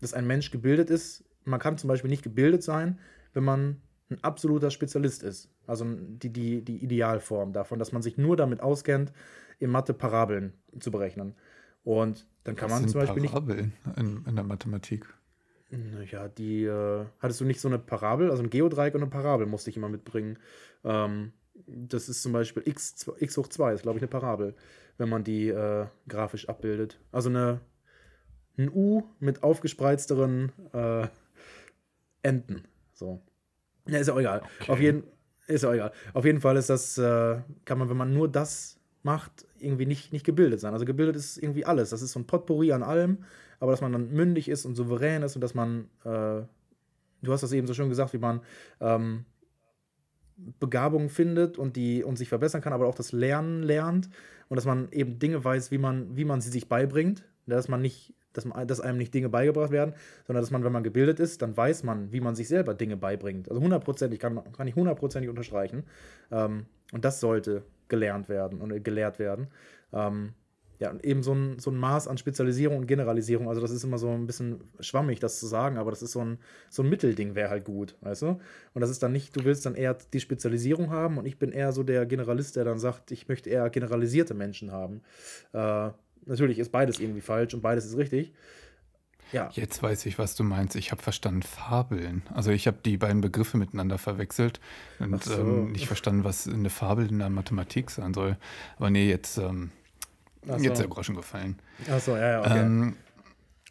dass 0.00 0.14
ein 0.14 0.26
Mensch 0.26 0.50
gebildet 0.50 0.90
ist. 0.90 1.24
Man 1.44 1.60
kann 1.60 1.78
zum 1.78 1.88
Beispiel 1.88 2.10
nicht 2.10 2.22
gebildet 2.22 2.62
sein, 2.62 2.98
wenn 3.32 3.44
man 3.44 3.80
ein 4.10 4.22
absoluter 4.22 4.70
Spezialist 4.70 5.22
ist. 5.22 5.50
Also 5.66 5.84
die, 5.84 6.32
die, 6.32 6.62
die 6.62 6.82
Idealform 6.82 7.52
davon, 7.52 7.78
dass 7.78 7.92
man 7.92 8.02
sich 8.02 8.18
nur 8.18 8.36
damit 8.36 8.60
auskennt, 8.60 9.12
in 9.58 9.70
Mathe 9.70 9.94
Parabeln 9.94 10.52
zu 10.78 10.90
berechnen. 10.90 11.34
Und 11.82 12.26
dann 12.44 12.56
kann 12.56 12.70
Was 12.70 12.80
man 12.80 12.88
zum 12.88 13.00
Beispiel 13.00 13.24
Parabeln 13.24 13.72
nicht. 13.84 13.98
In, 13.98 14.24
in 14.26 14.36
der 14.36 14.44
Mathematik. 14.44 15.06
Naja, 15.70 16.28
die 16.28 16.64
äh, 16.64 17.06
hattest 17.18 17.40
du 17.40 17.44
nicht 17.44 17.60
so 17.60 17.68
eine 17.68 17.78
Parabel, 17.78 18.30
also 18.30 18.42
ein 18.42 18.50
Geodreieck 18.50 18.94
und 18.94 19.02
eine 19.02 19.10
Parabel 19.10 19.46
musste 19.46 19.70
ich 19.70 19.76
immer 19.76 19.88
mitbringen. 19.88 20.38
Ähm, 20.84 21.32
das 21.66 22.08
ist 22.08 22.22
zum 22.22 22.32
Beispiel 22.32 22.62
x, 22.66 23.06
x 23.18 23.36
hoch 23.36 23.48
2, 23.48 23.74
ist 23.74 23.82
glaube 23.82 23.98
ich 23.98 24.02
eine 24.02 24.08
Parabel, 24.08 24.54
wenn 24.98 25.08
man 25.08 25.24
die 25.24 25.48
äh, 25.48 25.86
grafisch 26.08 26.48
abbildet. 26.48 26.98
Also 27.12 27.28
eine, 27.28 27.60
ein 28.58 28.70
U 28.70 29.02
mit 29.20 29.42
aufgespreizteren 29.42 30.52
äh, 30.72 31.08
Enden. 32.22 32.64
So. 32.92 33.20
Ja, 33.86 33.98
ist 33.98 34.08
ja 34.08 34.14
auch 34.14 34.20
egal. 34.20 34.42
Okay. 34.60 34.72
Auf 34.72 34.80
jeden 34.80 35.04
ist 35.46 35.62
ja 35.62 35.72
egal. 35.72 35.92
Auf 36.12 36.24
jeden 36.24 36.40
Fall 36.40 36.56
ist 36.56 36.70
das, 36.70 36.98
äh, 36.98 37.38
kann 37.64 37.78
man, 37.78 37.88
wenn 37.88 37.96
man 37.96 38.12
nur 38.12 38.28
das 38.28 38.80
macht, 39.02 39.46
irgendwie 39.58 39.86
nicht, 39.86 40.12
nicht 40.12 40.26
gebildet 40.26 40.60
sein. 40.60 40.72
Also 40.72 40.84
gebildet 40.84 41.16
ist 41.16 41.38
irgendwie 41.38 41.64
alles. 41.64 41.90
Das 41.90 42.02
ist 42.02 42.12
so 42.12 42.20
ein 42.20 42.26
Potpourri 42.26 42.72
an 42.72 42.82
allem, 42.82 43.24
aber 43.60 43.70
dass 43.70 43.80
man 43.80 43.92
dann 43.92 44.10
mündig 44.10 44.48
ist 44.48 44.64
und 44.64 44.74
souverän 44.74 45.22
ist 45.22 45.36
und 45.36 45.40
dass 45.40 45.54
man, 45.54 45.88
äh, 46.04 46.42
du 47.22 47.32
hast 47.32 47.42
das 47.42 47.52
eben 47.52 47.66
so 47.66 47.74
schön 47.74 47.88
gesagt, 47.88 48.12
wie 48.12 48.18
man 48.18 48.40
ähm, 48.80 49.24
Begabungen 50.36 51.08
findet 51.08 51.58
und 51.58 51.76
die 51.76 52.04
und 52.04 52.16
sich 52.16 52.28
verbessern 52.28 52.60
kann, 52.60 52.72
aber 52.72 52.86
auch 52.86 52.94
das 52.94 53.12
Lernen 53.12 53.62
lernt 53.62 54.08
und 54.48 54.56
dass 54.56 54.66
man 54.66 54.90
eben 54.92 55.18
Dinge 55.18 55.42
weiß, 55.42 55.70
wie 55.70 55.78
man, 55.78 56.16
wie 56.16 56.24
man 56.24 56.40
sie 56.40 56.50
sich 56.50 56.68
beibringt, 56.68 57.24
dass 57.46 57.68
man 57.68 57.80
nicht 57.80 58.14
dass, 58.36 58.44
man, 58.44 58.66
dass 58.68 58.80
einem 58.80 58.98
nicht 58.98 59.14
Dinge 59.14 59.28
beigebracht 59.28 59.70
werden, 59.70 59.94
sondern 60.26 60.42
dass 60.42 60.50
man, 60.50 60.62
wenn 60.62 60.72
man 60.72 60.84
gebildet 60.84 61.20
ist, 61.20 61.42
dann 61.42 61.56
weiß 61.56 61.84
man, 61.84 62.12
wie 62.12 62.20
man 62.20 62.36
sich 62.36 62.48
selber 62.48 62.74
Dinge 62.74 62.96
beibringt. 62.96 63.48
Also 63.48 63.62
hundertprozentig, 63.62 64.20
kann, 64.20 64.40
kann 64.52 64.68
ich 64.68 64.76
hundertprozentig 64.76 65.30
unterstreichen. 65.30 65.84
Ähm, 66.30 66.66
und 66.92 67.04
das 67.04 67.20
sollte 67.20 67.62
gelernt 67.88 68.28
werden 68.28 68.60
und 68.60 68.84
gelehrt 68.84 69.18
werden. 69.18 69.48
Ähm, 69.92 70.34
ja, 70.78 70.90
und 70.90 71.04
eben 71.04 71.22
so 71.22 71.32
ein, 71.32 71.58
so 71.58 71.70
ein 71.70 71.76
Maß 71.76 72.08
an 72.08 72.18
Spezialisierung 72.18 72.78
und 72.78 72.86
Generalisierung, 72.86 73.48
also 73.48 73.60
das 73.60 73.70
ist 73.70 73.84
immer 73.84 73.98
so 73.98 74.10
ein 74.10 74.26
bisschen 74.26 74.60
schwammig, 74.80 75.20
das 75.20 75.40
zu 75.40 75.46
sagen, 75.46 75.78
aber 75.78 75.90
das 75.90 76.02
ist 76.02 76.12
so 76.12 76.20
ein, 76.20 76.38
so 76.68 76.82
ein 76.82 76.88
Mittelding, 76.88 77.34
wäre 77.34 77.50
halt 77.50 77.64
gut, 77.64 77.96
weißt 78.02 78.22
du? 78.22 78.26
Und 78.74 78.80
das 78.80 78.90
ist 78.90 79.02
dann 79.02 79.12
nicht, 79.12 79.34
du 79.36 79.44
willst 79.44 79.64
dann 79.64 79.74
eher 79.74 79.96
die 80.12 80.20
Spezialisierung 80.20 80.90
haben 80.90 81.18
und 81.18 81.26
ich 81.26 81.38
bin 81.38 81.52
eher 81.52 81.72
so 81.72 81.82
der 81.82 82.04
Generalist, 82.06 82.56
der 82.56 82.64
dann 82.64 82.78
sagt, 82.78 83.10
ich 83.10 83.28
möchte 83.28 83.48
eher 83.50 83.70
generalisierte 83.70 84.34
Menschen 84.34 84.72
haben. 84.72 85.02
Äh, 85.52 85.90
natürlich 86.26 86.58
ist 86.58 86.72
beides 86.72 87.00
irgendwie 87.00 87.22
falsch 87.22 87.54
und 87.54 87.62
beides 87.62 87.86
ist 87.86 87.96
richtig. 87.96 88.32
Ja. 89.32 89.50
Jetzt 89.52 89.82
weiß 89.82 90.06
ich, 90.06 90.18
was 90.18 90.36
du 90.36 90.44
meinst. 90.44 90.76
Ich 90.76 90.92
habe 90.92 91.02
verstanden 91.02 91.42
Fabeln. 91.42 92.22
Also 92.32 92.50
ich 92.52 92.66
habe 92.66 92.78
die 92.84 92.96
beiden 92.96 93.20
Begriffe 93.20 93.56
miteinander 93.56 93.98
verwechselt 93.98 94.60
und 95.00 95.24
so. 95.24 95.34
ähm, 95.34 95.72
nicht 95.72 95.86
verstanden, 95.86 96.22
was 96.22 96.46
eine 96.46 96.70
Fabel 96.70 97.08
in 97.08 97.18
der 97.18 97.30
Mathematik 97.30 97.90
sein 97.90 98.14
soll. 98.14 98.36
Aber 98.76 98.90
nee, 98.90 99.08
jetzt, 99.08 99.38
ähm, 99.38 99.72
so. 100.46 100.64
jetzt 100.64 100.78
der 100.78 100.88
Groschen 100.88 101.16
gefallen. 101.16 101.58
Achso, 101.90 102.16
ja, 102.16 102.30
ja, 102.30 102.40
okay. 102.40 102.60
Ähm, 102.60 102.96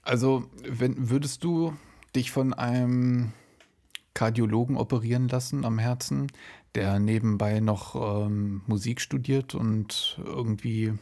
also, 0.04 0.46
wenn, 0.64 1.10
würdest 1.10 1.44
du 1.44 1.74
dich 2.16 2.32
von 2.32 2.54
einem 2.54 3.32
Kardiologen 4.14 4.78
operieren 4.78 5.28
lassen 5.28 5.66
am 5.66 5.80
Herzen, 5.80 6.32
der 6.76 7.00
nebenbei 7.00 7.60
noch 7.60 8.26
ähm, 8.26 8.62
Musik 8.68 9.02
studiert 9.02 9.56
und 9.56 10.20
irgendwie 10.24 10.94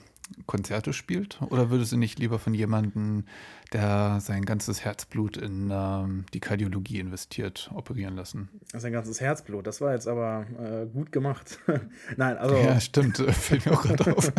Konzerte 0.45 0.93
spielt? 0.93 1.41
Oder 1.49 1.69
würdest 1.69 1.91
du 1.91 1.97
nicht 1.97 2.19
lieber 2.19 2.39
von 2.39 2.53
jemandem, 2.53 3.25
der 3.71 4.19
sein 4.19 4.45
ganzes 4.45 4.83
Herzblut 4.83 5.37
in 5.37 5.69
ähm, 5.71 6.25
die 6.33 6.39
Kardiologie 6.39 6.99
investiert, 6.99 7.71
operieren 7.73 8.15
lassen? 8.15 8.49
Sein 8.73 8.93
ganzes 8.93 9.21
Herzblut, 9.21 9.67
das 9.67 9.81
war 9.81 9.93
jetzt 9.93 10.07
aber 10.07 10.45
äh, 10.59 10.85
gut 10.85 11.11
gemacht. 11.11 11.59
Nein, 12.17 12.37
also. 12.37 12.55
Ja, 12.55 12.79
stimmt, 12.79 13.17
fällt 13.17 13.65
mir 13.65 13.73
auch 13.73 13.83
gerade 13.83 14.15
auf. 14.15 14.31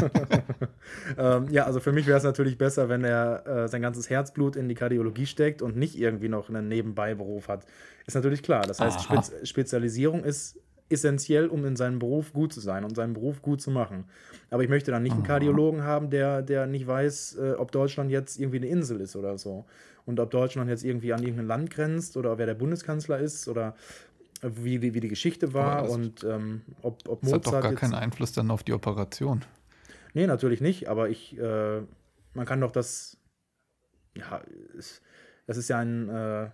ähm, 1.19 1.48
ja, 1.51 1.65
also 1.65 1.81
für 1.81 1.93
mich 1.93 2.06
wäre 2.06 2.19
es 2.19 2.24
natürlich 2.24 2.59
besser, 2.59 2.89
wenn 2.89 3.05
er 3.05 3.47
äh, 3.47 3.69
sein 3.69 3.82
ganzes 3.82 4.11
Herzblut 4.11 4.56
in 4.56 4.69
die 4.69 4.74
Kardiologie 4.74 5.27
steckt 5.27 5.62
und 5.62 5.77
nicht 5.77 5.98
irgendwie 5.98 6.28
noch 6.28 6.48
einen 6.48 6.69
Nebenbeiberuf 6.69 7.48
hat. 7.48 7.66
Ist 8.06 8.15
natürlich 8.15 8.43
klar. 8.43 8.62
Das 8.62 8.81
heißt, 8.81 9.02
Spez 9.02 9.32
Spezialisierung 9.48 10.24
ist 10.24 10.59
essentiell, 10.94 11.48
um 11.48 11.64
in 11.66 11.76
seinem 11.76 11.98
Beruf 11.98 12.32
gut 12.32 12.52
zu 12.52 12.60
sein 12.60 12.84
und 12.84 12.96
seinen 12.96 13.12
Beruf 13.12 13.42
gut 13.42 13.60
zu 13.60 13.70
machen. 13.70 14.04
Aber 14.50 14.62
ich 14.62 14.70
möchte 14.70 14.90
dann 14.90 15.02
nicht 15.02 15.12
einen 15.12 15.22
Kardiologen 15.22 15.82
haben, 15.82 16.08
der, 16.08 16.40
der 16.40 16.66
nicht 16.66 16.86
weiß, 16.86 17.36
äh, 17.36 17.52
ob 17.52 17.70
Deutschland 17.72 18.10
jetzt 18.10 18.40
irgendwie 18.40 18.56
eine 18.56 18.66
Insel 18.66 19.00
ist 19.00 19.16
oder 19.16 19.36
so. 19.36 19.66
Und 20.06 20.20
ob 20.20 20.30
Deutschland 20.30 20.70
jetzt 20.70 20.84
irgendwie 20.84 21.12
an 21.12 21.22
irgendein 21.22 21.46
Land 21.46 21.70
grenzt 21.70 22.16
oder 22.16 22.38
wer 22.38 22.46
der 22.46 22.54
Bundeskanzler 22.54 23.18
ist 23.18 23.48
oder 23.48 23.74
wie, 24.42 24.82
wie, 24.82 24.94
wie 24.94 25.00
die 25.00 25.08
Geschichte 25.08 25.54
war 25.54 25.88
und 25.88 26.24
ähm, 26.24 26.62
ob, 26.82 27.08
ob 27.08 27.22
Mozart. 27.22 27.46
Das 27.46 27.52
hat 27.52 27.64
doch 27.64 27.70
gar 27.70 27.74
keinen 27.74 27.94
Einfluss 27.94 28.32
dann 28.32 28.50
auf 28.50 28.62
die 28.62 28.72
Operation. 28.72 29.44
Nee, 30.12 30.26
natürlich 30.26 30.60
nicht, 30.60 30.88
aber 30.88 31.08
ich, 31.08 31.38
äh, 31.38 31.80
man 32.34 32.46
kann 32.46 32.60
doch 32.60 32.70
das, 32.70 33.16
ja, 34.16 34.42
das 35.46 35.56
ist 35.56 35.68
ja 35.68 35.78
ein, 35.78 36.08
äh, 36.08 36.50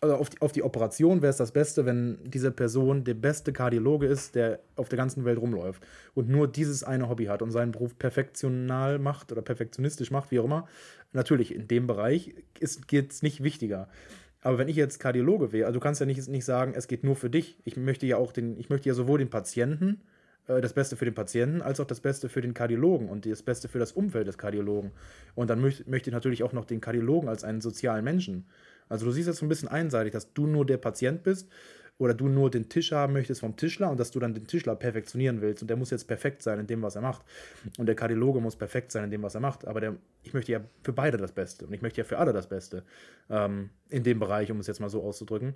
also 0.00 0.14
auf 0.16 0.30
die, 0.30 0.40
auf 0.40 0.52
die 0.52 0.62
Operation 0.62 1.20
wäre 1.20 1.30
es 1.30 1.36
das 1.36 1.52
Beste, 1.52 1.84
wenn 1.84 2.18
diese 2.24 2.50
Person 2.50 3.04
der 3.04 3.14
beste 3.14 3.52
Kardiologe 3.52 4.06
ist, 4.06 4.34
der 4.34 4.60
auf 4.76 4.88
der 4.88 4.96
ganzen 4.96 5.24
Welt 5.24 5.38
rumläuft 5.38 5.82
und 6.14 6.28
nur 6.28 6.48
dieses 6.48 6.82
eine 6.82 7.08
Hobby 7.08 7.26
hat 7.26 7.42
und 7.42 7.50
seinen 7.50 7.72
Beruf 7.72 7.98
perfektional 7.98 8.98
macht 8.98 9.30
oder 9.30 9.42
perfektionistisch 9.42 10.10
macht, 10.10 10.30
wie 10.30 10.40
auch 10.40 10.44
immer. 10.44 10.66
Natürlich, 11.12 11.54
in 11.54 11.68
dem 11.68 11.86
Bereich 11.86 12.34
geht 12.86 13.12
es 13.12 13.22
nicht 13.22 13.42
wichtiger. 13.42 13.88
Aber 14.42 14.56
wenn 14.56 14.68
ich 14.68 14.76
jetzt 14.76 15.00
Kardiologe 15.00 15.52
wäre, 15.52 15.66
also 15.66 15.78
du 15.78 15.82
kannst 15.82 16.00
ja 16.00 16.06
nicht, 16.06 16.26
nicht 16.28 16.46
sagen, 16.46 16.72
es 16.74 16.88
geht 16.88 17.04
nur 17.04 17.16
für 17.16 17.28
dich. 17.28 17.58
Ich 17.64 17.76
möchte 17.76 18.06
ja 18.06 18.16
auch 18.16 18.32
den, 18.32 18.58
ich 18.58 18.70
möchte 18.70 18.88
ja 18.88 18.94
sowohl 18.94 19.18
den 19.18 19.28
Patienten, 19.28 20.00
äh, 20.46 20.62
das 20.62 20.72
Beste 20.72 20.96
für 20.96 21.04
den 21.04 21.14
Patienten, 21.14 21.60
als 21.60 21.78
auch 21.78 21.86
das 21.86 22.00
Beste 22.00 22.30
für 22.30 22.40
den 22.40 22.54
Kardiologen 22.54 23.08
und 23.08 23.26
das 23.26 23.42
Beste 23.42 23.68
für 23.68 23.78
das 23.78 23.92
Umfeld 23.92 24.26
des 24.26 24.38
Kardiologen. 24.38 24.92
Und 25.34 25.50
dann 25.50 25.60
möchte, 25.60 25.88
möchte 25.90 26.08
ich 26.08 26.14
natürlich 26.14 26.42
auch 26.42 26.54
noch 26.54 26.64
den 26.64 26.80
Kardiologen 26.80 27.28
als 27.28 27.44
einen 27.44 27.60
sozialen 27.60 28.04
Menschen. 28.04 28.46
Also 28.90 29.06
du 29.06 29.12
siehst 29.12 29.28
jetzt 29.28 29.38
so 29.38 29.46
ein 29.46 29.48
bisschen 29.48 29.68
einseitig, 29.68 30.12
dass 30.12 30.34
du 30.34 30.46
nur 30.46 30.66
der 30.66 30.76
Patient 30.76 31.22
bist 31.22 31.48
oder 31.96 32.14
du 32.14 32.28
nur 32.28 32.50
den 32.50 32.68
Tisch 32.68 32.92
haben 32.92 33.12
möchtest 33.12 33.40
vom 33.40 33.56
Tischler 33.56 33.90
und 33.90 34.00
dass 34.00 34.10
du 34.10 34.18
dann 34.18 34.34
den 34.34 34.46
Tischler 34.46 34.74
perfektionieren 34.74 35.42
willst 35.42 35.62
und 35.62 35.68
der 35.68 35.76
muss 35.76 35.90
jetzt 35.90 36.08
perfekt 36.08 36.42
sein 36.42 36.58
in 36.58 36.66
dem, 36.66 36.82
was 36.82 36.96
er 36.96 37.02
macht. 37.02 37.22
Und 37.78 37.86
der 37.86 37.94
Kardiologe 37.94 38.40
muss 38.40 38.56
perfekt 38.56 38.90
sein 38.90 39.04
in 39.04 39.10
dem, 39.10 39.22
was 39.22 39.34
er 39.34 39.40
macht. 39.40 39.66
Aber 39.66 39.80
der, 39.80 39.96
ich 40.22 40.32
möchte 40.32 40.50
ja 40.52 40.60
für 40.82 40.94
beide 40.94 41.18
das 41.18 41.32
Beste 41.32 41.66
und 41.66 41.74
ich 41.74 41.82
möchte 41.82 42.00
ja 42.00 42.04
für 42.04 42.18
alle 42.18 42.32
das 42.32 42.48
Beste 42.48 42.84
ähm, 43.28 43.70
in 43.90 44.02
dem 44.02 44.18
Bereich, 44.18 44.50
um 44.50 44.58
es 44.60 44.66
jetzt 44.66 44.80
mal 44.80 44.88
so 44.88 45.02
auszudrücken. 45.02 45.54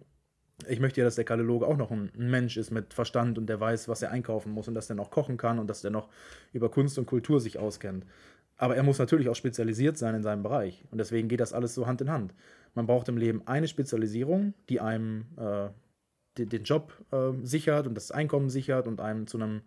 Ich 0.68 0.80
möchte 0.80 1.00
ja, 1.00 1.04
dass 1.04 1.16
der 1.16 1.24
Kardiologe 1.24 1.66
auch 1.66 1.78
noch 1.78 1.90
ein 1.90 2.12
Mensch 2.14 2.58
ist 2.58 2.70
mit 2.70 2.94
Verstand 2.94 3.38
und 3.38 3.46
der 3.46 3.58
weiß, 3.58 3.88
was 3.88 4.02
er 4.02 4.10
einkaufen 4.10 4.52
muss 4.52 4.68
und 4.68 4.74
dass 4.74 4.86
der 4.86 4.96
noch 4.96 5.10
kochen 5.10 5.36
kann 5.36 5.58
und 5.58 5.68
dass 5.68 5.80
der 5.80 5.90
noch 5.90 6.08
über 6.52 6.70
Kunst 6.70 6.98
und 6.98 7.06
Kultur 7.06 7.40
sich 7.40 7.58
auskennt. 7.58 8.04
Aber 8.56 8.76
er 8.76 8.82
muss 8.82 8.98
natürlich 8.98 9.28
auch 9.28 9.34
spezialisiert 9.34 9.98
sein 9.98 10.14
in 10.14 10.22
seinem 10.22 10.42
Bereich. 10.42 10.84
Und 10.90 10.98
deswegen 10.98 11.28
geht 11.28 11.40
das 11.40 11.52
alles 11.52 11.74
so 11.74 11.86
Hand 11.86 12.00
in 12.02 12.10
Hand. 12.10 12.34
Man 12.74 12.86
braucht 12.86 13.08
im 13.08 13.16
Leben 13.16 13.46
eine 13.46 13.68
Spezialisierung, 13.68 14.54
die 14.68 14.80
einem 14.80 15.26
äh, 15.36 15.68
den, 16.38 16.48
den, 16.48 16.64
Job 16.64 16.92
äh, 17.12 17.32
sichert 17.42 17.86
und 17.86 17.94
das 17.94 18.10
Einkommen 18.10 18.50
sichert 18.50 18.88
und 18.88 19.00
einem 19.00 19.26
zu 19.26 19.38
einem 19.38 19.62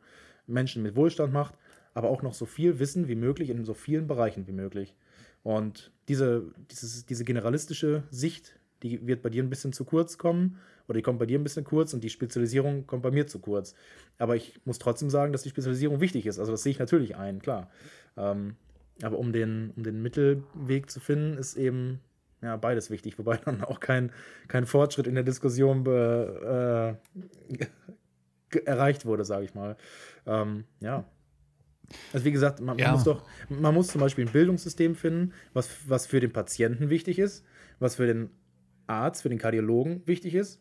Menschen 0.45 0.83
mit 0.83 0.95
Wohlstand 0.95 1.31
macht, 1.31 1.55
aber 1.93 2.09
auch 2.09 2.21
noch 2.21 2.33
so 2.33 2.45
viel 2.45 2.79
Wissen 2.79 3.07
wie 3.07 3.15
möglich 3.15 3.49
in 3.49 3.63
so 3.63 3.73
vielen 3.73 4.07
Bereichen 4.07 4.47
wie 4.47 4.51
möglich. 4.51 4.95
Und 5.43 5.91
diese, 6.09 6.51
dieses, 6.71 7.05
diese 7.05 7.23
generalistische 7.23 8.03
Sicht, 8.11 8.59
die 8.83 9.07
wird 9.07 9.21
bei 9.21 9.29
dir 9.29 9.43
ein 9.43 9.49
bisschen 9.49 9.73
zu 9.73 9.85
kurz 9.85 10.17
kommen 10.17 10.57
oder 10.87 10.97
die 10.97 11.01
kommt 11.01 11.19
bei 11.19 11.25
dir 11.25 11.39
ein 11.39 11.43
bisschen 11.43 11.63
kurz 11.63 11.93
und 11.93 12.03
die 12.03 12.09
Spezialisierung 12.09 12.85
kommt 12.85 13.03
bei 13.03 13.11
mir 13.11 13.27
zu 13.27 13.39
kurz. 13.39 13.73
Aber 14.17 14.35
ich 14.35 14.59
muss 14.65 14.79
trotzdem 14.79 15.09
sagen, 15.09 15.31
dass 15.31 15.43
die 15.43 15.49
Spezialisierung 15.49 16.01
wichtig 16.01 16.25
ist. 16.25 16.39
Also 16.39 16.51
das 16.51 16.63
sehe 16.63 16.71
ich 16.71 16.79
natürlich 16.79 17.15
ein, 17.15 17.39
klar. 17.39 17.69
Ähm, 18.15 18.55
aber 19.01 19.17
um 19.19 19.31
den, 19.31 19.71
um 19.75 19.83
den 19.83 20.01
Mittelweg 20.01 20.89
zu 20.89 20.99
finden, 20.99 21.37
ist 21.37 21.55
eben 21.55 21.99
ja, 22.41 22.55
beides 22.57 22.89
wichtig, 22.89 23.17
wobei 23.17 23.37
dann 23.45 23.63
auch 23.63 23.79
kein, 23.79 24.11
kein 24.47 24.65
Fortschritt 24.65 25.07
in 25.07 25.15
der 25.15 25.23
Diskussion 25.23 25.83
be, 25.83 26.97
äh, 27.59 28.57
erreicht 28.65 29.05
wurde, 29.05 29.25
sage 29.25 29.45
ich 29.45 29.55
mal. 29.55 29.75
Ähm, 30.25 30.65
ja. 30.79 31.05
Also 32.11 32.25
wie 32.25 32.31
gesagt, 32.31 32.59
man, 32.59 32.77
ja. 32.77 32.87
man, 32.87 32.95
muss 32.95 33.03
doch, 33.03 33.23
man 33.49 33.73
muss 33.73 33.87
zum 33.87 34.01
Beispiel 34.01 34.25
ein 34.25 34.31
Bildungssystem 34.31 34.95
finden, 34.95 35.33
was, 35.53 35.69
was 35.87 36.05
für 36.05 36.19
den 36.19 36.33
Patienten 36.33 36.89
wichtig 36.89 37.17
ist, 37.17 37.45
was 37.79 37.95
für 37.95 38.07
den 38.07 38.29
Arzt, 38.87 39.21
für 39.21 39.29
den 39.29 39.37
Kardiologen 39.37 40.05
wichtig 40.05 40.35
ist, 40.35 40.59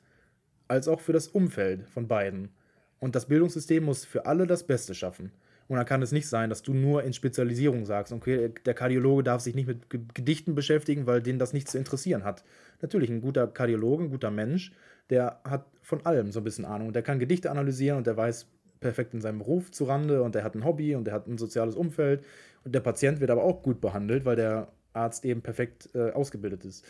als 0.69 0.89
auch 0.89 1.01
für 1.01 1.13
das 1.13 1.29
Umfeld 1.29 1.89
von 1.89 2.09
beiden. 2.09 2.51
Und 2.99 3.15
das 3.15 3.27
Bildungssystem 3.27 3.85
muss 3.85 4.05
für 4.05 4.27
alle 4.27 4.47
das 4.47 4.67
Beste 4.67 4.95
schaffen. 4.95 5.33
Und 5.69 5.77
dann 5.77 5.87
kann 5.87 6.03
es 6.03 6.13
nicht 6.13 6.29
sein, 6.29 6.49
dass 6.49 6.63
du 6.63 6.75
nur 6.75 7.03
in 7.03 7.13
Spezialisierung 7.13 7.87
sagst, 7.87 8.13
okay, 8.13 8.53
der 8.65 8.75
Kardiologe 8.75 9.25
darf 9.25 9.41
sich 9.41 9.55
nicht 9.55 9.67
mit 9.67 10.15
Gedichten 10.15 10.55
beschäftigen, 10.55 11.07
weil 11.07 11.21
den 11.21 11.39
das 11.39 11.53
nicht 11.53 11.69
zu 11.69 11.77
interessieren 11.79 12.25
hat. 12.25 12.45
Natürlich, 12.81 13.11
ein 13.11 13.21
guter 13.21 13.47
Kardiologe, 13.49 14.05
ein 14.05 14.11
guter 14.11 14.31
Mensch, 14.31 14.73
der 15.11 15.41
hat 15.45 15.67
von 15.83 16.05
allem 16.07 16.31
so 16.31 16.41
ein 16.41 16.45
bisschen 16.45 16.65
Ahnung. 16.65 16.93
Der 16.93 17.03
kann 17.03 17.19
Gedichte 17.19 17.51
analysieren 17.51 17.99
und 17.99 18.07
der 18.07 18.17
weiß, 18.17 18.47
perfekt 18.81 19.15
in 19.15 19.21
seinem 19.21 19.39
Beruf 19.39 19.71
zurande 19.71 20.23
und 20.23 20.35
der 20.35 20.45
hat 20.45 20.55
ein 20.55 20.65
Hobby 20.65 20.95
und 20.95 21.05
der 21.05 21.15
hat 21.15 21.27
ein 21.27 21.39
soziales 21.39 21.75
Umfeld 21.75 22.25
und 22.65 22.75
der 22.75 22.81
Patient 22.81 23.21
wird 23.21 23.31
aber 23.31 23.43
auch 23.43 23.63
gut 23.63 23.81
behandelt, 23.81 24.25
weil 24.25 24.37
der 24.37 24.69
Arzt 24.93 25.25
eben 25.25 25.43
perfekt 25.43 25.89
äh, 25.95 26.11
ausgebildet 26.11 26.65
ist. 26.65 26.85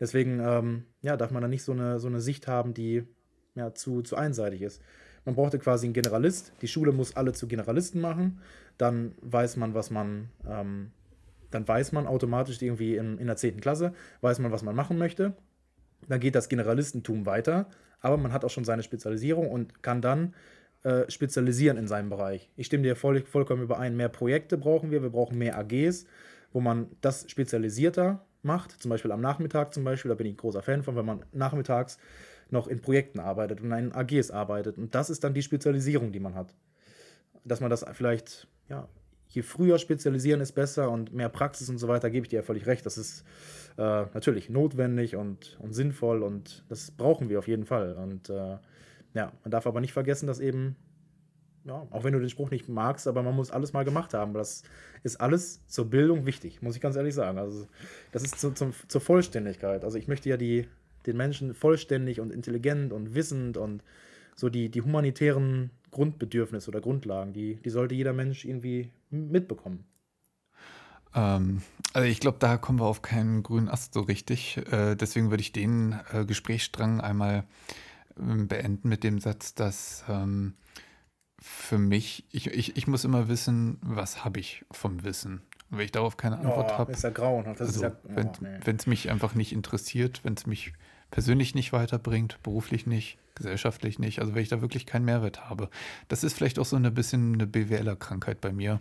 Deswegen 0.00 0.40
ähm, 0.40 0.84
ja, 1.02 1.16
darf 1.16 1.30
man 1.30 1.42
da 1.42 1.48
nicht 1.48 1.62
so 1.62 1.72
eine, 1.72 2.00
so 2.00 2.08
eine 2.08 2.20
Sicht 2.20 2.48
haben, 2.48 2.74
die 2.74 3.04
ja, 3.54 3.74
zu, 3.74 4.02
zu 4.02 4.16
einseitig 4.16 4.62
ist. 4.62 4.82
Man 5.24 5.34
brauchte 5.34 5.58
quasi 5.58 5.86
einen 5.86 5.94
Generalist. 5.94 6.52
Die 6.62 6.68
Schule 6.68 6.92
muss 6.92 7.16
alle 7.16 7.32
zu 7.32 7.46
Generalisten 7.46 8.00
machen. 8.00 8.40
Dann 8.78 9.14
weiß 9.20 9.56
man, 9.56 9.74
was 9.74 9.90
man, 9.90 10.28
ähm, 10.48 10.90
dann 11.50 11.66
weiß 11.66 11.92
man 11.92 12.06
automatisch 12.06 12.60
irgendwie 12.60 12.96
in, 12.96 13.18
in 13.18 13.26
der 13.26 13.36
10. 13.36 13.60
Klasse, 13.60 13.92
weiß 14.20 14.38
man, 14.40 14.50
was 14.50 14.62
man 14.62 14.74
machen 14.74 14.98
möchte. 14.98 15.34
Dann 16.08 16.20
geht 16.20 16.34
das 16.34 16.48
Generalistentum 16.48 17.26
weiter, 17.26 17.66
aber 18.00 18.16
man 18.16 18.32
hat 18.32 18.44
auch 18.44 18.50
schon 18.50 18.64
seine 18.64 18.82
Spezialisierung 18.82 19.48
und 19.48 19.82
kann 19.82 20.00
dann 20.00 20.34
äh, 20.82 21.08
spezialisieren 21.08 21.76
in 21.76 21.86
seinem 21.86 22.08
Bereich. 22.08 22.50
Ich 22.56 22.66
stimme 22.66 22.82
dir 22.82 22.96
voll, 22.96 23.22
vollkommen 23.24 23.62
überein. 23.62 23.96
Mehr 23.96 24.08
Projekte 24.08 24.58
brauchen 24.58 24.90
wir, 24.90 25.02
wir 25.02 25.10
brauchen 25.10 25.38
mehr 25.38 25.56
AGs, 25.56 26.06
wo 26.52 26.60
man 26.60 26.88
das 27.00 27.30
spezialisierter 27.30 28.24
macht. 28.42 28.82
Zum 28.82 28.88
Beispiel 28.88 29.12
am 29.12 29.20
Nachmittag 29.20 29.72
zum 29.72 29.84
Beispiel, 29.84 30.08
da 30.08 30.16
bin 30.16 30.26
ich 30.26 30.36
großer 30.36 30.62
Fan 30.62 30.82
von, 30.82 30.96
wenn 30.96 31.06
man 31.06 31.24
nachmittags 31.32 31.98
noch 32.52 32.68
in 32.68 32.80
Projekten 32.80 33.20
arbeitet 33.20 33.60
und 33.60 33.72
in 33.72 33.92
AGs 33.92 34.30
arbeitet. 34.30 34.78
Und 34.78 34.94
das 34.94 35.10
ist 35.10 35.24
dann 35.24 35.34
die 35.34 35.42
Spezialisierung, 35.42 36.12
die 36.12 36.20
man 36.20 36.34
hat. 36.34 36.54
Dass 37.44 37.60
man 37.60 37.70
das 37.70 37.84
vielleicht, 37.92 38.46
ja, 38.68 38.88
je 39.28 39.42
früher 39.42 39.78
spezialisieren 39.78 40.40
ist 40.40 40.52
besser 40.52 40.90
und 40.90 41.12
mehr 41.12 41.28
Praxis 41.28 41.68
und 41.68 41.78
so 41.78 41.88
weiter, 41.88 42.10
gebe 42.10 42.24
ich 42.24 42.30
dir 42.30 42.36
ja 42.36 42.42
völlig 42.42 42.66
recht. 42.66 42.84
Das 42.84 42.98
ist 42.98 43.24
äh, 43.78 44.04
natürlich 44.14 44.50
notwendig 44.50 45.16
und, 45.16 45.58
und 45.60 45.72
sinnvoll 45.72 46.22
und 46.22 46.64
das 46.68 46.90
brauchen 46.90 47.28
wir 47.28 47.38
auf 47.38 47.48
jeden 47.48 47.64
Fall. 47.64 47.94
Und 47.94 48.28
äh, 48.28 48.58
ja, 49.14 49.32
man 49.42 49.50
darf 49.50 49.66
aber 49.66 49.80
nicht 49.80 49.92
vergessen, 49.92 50.26
dass 50.26 50.38
eben, 50.38 50.76
ja, 51.64 51.86
auch 51.90 52.04
wenn 52.04 52.12
du 52.12 52.20
den 52.20 52.28
Spruch 52.28 52.50
nicht 52.50 52.68
magst, 52.68 53.06
aber 53.06 53.22
man 53.22 53.34
muss 53.34 53.50
alles 53.50 53.72
mal 53.72 53.84
gemacht 53.84 54.14
haben. 54.14 54.34
Das 54.34 54.62
ist 55.02 55.20
alles 55.20 55.66
zur 55.66 55.88
Bildung 55.88 56.26
wichtig, 56.26 56.60
muss 56.60 56.76
ich 56.76 56.82
ganz 56.82 56.96
ehrlich 56.96 57.14
sagen. 57.14 57.38
Also 57.38 57.66
das 58.12 58.22
ist 58.22 58.38
zu, 58.38 58.52
zum, 58.52 58.72
zur 58.88 59.00
Vollständigkeit. 59.00 59.84
Also 59.84 59.96
ich 59.96 60.08
möchte 60.08 60.28
ja 60.28 60.36
die, 60.36 60.68
den 61.06 61.16
Menschen 61.16 61.54
vollständig 61.54 62.20
und 62.20 62.32
intelligent 62.32 62.92
und 62.92 63.14
wissend 63.14 63.56
und 63.56 63.82
so 64.34 64.48
die, 64.48 64.68
die 64.68 64.82
humanitären 64.82 65.70
Grundbedürfnisse 65.90 66.70
oder 66.70 66.80
Grundlagen, 66.80 67.32
die, 67.32 67.56
die 67.56 67.70
sollte 67.70 67.94
jeder 67.94 68.12
Mensch 68.12 68.44
irgendwie 68.44 68.90
mitbekommen. 69.10 69.84
Ähm, 71.14 71.62
also 71.92 72.08
ich 72.08 72.20
glaube, 72.20 72.38
da 72.40 72.56
kommen 72.56 72.80
wir 72.80 72.86
auf 72.86 73.02
keinen 73.02 73.42
grünen 73.42 73.68
Ast 73.68 73.94
so 73.94 74.00
richtig. 74.00 74.56
Äh, 74.70 74.96
deswegen 74.96 75.30
würde 75.30 75.42
ich 75.42 75.52
den 75.52 75.98
äh, 76.12 76.24
Gesprächsstrang 76.24 77.00
einmal 77.00 77.44
äh, 78.16 78.44
beenden 78.44 78.88
mit 78.88 79.04
dem 79.04 79.20
Satz, 79.20 79.54
dass 79.54 80.04
ähm, 80.08 80.54
für 81.40 81.78
mich, 81.78 82.24
ich, 82.30 82.46
ich, 82.46 82.76
ich 82.76 82.86
muss 82.86 83.04
immer 83.04 83.28
wissen, 83.28 83.78
was 83.82 84.24
habe 84.24 84.40
ich 84.40 84.64
vom 84.70 85.04
Wissen. 85.04 85.42
Und 85.70 85.78
wenn 85.78 85.84
ich 85.84 85.92
darauf 85.92 86.16
keine 86.16 86.38
Antwort 86.38 86.72
oh, 86.74 86.78
habe. 86.78 86.92
Ist 86.92 87.04
ja 87.04 87.10
grauenhaft. 87.10 87.60
Also, 87.60 87.82
ja, 87.82 87.92
oh, 88.04 88.10
wenn 88.14 88.76
es 88.76 88.86
nee. 88.86 88.90
mich 88.90 89.10
einfach 89.10 89.34
nicht 89.34 89.52
interessiert, 89.52 90.20
wenn 90.22 90.34
es 90.34 90.46
mich 90.46 90.72
persönlich 91.12 91.54
nicht 91.54 91.72
weiterbringt, 91.72 92.42
beruflich 92.42 92.86
nicht, 92.86 93.18
gesellschaftlich 93.34 94.00
nicht, 94.00 94.18
also 94.18 94.34
wenn 94.34 94.42
ich 94.42 94.48
da 94.48 94.60
wirklich 94.60 94.86
keinen 94.86 95.04
Mehrwert 95.04 95.48
habe. 95.48 95.68
Das 96.08 96.24
ist 96.24 96.34
vielleicht 96.34 96.58
auch 96.58 96.64
so 96.64 96.74
ein 96.74 96.94
bisschen 96.94 97.34
eine 97.34 97.46
BWLer-Krankheit 97.46 98.40
bei 98.40 98.50
mir. 98.50 98.80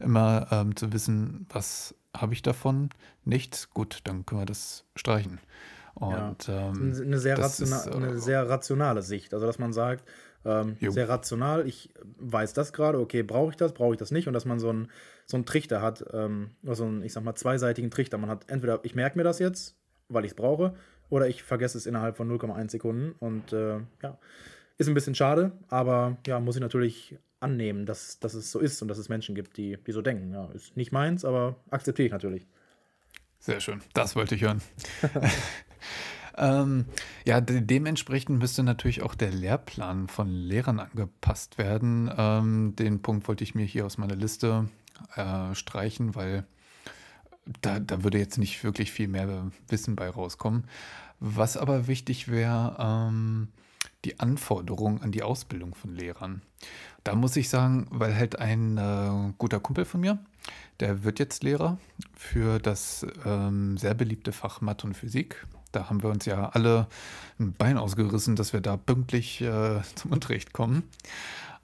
Immer 0.00 0.48
ähm, 0.50 0.74
zu 0.74 0.92
wissen, 0.92 1.46
was 1.50 1.94
habe 2.16 2.32
ich 2.32 2.42
davon? 2.42 2.88
Nichts, 3.24 3.70
gut, 3.70 4.00
dann 4.04 4.26
können 4.26 4.40
wir 4.40 4.46
das 4.46 4.84
streichen. 4.96 5.38
Und, 5.94 6.48
ja. 6.48 6.68
ähm, 6.68 6.94
eine, 7.00 7.18
sehr 7.18 7.38
ist, 7.38 7.60
äh, 7.60 7.90
eine 7.94 8.18
sehr 8.18 8.48
rationale 8.48 9.02
Sicht. 9.02 9.32
Also, 9.32 9.46
dass 9.46 9.58
man 9.58 9.72
sagt, 9.72 10.04
ähm, 10.44 10.76
sehr 10.80 11.08
rational, 11.08 11.66
ich 11.66 11.90
weiß 12.18 12.52
das 12.52 12.72
gerade, 12.72 13.00
okay, 13.00 13.22
brauche 13.22 13.50
ich 13.50 13.56
das, 13.56 13.72
brauche 13.72 13.92
ich 13.92 13.98
das 13.98 14.10
nicht. 14.12 14.28
Und 14.28 14.34
dass 14.34 14.44
man 14.44 14.58
so 14.60 14.70
einen 14.70 14.88
so 15.26 15.40
Trichter 15.42 15.82
hat, 15.82 16.04
ähm, 16.12 16.50
so 16.62 16.84
einen, 16.84 17.02
ich 17.02 17.12
sag 17.12 17.22
mal, 17.24 17.34
zweiseitigen 17.34 17.90
Trichter. 17.90 18.16
Man 18.16 18.30
hat 18.30 18.50
entweder, 18.50 18.80
ich 18.82 18.94
merke 18.94 19.18
mir 19.18 19.24
das 19.24 19.38
jetzt, 19.38 19.74
weil 20.08 20.24
ich 20.24 20.32
es 20.32 20.36
brauche, 20.36 20.74
oder 21.10 21.28
ich 21.28 21.42
vergesse 21.42 21.78
es 21.78 21.86
innerhalb 21.86 22.16
von 22.16 22.30
0,1 22.30 22.70
Sekunden. 22.70 23.14
Und 23.18 23.52
äh, 23.52 23.80
ja, 24.02 24.18
ist 24.78 24.88
ein 24.88 24.94
bisschen 24.94 25.14
schade, 25.14 25.52
aber 25.68 26.16
ja, 26.26 26.40
muss 26.40 26.56
ich 26.56 26.62
natürlich 26.62 27.18
annehmen, 27.40 27.86
dass, 27.86 28.18
dass 28.18 28.34
es 28.34 28.50
so 28.50 28.58
ist 28.58 28.82
und 28.82 28.88
dass 28.88 28.98
es 28.98 29.08
Menschen 29.08 29.34
gibt, 29.34 29.56
die, 29.56 29.78
die 29.86 29.92
so 29.92 30.02
denken. 30.02 30.32
Ja, 30.32 30.50
ist 30.52 30.76
nicht 30.76 30.92
meins, 30.92 31.24
aber 31.24 31.56
akzeptiere 31.70 32.06
ich 32.06 32.12
natürlich. 32.12 32.46
Sehr 33.38 33.60
schön, 33.60 33.82
das 33.94 34.16
wollte 34.16 34.34
ich 34.34 34.42
hören. 34.42 34.60
ähm, 36.38 36.86
ja, 37.24 37.40
de 37.40 37.60
dementsprechend 37.60 38.38
müsste 38.38 38.62
natürlich 38.62 39.02
auch 39.02 39.14
der 39.14 39.30
Lehrplan 39.30 40.08
von 40.08 40.28
Lehrern 40.28 40.80
angepasst 40.80 41.58
werden. 41.58 42.10
Ähm, 42.16 42.74
den 42.76 43.02
Punkt 43.02 43.28
wollte 43.28 43.44
ich 43.44 43.54
mir 43.54 43.64
hier 43.64 43.86
aus 43.86 43.98
meiner 43.98 44.16
Liste 44.16 44.68
äh, 45.14 45.54
streichen, 45.54 46.14
weil 46.14 46.46
da, 47.62 47.80
da 47.80 48.04
würde 48.04 48.18
jetzt 48.18 48.38
nicht 48.38 48.64
wirklich 48.64 48.92
viel 48.92 49.08
mehr 49.08 49.50
Wissen 49.68 49.96
bei 49.96 50.08
rauskommen. 50.08 50.64
Was 51.20 51.56
aber 51.56 51.86
wichtig 51.86 52.28
wäre, 52.28 52.76
ähm, 52.78 53.48
die 54.04 54.20
Anforderungen 54.20 55.02
an 55.02 55.12
die 55.12 55.22
Ausbildung 55.22 55.74
von 55.74 55.94
Lehrern. 55.94 56.42
Da 57.04 57.14
muss 57.14 57.36
ich 57.36 57.48
sagen, 57.48 57.86
weil 57.90 58.16
halt 58.16 58.38
ein 58.38 58.78
äh, 58.78 59.32
guter 59.38 59.60
Kumpel 59.60 59.84
von 59.84 60.00
mir, 60.00 60.18
der 60.80 61.04
wird 61.04 61.18
jetzt 61.18 61.42
Lehrer 61.42 61.78
für 62.14 62.58
das 62.58 63.06
ähm, 63.24 63.78
sehr 63.78 63.94
beliebte 63.94 64.32
Fach 64.32 64.60
Mathe 64.60 64.86
und 64.86 64.94
Physik. 64.94 65.46
Da 65.72 65.88
haben 65.88 66.02
wir 66.02 66.10
uns 66.10 66.24
ja 66.26 66.48
alle 66.50 66.86
ein 67.38 67.52
Bein 67.52 67.78
ausgerissen, 67.78 68.36
dass 68.36 68.52
wir 68.52 68.60
da 68.60 68.76
pünktlich 68.76 69.40
äh, 69.40 69.80
zum 69.94 70.12
Unterricht 70.12 70.52
kommen. 70.52 70.84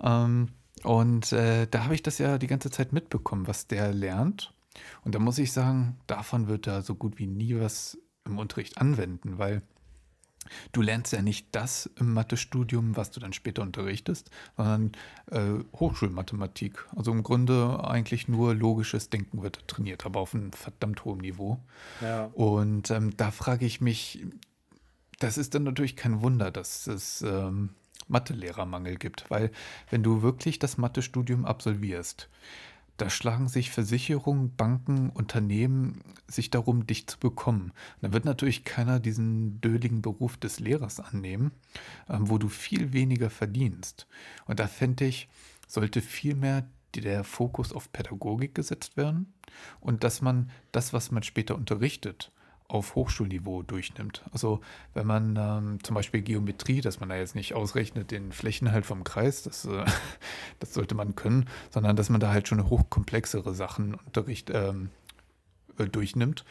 Ähm, 0.02 0.48
und 0.82 1.32
äh, 1.32 1.66
da 1.70 1.84
habe 1.84 1.94
ich 1.94 2.02
das 2.02 2.18
ja 2.18 2.38
die 2.38 2.48
ganze 2.48 2.70
Zeit 2.70 2.92
mitbekommen, 2.92 3.46
was 3.46 3.66
der 3.66 3.92
lernt. 3.92 4.52
Und 5.05 5.15
da 5.15 5.19
muss 5.19 5.39
ich 5.39 5.53
sagen, 5.53 5.99
davon 6.07 6.49
wird 6.49 6.66
er 6.66 6.82
so 6.82 6.94
gut 6.94 7.19
wie 7.19 7.27
nie 7.27 7.59
was 7.59 7.99
im 8.24 8.39
Unterricht 8.39 8.78
anwenden, 8.78 9.39
weil 9.39 9.62
du 10.73 10.82
lernst 10.82 11.12
ja 11.12 11.23
nicht 11.23 11.49
das 11.53 11.90
im 11.99 12.12
Mathestudium, 12.15 12.97
was 12.97 13.11
du 13.11 13.20
dann 13.20 13.32
später 13.32 13.62
unterrichtest, 13.62 14.31
sondern 14.57 14.93
äh, 15.31 15.65
Hochschulmathematik. 15.74 16.86
Also 16.97 17.12
im 17.12 17.23
Grunde 17.23 17.85
eigentlich 17.85 18.28
nur 18.28 18.55
logisches 18.55 19.11
Denken 19.11 19.43
wird 19.43 19.66
trainiert, 19.69 20.05
aber 20.07 20.20
auf 20.20 20.35
einem 20.35 20.53
verdammt 20.53 21.05
hohen 21.05 21.20
Niveau. 21.20 21.59
Ja. 22.01 22.27
Und 22.35 22.90
ähm, 22.90 23.16
da 23.16 23.31
frage 23.31 23.66
ich 23.66 23.81
mich, 23.81 24.24
das 25.19 25.39
ist 25.39 25.55
dann 25.55 25.62
natürlich 25.62 25.97
kein 25.97 26.23
Wunder, 26.23 26.51
dass 26.51 26.86
es 26.86 27.23
ähm, 27.23 27.70
Mathelehrermangel 28.09 28.97
gibt, 28.97 29.31
weil 29.31 29.53
wenn 29.90 30.03
du 30.03 30.23
wirklich 30.23 30.59
das 30.59 30.77
Mathestudium 30.77 31.44
absolvierst, 31.44 32.28
da 33.03 33.11
schlagen 33.11 33.49
sich 33.49 33.73
Versicherungen, 33.73 34.55
Banken, 34.55 35.11
Unternehmen 35.11 36.05
sich 36.29 36.51
darum, 36.51 36.87
dich 36.87 37.09
zu 37.09 37.19
bekommen. 37.19 37.73
Da 38.01 38.12
wird 38.12 38.24
natürlich 38.24 38.62
keiner 38.65 39.01
diesen 39.01 39.61
dödeligen 39.61 40.03
Beruf 40.03 40.37
des 40.37 40.61
Lehrers 40.61 41.01
annehmen, 41.01 41.51
ähm, 42.09 42.31
wo 42.31 42.39
du 42.39 42.49
viel 42.49 42.93
weniger 42.93 43.29
verdienst. 43.29 44.07
Und 44.47 44.61
da 44.61 44.69
fände 44.69 45.05
ich, 45.05 45.29
sollte 45.66 46.01
viel 46.01 46.37
mehr 46.37 46.65
der 46.95 47.24
Fokus 47.24 47.73
auf 47.73 47.91
Pädagogik 47.91 48.55
gesetzt 48.55 48.97
werden 48.97 49.35
und 49.81 50.05
dass 50.05 50.23
man 50.23 50.49
das, 50.70 50.93
was 50.93 51.11
man 51.11 51.24
später 51.24 51.57
unterrichtet, 51.57 52.31
auf 52.73 52.94
Hochschulniveau 52.94 53.62
durchnimmt. 53.62 54.23
Also 54.32 54.61
wenn 54.94 55.07
man 55.07 55.36
ähm, 55.36 55.85
zum 55.85 55.94
Beispiel 55.94 56.23
Geometrie, 56.23 56.81
dass 56.81 57.01
man 57.01 57.11
da 57.11 57.16
jetzt 57.16 57.35
nicht 57.35 57.55
ausrechnet 57.55 58.11
den 58.11 58.32
Flächenhalt 58.32 58.86
vom 58.86 59.05
Kreis, 59.05 59.43
das, 59.43 59.66
äh, 59.66 59.85
das 60.59 60.73
sollte 60.73 60.94
man 60.94 61.15
können, 61.15 61.49
sondern 61.70 61.97
dass 61.97 62.09
man 62.09 62.20
da 62.20 62.32
halt 62.32 62.49
schon 62.49 62.70
hochkomplexere 62.70 63.55
Sachen 63.55 63.94
Unterricht 63.94 64.51
ähm, 64.51 64.89
äh, 65.78 65.85
durchnimmt 65.85 66.47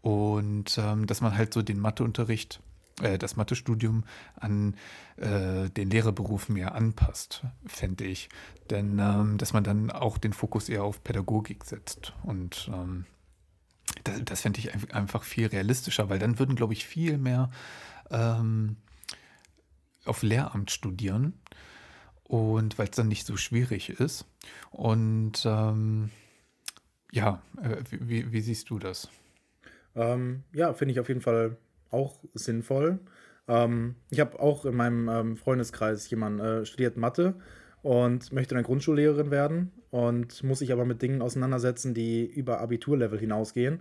und 0.00 0.76
ähm, 0.78 1.06
dass 1.06 1.20
man 1.20 1.36
halt 1.36 1.54
so 1.54 1.62
den 1.62 1.78
Matheunterricht, 1.78 2.60
äh, 3.00 3.16
das 3.16 3.36
Mathestudium 3.36 4.02
an 4.34 4.74
äh, 5.16 5.70
den 5.70 5.90
Lehrerberuf 5.90 6.48
mehr 6.48 6.74
anpasst, 6.74 7.44
fände 7.66 8.02
ich. 8.02 8.28
Denn 8.70 8.98
ähm, 8.98 9.38
dass 9.38 9.52
man 9.52 9.62
dann 9.62 9.92
auch 9.92 10.18
den 10.18 10.32
Fokus 10.32 10.68
eher 10.68 10.82
auf 10.82 11.04
Pädagogik 11.04 11.64
setzt 11.64 12.14
und 12.24 12.68
ähm, 12.74 13.06
das, 14.04 14.20
das 14.24 14.40
fände 14.40 14.58
ich 14.58 14.94
einfach 14.94 15.24
viel 15.24 15.46
realistischer, 15.46 16.08
weil 16.08 16.18
dann 16.18 16.38
würden, 16.38 16.56
glaube 16.56 16.72
ich, 16.72 16.86
viel 16.86 17.18
mehr 17.18 17.50
ähm, 18.10 18.76
auf 20.04 20.22
Lehramt 20.22 20.70
studieren 20.70 21.34
und 22.24 22.78
weil 22.78 22.88
es 22.88 22.96
dann 22.96 23.08
nicht 23.08 23.26
so 23.26 23.36
schwierig 23.36 23.90
ist. 23.90 24.26
Und 24.70 25.44
ähm, 25.44 26.10
ja, 27.12 27.42
äh, 27.62 27.76
wie, 27.90 28.32
wie, 28.32 28.40
siehst 28.40 28.70
du 28.70 28.78
das? 28.78 29.08
Ähm, 29.94 30.44
ja, 30.52 30.72
finde 30.72 30.92
ich 30.92 31.00
auf 31.00 31.08
jeden 31.08 31.20
Fall 31.20 31.56
auch 31.90 32.18
sinnvoll. 32.34 33.00
Ähm, 33.48 33.96
ich 34.10 34.20
habe 34.20 34.40
auch 34.40 34.64
in 34.64 34.74
meinem 34.74 35.08
ähm, 35.08 35.36
Freundeskreis 35.36 36.08
jemanden 36.10 36.40
äh, 36.40 36.64
studiert 36.64 36.96
Mathe 36.96 37.34
und 37.82 38.32
möchte 38.32 38.54
dann 38.54 38.64
Grundschullehrerin 38.64 39.30
werden 39.30 39.72
und 39.92 40.42
muss 40.42 40.60
sich 40.60 40.72
aber 40.72 40.86
mit 40.86 41.02
Dingen 41.02 41.20
auseinandersetzen, 41.20 41.92
die 41.92 42.24
über 42.24 42.60
Abiturlevel 42.60 43.18
hinausgehen. 43.18 43.80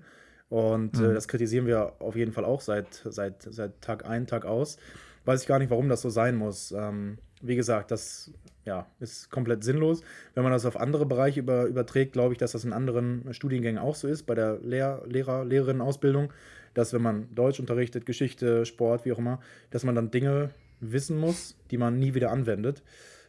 Und 0.49 0.95
äh, 0.97 1.03
mhm. 1.03 1.11
äh, 1.11 1.13
das 1.13 1.29
kritisieren 1.29 1.65
wir 1.65 1.93
auf 1.99 2.17
jeden 2.17 2.33
Fall 2.33 2.43
auch 2.43 2.59
seit, 2.59 3.01
seit, 3.05 3.43
seit 3.43 3.81
Tag 3.81 4.05
ein, 4.05 4.27
Tag 4.27 4.45
aus. 4.45 4.75
Weiß 5.23 5.41
ich 5.41 5.47
gar 5.47 5.57
nicht, 5.57 5.71
warum 5.71 5.87
das 5.87 6.01
so 6.01 6.09
sein 6.09 6.35
muss. 6.35 6.73
Ähm, 6.73 7.17
wie 7.41 7.55
gesagt, 7.55 7.91
das 7.91 8.29
ja, 8.65 8.87
ist 8.99 9.31
komplett 9.31 9.63
sinnlos. 9.63 10.01
Wenn 10.33 10.43
man 10.43 10.51
das 10.51 10.65
auf 10.65 10.75
andere 10.75 11.05
Bereiche 11.05 11.39
über, 11.39 11.63
überträgt, 11.63 12.11
glaube 12.11 12.33
ich, 12.33 12.37
dass 12.37 12.51
das 12.51 12.65
in 12.65 12.73
anderen 12.73 13.33
Studiengängen 13.33 13.81
auch 13.81 13.95
so 13.95 14.09
ist, 14.09 14.23
bei 14.23 14.35
der 14.35 14.59
Lehr 14.59 15.03
Lehrer, 15.07 15.45
Lehrerinnenausbildung, 15.45 16.33
dass 16.73 16.91
wenn 16.91 17.01
man 17.01 17.33
Deutsch 17.33 17.61
unterrichtet, 17.61 18.05
Geschichte, 18.05 18.65
Sport, 18.65 19.05
wie 19.05 19.13
auch 19.13 19.19
immer, 19.19 19.39
dass 19.69 19.85
man 19.85 19.95
dann 19.95 20.11
Dinge 20.11 20.49
wissen 20.81 21.17
muss, 21.17 21.55
die 21.71 21.77
man 21.77 21.99
nie 21.99 22.15
wieder 22.15 22.31
anwendet. 22.31 22.83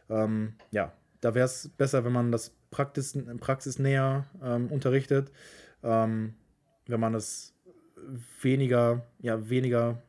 Ähm, 0.09 0.55
ja, 0.71 0.91
da 1.21 1.33
wäre 1.33 1.45
es 1.45 1.69
besser, 1.77 2.03
wenn 2.03 2.11
man 2.11 2.33
das 2.33 2.51
Praxis, 2.73 3.17
praxisnäher 3.39 4.25
ähm, 4.43 4.67
unterrichtet, 4.67 5.31
ähm, 5.83 6.33
wenn 6.87 6.99
man 6.99 7.13
es 7.13 7.53
weniger, 8.41 9.05
ja, 9.19 9.49
weniger 9.49 10.01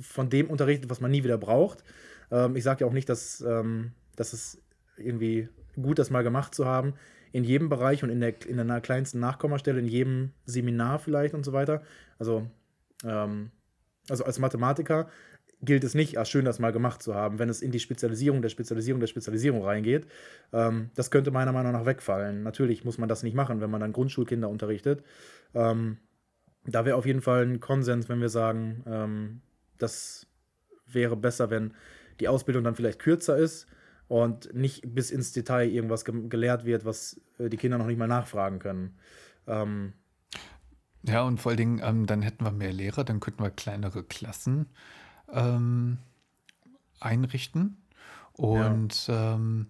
von 0.00 0.30
dem 0.30 0.48
unterrichtet, 0.48 0.88
was 0.88 1.00
man 1.00 1.10
nie 1.10 1.24
wieder 1.24 1.36
braucht. 1.36 1.84
Ähm, 2.30 2.56
ich 2.56 2.64
sage 2.64 2.80
ja 2.80 2.86
auch 2.86 2.92
nicht, 2.92 3.08
dass 3.08 3.40
ähm, 3.40 3.92
das 4.16 4.32
ist 4.32 4.62
irgendwie 4.96 5.48
gut, 5.80 5.98
das 5.98 6.10
mal 6.10 6.22
gemacht 6.22 6.54
zu 6.54 6.66
haben. 6.66 6.94
In 7.32 7.44
jedem 7.44 7.68
Bereich 7.68 8.02
und 8.02 8.10
in 8.10 8.20
der, 8.20 8.34
in 8.46 8.56
der 8.56 8.80
kleinsten 8.80 9.20
Nachkommastelle, 9.20 9.78
in 9.78 9.86
jedem 9.86 10.32
Seminar 10.46 10.98
vielleicht 10.98 11.34
und 11.34 11.44
so 11.44 11.52
weiter. 11.52 11.82
Also, 12.18 12.46
ähm, 13.04 13.50
also 14.08 14.24
als 14.24 14.38
Mathematiker 14.38 15.08
gilt 15.62 15.84
es 15.84 15.94
nicht, 15.94 16.18
als 16.18 16.30
schön 16.30 16.44
das 16.44 16.58
mal 16.58 16.72
gemacht 16.72 17.02
zu 17.02 17.14
haben, 17.14 17.38
wenn 17.38 17.48
es 17.48 17.62
in 17.62 17.70
die 17.70 17.80
Spezialisierung 17.80 18.42
der 18.42 18.48
Spezialisierung 18.48 19.00
der 19.00 19.06
Spezialisierung 19.06 19.62
reingeht. 19.62 20.06
Ähm, 20.52 20.90
das 20.94 21.10
könnte 21.10 21.30
meiner 21.30 21.52
Meinung 21.52 21.72
nach 21.72 21.86
wegfallen. 21.86 22.42
Natürlich 22.42 22.84
muss 22.84 22.98
man 22.98 23.08
das 23.08 23.22
nicht 23.22 23.34
machen, 23.34 23.60
wenn 23.60 23.70
man 23.70 23.80
dann 23.80 23.92
Grundschulkinder 23.92 24.48
unterrichtet. 24.48 25.02
Ähm, 25.54 25.98
da 26.64 26.84
wäre 26.84 26.96
auf 26.96 27.06
jeden 27.06 27.22
Fall 27.22 27.44
ein 27.44 27.60
Konsens, 27.60 28.08
wenn 28.08 28.20
wir 28.20 28.28
sagen, 28.28 28.82
ähm, 28.86 29.40
das 29.78 30.26
wäre 30.86 31.16
besser, 31.16 31.50
wenn 31.50 31.74
die 32.20 32.28
Ausbildung 32.28 32.64
dann 32.64 32.74
vielleicht 32.74 32.98
kürzer 32.98 33.36
ist 33.36 33.66
und 34.08 34.52
nicht 34.54 34.94
bis 34.94 35.10
ins 35.10 35.32
Detail 35.32 35.68
irgendwas 35.70 36.04
ge 36.04 36.28
gelehrt 36.28 36.64
wird, 36.64 36.84
was 36.84 37.20
äh, 37.38 37.48
die 37.48 37.56
Kinder 37.56 37.78
noch 37.78 37.86
nicht 37.86 37.98
mal 37.98 38.08
nachfragen 38.08 38.58
können. 38.58 38.98
Ähm, 39.46 39.92
ja, 41.02 41.22
und 41.22 41.40
vor 41.40 41.50
allen 41.50 41.56
Dingen, 41.56 41.80
ähm, 41.82 42.06
dann 42.06 42.20
hätten 42.20 42.44
wir 42.44 42.50
mehr 42.50 42.72
Lehrer, 42.72 43.04
dann 43.04 43.20
könnten 43.20 43.42
wir 43.42 43.50
kleinere 43.50 44.02
Klassen 44.04 44.66
ähm, 45.32 45.98
einrichten. 47.00 47.76
Und 48.32 49.06
ja. 49.06 49.34
Ähm, 49.34 49.66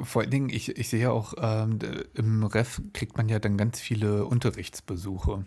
vor 0.00 0.22
allen 0.22 0.30
Dingen, 0.30 0.48
ich, 0.48 0.76
ich 0.76 0.88
sehe 0.88 1.10
auch, 1.10 1.34
ähm, 1.38 1.78
im 2.14 2.44
Ref 2.44 2.80
kriegt 2.92 3.16
man 3.16 3.28
ja 3.28 3.38
dann 3.38 3.56
ganz 3.56 3.80
viele 3.80 4.26
Unterrichtsbesuche. 4.26 5.44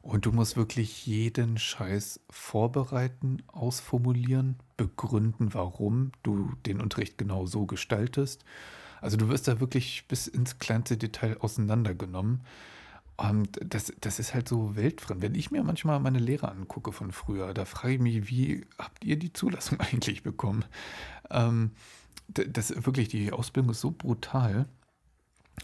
Und 0.00 0.26
du 0.26 0.32
musst 0.32 0.56
wirklich 0.56 1.06
jeden 1.06 1.56
Scheiß 1.56 2.20
vorbereiten, 2.28 3.38
ausformulieren, 3.46 4.56
begründen, 4.76 5.54
warum 5.54 6.12
du 6.22 6.52
den 6.66 6.80
Unterricht 6.80 7.16
genau 7.16 7.46
so 7.46 7.64
gestaltest. 7.64 8.44
Also 9.00 9.16
du 9.16 9.28
wirst 9.28 9.48
da 9.48 9.60
wirklich 9.60 10.06
bis 10.06 10.26
ins 10.26 10.58
kleinste 10.58 10.96
Detail 10.96 11.38
auseinandergenommen. 11.40 12.42
Und 13.16 13.60
das, 13.64 13.92
das 14.00 14.18
ist 14.18 14.34
halt 14.34 14.48
so 14.48 14.74
weltfremd. 14.74 15.22
Wenn 15.22 15.34
ich 15.34 15.50
mir 15.50 15.62
manchmal 15.62 16.00
meine 16.00 16.18
Lehrer 16.18 16.50
angucke 16.50 16.90
von 16.90 17.12
früher, 17.12 17.54
da 17.54 17.64
frage 17.64 17.94
ich 17.94 18.00
mich, 18.00 18.28
wie 18.28 18.66
habt 18.78 19.04
ihr 19.04 19.16
die 19.16 19.32
Zulassung 19.32 19.78
eigentlich 19.80 20.22
bekommen? 20.22 20.64
Ähm, 21.30 21.72
das 22.28 22.74
wirklich, 22.84 23.08
die 23.08 23.32
Ausbildung 23.32 23.70
ist 23.70 23.80
so 23.80 23.90
brutal 23.90 24.66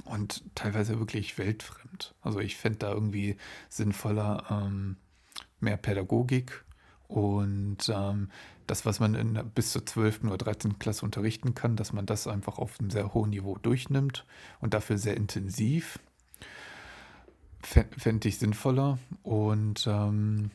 und 0.04 0.44
teilweise 0.54 0.98
wirklich 0.98 1.38
weltfremd. 1.38 2.14
Also 2.20 2.38
ich 2.38 2.56
fände 2.56 2.78
da 2.78 2.92
irgendwie 2.92 3.36
sinnvoller 3.68 4.44
ähm, 4.50 4.96
mehr 5.58 5.76
Pädagogik 5.76 6.64
und 7.08 7.88
ähm, 7.88 8.30
das, 8.68 8.86
was 8.86 9.00
man 9.00 9.14
in, 9.14 9.34
bis 9.52 9.72
zur 9.72 9.84
12. 9.84 10.24
oder 10.24 10.38
13. 10.38 10.78
Klasse 10.78 11.04
unterrichten 11.04 11.54
kann, 11.54 11.74
dass 11.74 11.92
man 11.92 12.06
das 12.06 12.28
einfach 12.28 12.58
auf 12.58 12.78
einem 12.78 12.90
sehr 12.90 13.12
hohen 13.14 13.30
Niveau 13.30 13.56
durchnimmt 13.56 14.24
und 14.60 14.74
dafür 14.74 14.96
sehr 14.96 15.16
intensiv, 15.16 15.98
fände 17.62 18.28
ich 18.28 18.38
sinnvoller. 18.38 18.98
Und 19.22 19.86
ähm, 19.86 20.50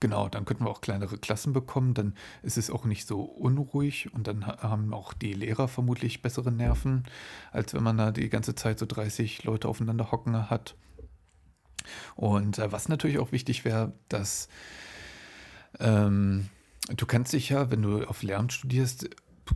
Genau, 0.00 0.30
dann 0.30 0.46
könnten 0.46 0.64
wir 0.64 0.70
auch 0.70 0.80
kleinere 0.80 1.18
Klassen 1.18 1.52
bekommen, 1.52 1.92
dann 1.92 2.14
ist 2.42 2.56
es 2.56 2.70
auch 2.70 2.86
nicht 2.86 3.06
so 3.06 3.20
unruhig 3.20 4.12
und 4.14 4.26
dann 4.26 4.46
haben 4.46 4.94
auch 4.94 5.12
die 5.12 5.34
Lehrer 5.34 5.68
vermutlich 5.68 6.22
bessere 6.22 6.50
Nerven, 6.50 7.04
als 7.52 7.74
wenn 7.74 7.82
man 7.82 7.98
da 7.98 8.10
die 8.10 8.30
ganze 8.30 8.54
Zeit 8.54 8.78
so 8.78 8.86
30 8.86 9.44
Leute 9.44 9.68
aufeinander 9.68 10.10
hocken 10.10 10.48
hat. 10.48 10.74
Und 12.16 12.58
äh, 12.58 12.72
was 12.72 12.88
natürlich 12.88 13.18
auch 13.18 13.30
wichtig 13.30 13.66
wäre, 13.66 13.92
dass 14.08 14.48
ähm, 15.78 16.48
du 16.88 17.04
kannst 17.04 17.34
dich 17.34 17.50
ja, 17.50 17.70
wenn 17.70 17.82
du 17.82 18.04
auf 18.04 18.22
Lehramt 18.22 18.54
studierst, 18.54 19.10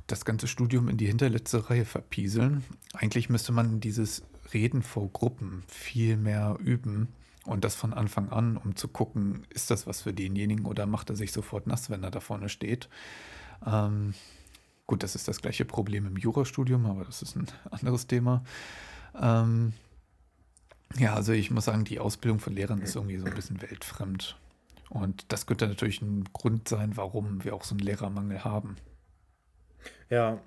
das 0.06 0.26
ganze 0.26 0.46
Studium 0.46 0.88
in 0.90 0.98
die 0.98 1.06
hinterletzte 1.06 1.70
Reihe 1.70 1.86
verpieseln. 1.86 2.64
Eigentlich 2.92 3.30
müsste 3.30 3.52
man 3.52 3.80
dieses 3.80 4.22
Reden 4.54 4.82
vor 4.82 5.10
Gruppen 5.12 5.64
viel 5.68 6.16
mehr 6.16 6.56
üben 6.60 7.08
und 7.44 7.64
das 7.64 7.74
von 7.74 7.92
Anfang 7.92 8.30
an, 8.30 8.56
um 8.56 8.76
zu 8.76 8.88
gucken, 8.88 9.46
ist 9.50 9.70
das 9.70 9.86
was 9.86 10.02
für 10.02 10.12
denjenigen 10.12 10.64
oder 10.64 10.86
macht 10.86 11.10
er 11.10 11.16
sich 11.16 11.32
sofort 11.32 11.66
nass, 11.66 11.90
wenn 11.90 12.02
er 12.02 12.10
da 12.10 12.20
vorne 12.20 12.48
steht. 12.48 12.88
Ähm, 13.66 14.14
gut, 14.86 15.02
das 15.02 15.14
ist 15.14 15.28
das 15.28 15.42
gleiche 15.42 15.64
Problem 15.64 16.06
im 16.06 16.16
Jurastudium, 16.16 16.86
aber 16.86 17.04
das 17.04 17.20
ist 17.20 17.36
ein 17.36 17.46
anderes 17.70 18.06
Thema. 18.06 18.42
Ähm, 19.20 19.74
ja, 20.96 21.14
also 21.14 21.32
ich 21.32 21.50
muss 21.50 21.66
sagen, 21.66 21.84
die 21.84 21.98
Ausbildung 21.98 22.38
von 22.38 22.54
Lehrern 22.54 22.80
ist 22.80 22.94
irgendwie 22.94 23.18
so 23.18 23.26
ein 23.26 23.34
bisschen 23.34 23.60
weltfremd. 23.60 24.36
Und 24.90 25.32
das 25.32 25.46
könnte 25.46 25.66
natürlich 25.66 26.00
ein 26.02 26.24
Grund 26.32 26.68
sein, 26.68 26.96
warum 26.96 27.42
wir 27.44 27.54
auch 27.54 27.64
so 27.64 27.74
einen 27.74 27.80
Lehrermangel 27.80 28.44
haben. 28.44 28.76
Ja, 30.08 30.40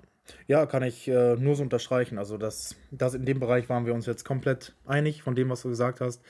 ja, 0.46 0.66
kann 0.66 0.82
ich 0.82 1.08
äh, 1.08 1.36
nur 1.36 1.54
so 1.56 1.62
unterstreichen. 1.62 2.18
Also 2.18 2.36
das, 2.38 2.76
das 2.90 3.14
in 3.14 3.24
dem 3.24 3.40
Bereich 3.40 3.68
waren 3.68 3.86
wir 3.86 3.94
uns 3.94 4.06
jetzt 4.06 4.24
komplett 4.24 4.74
einig 4.86 5.22
von 5.22 5.34
dem, 5.34 5.50
was 5.50 5.62
du 5.62 5.68
gesagt 5.68 6.00
hast 6.00 6.22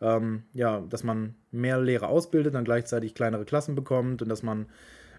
ähm, 0.00 0.42
ja, 0.52 0.80
dass 0.80 1.02
man 1.02 1.34
mehr 1.50 1.80
Lehrer 1.80 2.08
ausbildet, 2.08 2.54
dann 2.54 2.64
gleichzeitig 2.64 3.14
kleinere 3.14 3.44
Klassen 3.44 3.74
bekommt 3.74 4.22
und 4.22 4.28
dass 4.28 4.42
man, 4.42 4.66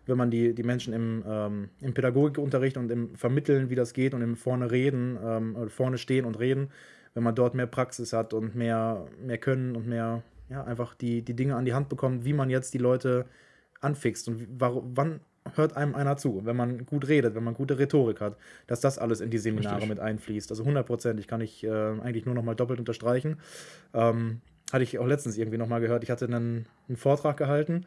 wenn 0.06 0.18
man 0.18 0.32
die, 0.32 0.54
die 0.54 0.64
Menschen 0.64 0.94
im, 0.94 1.24
ähm, 1.28 1.70
im 1.82 1.94
Pädagogikunterricht 1.94 2.78
und 2.78 2.92
im 2.92 3.16
Vermitteln, 3.16 3.70
wie 3.70 3.76
das 3.76 3.94
geht 3.94 4.14
und 4.14 4.22
im 4.22 4.36
Vorne 4.36 4.72
reden, 4.72 5.18
ähm, 5.24 5.70
vorne 5.70 5.98
stehen 5.98 6.26
und 6.26 6.40
reden, 6.40 6.70
wenn 7.14 7.24
man 7.24 7.36
dort 7.36 7.56
mehr 7.56 7.68
Praxis 7.68 8.14
hat 8.14 8.34
und 8.34 8.56
mehr, 8.56 9.08
mehr 9.20 9.38
Können 9.38 9.76
und 9.76 9.88
mehr, 9.88 10.24
ja, 10.50 10.64
einfach 10.64 10.94
die, 10.94 11.24
die 11.24 11.36
Dinge 11.36 11.56
an 11.56 11.66
die 11.66 11.74
Hand 11.74 11.90
bekommt, 11.90 12.26
wie 12.26 12.34
man 12.34 12.50
jetzt 12.50 12.74
die 12.74 12.80
Leute 12.80 13.26
anfixt 13.82 14.28
und 14.28 14.48
wann 14.60 15.20
hört 15.54 15.78
einem 15.78 15.96
einer 15.96 16.18
zu, 16.18 16.42
wenn 16.46 16.56
man 16.56 16.86
gut 16.86 17.08
redet, 17.08 17.36
wenn 17.36 17.44
man 17.44 17.54
gute 17.54 17.78
Rhetorik 17.78 18.20
hat, 18.20 18.38
dass 18.68 18.80
das 18.80 18.98
alles 18.98 19.22
in 19.22 19.30
die 19.30 19.38
Seminare 19.38 19.76
Richtig. 19.76 19.90
mit 19.90 20.00
einfließt. 20.00 20.50
Also 20.52 20.66
hundertprozentig 20.66 21.28
kann 21.28 21.42
ich 21.42 21.64
äh, 21.64 21.70
eigentlich 21.70 22.26
nur 22.26 22.36
noch 22.36 22.44
mal 22.44 22.56
doppelt 22.56 22.80
unterstreichen. 22.80 23.38
Ähm, 23.94 24.42
hatte 24.72 24.84
ich 24.84 24.98
auch 24.98 25.06
letztens 25.06 25.38
irgendwie 25.38 25.58
nochmal 25.58 25.82
gehört. 25.82 26.04
Ich 26.04 26.10
hatte 26.10 26.26
einen, 26.26 26.66
einen 26.88 26.98
Vortrag 26.98 27.38
gehalten 27.38 27.86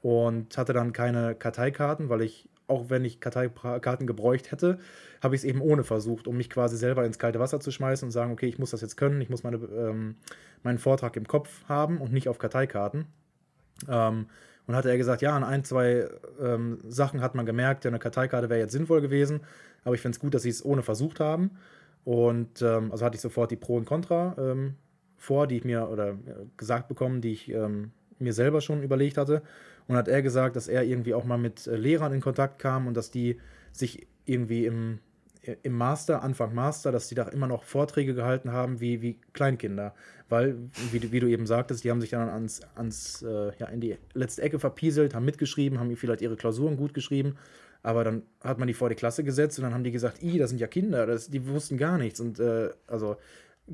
und 0.00 0.56
hatte 0.56 0.72
dann 0.72 0.92
keine 0.92 1.34
Karteikarten, 1.34 2.08
weil 2.08 2.22
ich, 2.22 2.48
auch 2.66 2.88
wenn 2.88 3.04
ich 3.04 3.20
Karteikarten 3.20 4.06
gebräucht 4.06 4.50
hätte, 4.50 4.78
habe 5.22 5.34
ich 5.34 5.42
es 5.42 5.44
eben 5.44 5.60
ohne 5.60 5.84
versucht, 5.84 6.26
um 6.26 6.36
mich 6.36 6.48
quasi 6.48 6.76
selber 6.76 7.04
ins 7.04 7.18
kalte 7.18 7.40
Wasser 7.40 7.60
zu 7.60 7.70
schmeißen 7.70 8.06
und 8.06 8.12
sagen, 8.12 8.32
okay, 8.32 8.46
ich 8.46 8.58
muss 8.58 8.70
das 8.70 8.80
jetzt 8.80 8.96
können, 8.96 9.20
ich 9.20 9.28
muss 9.28 9.42
meine, 9.42 9.56
ähm, 9.56 10.16
meinen 10.62 10.78
Vortrag 10.78 11.16
im 11.16 11.26
Kopf 11.26 11.62
haben 11.68 11.98
und 11.98 12.12
nicht 12.12 12.28
auf 12.28 12.38
Karteikarten. 12.38 13.06
Ähm, 13.88 14.26
und 14.66 14.76
hatte 14.76 14.90
er 14.90 14.96
gesagt, 14.96 15.22
ja, 15.22 15.36
an 15.36 15.44
ein, 15.44 15.64
zwei 15.64 16.08
ähm, 16.40 16.78
Sachen 16.88 17.20
hat 17.20 17.34
man 17.34 17.46
gemerkt, 17.46 17.84
eine 17.86 17.98
Karteikarte 17.98 18.48
wäre 18.48 18.60
jetzt 18.60 18.72
sinnvoll 18.72 19.00
gewesen, 19.00 19.40
aber 19.84 19.94
ich 19.94 20.00
finde 20.00 20.16
es 20.16 20.20
gut, 20.20 20.34
dass 20.34 20.42
sie 20.42 20.50
es 20.50 20.64
ohne 20.64 20.82
versucht 20.82 21.20
haben. 21.20 21.50
Und 22.04 22.60
ähm, 22.62 22.92
also 22.92 23.04
hatte 23.04 23.16
ich 23.16 23.20
sofort 23.20 23.50
die 23.50 23.56
Pro 23.56 23.76
und 23.76 23.86
Contra 23.86 24.34
ähm, 24.38 24.74
vor, 25.16 25.46
die 25.46 25.56
ich 25.56 25.64
mir 25.64 25.88
oder 25.88 26.10
äh, 26.10 26.14
gesagt 26.56 26.88
bekommen, 26.88 27.20
die 27.20 27.32
ich 27.32 27.50
ähm, 27.50 27.92
mir 28.18 28.32
selber 28.32 28.60
schon 28.60 28.82
überlegt 28.82 29.16
hatte. 29.16 29.42
Und 29.86 29.96
hat 29.96 30.08
er 30.08 30.22
gesagt, 30.22 30.56
dass 30.56 30.68
er 30.68 30.82
irgendwie 30.84 31.14
auch 31.14 31.24
mal 31.24 31.38
mit 31.38 31.66
äh, 31.66 31.76
Lehrern 31.76 32.12
in 32.12 32.20
Kontakt 32.20 32.58
kam 32.58 32.86
und 32.86 32.94
dass 32.94 33.10
die 33.10 33.38
sich 33.72 34.06
irgendwie 34.24 34.66
im, 34.66 34.98
im 35.62 35.72
Master, 35.72 36.22
Anfang 36.22 36.54
Master, 36.54 36.92
dass 36.92 37.08
die 37.08 37.14
da 37.14 37.24
immer 37.28 37.46
noch 37.46 37.64
Vorträge 37.64 38.14
gehalten 38.14 38.52
haben 38.52 38.80
wie, 38.80 39.02
wie 39.02 39.18
Kleinkinder. 39.32 39.94
Weil, 40.28 40.56
wie, 40.90 41.12
wie 41.12 41.20
du 41.20 41.26
eben 41.26 41.46
sagtest, 41.46 41.84
die 41.84 41.90
haben 41.90 42.00
sich 42.00 42.10
dann 42.10 42.28
ans, 42.28 42.60
ans 42.74 43.22
äh, 43.22 43.52
ja, 43.58 43.66
in 43.66 43.80
die 43.80 43.96
letzte 44.14 44.42
Ecke 44.42 44.58
verpieselt, 44.58 45.14
haben 45.14 45.24
mitgeschrieben, 45.24 45.78
haben 45.78 45.94
vielleicht 45.96 46.22
ihre 46.22 46.36
Klausuren 46.36 46.76
gut 46.76 46.94
geschrieben. 46.94 47.36
Aber 47.82 48.02
dann 48.02 48.22
hat 48.42 48.58
man 48.58 48.66
die 48.66 48.74
vor 48.74 48.88
die 48.88 48.94
Klasse 48.94 49.24
gesetzt 49.24 49.58
und 49.58 49.64
dann 49.64 49.74
haben 49.74 49.84
die 49.84 49.92
gesagt, 49.92 50.22
i, 50.22 50.38
das 50.38 50.50
sind 50.50 50.58
ja 50.58 50.66
Kinder, 50.66 51.06
das, 51.06 51.28
die 51.28 51.46
wussten 51.46 51.76
gar 51.76 51.98
nichts. 51.98 52.18
Und 52.18 52.40
äh, 52.40 52.70
also 52.86 53.16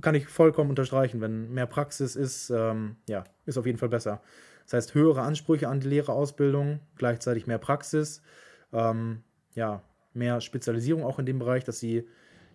kann 0.00 0.14
ich 0.14 0.26
vollkommen 0.26 0.70
unterstreichen. 0.70 1.20
Wenn 1.20 1.52
mehr 1.52 1.66
Praxis 1.66 2.16
ist, 2.16 2.50
ähm, 2.50 2.96
ja, 3.08 3.24
ist 3.46 3.56
auf 3.56 3.66
jeden 3.66 3.78
Fall 3.78 3.88
besser. 3.88 4.20
Das 4.64 4.74
heißt, 4.74 4.94
höhere 4.94 5.22
Ansprüche 5.22 5.68
an 5.68 5.80
die 5.80 5.88
Lehrerausbildung, 5.88 6.80
gleichzeitig 6.96 7.46
mehr 7.46 7.58
Praxis, 7.58 8.22
ähm, 8.72 9.22
ja, 9.54 9.82
mehr 10.14 10.40
Spezialisierung 10.40 11.04
auch 11.04 11.18
in 11.18 11.26
dem 11.26 11.38
Bereich, 11.38 11.64
dass 11.64 11.78
sie 11.80 12.06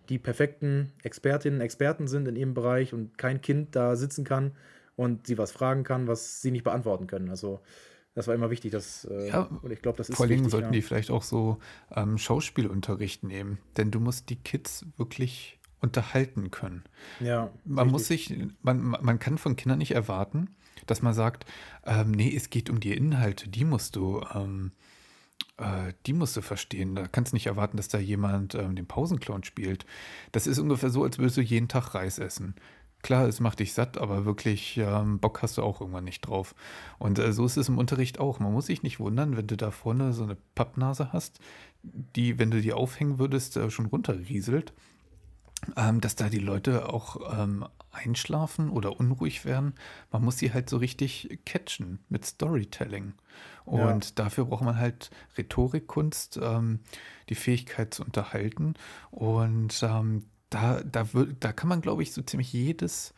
die 0.08 0.18
perfekten 0.18 0.92
Expertinnen, 1.02 1.60
Experten 1.60 2.06
sind 2.08 2.28
in 2.28 2.36
ihrem 2.36 2.54
Bereich 2.54 2.94
und 2.94 3.18
kein 3.18 3.40
Kind 3.40 3.74
da 3.76 3.96
sitzen 3.96 4.24
kann 4.24 4.52
und 4.96 5.26
sie 5.26 5.38
was 5.38 5.52
fragen 5.52 5.84
kann, 5.84 6.06
was 6.06 6.40
sie 6.42 6.50
nicht 6.50 6.64
beantworten 6.64 7.06
können. 7.06 7.28
Also 7.30 7.60
Das 8.14 8.26
war 8.28 8.34
immer 8.34 8.50
wichtig, 8.50 8.72
dass, 8.72 9.04
äh, 9.04 9.28
Ja, 9.28 9.42
und 9.42 9.70
ich 9.70 9.82
glaube, 9.82 9.98
das 9.98 10.08
ist 10.08 10.16
Vor 10.16 10.28
wichtig, 10.28 10.50
sollten 10.50 10.66
ja. 10.68 10.70
die 10.72 10.82
vielleicht 10.82 11.10
auch 11.10 11.22
so 11.22 11.58
ähm, 11.94 12.18
Schauspielunterricht 12.18 13.24
nehmen, 13.24 13.58
denn 13.76 13.90
du 13.90 14.00
musst 14.00 14.30
die 14.30 14.36
Kids 14.36 14.86
wirklich 14.96 15.60
unterhalten 15.80 16.50
können. 16.50 16.84
Ja, 17.20 17.50
Man 17.64 17.88
muss 17.88 18.08
richtig. 18.10 18.28
sich, 18.28 18.48
man, 18.62 18.80
man 18.80 19.18
kann 19.18 19.38
von 19.38 19.56
Kindern 19.56 19.78
nicht 19.78 19.92
erwarten, 19.92 20.56
dass 20.86 21.02
man 21.02 21.12
sagt, 21.14 21.44
ähm, 21.84 22.10
nee, 22.12 22.34
es 22.34 22.48
geht 22.50 22.70
um 22.70 22.80
die 22.80 22.92
Inhalte, 22.96 23.48
die 23.48 23.64
musst 23.64 23.96
du, 23.96 24.22
ähm, 24.34 24.72
äh, 25.58 25.92
die 26.06 26.12
musst 26.12 26.36
du 26.36 26.42
verstehen. 26.42 26.94
Da 26.94 27.06
kannst 27.08 27.32
du 27.32 27.36
nicht 27.36 27.46
erwarten, 27.46 27.76
dass 27.76 27.88
da 27.88 27.98
jemand 27.98 28.54
ähm, 28.54 28.76
den 28.76 28.86
Pausenclown 28.86 29.44
spielt. 29.44 29.86
Das 30.32 30.46
ist 30.46 30.58
ungefähr 30.58 30.90
so, 30.90 31.04
als 31.04 31.18
würdest 31.18 31.36
du 31.36 31.42
jeden 31.42 31.68
Tag 31.68 31.94
Reis 31.94 32.18
essen. 32.18 32.54
Klar, 33.02 33.28
es 33.28 33.40
macht 33.40 33.60
dich 33.60 33.72
satt, 33.72 33.98
aber 33.98 34.24
wirklich 34.24 34.78
ähm, 34.78 35.20
Bock 35.20 35.42
hast 35.42 35.58
du 35.58 35.62
auch 35.62 35.80
irgendwann 35.80 36.04
nicht 36.04 36.22
drauf. 36.22 36.54
Und 36.98 37.18
äh, 37.18 37.32
so 37.32 37.44
ist 37.44 37.56
es 37.56 37.68
im 37.68 37.78
Unterricht 37.78 38.18
auch. 38.18 38.40
Man 38.40 38.52
muss 38.52 38.66
sich 38.66 38.82
nicht 38.82 38.98
wundern, 38.98 39.36
wenn 39.36 39.46
du 39.46 39.56
da 39.56 39.70
vorne 39.70 40.12
so 40.12 40.24
eine 40.24 40.36
Pappnase 40.54 41.12
hast, 41.12 41.38
die, 41.82 42.38
wenn 42.38 42.50
du 42.50 42.60
die 42.60 42.72
aufhängen 42.72 43.18
würdest, 43.18 43.56
äh, 43.56 43.70
schon 43.70 43.86
runterrieselt 43.86 44.72
ähm, 45.76 46.00
dass 46.00 46.16
da 46.16 46.28
die 46.28 46.38
Leute 46.38 46.92
auch 46.92 47.38
ähm, 47.38 47.66
einschlafen 47.90 48.70
oder 48.70 48.98
unruhig 48.98 49.44
werden. 49.44 49.74
Man 50.12 50.24
muss 50.24 50.38
sie 50.38 50.52
halt 50.52 50.68
so 50.68 50.76
richtig 50.76 51.40
catchen 51.44 51.98
mit 52.08 52.24
Storytelling. 52.24 53.14
Und 53.64 54.18
dafür 54.18 54.44
braucht 54.44 54.64
man 54.64 54.78
halt 54.78 55.10
Rhetorikkunst, 55.36 56.38
ähm, 56.42 56.80
die 57.28 57.34
Fähigkeit 57.34 57.94
zu 57.94 58.04
unterhalten. 58.04 58.74
Und 59.10 59.82
ähm, 59.82 60.24
da, 60.50 60.80
da, 60.82 61.06
da 61.40 61.52
kann 61.52 61.68
man, 61.68 61.80
glaube 61.80 62.02
ich, 62.02 62.12
so 62.12 62.22
ziemlich 62.22 62.52
jedes, 62.52 63.12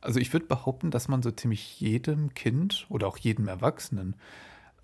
also 0.00 0.18
ich 0.18 0.32
würde 0.32 0.46
behaupten, 0.46 0.90
dass 0.90 1.08
man 1.08 1.22
so 1.22 1.30
ziemlich 1.30 1.78
jedem 1.80 2.32
Kind 2.32 2.86
oder 2.88 3.06
auch 3.06 3.18
jedem 3.18 3.48
Erwachsenen 3.48 4.16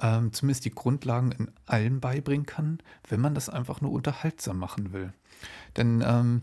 ähm, 0.00 0.32
zumindest 0.32 0.64
die 0.64 0.70
Grundlagen 0.70 1.32
in 1.32 1.50
allem 1.66 2.00
beibringen 2.00 2.46
kann, 2.46 2.78
wenn 3.08 3.20
man 3.20 3.34
das 3.34 3.48
einfach 3.48 3.80
nur 3.80 3.92
unterhaltsam 3.92 4.58
machen 4.58 4.92
will. 4.92 5.12
Denn 5.76 6.04
ähm, 6.06 6.42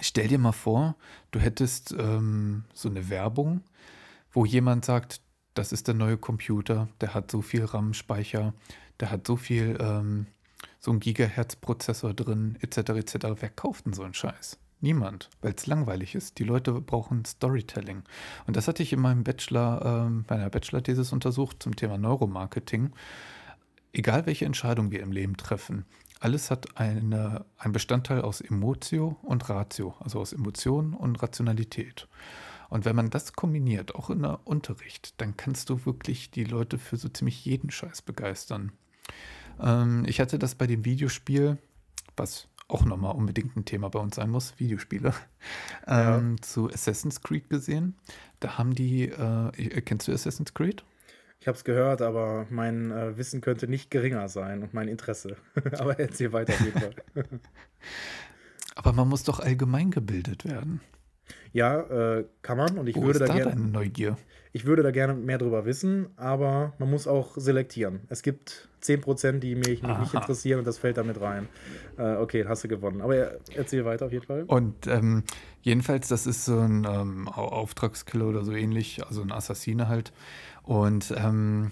Stell 0.00 0.28
dir 0.28 0.38
mal 0.38 0.52
vor, 0.52 0.96
du 1.30 1.40
hättest 1.40 1.94
ähm, 1.98 2.64
so 2.74 2.88
eine 2.88 3.08
Werbung, 3.08 3.62
wo 4.32 4.44
jemand 4.44 4.84
sagt, 4.84 5.22
das 5.54 5.72
ist 5.72 5.88
der 5.88 5.94
neue 5.94 6.18
Computer, 6.18 6.88
der 7.00 7.14
hat 7.14 7.30
so 7.30 7.40
viel 7.40 7.64
RAM-Speicher, 7.64 8.52
der 9.00 9.10
hat 9.10 9.26
so 9.26 9.36
viel, 9.36 9.78
ähm, 9.80 10.26
so 10.78 10.92
ein 10.92 11.00
Gigahertz-Prozessor 11.00 12.14
drin, 12.14 12.58
etc., 12.60 12.90
etc. 12.90 13.14
Wer 13.40 13.48
kauft 13.48 13.86
denn 13.86 13.94
so 13.94 14.02
einen 14.02 14.14
Scheiß? 14.14 14.58
Niemand, 14.80 15.30
weil 15.40 15.54
es 15.56 15.66
langweilig 15.66 16.14
ist. 16.14 16.38
Die 16.38 16.44
Leute 16.44 16.72
brauchen 16.80 17.24
Storytelling. 17.24 18.04
Und 18.46 18.56
das 18.56 18.68
hatte 18.68 18.82
ich 18.84 18.92
in 18.92 19.00
meinem 19.00 19.24
Bachelor, 19.24 20.06
ähm, 20.06 20.24
meiner 20.28 20.50
Bachelor-Thesis 20.50 21.12
untersucht 21.12 21.62
zum 21.62 21.74
Thema 21.74 21.98
Neuromarketing 21.98 22.92
egal 23.92 24.26
welche 24.26 24.44
Entscheidung 24.44 24.90
wir 24.90 25.00
im 25.00 25.12
Leben 25.12 25.36
treffen, 25.36 25.84
alles 26.20 26.50
hat 26.50 26.78
eine, 26.78 27.44
einen 27.58 27.72
Bestandteil 27.72 28.22
aus 28.22 28.40
Emotio 28.40 29.16
und 29.22 29.48
Ratio, 29.48 29.94
also 30.00 30.20
aus 30.20 30.32
Emotion 30.32 30.94
und 30.94 31.22
Rationalität. 31.22 32.08
Und 32.68 32.84
wenn 32.84 32.96
man 32.96 33.10
das 33.10 33.32
kombiniert, 33.32 33.94
auch 33.94 34.10
in 34.10 34.22
der 34.22 34.40
Unterricht, 34.46 35.14
dann 35.20 35.36
kannst 35.36 35.70
du 35.70 35.86
wirklich 35.86 36.30
die 36.30 36.44
Leute 36.44 36.78
für 36.78 36.96
so 36.96 37.08
ziemlich 37.08 37.44
jeden 37.44 37.70
Scheiß 37.70 38.02
begeistern. 38.02 38.72
Ähm, 39.60 40.04
ich 40.06 40.20
hatte 40.20 40.38
das 40.38 40.54
bei 40.54 40.66
dem 40.66 40.84
Videospiel, 40.84 41.56
was 42.16 42.48
auch 42.68 42.84
nochmal 42.84 43.14
unbedingt 43.14 43.56
ein 43.56 43.64
Thema 43.64 43.88
bei 43.88 43.98
uns 43.98 44.16
sein 44.16 44.28
muss, 44.28 44.58
Videospiele, 44.58 45.14
Ja. 45.86 46.18
ähm, 46.18 46.40
zu 46.42 46.68
Assassin's 46.68 47.22
Creed 47.22 47.48
gesehen. 47.48 47.96
Da 48.40 48.58
haben 48.58 48.74
die, 48.74 49.04
äh, 49.08 49.80
kennst 49.80 50.06
du 50.08 50.12
Assassin's 50.12 50.52
Creed? 50.52 50.84
Ich 51.40 51.46
habe 51.46 51.56
es 51.56 51.64
gehört, 51.64 52.02
aber 52.02 52.46
mein 52.50 52.90
äh, 52.90 53.16
Wissen 53.16 53.40
könnte 53.40 53.68
nicht 53.68 53.90
geringer 53.90 54.28
sein 54.28 54.62
und 54.62 54.74
mein 54.74 54.88
Interesse. 54.88 55.36
aber 55.78 55.98
erzähl 55.98 56.32
weiter 56.32 56.54
auf 56.54 56.60
jeden 56.60 56.78
Fall. 56.78 56.94
Aber 58.74 58.92
man 58.92 59.08
muss 59.08 59.24
doch 59.24 59.40
allgemein 59.40 59.90
gebildet 59.90 60.44
werden. 60.44 60.80
Ja, 61.52 61.80
äh, 62.18 62.24
kann 62.42 62.58
man 62.58 62.78
und 62.78 62.86
ich 62.88 62.96
Wo 62.96 63.02
würde 63.02 63.18
ist 63.18 63.20
da 63.20 63.26
da 63.28 63.34
gerne. 63.34 63.60
Neugier? 63.60 64.16
Ich 64.52 64.64
würde 64.64 64.82
da 64.82 64.90
gerne 64.90 65.14
mehr 65.14 65.38
drüber 65.38 65.64
wissen, 65.64 66.08
aber 66.16 66.72
man 66.78 66.90
muss 66.90 67.06
auch 67.06 67.36
selektieren. 67.36 68.00
Es 68.08 68.22
gibt 68.22 68.68
10%, 68.80 69.40
die 69.42 69.54
mich 69.54 69.82
Aha. 69.82 70.00
nicht 70.00 70.14
interessieren 70.14 70.58
und 70.60 70.66
das 70.66 70.78
fällt 70.78 70.96
damit 70.96 71.20
rein. 71.20 71.48
Äh, 71.98 72.16
okay, 72.16 72.44
hast 72.46 72.64
du 72.64 72.68
gewonnen. 72.68 73.00
Aber 73.02 73.14
ja, 73.16 73.30
erzähl 73.54 73.84
weiter 73.84 74.06
auf 74.06 74.12
jeden 74.12 74.24
Fall. 74.26 74.44
Und 74.44 74.86
ähm, 74.86 75.24
jedenfalls, 75.62 76.08
das 76.08 76.26
ist 76.26 76.44
so 76.44 76.58
ein 76.58 76.86
ähm, 76.88 77.28
Au- 77.28 77.48
Auftragskiller 77.48 78.26
oder 78.26 78.44
so 78.44 78.52
ähnlich, 78.52 79.04
also 79.06 79.22
ein 79.22 79.32
Assassine 79.32 79.88
halt. 79.88 80.12
Und 80.68 81.14
ähm, 81.16 81.70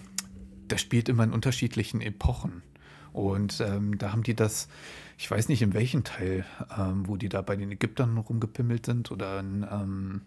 der 0.70 0.78
spielt 0.78 1.10
immer 1.10 1.22
in 1.22 1.34
unterschiedlichen 1.34 2.00
Epochen. 2.00 2.62
Und 3.12 3.60
ähm, 3.60 3.98
da 3.98 4.10
haben 4.10 4.22
die 4.22 4.34
das, 4.34 4.68
ich 5.18 5.30
weiß 5.30 5.50
nicht 5.50 5.60
in 5.60 5.74
welchem 5.74 6.02
Teil, 6.02 6.46
ähm, 6.74 7.06
wo 7.06 7.18
die 7.18 7.28
da 7.28 7.42
bei 7.42 7.56
den 7.56 7.70
Ägyptern 7.70 8.16
rumgepimmelt 8.16 8.86
sind 8.86 9.10
oder 9.10 9.40
in, 9.40 9.66
ähm, 9.70 10.22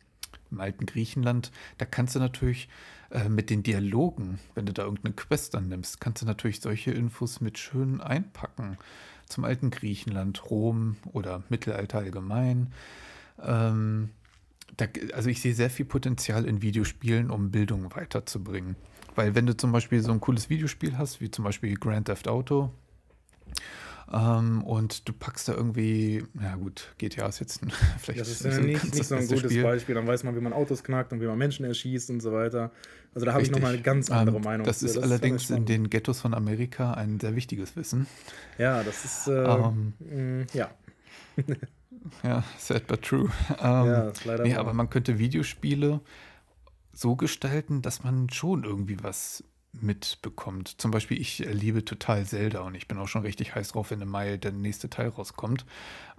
im 0.52 0.60
alten 0.60 0.86
Griechenland, 0.86 1.52
da 1.80 1.86
kannst 1.86 2.14
du 2.14 2.20
natürlich 2.20 2.70
äh, 3.10 3.28
mit 3.28 3.50
den 3.50 3.64
Dialogen, 3.64 4.38
wenn 4.54 4.68
du 4.68 4.74
da 4.74 4.84
irgendeine 4.84 5.16
Quest 5.16 5.56
dann 5.56 5.68
nimmst, 5.68 6.00
kannst 6.00 6.22
du 6.22 6.28
natürlich 6.28 6.62
solche 6.62 6.91
Infos 6.91 7.41
mit 7.41 7.58
schön 7.58 8.02
einpacken. 8.02 8.78
Zum 9.26 9.46
alten 9.46 9.72
Griechenland, 9.72 10.48
Rom 10.52 10.98
oder 11.12 11.41
Mittelalter 11.50 11.98
allgemein. 11.98 12.72
Ähm, 13.41 14.10
da, 14.78 14.86
also 15.14 15.30
ich 15.30 15.41
sehe 15.41 15.54
sehr 15.54 15.70
viel 15.70 15.86
Potenzial 15.86 16.46
in 16.46 16.62
Videospielen, 16.62 17.30
um 17.30 17.52
Bildung 17.52 17.94
weiterzubringen. 17.96 18.76
Weil 19.16 19.36
wenn 19.36 19.46
du 19.46 19.56
zum 19.58 19.72
Beispiel 19.72 20.02
so 20.02 20.12
ein 20.12 20.20
cooles 20.22 20.50
Videospiel 20.50 20.98
hast, 20.98 21.20
wie 21.22 21.30
zum 21.32 21.44
Beispiel 21.46 21.76
Grand 21.76 22.06
Theft 22.08 22.28
Auto, 22.28 22.72
ähm, 24.12 24.64
und 24.64 25.08
du 25.08 25.14
packst 25.14 25.50
da 25.50 25.54
irgendwie, 25.54 26.24
ja 26.41 26.56
gut, 26.56 26.94
GTA 26.98 27.28
ist 27.28 27.40
jetzt 27.41 27.62
ein, 27.62 27.72
vielleicht 28.00 28.22
Das 28.22 28.30
ist 28.30 28.44
nicht 28.44 28.56
ja 28.58 28.62
nicht, 28.64 28.82
ganz 28.82 28.96
nicht 28.96 29.08
so 29.08 29.16
ein 29.16 29.28
gutes 29.28 29.52
Spiel. 29.52 29.64
Beispiel. 29.64 29.96
Dann 29.96 30.08
weiß 30.08 30.24
man, 30.24 30.36
wie 30.36 30.40
man 30.41 30.52
Autos 30.54 30.84
knackt 30.84 31.14
und 31.14 31.22
wie 31.22 31.26
man 31.28 31.38
Menschen 31.38 31.66
erschießt 31.66 32.10
und 32.10 32.20
so 32.20 32.32
weiter. 32.32 32.72
Also 33.14 33.26
da 33.26 33.34
habe 33.34 33.44
ich 33.44 33.52
nochmal 33.52 33.74
eine 33.74 33.82
ganz 33.84 34.10
andere 34.10 34.38
Ähm, 34.38 34.44
Meinung. 34.44 34.66
Das 34.66 34.82
ist 34.82 34.98
alles 34.98 35.12
allerdings 35.12 35.41
in 35.44 35.48
spannend. 35.48 35.70
den 35.70 35.90
Ghettos 35.91 36.22
von 36.22 36.34
Amerika 36.34 36.94
ein 36.94 37.20
sehr 37.20 37.36
wichtiges 37.36 37.76
Wissen. 37.76 38.08
Ja, 38.58 38.82
das 38.84 39.06
ist. 39.06 39.28
Äh, 39.28 39.44
Ähm, 39.44 39.94
mh, 40.00 40.46
ja. 40.54 40.72
Ja, 42.23 42.44
sad 42.57 42.88
but 42.88 43.02
true. 43.02 43.30
Ähm, 43.60 43.86
ja, 43.86 44.10
ist 44.10 44.26
leider. 44.26 44.44
nee, 44.44 44.53
wahr. 44.53 44.60
aber 44.60 44.73
man 44.73 44.90
könnte 44.90 45.19
Videospiele 45.19 46.02
so 46.94 47.15
gestalten, 47.15 47.81
dass 47.81 48.03
man 48.03 48.30
schon 48.30 48.64
irgendwie 48.64 49.02
was 49.03 49.44
mitbekommt. 49.73 50.81
Zum 50.81 50.91
Beispiel, 50.91 51.19
ich 51.19 51.40
liebe 51.40 51.86
total 51.86 52.26
Zelda 52.26 52.61
und 52.61 52.76
ich 52.76 52.88
bin 52.88 52.98
auch 52.98 53.07
schon 53.07 53.22
richtig 53.22 53.56
heiß 53.56 53.69
drauf, 53.69 53.91
wenn 53.91 54.02
im 54.02 54.10
Mai 54.10 54.38
der 54.38 54.52
nächste 54.52 54.90
Teil 54.90 55.10
rauskommt. 55.10 55.65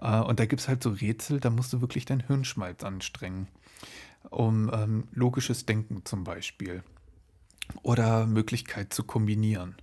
Äh, 0.00 0.20
und 0.20 0.40
da 0.40 0.46
gibt 0.46 0.60
es 0.60 0.68
halt 0.68 0.82
so 0.82 0.90
Rätsel, 0.90 1.40
da 1.40 1.50
musst 1.50 1.72
du 1.72 1.80
wirklich 1.80 2.04
dein 2.04 2.20
Hirnschmalz 2.20 2.84
anstrengen. 2.84 3.48
Um 4.28 4.70
ähm, 4.72 5.08
logisches 5.12 5.66
Denken 5.66 6.04
zum 6.04 6.24
Beispiel. 6.24 6.82
Oder 7.82 8.26
Möglichkeit 8.26 8.92
zu 8.92 9.04
kombinieren. 9.04 9.76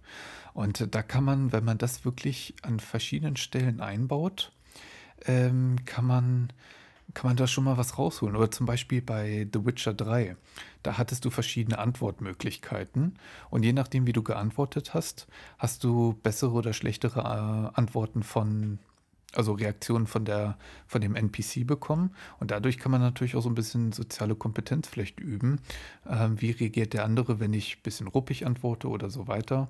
Und 0.53 0.93
da 0.93 1.03
kann 1.03 1.23
man, 1.23 1.51
wenn 1.51 1.63
man 1.63 1.77
das 1.77 2.05
wirklich 2.05 2.55
an 2.61 2.79
verschiedenen 2.79 3.35
Stellen 3.35 3.81
einbaut, 3.81 4.51
ähm, 5.25 5.77
kann 5.85 6.05
man 6.05 6.53
kann 7.13 7.29
man 7.29 7.37
da 7.37 7.47
schon 7.47 7.63
mal 7.63 7.77
was 7.77 7.97
rausholen. 7.97 8.35
Oder 8.35 8.51
zum 8.51 8.65
Beispiel 8.65 9.01
bei 9.01 9.47
The 9.51 9.65
Witcher 9.65 9.93
3. 9.93 10.35
Da 10.83 10.97
hattest 10.97 11.25
du 11.25 11.29
verschiedene 11.29 11.79
Antwortmöglichkeiten. 11.79 13.17
Und 13.49 13.63
je 13.63 13.73
nachdem, 13.73 14.05
wie 14.07 14.13
du 14.13 14.23
geantwortet 14.23 14.93
hast, 14.93 15.27
hast 15.57 15.83
du 15.83 16.13
bessere 16.21 16.51
oder 16.51 16.73
schlechtere 16.73 17.21
äh, 17.21 17.77
Antworten 17.77 18.23
von, 18.23 18.79
also 19.33 19.53
Reaktionen 19.53 20.05
von, 20.05 20.25
der, 20.25 20.57
von 20.85 21.01
dem 21.01 21.15
NPC 21.15 21.65
bekommen. 21.65 22.13
Und 22.39 22.51
dadurch 22.51 22.77
kann 22.77 22.91
man 22.91 23.01
natürlich 23.01 23.35
auch 23.35 23.41
so 23.41 23.49
ein 23.49 23.55
bisschen 23.55 23.93
soziale 23.93 24.35
Kompetenz 24.35 24.87
vielleicht 24.87 25.19
üben. 25.19 25.59
Ähm, 26.07 26.39
wie 26.41 26.51
reagiert 26.51 26.93
der 26.93 27.05
andere, 27.05 27.39
wenn 27.39 27.53
ich 27.53 27.77
ein 27.77 27.83
bisschen 27.83 28.07
ruppig 28.07 28.45
antworte 28.45 28.89
oder 28.89 29.09
so 29.09 29.27
weiter. 29.27 29.69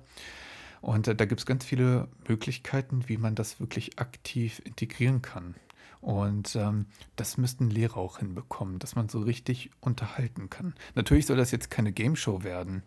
Und 0.80 1.08
äh, 1.08 1.14
da 1.14 1.24
gibt 1.24 1.40
es 1.40 1.46
ganz 1.46 1.64
viele 1.64 2.08
Möglichkeiten, 2.28 3.08
wie 3.08 3.16
man 3.16 3.34
das 3.34 3.60
wirklich 3.60 3.98
aktiv 3.98 4.60
integrieren 4.64 5.22
kann. 5.22 5.54
Und 6.00 6.54
ähm, 6.54 6.86
das 7.16 7.38
müssten 7.38 7.70
Lehrer 7.70 7.96
auch 7.96 8.18
hinbekommen, 8.18 8.78
dass 8.78 8.94
man 8.94 9.08
so 9.08 9.20
richtig 9.20 9.70
unterhalten 9.80 10.48
kann. 10.48 10.74
Natürlich 10.94 11.26
soll 11.26 11.36
das 11.36 11.50
jetzt 11.50 11.70
keine 11.70 11.92
Game 11.92 12.14
Show 12.14 12.44
werden, 12.44 12.82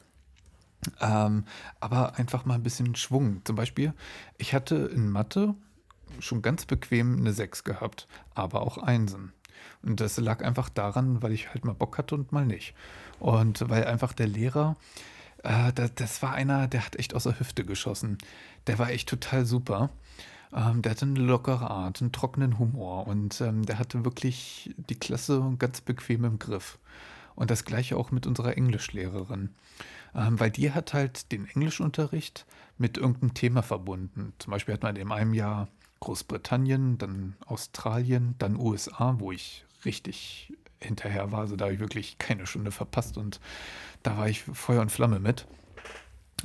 ähm, 1.01 1.45
aber 1.79 2.17
einfach 2.17 2.45
mal 2.45 2.55
ein 2.55 2.63
bisschen 2.63 2.95
Schwung. 2.95 3.41
Zum 3.43 3.55
Beispiel, 3.55 3.93
ich 4.37 4.53
hatte 4.53 4.75
in 4.75 5.09
Mathe 5.09 5.55
schon 6.19 6.41
ganz 6.41 6.65
bequem 6.65 7.17
eine 7.17 7.33
6 7.33 7.63
gehabt, 7.63 8.07
aber 8.33 8.61
auch 8.61 8.77
Einsen. 8.77 9.33
Und 9.83 9.99
das 9.99 10.17
lag 10.17 10.43
einfach 10.43 10.69
daran, 10.69 11.21
weil 11.21 11.31
ich 11.31 11.49
halt 11.49 11.65
mal 11.65 11.73
Bock 11.73 11.97
hatte 11.97 12.15
und 12.15 12.31
mal 12.31 12.45
nicht. 12.45 12.73
Und 13.19 13.69
weil 13.69 13.85
einfach 13.85 14.13
der 14.13 14.27
Lehrer, 14.27 14.75
äh, 15.43 15.73
das, 15.73 15.93
das 15.95 16.21
war 16.21 16.33
einer, 16.33 16.67
der 16.67 16.85
hat 16.85 16.95
echt 16.97 17.15
aus 17.15 17.23
der 17.23 17.39
Hüfte 17.39 17.65
geschossen. 17.65 18.17
Der 18.67 18.79
war 18.79 18.89
echt 18.89 19.09
total 19.09 19.45
super. 19.45 19.89
Ähm, 20.53 20.81
der 20.81 20.91
hatte 20.91 21.05
eine 21.05 21.19
lockere 21.19 21.69
Art, 21.69 22.01
einen 22.01 22.11
trockenen 22.11 22.59
Humor 22.59 23.07
und 23.07 23.39
ähm, 23.41 23.65
der 23.65 23.79
hatte 23.79 24.03
wirklich 24.03 24.73
die 24.77 24.99
Klasse 24.99 25.55
ganz 25.57 25.81
bequem 25.81 26.25
im 26.25 26.39
Griff. 26.39 26.77
Und 27.35 27.49
das 27.49 27.63
gleiche 27.63 27.95
auch 27.97 28.11
mit 28.11 28.27
unserer 28.27 28.57
Englischlehrerin. 28.57 29.49
Ähm, 30.13 30.39
weil 30.39 30.51
die 30.51 30.71
hat 30.71 30.93
halt 30.93 31.31
den 31.31 31.47
Englischunterricht 31.47 32.45
mit 32.77 32.97
irgendeinem 32.97 33.33
Thema 33.33 33.63
verbunden. 33.63 34.33
Zum 34.39 34.51
Beispiel 34.51 34.73
hat 34.73 34.83
man 34.83 34.97
in 34.97 35.11
einem 35.11 35.33
Jahr 35.33 35.69
Großbritannien, 36.01 36.97
dann 36.97 37.35
Australien, 37.45 38.35
dann 38.39 38.57
USA, 38.57 39.15
wo 39.19 39.31
ich 39.31 39.65
richtig 39.85 40.53
hinterher 40.81 41.31
war. 41.31 41.41
Also 41.41 41.55
da 41.55 41.65
habe 41.65 41.75
ich 41.75 41.79
wirklich 41.79 42.17
keine 42.17 42.45
Stunde 42.45 42.71
verpasst 42.71 43.17
und 43.17 43.39
da 44.03 44.17
war 44.17 44.29
ich 44.29 44.43
Feuer 44.43 44.81
und 44.81 44.91
Flamme 44.91 45.19
mit. 45.19 45.47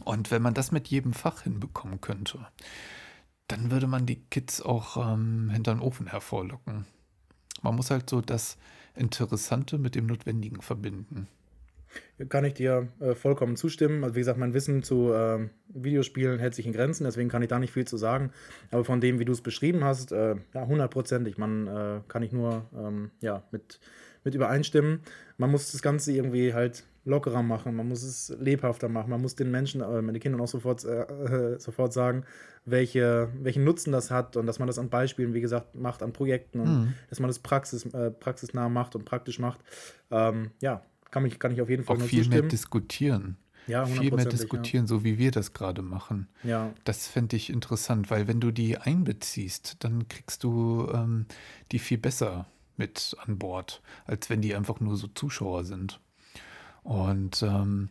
Und 0.04 0.30
wenn 0.30 0.42
man 0.42 0.54
das 0.54 0.72
mit 0.72 0.88
jedem 0.88 1.12
Fach 1.12 1.42
hinbekommen 1.42 2.00
könnte, 2.00 2.46
dann 3.48 3.70
würde 3.70 3.86
man 3.86 4.06
die 4.06 4.22
Kids 4.30 4.60
auch 4.60 4.96
ähm, 4.96 5.50
hinter 5.50 5.74
den 5.74 5.80
Ofen 5.80 6.08
hervorlocken. 6.08 6.86
Man 7.62 7.74
muss 7.74 7.90
halt 7.90 8.10
so 8.10 8.20
das 8.20 8.58
Interessante 8.94 9.78
mit 9.78 9.94
dem 9.94 10.06
Notwendigen 10.06 10.60
verbinden. 10.60 11.28
Kann 12.28 12.44
ich 12.44 12.54
dir 12.54 12.88
äh, 13.00 13.14
vollkommen 13.14 13.56
zustimmen. 13.56 14.04
Also 14.04 14.16
wie 14.16 14.20
gesagt, 14.20 14.38
mein 14.38 14.52
Wissen 14.52 14.82
zu 14.82 15.12
äh, 15.12 15.48
Videospielen 15.68 16.38
hält 16.38 16.54
sich 16.54 16.66
in 16.66 16.72
Grenzen, 16.72 17.04
deswegen 17.04 17.30
kann 17.30 17.42
ich 17.42 17.48
da 17.48 17.58
nicht 17.58 17.72
viel 17.72 17.86
zu 17.86 17.96
sagen. 17.96 18.32
Aber 18.70 18.84
von 18.84 19.00
dem, 19.00 19.18
wie 19.18 19.24
du 19.24 19.32
es 19.32 19.40
beschrieben 19.40 19.84
hast, 19.84 20.12
äh, 20.12 20.36
ja, 20.52 20.66
hundertprozentig. 20.66 21.38
Man 21.38 21.66
äh, 21.66 22.00
kann 22.08 22.22
ich 22.22 22.32
nur 22.32 22.68
ähm, 22.76 23.10
ja, 23.20 23.44
mit, 23.50 23.80
mit 24.24 24.34
übereinstimmen. 24.34 25.00
Man 25.38 25.50
muss 25.50 25.72
das 25.72 25.80
Ganze 25.80 26.12
irgendwie 26.12 26.52
halt 26.52 26.84
lockerer 27.06 27.42
machen, 27.42 27.74
man 27.74 27.88
muss 27.88 28.02
es 28.02 28.34
lebhafter 28.38 28.88
machen, 28.88 29.10
man 29.10 29.22
muss 29.22 29.36
den 29.36 29.50
Menschen, 29.50 29.80
äh, 29.80 30.02
den 30.02 30.20
Kindern 30.20 30.40
auch 30.40 30.48
sofort, 30.48 30.84
äh, 30.84 31.02
äh, 31.02 31.58
sofort 31.58 31.92
sagen, 31.92 32.24
welche, 32.64 33.28
welchen 33.40 33.64
Nutzen 33.64 33.92
das 33.92 34.10
hat 34.10 34.36
und 34.36 34.46
dass 34.46 34.58
man 34.58 34.66
das 34.66 34.78
an 34.78 34.90
Beispielen, 34.90 35.32
wie 35.32 35.40
gesagt, 35.40 35.74
macht, 35.74 36.02
an 36.02 36.12
Projekten 36.12 36.60
und 36.60 36.68
mhm. 36.68 36.94
dass 37.08 37.20
man 37.20 37.28
das 37.28 37.38
Praxis, 37.38 37.86
äh, 37.94 38.10
praxisnah 38.10 38.68
macht 38.68 38.96
und 38.96 39.04
praktisch 39.04 39.38
macht. 39.38 39.60
Ähm, 40.10 40.50
ja, 40.60 40.82
kann, 41.10 41.22
mich, 41.22 41.38
kann 41.38 41.52
ich 41.52 41.62
auf 41.62 41.70
jeden 41.70 41.84
Fall 41.84 41.96
auch 41.96 42.00
viel 42.00 42.18
zustimmen. 42.18 42.40
mehr 42.40 42.48
diskutieren. 42.50 43.36
Ja, 43.68 43.84
viel 43.84 44.12
mehr 44.12 44.26
diskutieren, 44.26 44.84
ja. 44.84 44.88
so 44.88 45.02
wie 45.02 45.18
wir 45.18 45.32
das 45.32 45.52
gerade 45.52 45.82
machen. 45.82 46.28
Ja. 46.44 46.72
Das 46.84 47.08
fände 47.08 47.34
ich 47.34 47.50
interessant, 47.50 48.10
weil 48.10 48.28
wenn 48.28 48.38
du 48.38 48.52
die 48.52 48.78
einbeziehst, 48.78 49.78
dann 49.82 50.06
kriegst 50.06 50.44
du 50.44 50.88
ähm, 50.94 51.26
die 51.72 51.80
viel 51.80 51.98
besser 51.98 52.46
mit 52.76 53.16
an 53.24 53.38
Bord, 53.38 53.82
als 54.04 54.30
wenn 54.30 54.40
die 54.40 54.54
einfach 54.54 54.78
nur 54.78 54.96
so 54.96 55.08
Zuschauer 55.08 55.64
sind. 55.64 56.00
Und, 56.86 57.42
ähm, 57.42 57.88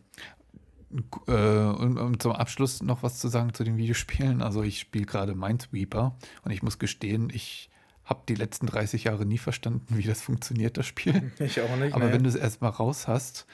äh, 1.26 1.32
und, 1.32 1.98
und, 1.98 2.22
zum 2.22 2.32
Abschluss 2.32 2.82
noch 2.82 3.02
was 3.02 3.18
zu 3.18 3.28
sagen 3.28 3.52
zu 3.52 3.62
den 3.62 3.76
Videospielen. 3.76 4.40
Also 4.40 4.62
ich 4.62 4.80
spiele 4.80 5.04
gerade 5.04 5.34
Minesweeper 5.34 6.16
und 6.44 6.50
ich 6.50 6.62
muss 6.62 6.78
gestehen, 6.78 7.28
ich 7.30 7.68
habe 8.04 8.22
die 8.26 8.34
letzten 8.34 8.64
30 8.64 9.04
Jahre 9.04 9.26
nie 9.26 9.36
verstanden, 9.36 9.98
wie 9.98 10.02
das 10.02 10.22
funktioniert, 10.22 10.78
das 10.78 10.86
Spiel. 10.86 11.30
Ich 11.38 11.60
auch 11.60 11.76
nicht. 11.76 11.94
Aber 11.94 12.06
nee. 12.06 12.12
wenn 12.12 12.22
du 12.22 12.30
es 12.30 12.36
erstmal 12.36 12.70
raus 12.70 13.06
hast, 13.06 13.46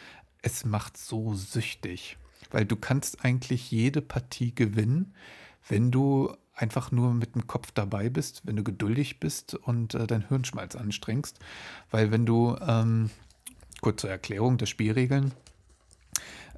es 0.42 0.64
macht 0.64 0.96
so 0.96 1.34
süchtig. 1.34 2.18
Weil 2.52 2.64
du 2.64 2.76
kannst 2.76 3.24
eigentlich 3.24 3.72
jede 3.72 4.00
Partie 4.00 4.54
gewinnen, 4.54 5.12
wenn 5.68 5.90
du 5.90 6.32
einfach 6.54 6.92
nur 6.92 7.14
mit 7.14 7.34
dem 7.34 7.48
Kopf 7.48 7.72
dabei 7.72 8.10
bist, 8.10 8.42
wenn 8.44 8.54
du 8.54 8.62
geduldig 8.62 9.18
bist 9.18 9.56
und 9.56 9.94
äh, 9.94 10.06
dein 10.06 10.28
Hirnschmalz 10.28 10.76
anstrengst. 10.76 11.40
Weil 11.90 12.12
wenn 12.12 12.26
du 12.26 12.56
ähm, 12.64 13.10
kurze 13.82 14.08
Erklärung 14.08 14.56
der 14.56 14.66
Spielregeln. 14.66 15.32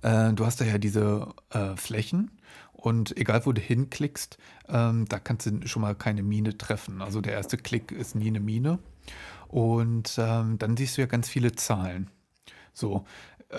Äh, 0.03 0.33
du 0.35 0.47
hast 0.47 0.61
da 0.61 0.65
ja 0.65 0.79
diese 0.79 1.35
äh, 1.51 1.75
Flächen 1.77 2.31
und 2.73 3.17
egal 3.17 3.45
wo 3.47 3.53
du 3.53 3.61
hinklickst, 3.61 4.39
ähm, 4.69 5.07
da 5.09 5.19
kannst 5.19 5.47
du 5.47 5.67
schon 5.67 5.83
mal 5.83 5.97
keine 5.97 6.23
Mine 6.23 6.57
treffen. 6.57 7.03
Also 7.03 7.21
der 7.21 7.33
erste 7.33 7.57
Klick 7.57 7.91
ist 7.91 8.15
nie 8.15 8.29
eine 8.29 8.41
Mine. 8.41 8.79
Und 9.49 10.17
ähm, 10.19 10.59
dann 10.59 10.77
siehst 10.77 10.97
du 10.97 11.01
ja 11.01 11.07
ganz 11.07 11.29
viele 11.29 11.53
Zahlen. 11.53 12.11
So, 12.73 13.05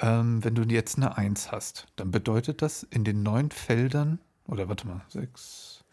ähm, 0.01 0.43
wenn 0.43 0.55
du 0.55 0.63
jetzt 0.63 0.97
eine 0.97 1.17
1 1.17 1.51
hast, 1.51 1.87
dann 1.95 2.11
bedeutet 2.11 2.61
das 2.61 2.83
in 2.83 3.03
den 3.03 3.23
neun 3.23 3.49
Feldern, 3.49 4.19
oder 4.47 4.69
warte 4.69 4.87
mal, 4.87 5.01
6, 5.09 5.83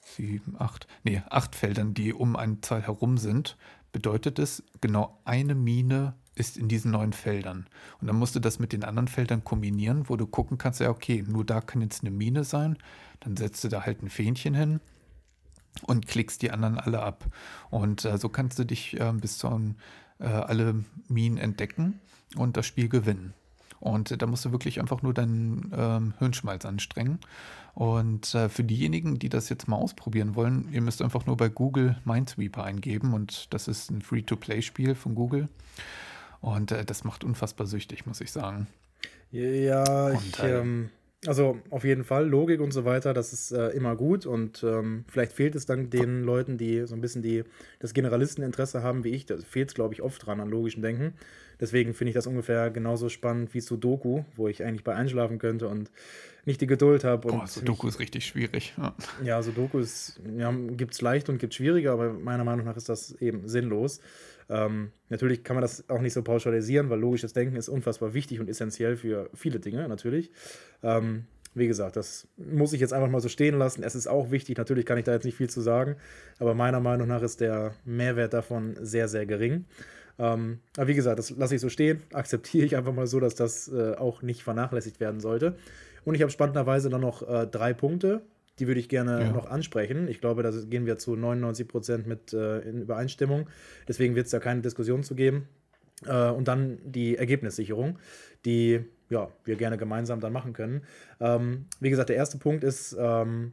7, 0.00 0.56
8, 0.58 0.86
nee, 1.04 1.22
acht 1.28 1.54
Feldern, 1.54 1.94
die 1.94 2.12
um 2.12 2.34
eine 2.34 2.60
Zahl 2.62 2.82
herum 2.82 3.18
sind, 3.18 3.56
bedeutet 3.92 4.38
es 4.38 4.62
genau 4.80 5.20
eine 5.24 5.54
Mine 5.54 6.14
ist 6.36 6.56
in 6.56 6.68
diesen 6.68 6.92
neuen 6.92 7.12
Feldern. 7.12 7.66
Und 8.00 8.06
dann 8.06 8.16
musst 8.16 8.36
du 8.36 8.40
das 8.40 8.58
mit 8.58 8.72
den 8.72 8.84
anderen 8.84 9.08
Feldern 9.08 9.42
kombinieren, 9.42 10.08
wo 10.08 10.16
du 10.16 10.26
gucken 10.26 10.58
kannst, 10.58 10.80
ja, 10.80 10.90
okay, 10.90 11.24
nur 11.26 11.44
da 11.44 11.60
kann 11.60 11.80
jetzt 11.80 12.02
eine 12.02 12.10
Mine 12.10 12.44
sein. 12.44 12.76
Dann 13.20 13.36
setzt 13.36 13.64
du 13.64 13.68
da 13.68 13.84
halt 13.84 14.02
ein 14.02 14.10
Fähnchen 14.10 14.54
hin 14.54 14.80
und 15.82 16.06
klickst 16.06 16.42
die 16.42 16.50
anderen 16.50 16.78
alle 16.78 17.02
ab. 17.02 17.24
Und 17.70 18.04
äh, 18.04 18.18
so 18.18 18.28
kannst 18.28 18.58
du 18.58 18.64
dich 18.64 19.00
äh, 19.00 19.12
bis 19.12 19.38
zu 19.38 19.74
äh, 20.18 20.26
alle 20.26 20.84
Minen 21.08 21.38
entdecken 21.38 22.00
und 22.36 22.56
das 22.56 22.66
Spiel 22.66 22.88
gewinnen. 22.88 23.34
Und 23.80 24.10
äh, 24.10 24.18
da 24.18 24.26
musst 24.26 24.44
du 24.44 24.52
wirklich 24.52 24.80
einfach 24.80 25.02
nur 25.02 25.14
deinen 25.14 25.72
ähm, 25.74 26.14
Hirnschmalz 26.18 26.66
anstrengen. 26.66 27.18
Und 27.74 28.34
äh, 28.34 28.48
für 28.48 28.64
diejenigen, 28.64 29.18
die 29.18 29.28
das 29.28 29.48
jetzt 29.48 29.68
mal 29.68 29.76
ausprobieren 29.76 30.34
wollen, 30.34 30.68
ihr 30.72 30.80
müsst 30.80 31.02
einfach 31.02 31.26
nur 31.26 31.36
bei 31.36 31.48
Google 31.48 31.96
Minesweeper 32.04 32.64
eingeben 32.64 33.12
und 33.12 33.52
das 33.52 33.68
ist 33.68 33.90
ein 33.90 34.02
Free-to-Play-Spiel 34.02 34.94
von 34.94 35.14
Google. 35.14 35.48
Und 36.46 36.70
äh, 36.70 36.84
das 36.84 37.02
macht 37.02 37.24
unfassbar 37.24 37.66
süchtig, 37.66 38.06
muss 38.06 38.20
ich 38.20 38.30
sagen. 38.30 38.68
Ja, 39.32 40.06
und, 40.06 40.14
ich, 40.14 40.38
äh, 40.38 40.60
ähm, 40.60 40.90
also 41.26 41.58
auf 41.70 41.82
jeden 41.82 42.04
Fall, 42.04 42.28
Logik 42.28 42.60
und 42.60 42.70
so 42.70 42.84
weiter, 42.84 43.12
das 43.12 43.32
ist 43.32 43.50
äh, 43.50 43.70
immer 43.70 43.96
gut 43.96 44.26
und 44.26 44.62
ähm, 44.62 45.04
vielleicht 45.08 45.32
fehlt 45.32 45.56
es 45.56 45.66
dann 45.66 45.90
den 45.90 46.22
Leuten, 46.22 46.56
die 46.56 46.86
so 46.86 46.94
ein 46.94 47.00
bisschen 47.00 47.20
die, 47.20 47.42
das 47.80 47.94
Generalisteninteresse 47.94 48.84
haben 48.84 49.02
wie 49.02 49.08
ich, 49.08 49.26
da 49.26 49.38
fehlt 49.38 49.70
es, 49.70 49.74
glaube 49.74 49.94
ich, 49.94 50.02
oft 50.02 50.24
dran 50.24 50.38
an 50.40 50.48
logischem 50.48 50.82
Denken. 50.82 51.14
Deswegen 51.58 51.94
finde 51.94 52.10
ich 52.10 52.14
das 52.14 52.28
ungefähr 52.28 52.70
genauso 52.70 53.08
spannend 53.08 53.52
wie 53.52 53.60
Sudoku, 53.60 54.22
wo 54.36 54.46
ich 54.46 54.62
eigentlich 54.62 54.84
bei 54.84 54.94
einschlafen 54.94 55.40
könnte 55.40 55.66
und 55.66 55.90
nicht 56.44 56.60
die 56.60 56.68
Geduld 56.68 57.02
habe. 57.02 57.26
Boah, 57.26 57.48
Sudoku 57.48 57.88
ist 57.88 57.98
richtig 57.98 58.24
schwierig. 58.24 58.74
Ja, 58.76 58.94
ja 59.24 59.42
Sudoku 59.42 59.80
ist, 59.80 60.20
ja, 60.38 60.52
gibt 60.52 60.94
es 60.94 61.00
leicht 61.00 61.28
und 61.28 61.38
gibt 61.38 61.54
es 61.54 61.56
schwieriger, 61.56 61.92
aber 61.92 62.12
meiner 62.12 62.44
Meinung 62.44 62.66
nach 62.66 62.76
ist 62.76 62.88
das 62.88 63.12
eben 63.20 63.48
sinnlos. 63.48 64.00
Ähm, 64.48 64.92
natürlich 65.08 65.44
kann 65.44 65.56
man 65.56 65.62
das 65.62 65.88
auch 65.88 66.00
nicht 66.00 66.12
so 66.12 66.22
pauschalisieren, 66.22 66.90
weil 66.90 67.00
logisches 67.00 67.32
Denken 67.32 67.56
ist 67.56 67.68
unfassbar 67.68 68.14
wichtig 68.14 68.40
und 68.40 68.48
essentiell 68.48 68.96
für 68.96 69.30
viele 69.34 69.58
Dinge, 69.58 69.88
natürlich. 69.88 70.30
Ähm, 70.82 71.24
wie 71.54 71.66
gesagt, 71.66 71.96
das 71.96 72.28
muss 72.36 72.74
ich 72.74 72.80
jetzt 72.80 72.92
einfach 72.92 73.08
mal 73.08 73.20
so 73.20 73.28
stehen 73.28 73.58
lassen. 73.58 73.82
Es 73.82 73.94
ist 73.94 74.06
auch 74.06 74.30
wichtig, 74.30 74.58
natürlich 74.58 74.84
kann 74.84 74.98
ich 74.98 75.04
da 75.04 75.12
jetzt 75.12 75.24
nicht 75.24 75.36
viel 75.36 75.48
zu 75.48 75.62
sagen, 75.62 75.96
aber 76.38 76.54
meiner 76.54 76.80
Meinung 76.80 77.08
nach 77.08 77.22
ist 77.22 77.40
der 77.40 77.74
Mehrwert 77.84 78.34
davon 78.34 78.76
sehr, 78.80 79.08
sehr 79.08 79.24
gering. 79.24 79.64
Ähm, 80.18 80.60
aber 80.76 80.88
wie 80.88 80.94
gesagt, 80.94 81.18
das 81.18 81.30
lasse 81.30 81.54
ich 81.54 81.60
so 81.60 81.68
stehen, 81.68 82.02
akzeptiere 82.12 82.66
ich 82.66 82.76
einfach 82.76 82.92
mal 82.92 83.06
so, 83.06 83.20
dass 83.20 83.34
das 83.34 83.68
äh, 83.68 83.94
auch 83.94 84.22
nicht 84.22 84.42
vernachlässigt 84.42 85.00
werden 85.00 85.20
sollte. 85.20 85.56
Und 86.04 86.14
ich 86.14 86.22
habe 86.22 86.30
spannenderweise 86.30 86.88
dann 86.90 87.00
noch 87.00 87.26
äh, 87.26 87.46
drei 87.46 87.72
Punkte, 87.72 88.22
die 88.58 88.66
würde 88.66 88.80
ich 88.80 88.88
gerne 88.88 89.20
ja. 89.20 89.32
noch 89.32 89.46
ansprechen. 89.46 90.08
Ich 90.08 90.20
glaube, 90.20 90.42
da 90.42 90.50
gehen 90.50 90.86
wir 90.86 90.98
zu 90.98 91.16
99 91.16 91.68
Prozent 91.68 92.06
mit 92.06 92.32
äh, 92.32 92.60
in 92.60 92.82
Übereinstimmung. 92.82 93.48
Deswegen 93.86 94.14
wird 94.14 94.26
es 94.26 94.32
da 94.32 94.38
keine 94.38 94.62
Diskussion 94.62 95.02
zu 95.02 95.14
geben. 95.14 95.48
Äh, 96.04 96.30
und 96.30 96.48
dann 96.48 96.78
die 96.84 97.16
Ergebnissicherung, 97.16 97.98
die 98.44 98.84
ja, 99.08 99.28
wir 99.44 99.56
gerne 99.56 99.78
gemeinsam 99.78 100.20
dann 100.20 100.32
machen 100.32 100.52
können. 100.52 100.82
Ähm, 101.20 101.66
wie 101.80 101.90
gesagt, 101.90 102.08
der 102.08 102.16
erste 102.16 102.38
Punkt 102.38 102.64
ist, 102.64 102.96
ähm, 102.98 103.52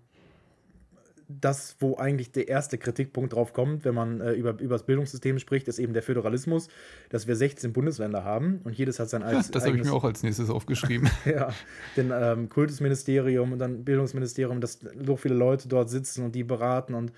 das, 1.27 1.75
wo 1.79 1.97
eigentlich 1.97 2.31
der 2.31 2.47
erste 2.47 2.77
Kritikpunkt 2.77 3.33
drauf 3.33 3.53
kommt, 3.53 3.85
wenn 3.85 3.95
man 3.95 4.21
äh, 4.21 4.33
über, 4.33 4.59
über 4.59 4.75
das 4.75 4.83
Bildungssystem 4.83 5.39
spricht, 5.39 5.67
ist 5.67 5.79
eben 5.79 5.93
der 5.93 6.03
Föderalismus, 6.03 6.67
dass 7.09 7.27
wir 7.27 7.35
16 7.35 7.73
Bundesländer 7.73 8.23
haben 8.23 8.61
und 8.63 8.77
jedes 8.77 8.99
hat 8.99 9.09
sein 9.09 9.23
eigenes. 9.23 9.47
Ja, 9.47 9.53
das 9.53 9.65
habe 9.65 9.77
ich 9.77 9.83
mir 9.83 9.93
auch 9.93 10.03
als 10.03 10.23
nächstes 10.23 10.49
aufgeschrieben. 10.49 11.09
ja, 11.25 11.49
den 11.97 12.11
ähm, 12.13 12.49
Kultusministerium 12.49 13.53
und 13.53 13.59
dann 13.59 13.83
Bildungsministerium, 13.83 14.61
dass 14.61 14.79
so 15.05 15.15
viele 15.17 15.35
Leute 15.35 15.67
dort 15.67 15.89
sitzen 15.89 16.23
und 16.25 16.35
die 16.35 16.43
beraten 16.43 16.93
und 16.93 17.11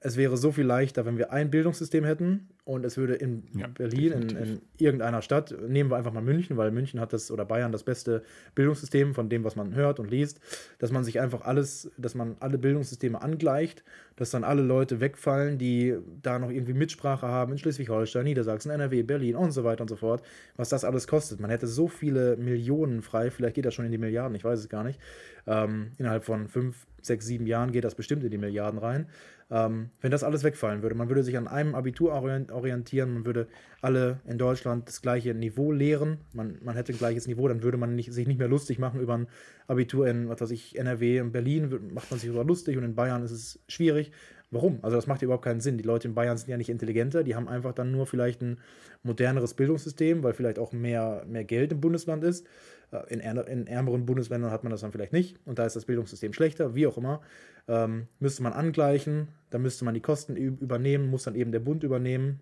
es 0.00 0.16
wäre 0.16 0.36
so 0.36 0.52
viel 0.52 0.66
leichter, 0.66 1.04
wenn 1.06 1.18
wir 1.18 1.32
ein 1.32 1.50
Bildungssystem 1.50 2.04
hätten 2.04 2.48
und 2.66 2.84
es 2.84 2.96
würde 2.96 3.14
in 3.14 3.44
ja, 3.56 3.68
Berlin, 3.68 4.12
in, 4.12 4.28
in, 4.30 4.60
irgendeiner 4.76 5.22
Stadt, 5.22 5.54
nehmen 5.68 5.88
wir 5.88 5.96
einfach 5.96 6.12
mal 6.12 6.20
München, 6.20 6.56
weil 6.56 6.72
München 6.72 6.98
hat 6.98 7.12
das 7.12 7.30
oder 7.30 7.44
Bayern 7.44 7.70
das 7.70 7.84
beste 7.84 8.24
Bildungssystem 8.56 9.14
von 9.14 9.28
dem, 9.28 9.44
was 9.44 9.54
man 9.54 9.76
hört 9.76 10.00
und 10.00 10.10
liest, 10.10 10.40
dass 10.80 10.90
man 10.90 11.04
sich 11.04 11.20
einfach 11.20 11.42
alles, 11.42 11.92
dass 11.96 12.16
man 12.16 12.34
alle 12.40 12.58
Bildungssysteme 12.58 13.22
angleicht, 13.22 13.84
dass 14.16 14.32
dann 14.32 14.42
alle 14.42 14.62
Leute 14.62 15.00
wegfallen, 15.00 15.58
die 15.58 15.96
da 16.22 16.40
noch 16.40 16.50
irgendwie 16.50 16.72
Mitsprache 16.72 17.28
haben 17.28 17.52
in 17.52 17.58
Schleswig-Holstein, 17.58 18.24
Niedersachsen, 18.24 18.72
NRW, 18.72 19.04
Berlin 19.04 19.36
und 19.36 19.52
so 19.52 19.62
weiter 19.62 19.82
und 19.82 19.88
so 19.88 19.96
fort, 19.96 20.24
was 20.56 20.68
das 20.68 20.84
alles 20.84 21.06
kostet. 21.06 21.38
Man 21.38 21.50
hätte 21.50 21.68
so 21.68 21.86
viele 21.86 22.36
Millionen 22.36 23.00
frei, 23.00 23.30
vielleicht 23.30 23.54
geht 23.54 23.64
das 23.64 23.74
schon 23.74 23.84
in 23.84 23.92
die 23.92 23.98
Milliarden, 23.98 24.34
ich 24.34 24.42
weiß 24.42 24.58
es 24.58 24.68
gar 24.68 24.82
nicht. 24.82 24.98
Ähm, 25.46 25.92
innerhalb 25.98 26.24
von 26.24 26.48
fünf, 26.48 26.88
sechs, 27.06 27.26
sieben 27.26 27.46
Jahren 27.46 27.72
geht 27.72 27.84
das 27.84 27.94
bestimmt 27.94 28.24
in 28.24 28.30
die 28.30 28.38
Milliarden 28.38 28.78
rein. 28.78 29.06
Ähm, 29.48 29.90
wenn 30.00 30.10
das 30.10 30.24
alles 30.24 30.42
wegfallen 30.42 30.82
würde, 30.82 30.96
man 30.96 31.08
würde 31.08 31.22
sich 31.22 31.36
an 31.36 31.46
einem 31.46 31.76
Abitur 31.76 32.12
orientieren, 32.12 33.14
man 33.14 33.26
würde 33.26 33.46
alle 33.80 34.18
in 34.26 34.38
Deutschland 34.38 34.88
das 34.88 35.02
gleiche 35.02 35.34
Niveau 35.34 35.70
lehren, 35.70 36.18
man, 36.32 36.58
man 36.62 36.74
hätte 36.74 36.92
ein 36.92 36.98
gleiches 36.98 37.28
Niveau, 37.28 37.46
dann 37.46 37.62
würde 37.62 37.78
man 37.78 37.94
nicht, 37.94 38.12
sich 38.12 38.26
nicht 38.26 38.38
mehr 38.38 38.48
lustig 38.48 38.80
machen 38.80 39.00
über 39.00 39.16
ein 39.16 39.28
Abitur 39.68 40.08
in, 40.08 40.28
was 40.28 40.40
weiß 40.40 40.50
ich, 40.50 40.76
NRW, 40.76 41.18
in 41.18 41.30
Berlin 41.30 41.90
macht 41.92 42.10
man 42.10 42.18
sich 42.18 42.28
darüber 42.28 42.44
lustig 42.44 42.76
und 42.76 42.82
in 42.82 42.96
Bayern 42.96 43.22
ist 43.22 43.30
es 43.30 43.60
schwierig. 43.68 44.10
Warum? 44.50 44.78
Also 44.82 44.96
das 44.96 45.06
macht 45.06 45.22
überhaupt 45.22 45.44
keinen 45.44 45.60
Sinn. 45.60 45.76
Die 45.76 45.84
Leute 45.84 46.06
in 46.06 46.14
Bayern 46.14 46.36
sind 46.36 46.48
ja 46.48 46.56
nicht 46.56 46.68
intelligenter, 46.68 47.24
die 47.24 47.34
haben 47.34 47.48
einfach 47.48 47.72
dann 47.72 47.90
nur 47.90 48.06
vielleicht 48.06 48.42
ein 48.42 48.58
moderneres 49.02 49.54
Bildungssystem, 49.54 50.22
weil 50.22 50.34
vielleicht 50.34 50.58
auch 50.58 50.72
mehr, 50.72 51.24
mehr 51.28 51.44
Geld 51.44 51.72
im 51.72 51.80
Bundesland 51.80 52.24
ist. 52.24 52.46
Äh, 52.90 53.12
in, 53.12 53.20
in 53.20 53.66
ärmeren 53.66 54.06
Bundesländern 54.06 54.50
hat 54.50 54.64
man 54.64 54.70
das 54.70 54.80
dann 54.80 54.92
vielleicht 54.92 55.12
nicht 55.12 55.38
und 55.44 55.58
da 55.58 55.66
ist 55.66 55.76
das 55.76 55.84
Bildungssystem 55.84 56.32
schlechter, 56.32 56.74
wie 56.74 56.86
auch 56.86 56.96
immer. 56.96 57.20
Ähm, 57.68 58.06
müsste 58.20 58.42
man 58.42 58.52
angleichen, 58.52 59.28
dann 59.50 59.62
müsste 59.62 59.84
man 59.84 59.94
die 59.94 60.00
Kosten 60.00 60.36
übernehmen, 60.36 61.08
muss 61.08 61.24
dann 61.24 61.34
eben 61.34 61.52
der 61.52 61.60
Bund 61.60 61.82
übernehmen. 61.82 62.40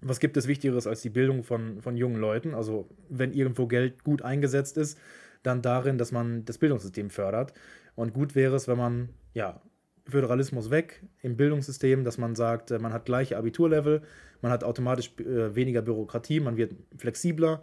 Was 0.00 0.20
gibt 0.20 0.36
es 0.36 0.46
Wichtigeres 0.46 0.86
als 0.86 1.02
die 1.02 1.10
Bildung 1.10 1.42
von, 1.42 1.82
von 1.82 1.96
jungen 1.96 2.20
Leuten? 2.20 2.54
Also 2.54 2.88
wenn 3.08 3.32
irgendwo 3.32 3.66
Geld 3.66 4.02
gut 4.04 4.22
eingesetzt 4.22 4.78
ist, 4.78 4.98
dann 5.42 5.62
darin, 5.62 5.98
dass 5.98 6.12
man 6.12 6.44
das 6.44 6.58
Bildungssystem 6.58 7.10
fördert. 7.10 7.52
Und 7.96 8.14
gut 8.14 8.34
wäre 8.34 8.56
es, 8.56 8.68
wenn 8.68 8.78
man 8.78 9.10
ja 9.34 9.60
Föderalismus 10.06 10.70
weg 10.70 11.02
im 11.22 11.36
Bildungssystem, 11.36 12.04
dass 12.04 12.18
man 12.18 12.34
sagt, 12.34 12.70
äh, 12.70 12.78
man 12.78 12.92
hat 12.92 13.04
gleiche 13.04 13.36
Abiturlevel, 13.36 14.02
man 14.40 14.52
hat 14.52 14.64
automatisch 14.64 15.12
äh, 15.18 15.54
weniger 15.54 15.82
Bürokratie, 15.82 16.40
man 16.40 16.56
wird 16.56 16.74
flexibler. 16.96 17.62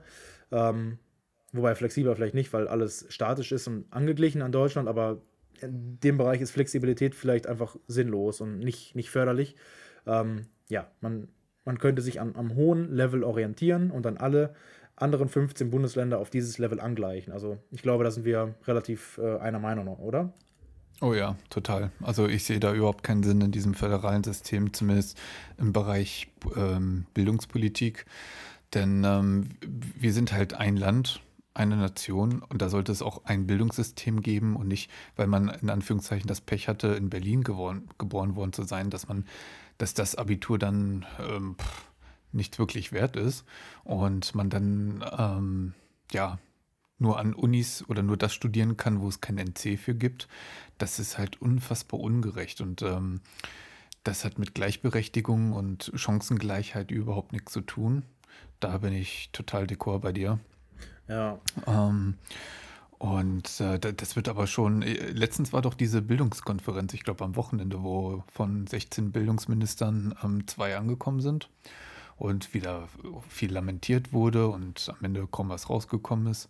Ähm, 0.52 1.00
wobei 1.54 1.76
flexibler 1.76 2.16
vielleicht 2.16 2.36
nicht, 2.36 2.54
weil 2.54 2.68
alles 2.68 3.06
statisch 3.10 3.52
ist 3.52 3.68
und 3.68 3.86
angeglichen 3.92 4.42
an 4.42 4.52
Deutschland, 4.52 4.88
aber 4.88 5.22
in 5.62 6.00
dem 6.00 6.18
Bereich 6.18 6.42
ist 6.42 6.52
Flexibilität 6.52 7.16
vielleicht 7.16 7.48
einfach 7.48 7.76
sinnlos 7.88 8.42
und 8.42 8.60
nicht, 8.60 8.96
nicht 8.96 9.10
förderlich. 9.10 9.56
Ähm, 10.06 10.48
ja, 10.70 10.92
man, 11.02 11.30
man 11.66 11.80
könnte 11.80 12.02
sich 12.02 12.22
an, 12.22 12.36
am 12.36 12.56
hohen 12.56 12.94
Level 12.94 13.24
orientieren 13.24 13.92
und 13.92 14.06
dann 14.06 14.18
alle 14.18 14.54
anderen 14.96 15.30
15 15.30 15.70
Bundesländer 15.70 16.20
auf 16.20 16.30
dieses 16.30 16.58
Level 16.58 16.80
angleichen. 16.80 17.32
Also 17.32 17.60
ich 17.72 17.82
glaube, 17.82 18.04
da 18.04 18.12
sind 18.12 18.26
wir 18.26 18.56
relativ 18.66 19.20
äh, 19.20 19.38
einer 19.38 19.60
Meinung, 19.60 19.88
oder? 19.88 20.34
Oh 21.00 21.14
ja, 21.14 21.36
total. 21.52 21.92
Also 22.02 22.28
ich 22.28 22.44
sehe 22.44 22.60
da 22.60 22.74
überhaupt 22.74 23.04
keinen 23.04 23.22
Sinn 23.22 23.42
in 23.42 23.52
diesem 23.52 23.76
föderalen 23.76 24.24
System, 24.24 24.74
zumindest 24.74 25.20
im 25.60 25.72
Bereich 25.72 26.28
ähm, 26.56 27.06
Bildungspolitik. 27.14 28.06
Denn 28.74 29.04
ähm, 29.06 29.50
wir 29.62 30.12
sind 30.12 30.34
halt 30.34 30.56
ein 30.56 30.76
Land, 30.76 31.22
eine 31.58 31.76
Nation 31.76 32.42
und 32.42 32.62
da 32.62 32.70
sollte 32.70 32.92
es 32.92 33.02
auch 33.02 33.26
ein 33.26 33.48
Bildungssystem 33.48 34.22
geben 34.22 34.56
und 34.56 34.68
nicht, 34.68 34.90
weil 35.16 35.28
man 35.28 35.50
in 35.50 35.70
Anführungszeichen 35.70 36.28
das 36.28 36.42
Pech 36.42 36.68
hatte, 36.68 36.90
in 36.90 37.10
Berlin 37.10 37.44
geboren, 37.44 37.90
geboren 37.98 38.36
worden 38.36 38.54
zu 38.54 38.64
sein, 38.64 38.90
dass 38.90 39.08
man, 39.08 39.26
dass 39.78 39.94
das 39.94 40.16
Abitur 40.16 40.60
dann 40.60 41.06
ähm, 41.20 41.56
nichts 42.32 42.60
wirklich 42.60 42.92
wert 42.92 43.16
ist 43.16 43.46
und 43.84 44.36
man 44.36 44.50
dann 44.50 45.04
ähm, 45.18 45.74
ja 46.12 46.40
nur 47.00 47.20
an 47.20 47.34
Unis 47.34 47.84
oder 47.88 48.04
nur 48.04 48.18
das 48.18 48.34
studieren 48.34 48.78
kann, 48.78 49.02
wo 49.02 49.08
es 49.08 49.22
kein 49.22 49.38
NC 49.38 49.78
für 49.78 49.94
gibt, 49.94 50.28
das 50.78 51.00
ist 51.00 51.18
halt 51.18 51.42
unfassbar 51.42 52.00
ungerecht. 52.00 52.62
Und 52.62 52.82
ähm, 52.82 53.22
das 54.04 54.26
hat 54.26 54.40
mit 54.40 54.56
Gleichberechtigung 54.56 55.54
und 55.54 55.92
Chancengleichheit 55.96 56.92
überhaupt 56.92 57.34
nichts 57.34 57.52
zu 57.52 57.62
tun. 57.62 58.04
Da 58.60 58.80
bin 58.80 58.94
ich 58.94 59.30
total 59.32 59.68
dekor 59.68 60.02
bei 60.02 60.12
dir. 60.12 60.40
Ja. 61.08 61.40
Ähm, 61.66 62.16
und 63.00 63.62
äh, 63.62 63.80
das 63.80 64.16
wird 64.16 64.28
aber 64.28 64.48
schon, 64.48 64.82
äh, 64.82 65.12
letztens 65.12 65.54
war 65.54 65.62
doch 65.62 65.76
diese 65.76 66.02
Bildungskonferenz, 66.02 66.94
ich 66.94 67.04
glaube 67.04 67.24
am 67.24 67.36
Wochenende, 67.36 67.84
wo 67.84 68.24
von 68.34 68.66
16 68.66 69.12
Bildungsministern 69.12 70.16
ähm, 70.24 70.48
zwei 70.48 70.76
angekommen 70.76 71.22
sind 71.22 71.50
und 72.18 72.54
wieder 72.54 72.88
viel 73.30 73.52
lamentiert 73.52 74.14
wurde 74.14 74.48
und 74.48 74.90
am 74.90 75.06
Ende 75.06 75.28
kaum 75.28 75.50
was 75.50 75.70
rausgekommen 75.70 76.28
ist. 76.28 76.50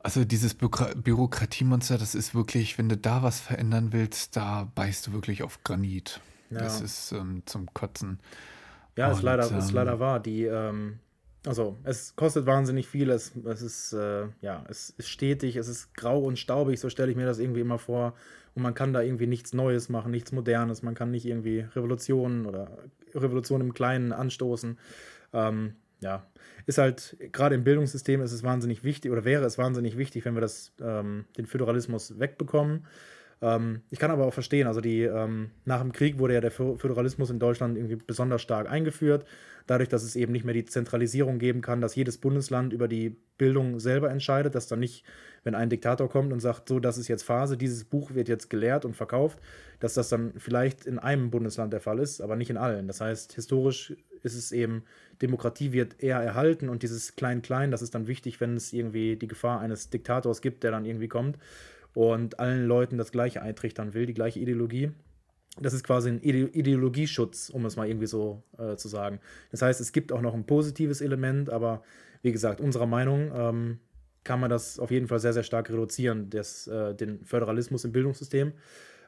Also 0.00 0.24
dieses 0.24 0.54
Bürokra 0.54 0.90
Bürokratiemonster, 0.94 1.98
das 1.98 2.14
ist 2.14 2.34
wirklich, 2.34 2.78
wenn 2.78 2.88
du 2.88 2.96
da 2.96 3.22
was 3.22 3.40
verändern 3.40 3.92
willst, 3.92 4.36
da 4.36 4.70
beißt 4.74 5.06
du 5.06 5.12
wirklich 5.12 5.42
auf 5.42 5.62
Granit. 5.64 6.20
Ja. 6.50 6.58
Das 6.58 6.80
ist 6.80 7.12
ähm, 7.12 7.42
zum 7.46 7.72
Kotzen. 7.72 8.20
Ja, 8.96 9.10
ist, 9.10 9.22
leider, 9.22 9.50
ähm, 9.50 9.58
ist 9.58 9.72
leider 9.72 10.00
wahr. 10.00 10.20
Die, 10.20 10.44
ähm, 10.44 11.00
also 11.46 11.78
es 11.84 12.16
kostet 12.16 12.44
wahnsinnig 12.44 12.88
viel, 12.88 13.08
es, 13.10 13.32
es 13.46 13.62
ist, 13.62 13.92
äh, 13.92 14.26
ja, 14.40 14.64
es 14.68 14.90
ist 14.90 15.08
stetig, 15.08 15.56
es 15.56 15.68
ist 15.68 15.94
grau 15.94 16.20
und 16.20 16.38
staubig, 16.38 16.80
so 16.80 16.90
stelle 16.90 17.10
ich 17.10 17.16
mir 17.16 17.26
das 17.26 17.38
irgendwie 17.38 17.60
immer 17.60 17.78
vor. 17.78 18.14
Und 18.54 18.62
man 18.62 18.74
kann 18.74 18.92
da 18.92 19.02
irgendwie 19.02 19.26
nichts 19.26 19.52
Neues 19.52 19.88
machen, 19.88 20.10
nichts 20.10 20.32
Modernes, 20.32 20.82
man 20.82 20.94
kann 20.94 21.10
nicht 21.10 21.26
irgendwie 21.26 21.60
Revolutionen 21.60 22.46
oder 22.46 22.76
Revolutionen 23.14 23.68
im 23.68 23.74
Kleinen 23.74 24.12
anstoßen. 24.12 24.78
Ähm, 25.32 25.74
ja, 26.00 26.26
ist 26.66 26.78
halt, 26.78 27.16
gerade 27.32 27.54
im 27.54 27.64
Bildungssystem 27.64 28.20
ist 28.22 28.32
es 28.32 28.42
wahnsinnig 28.42 28.82
wichtig 28.82 29.12
oder 29.12 29.24
wäre 29.24 29.44
es 29.44 29.56
wahnsinnig 29.56 29.96
wichtig, 29.96 30.24
wenn 30.24 30.34
wir 30.34 30.40
das, 30.40 30.72
ähm, 30.80 31.26
den 31.38 31.46
Föderalismus 31.46 32.18
wegbekommen. 32.18 32.86
Ähm, 33.42 33.82
ich 33.90 33.98
kann 33.98 34.10
aber 34.10 34.26
auch 34.26 34.32
verstehen, 34.32 34.66
also 34.66 34.80
die, 34.80 35.02
ähm, 35.02 35.50
nach 35.64 35.80
dem 35.80 35.92
Krieg 35.92 36.18
wurde 36.18 36.34
ja 36.34 36.40
der 36.40 36.50
Föderalismus 36.50 37.30
in 37.30 37.38
Deutschland 37.38 37.76
irgendwie 37.76 37.96
besonders 37.96 38.40
stark 38.40 38.70
eingeführt, 38.70 39.26
dadurch, 39.66 39.88
dass 39.88 40.04
es 40.04 40.16
eben 40.16 40.32
nicht 40.32 40.44
mehr 40.44 40.54
die 40.54 40.64
Zentralisierung 40.64 41.38
geben 41.38 41.60
kann, 41.60 41.80
dass 41.80 41.94
jedes 41.94 42.18
Bundesland 42.18 42.72
über 42.72 42.88
die 42.88 43.16
Bildung 43.36 43.78
selber 43.78 44.10
entscheidet, 44.10 44.54
dass 44.54 44.68
dann 44.68 44.78
nicht, 44.78 45.04
wenn 45.44 45.54
ein 45.54 45.68
Diktator 45.68 46.08
kommt 46.08 46.32
und 46.32 46.40
sagt, 46.40 46.68
so, 46.68 46.80
das 46.80 46.96
ist 46.96 47.08
jetzt 47.08 47.24
Phase, 47.24 47.58
dieses 47.58 47.84
Buch 47.84 48.14
wird 48.14 48.28
jetzt 48.28 48.48
gelehrt 48.48 48.84
und 48.84 48.96
verkauft, 48.96 49.38
dass 49.80 49.94
das 49.94 50.08
dann 50.08 50.32
vielleicht 50.38 50.86
in 50.86 50.98
einem 50.98 51.30
Bundesland 51.30 51.72
der 51.72 51.80
Fall 51.80 51.98
ist, 51.98 52.22
aber 52.22 52.36
nicht 52.36 52.50
in 52.50 52.56
allen. 52.56 52.86
Das 52.86 53.02
heißt, 53.02 53.34
historisch 53.34 53.94
ist 54.22 54.34
es 54.34 54.50
eben, 54.50 54.84
Demokratie 55.20 55.72
wird 55.72 56.02
eher 56.02 56.18
erhalten 56.18 56.70
und 56.70 56.82
dieses 56.82 57.16
Klein-Klein, 57.16 57.70
das 57.70 57.82
ist 57.82 57.94
dann 57.94 58.06
wichtig, 58.06 58.40
wenn 58.40 58.56
es 58.56 58.72
irgendwie 58.72 59.16
die 59.16 59.28
Gefahr 59.28 59.60
eines 59.60 59.90
Diktators 59.90 60.40
gibt, 60.40 60.62
der 60.62 60.70
dann 60.70 60.86
irgendwie 60.86 61.08
kommt 61.08 61.38
und 61.96 62.38
allen 62.38 62.66
Leuten 62.66 62.98
das 62.98 63.10
Gleiche 63.10 63.40
eintrichtern 63.40 63.94
will, 63.94 64.04
die 64.04 64.12
gleiche 64.12 64.38
Ideologie. 64.38 64.90
Das 65.58 65.72
ist 65.72 65.82
quasi 65.82 66.10
ein 66.10 66.20
Ideologieschutz, 66.20 67.48
um 67.48 67.64
es 67.64 67.76
mal 67.76 67.88
irgendwie 67.88 68.06
so 68.06 68.42
äh, 68.58 68.76
zu 68.76 68.88
sagen. 68.88 69.18
Das 69.50 69.62
heißt, 69.62 69.80
es 69.80 69.92
gibt 69.92 70.12
auch 70.12 70.20
noch 70.20 70.34
ein 70.34 70.44
positives 70.44 71.00
Element, 71.00 71.48
aber 71.48 71.82
wie 72.20 72.32
gesagt, 72.32 72.60
unserer 72.60 72.84
Meinung 72.84 73.32
ähm, 73.34 73.78
kann 74.24 74.40
man 74.40 74.50
das 74.50 74.78
auf 74.78 74.90
jeden 74.90 75.06
Fall 75.06 75.20
sehr, 75.20 75.32
sehr 75.32 75.42
stark 75.42 75.70
reduzieren, 75.70 76.28
des, 76.28 76.66
äh, 76.66 76.94
den 76.94 77.24
Föderalismus 77.24 77.86
im 77.86 77.92
Bildungssystem. 77.92 78.52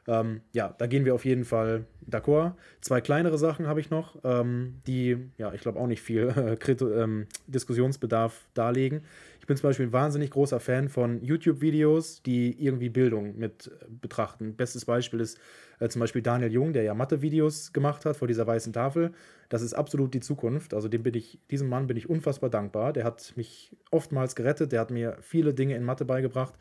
Ähm, 0.09 0.41
ja, 0.53 0.73
da 0.75 0.87
gehen 0.87 1.05
wir 1.05 1.13
auf 1.13 1.23
jeden 1.23 1.45
Fall 1.45 1.85
d'accord. 2.09 2.53
Zwei 2.81 2.99
kleinere 2.99 3.37
Sachen 3.37 3.67
habe 3.67 3.79
ich 3.79 3.91
noch, 3.91 4.17
ähm, 4.23 4.81
die, 4.87 5.17
ja, 5.37 5.53
ich 5.53 5.61
glaube 5.61 5.79
auch 5.79 5.85
nicht 5.85 6.01
viel 6.01 6.33
äh, 6.35 6.71
ähm, 6.71 7.27
Diskussionsbedarf 7.45 8.47
darlegen. 8.55 9.03
Ich 9.39 9.45
bin 9.45 9.55
zum 9.55 9.69
Beispiel 9.69 9.85
ein 9.85 9.93
wahnsinnig 9.93 10.31
großer 10.31 10.59
Fan 10.59 10.89
von 10.89 11.21
YouTube-Videos, 11.23 12.23
die 12.23 12.59
irgendwie 12.59 12.89
Bildung 12.89 13.37
mit 13.37 13.67
äh, 13.67 13.85
betrachten. 14.01 14.55
Bestes 14.55 14.85
Beispiel 14.85 15.19
ist 15.19 15.39
äh, 15.79 15.89
zum 15.89 15.99
Beispiel 15.99 16.23
Daniel 16.23 16.51
Jung, 16.51 16.73
der 16.73 16.81
ja 16.81 16.95
Mathe-Videos 16.95 17.71
gemacht 17.71 18.03
hat 18.05 18.17
vor 18.17 18.27
dieser 18.27 18.47
weißen 18.47 18.73
Tafel. 18.73 19.11
Das 19.49 19.61
ist 19.61 19.75
absolut 19.75 20.15
die 20.15 20.21
Zukunft. 20.21 20.73
Also 20.73 20.87
dem 20.87 21.03
bin 21.03 21.13
ich, 21.13 21.39
diesem 21.51 21.69
Mann 21.69 21.85
bin 21.85 21.97
ich 21.97 22.09
unfassbar 22.09 22.49
dankbar. 22.49 22.93
Der 22.93 23.03
hat 23.03 23.33
mich 23.35 23.77
oftmals 23.91 24.35
gerettet, 24.35 24.71
der 24.71 24.79
hat 24.79 24.89
mir 24.89 25.17
viele 25.21 25.53
Dinge 25.53 25.75
in 25.75 25.83
Mathe 25.83 26.05
beigebracht 26.05 26.55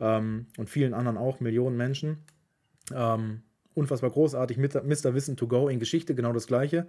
ähm, 0.00 0.48
und 0.58 0.68
vielen 0.68 0.92
anderen 0.92 1.16
auch, 1.16 1.40
Millionen 1.40 1.78
Menschen. 1.78 2.18
Ähm, 2.94 3.42
unfassbar 3.74 4.10
großartig. 4.10 4.58
Mr. 4.58 5.14
Wissen 5.14 5.36
to 5.36 5.46
Go 5.46 5.68
in 5.68 5.78
Geschichte 5.78 6.14
genau 6.14 6.32
das 6.32 6.46
gleiche. 6.46 6.86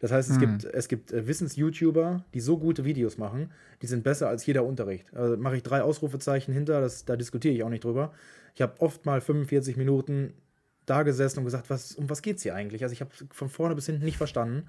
Das 0.00 0.12
heißt, 0.12 0.30
es 0.30 0.40
hm. 0.40 0.40
gibt, 0.40 0.64
es 0.64 0.88
gibt 0.88 1.12
äh, 1.12 1.26
Wissens-YouTuber, 1.26 2.24
die 2.34 2.40
so 2.40 2.58
gute 2.58 2.84
Videos 2.84 3.18
machen, 3.18 3.50
die 3.82 3.86
sind 3.86 4.04
besser 4.04 4.28
als 4.28 4.44
jeder 4.46 4.64
Unterricht. 4.64 5.06
Also 5.14 5.36
mache 5.36 5.56
ich 5.56 5.62
drei 5.62 5.82
Ausrufezeichen 5.82 6.52
hinter, 6.52 6.80
das, 6.80 7.04
da 7.04 7.16
diskutiere 7.16 7.54
ich 7.54 7.62
auch 7.62 7.68
nicht 7.68 7.84
drüber. 7.84 8.12
Ich 8.54 8.62
habe 8.62 8.80
oft 8.80 9.06
mal 9.06 9.20
45 9.20 9.76
Minuten 9.76 10.34
da 10.86 11.02
gesessen 11.02 11.38
und 11.38 11.44
gesagt, 11.44 11.70
was, 11.70 11.94
um 11.94 12.10
was 12.10 12.20
geht 12.20 12.36
es 12.36 12.42
hier 12.42 12.54
eigentlich? 12.54 12.82
Also 12.82 12.92
ich 12.92 13.00
habe 13.00 13.10
von 13.30 13.48
vorne 13.48 13.74
bis 13.74 13.86
hinten 13.86 14.04
nicht 14.04 14.18
verstanden. 14.18 14.64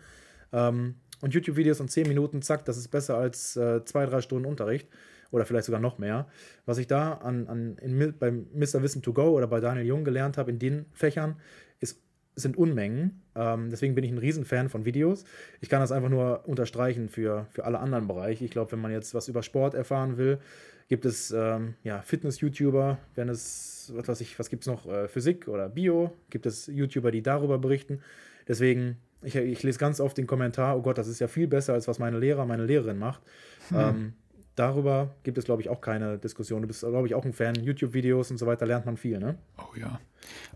Ähm, 0.54 0.96
und 1.22 1.34
YouTube-Videos 1.34 1.80
in 1.80 1.88
10 1.88 2.08
Minuten, 2.08 2.42
zack, 2.42 2.66
das 2.66 2.78
ist 2.78 2.90
besser 2.90 3.18
als 3.18 3.56
äh, 3.56 3.84
zwei, 3.86 4.06
drei 4.06 4.22
Stunden 4.22 4.46
Unterricht 4.46 4.88
oder 5.32 5.46
vielleicht 5.46 5.66
sogar 5.66 5.82
noch 5.82 5.98
mehr. 5.98 6.28
Was 6.66 6.78
ich 6.78 6.88
da 6.88 7.14
an, 7.14 7.48
an 7.48 7.78
in, 7.78 8.18
beim 8.18 8.48
Mr. 8.54 8.82
Wissen 8.82 9.02
to 9.02 9.14
Go 9.14 9.30
oder 9.30 9.48
bei 9.48 9.60
Daniel 9.60 9.86
Jung 9.86 10.04
gelernt 10.04 10.38
habe 10.38 10.52
in 10.52 10.60
den 10.60 10.86
Fächern, 10.94 11.36
ist, 11.80 12.02
sind 12.36 12.58
Unmengen. 12.58 13.22
Ähm, 13.36 13.70
deswegen 13.70 13.96
bin 13.96 14.04
ich 14.04 14.12
ein 14.12 14.18
Riesenfan 14.18 14.70
von 14.70 14.86
Videos. 14.86 15.26
Ich 15.62 15.70
kann 15.70 15.82
das 15.82 15.92
einfach 15.92 16.10
nur 16.10 16.48
unterstreichen 16.48 17.10
für, 17.10 17.48
für 17.52 17.66
alle 17.66 17.80
anderen 17.80 18.08
Bereiche. 18.08 18.46
Ich 18.46 18.52
glaube, 18.52 18.72
wenn 18.72 18.80
man 18.80 18.92
jetzt 18.92 19.14
was 19.14 19.28
über 19.28 19.44
Sport 19.44 19.74
erfahren 19.74 20.18
will, 20.18 20.40
gibt 20.88 21.06
es 21.06 21.32
ähm, 21.32 21.76
ja, 21.84 22.02
Fitness-YouTuber, 22.02 22.98
wenn 23.16 23.30
es, 23.30 23.92
was 23.96 24.08
weiß 24.08 24.22
ich, 24.22 24.38
was 24.38 24.50
gibt 24.50 24.64
es 24.64 24.68
noch, 24.68 24.86
äh, 24.88 25.08
Physik 25.08 25.48
oder 25.48 25.70
Bio, 25.70 26.16
gibt 26.30 26.46
es 26.46 26.68
YouTuber, 26.68 27.12
die 27.12 27.24
darüber 27.24 27.58
berichten. 27.58 28.02
Deswegen, 28.48 28.98
ich, 29.24 29.36
ich 29.36 29.64
lese 29.64 29.80
ganz 29.80 30.00
oft 30.00 30.18
den 30.18 30.28
Kommentar, 30.28 30.78
oh 30.78 30.82
Gott, 30.82 30.98
das 30.98 31.08
ist 31.08 31.20
ja 31.20 31.28
viel 31.28 31.48
besser, 31.48 31.74
als 31.74 31.88
was 31.88 31.98
meine 31.98 32.20
Lehrer, 32.20 32.46
meine 32.46 32.66
Lehrerin 32.66 33.00
macht. 33.00 33.22
Hm. 33.70 33.78
Ähm, 33.80 34.14
darüber 34.56 35.16
gibt 35.24 35.38
es, 35.38 35.46
glaube 35.46 35.62
ich, 35.62 35.70
auch 35.70 35.82
keine 35.82 36.18
Diskussion. 36.18 36.62
Du 36.62 36.68
bist, 36.68 36.82
glaube 36.82 37.08
ich, 37.08 37.16
auch 37.16 37.26
ein 37.26 37.34
Fan. 37.34 37.56
YouTube-Videos 37.56 38.32
und 38.32 38.38
so 38.38 38.46
weiter 38.46 38.66
lernt 38.66 38.86
man 38.86 38.98
viel, 38.98 39.20
ne? 39.20 39.38
Oh 39.58 39.76
ja. 39.78 40.00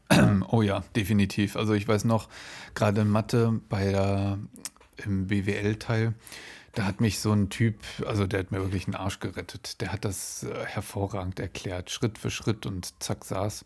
oh 0.52 0.62
ja, 0.62 0.84
definitiv. 0.96 1.56
Also 1.56 1.74
ich 1.74 1.88
weiß 1.88 2.06
noch, 2.06 2.30
gerade 2.76 3.02
in 3.02 3.10
Mathe 3.10 3.60
bei 3.70 3.92
der, 3.92 4.40
im 5.06 5.28
BWL-Teil, 5.28 6.14
da 6.74 6.86
hat 6.86 7.02
mich 7.02 7.20
so 7.20 7.32
ein 7.32 7.50
Typ, 7.50 7.76
also 8.06 8.28
der 8.28 8.40
hat 8.40 8.52
mir 8.52 8.60
wirklich 8.60 8.86
einen 8.86 8.96
Arsch 8.96 9.20
gerettet. 9.20 9.82
Der 9.82 9.92
hat 9.92 10.06
das 10.06 10.44
äh, 10.44 10.66
hervorragend 10.66 11.40
erklärt, 11.40 11.90
Schritt 11.90 12.18
für 12.18 12.30
Schritt 12.30 12.66
und 12.66 13.02
zack 13.02 13.26
saß. 13.26 13.66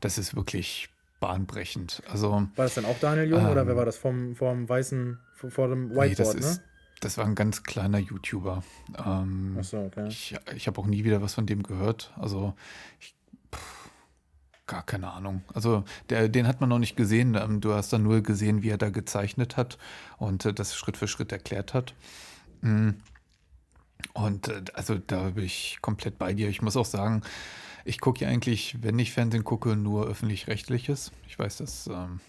Das 0.00 0.18
ist 0.18 0.36
wirklich 0.36 0.88
bahnbrechend. 1.20 2.02
Also, 2.10 2.30
war 2.30 2.48
das 2.56 2.74
dann 2.74 2.84
auch 2.84 2.98
Daniel 3.00 3.30
Jung 3.30 3.40
ähm, 3.40 3.50
oder 3.50 3.66
wer 3.66 3.76
war 3.76 3.84
das 3.84 3.96
vom, 3.96 4.34
vom 4.34 4.68
weißen, 4.68 5.18
vor 5.34 5.68
dem 5.68 5.90
Whiteboard, 5.90 6.08
nee, 6.08 6.14
das 6.14 6.34
ist, 6.34 6.58
ne? 6.58 6.64
Das 7.02 7.18
war 7.18 7.24
ein 7.24 7.34
ganz 7.34 7.64
kleiner 7.64 7.98
YouTuber. 7.98 8.62
Ähm, 9.04 9.58
so, 9.60 9.78
okay. 9.78 10.06
Ich, 10.06 10.36
ich 10.54 10.68
habe 10.68 10.80
auch 10.80 10.86
nie 10.86 11.02
wieder 11.02 11.20
was 11.20 11.34
von 11.34 11.46
dem 11.46 11.64
gehört. 11.64 12.12
Also, 12.16 12.54
ich, 13.00 13.16
pff, 13.52 13.90
gar 14.68 14.84
keine 14.86 15.10
Ahnung. 15.10 15.42
Also, 15.52 15.82
der, 16.10 16.28
den 16.28 16.46
hat 16.46 16.60
man 16.60 16.68
noch 16.70 16.78
nicht 16.78 16.96
gesehen. 16.96 17.34
Ähm, 17.34 17.60
du 17.60 17.74
hast 17.74 17.92
dann 17.92 18.04
nur 18.04 18.20
gesehen, 18.20 18.62
wie 18.62 18.68
er 18.68 18.78
da 18.78 18.90
gezeichnet 18.90 19.56
hat 19.56 19.78
und 20.18 20.44
äh, 20.44 20.54
das 20.54 20.76
Schritt 20.76 20.96
für 20.96 21.08
Schritt 21.08 21.32
erklärt 21.32 21.74
hat. 21.74 21.92
Mhm. 22.60 22.94
Und 24.12 24.46
äh, 24.46 24.62
also, 24.74 24.96
da 24.96 25.30
bin 25.30 25.44
ich 25.44 25.78
komplett 25.82 26.18
bei 26.18 26.34
dir. 26.34 26.48
Ich 26.48 26.62
muss 26.62 26.76
auch 26.76 26.86
sagen, 26.86 27.22
ich 27.84 28.00
gucke 28.00 28.20
ja 28.20 28.28
eigentlich, 28.28 28.80
wenn 28.80 28.96
ich 29.00 29.10
Fernsehen 29.10 29.42
gucke, 29.42 29.74
nur 29.74 30.06
öffentlich-rechtliches. 30.06 31.10
Ich 31.26 31.36
weiß, 31.36 31.56
das 31.56 31.88
ähm, 31.88 32.20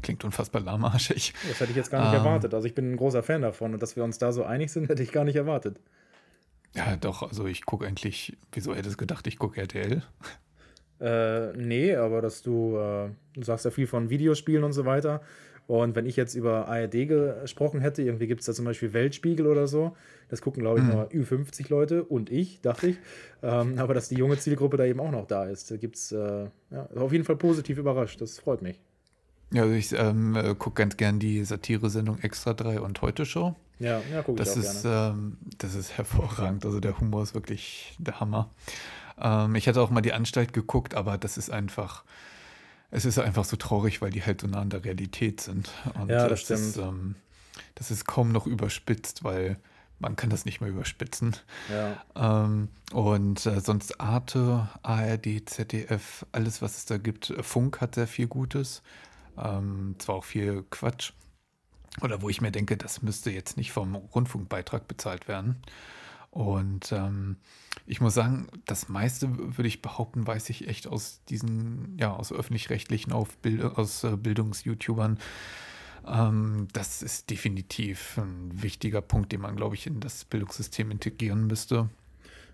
klingt 0.00 0.24
unfassbar 0.24 0.62
lahmarschig. 0.62 1.34
Das 1.48 1.60
hätte 1.60 1.70
ich 1.70 1.76
jetzt 1.76 1.90
gar 1.90 2.02
nicht 2.02 2.18
ähm, 2.18 2.24
erwartet. 2.24 2.54
Also 2.54 2.66
ich 2.66 2.74
bin 2.74 2.92
ein 2.92 2.96
großer 2.96 3.22
Fan 3.22 3.42
davon 3.42 3.74
und 3.74 3.82
dass 3.82 3.96
wir 3.96 4.04
uns 4.04 4.18
da 4.18 4.32
so 4.32 4.44
einig 4.44 4.72
sind, 4.72 4.88
hätte 4.88 5.02
ich 5.02 5.12
gar 5.12 5.24
nicht 5.24 5.36
erwartet. 5.36 5.78
Ja, 6.74 6.96
doch, 6.96 7.22
also 7.22 7.46
ich 7.46 7.66
gucke 7.66 7.86
eigentlich, 7.86 8.36
wieso 8.52 8.74
hättest 8.74 8.94
du 8.94 8.98
gedacht, 8.98 9.26
ich 9.26 9.38
gucke 9.38 9.60
RTL? 9.60 10.02
Äh, 11.00 11.52
nee, 11.56 11.94
aber 11.94 12.22
dass 12.22 12.42
du, 12.42 12.78
äh, 12.78 13.10
du 13.34 13.42
sagst 13.42 13.64
ja 13.64 13.70
viel 13.70 13.86
von 13.86 14.08
Videospielen 14.08 14.64
und 14.64 14.72
so 14.72 14.86
weiter. 14.86 15.20
Und 15.66 15.94
wenn 15.94 16.06
ich 16.06 16.16
jetzt 16.16 16.34
über 16.34 16.68
ARD 16.68 17.08
gesprochen 17.08 17.80
hätte, 17.80 18.02
irgendwie 18.02 18.26
gibt 18.26 18.40
es 18.40 18.46
da 18.46 18.52
zum 18.52 18.64
Beispiel 18.64 18.92
Weltspiegel 18.92 19.46
oder 19.46 19.66
so, 19.66 19.96
das 20.28 20.42
gucken, 20.42 20.62
glaube 20.62 20.80
ich, 20.80 20.84
mhm. 20.84 20.92
nur 20.92 21.08
Ü50 21.08 21.68
Leute 21.70 22.04
und 22.04 22.30
ich, 22.30 22.60
dachte 22.60 22.88
ich. 22.88 22.96
Ähm, 23.42 23.78
aber 23.78 23.94
dass 23.94 24.08
die 24.08 24.16
junge 24.16 24.38
Zielgruppe 24.38 24.76
da 24.76 24.84
eben 24.84 25.00
auch 25.00 25.10
noch 25.10 25.26
da 25.26 25.44
ist, 25.44 25.70
da 25.70 25.76
gibt 25.76 25.96
es 25.96 26.12
äh, 26.12 26.46
ja, 26.70 26.88
auf 26.96 27.12
jeden 27.12 27.24
Fall 27.24 27.36
positiv 27.36 27.78
überrascht. 27.78 28.20
Das 28.20 28.38
freut 28.38 28.62
mich. 28.62 28.80
Ja, 29.52 29.62
also 29.62 29.74
ich 29.74 29.92
ähm, 29.92 30.34
äh, 30.34 30.54
gucke 30.54 30.82
ganz 30.82 30.96
gern 30.96 31.18
die 31.18 31.44
Satire-Sendung 31.44 32.18
Extra 32.20 32.54
3 32.54 32.80
und 32.80 33.02
Heute 33.02 33.26
Show. 33.26 33.54
Ja, 33.78 34.00
ja 34.10 34.22
gucke 34.22 34.42
ich 34.42 34.48
das 34.48 34.56
auch 34.56 34.60
ist, 34.60 34.82
gerne. 34.82 35.10
Ähm, 35.10 35.36
das 35.58 35.74
ist 35.74 35.96
hervorragend. 35.96 36.64
Also 36.64 36.80
der 36.80 36.98
Humor 36.98 37.22
ist 37.22 37.34
wirklich 37.34 37.94
der 37.98 38.20
Hammer. 38.20 38.50
Ähm, 39.20 39.54
ich 39.54 39.68
hatte 39.68 39.80
auch 39.82 39.90
mal 39.90 40.00
die 40.00 40.12
Anstalt 40.12 40.52
geguckt, 40.52 40.94
aber 40.94 41.18
das 41.18 41.36
ist 41.36 41.50
einfach, 41.50 42.04
es 42.90 43.04
ist 43.04 43.18
einfach 43.18 43.44
so 43.44 43.56
traurig, 43.56 44.00
weil 44.00 44.10
die 44.10 44.22
halt 44.22 44.40
so 44.40 44.46
nah 44.46 44.60
an 44.60 44.70
der 44.70 44.84
Realität 44.84 45.40
sind. 45.40 45.70
Und 46.00 46.08
ja, 46.08 46.28
das, 46.28 46.44
das 46.46 46.58
stimmt. 46.58 46.60
Ist, 46.60 46.76
ähm, 46.78 47.14
das 47.74 47.90
ist 47.90 48.06
kaum 48.06 48.32
noch 48.32 48.46
überspitzt, 48.46 49.24
weil 49.24 49.58
man 49.98 50.16
kann 50.16 50.30
das 50.30 50.44
nicht 50.44 50.60
mehr 50.60 50.70
überspitzen. 50.70 51.36
Ja. 51.70 52.44
Ähm, 52.44 52.68
und 52.92 53.44
äh, 53.46 53.60
sonst 53.60 54.00
Arte, 54.00 54.68
ARD, 54.82 55.48
ZDF, 55.48 56.26
alles, 56.32 56.62
was 56.62 56.78
es 56.78 56.84
da 56.86 56.98
gibt. 56.98 57.32
Funk 57.40 57.80
hat 57.80 57.94
sehr 57.94 58.08
viel 58.08 58.26
Gutes. 58.26 58.82
Ähm, 59.38 59.96
zwar 59.98 60.16
auch 60.16 60.24
viel 60.24 60.64
Quatsch. 60.70 61.12
Oder 62.00 62.22
wo 62.22 62.28
ich 62.28 62.40
mir 62.40 62.50
denke, 62.50 62.76
das 62.76 63.02
müsste 63.02 63.30
jetzt 63.30 63.56
nicht 63.56 63.72
vom 63.72 63.94
Rundfunkbeitrag 63.94 64.88
bezahlt 64.88 65.28
werden. 65.28 65.56
Und 66.30 66.92
ähm, 66.92 67.36
ich 67.86 68.00
muss 68.00 68.14
sagen, 68.14 68.48
das 68.64 68.88
meiste 68.88 69.28
würde 69.36 69.68
ich 69.68 69.82
behaupten, 69.82 70.26
weiß 70.26 70.48
ich 70.48 70.66
echt 70.66 70.86
aus 70.86 71.20
diesen, 71.28 71.98
ja, 71.98 72.14
aus 72.14 72.32
öffentlich-rechtlichen, 72.32 73.12
aus 73.12 74.04
äh, 74.04 74.16
Bildungs-YouTubern. 74.16 75.18
Ähm, 76.06 76.68
das 76.72 77.02
ist 77.02 77.28
definitiv 77.28 78.16
ein 78.16 78.50
wichtiger 78.62 79.02
Punkt, 79.02 79.32
den 79.32 79.42
man, 79.42 79.56
glaube 79.56 79.74
ich, 79.74 79.86
in 79.86 80.00
das 80.00 80.24
Bildungssystem 80.24 80.90
integrieren 80.90 81.46
müsste. 81.46 81.90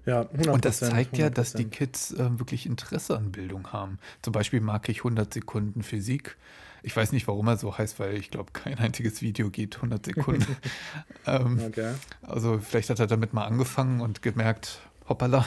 Ja, 0.07 0.23
100%, 0.23 0.51
Und 0.51 0.65
das 0.65 0.81
zeigt 0.81 1.15
100%. 1.15 1.19
ja, 1.19 1.31
dass 1.31 1.53
die 1.53 1.67
Kids 1.67 2.13
äh, 2.13 2.39
wirklich 2.39 2.67
Interesse 2.67 3.17
an 3.17 3.31
Bildung 3.31 3.73
haben. 3.73 3.99
Zum 4.23 4.33
Beispiel 4.33 4.61
mag 4.61 4.89
ich 4.89 4.99
100 4.99 5.33
Sekunden 5.33 5.83
Physik. 5.83 6.37
Ich 6.83 6.97
weiß 6.97 7.13
nicht, 7.13 7.27
warum 7.27 7.49
er 7.49 7.57
so 7.57 7.77
heißt, 7.77 7.99
weil 7.99 8.17
ich 8.17 8.31
glaube, 8.31 8.53
kein 8.53 8.79
einziges 8.79 9.23
Video 9.23 9.51
geht 9.51 9.77
100 9.77 10.05
Sekunden. 10.05 10.57
ähm, 11.27 11.61
okay. 11.67 11.95
Also 12.23 12.59
vielleicht 12.59 12.91
hat 12.91 13.01
er 13.01 13.07
damit 13.07 13.33
mal 13.33 13.45
angefangen 13.45 14.01
und 14.01 14.23
gemerkt, 14.23 14.81
hoppala, 15.09 15.47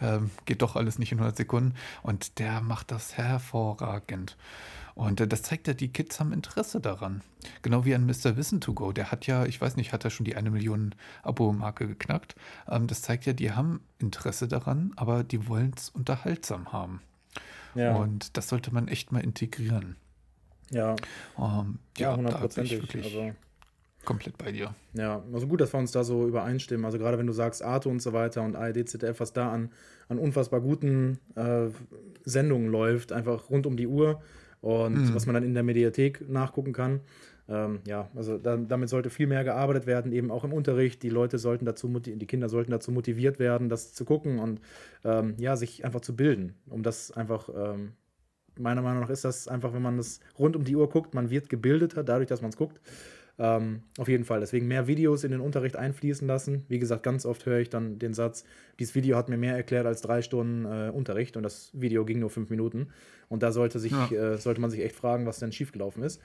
ähm, 0.00 0.30
geht 0.44 0.62
doch 0.62 0.76
alles 0.76 0.98
nicht 0.98 1.12
in 1.12 1.18
100 1.18 1.36
Sekunden. 1.36 1.74
Und 2.02 2.38
der 2.38 2.60
macht 2.60 2.90
das 2.90 3.16
hervorragend. 3.16 4.36
Und 4.94 5.20
äh, 5.20 5.26
das 5.26 5.42
zeigt 5.42 5.66
ja, 5.66 5.74
die 5.74 5.88
Kids 5.88 6.20
haben 6.20 6.32
Interesse 6.32 6.80
daran. 6.80 7.22
Genau 7.62 7.84
wie 7.84 7.94
an 7.94 8.06
Mr. 8.06 8.36
Wissen 8.36 8.60
to 8.60 8.74
Go. 8.74 8.92
Der 8.92 9.10
hat 9.10 9.26
ja, 9.26 9.44
ich 9.44 9.60
weiß 9.60 9.76
nicht, 9.76 9.92
hat 9.92 10.04
er 10.04 10.10
schon 10.10 10.24
die 10.24 10.36
eine 10.36 10.50
Million 10.50 10.94
Abo-Marke 11.22 11.86
geknackt. 11.86 12.36
Ähm, 12.68 12.86
das 12.86 13.02
zeigt 13.02 13.26
ja, 13.26 13.32
die 13.32 13.52
haben 13.52 13.80
Interesse 13.98 14.48
daran, 14.48 14.92
aber 14.96 15.24
die 15.24 15.48
wollen 15.48 15.72
es 15.76 15.90
unterhaltsam 15.90 16.72
haben. 16.72 17.00
Ja. 17.74 17.96
Und 17.96 18.36
das 18.36 18.48
sollte 18.48 18.72
man 18.72 18.86
echt 18.86 19.10
mal 19.10 19.20
integrieren. 19.20 19.96
Ja. 20.70 20.96
Ähm, 21.38 21.78
ja, 21.98 22.16
hundertprozentig. 22.16 22.82
Also, 23.04 23.32
komplett 24.04 24.38
bei 24.38 24.52
dir. 24.52 24.74
Ja, 24.94 25.22
also 25.32 25.46
gut, 25.46 25.60
dass 25.60 25.72
wir 25.72 25.78
uns 25.78 25.92
da 25.92 26.04
so 26.04 26.26
übereinstimmen. 26.26 26.84
Also 26.84 26.98
gerade 26.98 27.18
wenn 27.18 27.26
du 27.26 27.32
sagst 27.32 27.62
Arte 27.62 27.88
und 27.88 28.00
so 28.00 28.12
weiter 28.12 28.42
und 28.42 28.56
ARD, 28.56 28.88
ZDF, 28.88 29.20
was 29.20 29.32
da 29.32 29.50
an, 29.50 29.70
an 30.08 30.18
unfassbar 30.18 30.60
guten 30.60 31.18
äh, 31.34 31.68
Sendungen 32.24 32.70
läuft, 32.70 33.12
einfach 33.12 33.50
rund 33.50 33.66
um 33.66 33.76
die 33.76 33.86
Uhr 33.86 34.20
und 34.60 34.94
mhm. 34.94 35.14
was 35.14 35.26
man 35.26 35.34
dann 35.34 35.44
in 35.44 35.54
der 35.54 35.62
Mediathek 35.62 36.28
nachgucken 36.28 36.72
kann. 36.72 37.00
Ähm, 37.46 37.80
ja, 37.86 38.08
also 38.14 38.38
da, 38.38 38.56
damit 38.56 38.88
sollte 38.88 39.10
viel 39.10 39.26
mehr 39.26 39.44
gearbeitet 39.44 39.86
werden, 39.86 40.12
eben 40.12 40.30
auch 40.30 40.44
im 40.44 40.52
Unterricht. 40.52 41.02
Die 41.02 41.10
Leute 41.10 41.38
sollten 41.38 41.66
dazu, 41.66 41.88
die 41.88 42.26
Kinder 42.26 42.48
sollten 42.48 42.70
dazu 42.70 42.90
motiviert 42.90 43.38
werden, 43.38 43.68
das 43.68 43.92
zu 43.92 44.04
gucken 44.04 44.38
und 44.38 44.60
ähm, 45.04 45.34
ja, 45.38 45.56
sich 45.56 45.84
einfach 45.84 46.00
zu 46.00 46.16
bilden, 46.16 46.54
um 46.70 46.82
das 46.82 47.10
einfach 47.10 47.50
ähm, 47.54 47.92
meiner 48.58 48.82
Meinung 48.82 49.02
nach 49.02 49.10
ist 49.10 49.24
das 49.24 49.48
einfach, 49.48 49.72
wenn 49.72 49.82
man 49.82 49.96
das 49.96 50.20
rund 50.38 50.56
um 50.56 50.64
die 50.64 50.76
Uhr 50.76 50.88
guckt, 50.88 51.14
man 51.14 51.30
wird 51.30 51.48
gebildeter 51.48 52.04
dadurch, 52.04 52.28
dass 52.28 52.42
man 52.42 52.50
es 52.50 52.56
guckt. 52.56 52.80
Ähm, 53.36 53.82
auf 53.98 54.06
jeden 54.06 54.24
Fall. 54.24 54.38
Deswegen 54.38 54.68
mehr 54.68 54.86
Videos 54.86 55.24
in 55.24 55.32
den 55.32 55.40
Unterricht 55.40 55.74
einfließen 55.74 56.26
lassen. 56.26 56.64
Wie 56.68 56.78
gesagt, 56.78 57.02
ganz 57.02 57.26
oft 57.26 57.44
höre 57.46 57.58
ich 57.58 57.68
dann 57.68 57.98
den 57.98 58.14
Satz, 58.14 58.44
dieses 58.78 58.94
Video 58.94 59.16
hat 59.16 59.28
mir 59.28 59.36
mehr 59.36 59.56
erklärt 59.56 59.86
als 59.86 60.02
drei 60.02 60.22
Stunden 60.22 60.64
äh, 60.64 60.90
Unterricht 60.90 61.36
und 61.36 61.42
das 61.42 61.70
Video 61.72 62.04
ging 62.04 62.20
nur 62.20 62.30
fünf 62.30 62.50
Minuten. 62.50 62.88
Und 63.28 63.42
da 63.42 63.50
sollte, 63.50 63.80
sich, 63.80 63.90
ja. 63.90 64.34
äh, 64.34 64.38
sollte 64.38 64.60
man 64.60 64.70
sich 64.70 64.80
echt 64.80 64.94
fragen, 64.94 65.26
was 65.26 65.40
denn 65.40 65.50
schiefgelaufen 65.50 66.04
ist. 66.04 66.20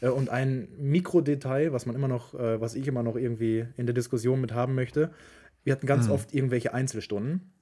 Äh, 0.00 0.10
und 0.10 0.30
ein 0.30 0.68
Mikrodetail, 0.78 1.72
was 1.72 1.84
man 1.84 1.96
immer 1.96 2.08
noch, 2.08 2.34
äh, 2.34 2.60
was 2.60 2.76
ich 2.76 2.86
immer 2.86 3.02
noch 3.02 3.16
irgendwie 3.16 3.66
in 3.76 3.86
der 3.86 3.94
Diskussion 3.94 4.40
mit 4.40 4.54
haben 4.54 4.76
möchte, 4.76 5.10
wir 5.64 5.72
hatten 5.72 5.86
ganz 5.86 6.06
mhm. 6.06 6.12
oft 6.12 6.32
irgendwelche 6.32 6.74
Einzelstunden 6.74 7.52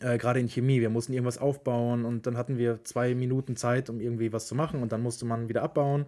äh, 0.00 0.18
gerade 0.18 0.40
in 0.40 0.48
Chemie, 0.48 0.80
wir 0.80 0.90
mussten 0.90 1.12
irgendwas 1.12 1.38
aufbauen 1.38 2.04
und 2.04 2.26
dann 2.26 2.36
hatten 2.36 2.58
wir 2.58 2.82
zwei 2.84 3.14
Minuten 3.14 3.56
Zeit, 3.56 3.88
um 3.90 4.00
irgendwie 4.00 4.32
was 4.32 4.46
zu 4.46 4.54
machen 4.54 4.82
und 4.82 4.92
dann 4.92 5.02
musste 5.02 5.24
man 5.24 5.48
wieder 5.48 5.62
abbauen. 5.62 6.06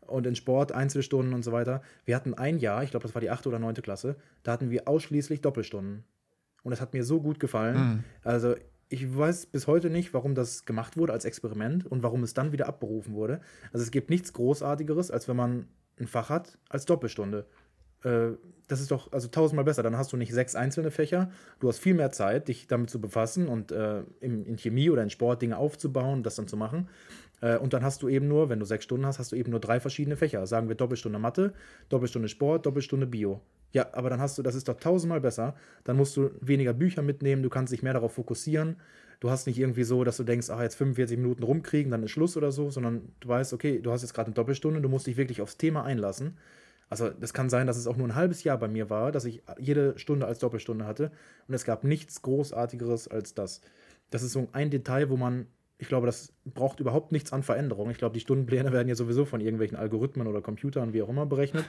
Und 0.00 0.26
in 0.26 0.34
Sport, 0.34 0.72
Einzelstunden 0.72 1.34
und 1.34 1.44
so 1.44 1.52
weiter. 1.52 1.82
Wir 2.04 2.16
hatten 2.16 2.34
ein 2.34 2.58
Jahr, 2.58 2.82
ich 2.82 2.90
glaube, 2.90 3.04
das 3.04 3.14
war 3.14 3.20
die 3.20 3.30
achte 3.30 3.48
oder 3.48 3.60
neunte 3.60 3.80
Klasse, 3.80 4.16
da 4.42 4.50
hatten 4.50 4.70
wir 4.70 4.88
ausschließlich 4.88 5.40
Doppelstunden. 5.40 6.02
Und 6.64 6.70
das 6.72 6.80
hat 6.80 6.94
mir 6.94 7.04
so 7.04 7.20
gut 7.20 7.38
gefallen. 7.38 7.76
Mhm. 7.76 8.04
Also 8.24 8.56
ich 8.88 9.16
weiß 9.16 9.46
bis 9.46 9.68
heute 9.68 9.88
nicht, 9.88 10.12
warum 10.12 10.34
das 10.34 10.64
gemacht 10.64 10.96
wurde 10.96 11.12
als 11.12 11.24
Experiment 11.24 11.86
und 11.86 12.02
warum 12.02 12.24
es 12.24 12.34
dann 12.34 12.50
wieder 12.50 12.66
abberufen 12.66 13.14
wurde. 13.14 13.40
Also 13.72 13.84
es 13.84 13.92
gibt 13.92 14.10
nichts 14.10 14.32
Großartigeres, 14.32 15.12
als 15.12 15.28
wenn 15.28 15.36
man 15.36 15.68
ein 16.00 16.08
Fach 16.08 16.28
hat 16.28 16.58
als 16.68 16.86
Doppelstunde. 16.86 17.46
Äh, 18.04 18.32
das 18.68 18.80
ist 18.80 18.92
doch 18.92 19.12
also 19.12 19.28
tausendmal 19.28 19.64
besser. 19.64 19.82
Dann 19.82 19.96
hast 19.96 20.12
du 20.12 20.16
nicht 20.16 20.32
sechs 20.32 20.54
einzelne 20.54 20.90
Fächer. 20.90 21.30
Du 21.58 21.68
hast 21.68 21.78
viel 21.78 21.94
mehr 21.94 22.12
Zeit, 22.12 22.48
dich 22.48 22.68
damit 22.68 22.88
zu 22.88 23.00
befassen 23.00 23.48
und 23.48 23.72
äh, 23.72 24.02
in, 24.20 24.46
in, 24.46 24.56
Chemie 24.56 24.90
oder 24.90 25.02
in 25.02 25.10
Sport 25.10 25.42
Dinge 25.42 25.56
aufzubauen, 25.56 26.22
das 26.22 26.36
dann 26.36 26.46
zu 26.46 26.56
machen. 26.56 26.88
Äh, 27.40 27.56
und 27.56 27.72
dann 27.72 27.82
hast 27.82 28.02
du 28.02 28.08
eben 28.08 28.28
nur, 28.28 28.48
wenn 28.48 28.60
du 28.60 28.66
sechs 28.66 28.84
Stunden 28.84 29.06
hast, 29.06 29.18
hast 29.18 29.32
du 29.32 29.36
eben 29.36 29.50
nur 29.50 29.60
drei 29.60 29.80
verschiedene 29.80 30.16
Fächer. 30.16 30.46
Sagen 30.46 30.68
wir 30.68 30.76
Doppelstunde 30.76 31.18
Mathe, 31.18 31.52
Doppelstunde 31.88 32.28
Sport, 32.28 32.64
Doppelstunde 32.64 33.06
Bio. 33.06 33.40
Ja, 33.72 33.88
aber 33.92 34.10
dann 34.10 34.20
hast 34.20 34.38
du, 34.38 34.42
das 34.42 34.54
ist 34.54 34.68
doch 34.68 34.76
tausendmal 34.78 35.20
besser. 35.20 35.54
Dann 35.84 35.96
musst 35.96 36.16
du 36.16 36.30
weniger 36.40 36.72
Bücher 36.72 37.02
mitnehmen, 37.02 37.42
du 37.42 37.50
kannst 37.50 37.72
dich 37.72 37.82
mehr 37.82 37.94
darauf 37.94 38.14
fokussieren. 38.14 38.76
Du 39.20 39.30
hast 39.30 39.46
nicht 39.46 39.58
irgendwie 39.58 39.84
so, 39.84 40.02
dass 40.02 40.16
du 40.16 40.24
denkst, 40.24 40.48
ach, 40.48 40.62
jetzt 40.62 40.76
45 40.76 41.18
Minuten 41.18 41.42
rumkriegen, 41.42 41.90
dann 41.90 42.02
ist 42.02 42.10
Schluss 42.10 42.36
oder 42.36 42.52
so, 42.52 42.70
sondern 42.70 43.12
du 43.20 43.28
weißt, 43.28 43.52
okay, 43.52 43.80
du 43.80 43.92
hast 43.92 44.02
jetzt 44.02 44.14
gerade 44.14 44.28
eine 44.28 44.34
Doppelstunde, 44.34 44.80
du 44.80 44.88
musst 44.88 45.06
dich 45.06 45.16
wirklich 45.16 45.42
aufs 45.42 45.58
Thema 45.58 45.84
einlassen. 45.84 46.38
Also 46.90 47.08
das 47.08 47.32
kann 47.32 47.48
sein, 47.48 47.68
dass 47.68 47.76
es 47.76 47.86
auch 47.86 47.96
nur 47.96 48.08
ein 48.08 48.16
halbes 48.16 48.42
Jahr 48.42 48.58
bei 48.58 48.66
mir 48.66 48.90
war, 48.90 49.12
dass 49.12 49.24
ich 49.24 49.42
jede 49.58 49.96
Stunde 49.96 50.26
als 50.26 50.40
Doppelstunde 50.40 50.84
hatte 50.84 51.12
und 51.46 51.54
es 51.54 51.64
gab 51.64 51.84
nichts 51.84 52.20
Großartigeres 52.22 53.06
als 53.06 53.32
das. 53.32 53.60
Das 54.10 54.24
ist 54.24 54.32
so 54.32 54.48
ein 54.52 54.70
Detail, 54.70 55.08
wo 55.08 55.16
man, 55.16 55.46
ich 55.78 55.86
glaube, 55.86 56.06
das 56.06 56.32
braucht 56.44 56.80
überhaupt 56.80 57.12
nichts 57.12 57.32
an 57.32 57.44
Veränderung. 57.44 57.90
Ich 57.90 57.98
glaube, 57.98 58.14
die 58.14 58.20
Stundenpläne 58.20 58.72
werden 58.72 58.88
ja 58.88 58.96
sowieso 58.96 59.24
von 59.24 59.40
irgendwelchen 59.40 59.78
Algorithmen 59.78 60.26
oder 60.26 60.42
Computern, 60.42 60.92
wie 60.92 61.02
auch 61.02 61.08
immer, 61.08 61.26
berechnet 61.26 61.64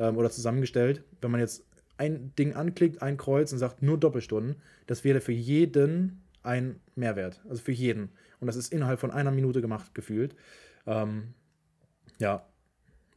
ähm, 0.00 0.16
oder 0.16 0.30
zusammengestellt. 0.30 1.04
Wenn 1.20 1.30
man 1.30 1.40
jetzt 1.40 1.64
ein 1.96 2.34
Ding 2.36 2.54
anklickt, 2.54 3.02
ein 3.02 3.16
Kreuz 3.16 3.52
und 3.52 3.58
sagt 3.58 3.82
nur 3.82 3.98
Doppelstunden, 3.98 4.56
das 4.88 5.04
wäre 5.04 5.20
für 5.20 5.32
jeden 5.32 6.22
ein 6.42 6.80
Mehrwert. 6.96 7.40
Also 7.48 7.62
für 7.62 7.72
jeden. 7.72 8.10
Und 8.40 8.48
das 8.48 8.56
ist 8.56 8.72
innerhalb 8.72 8.98
von 8.98 9.12
einer 9.12 9.30
Minute 9.30 9.60
gemacht, 9.60 9.94
gefühlt. 9.94 10.34
Ähm, 10.86 11.34
ja, 12.18 12.46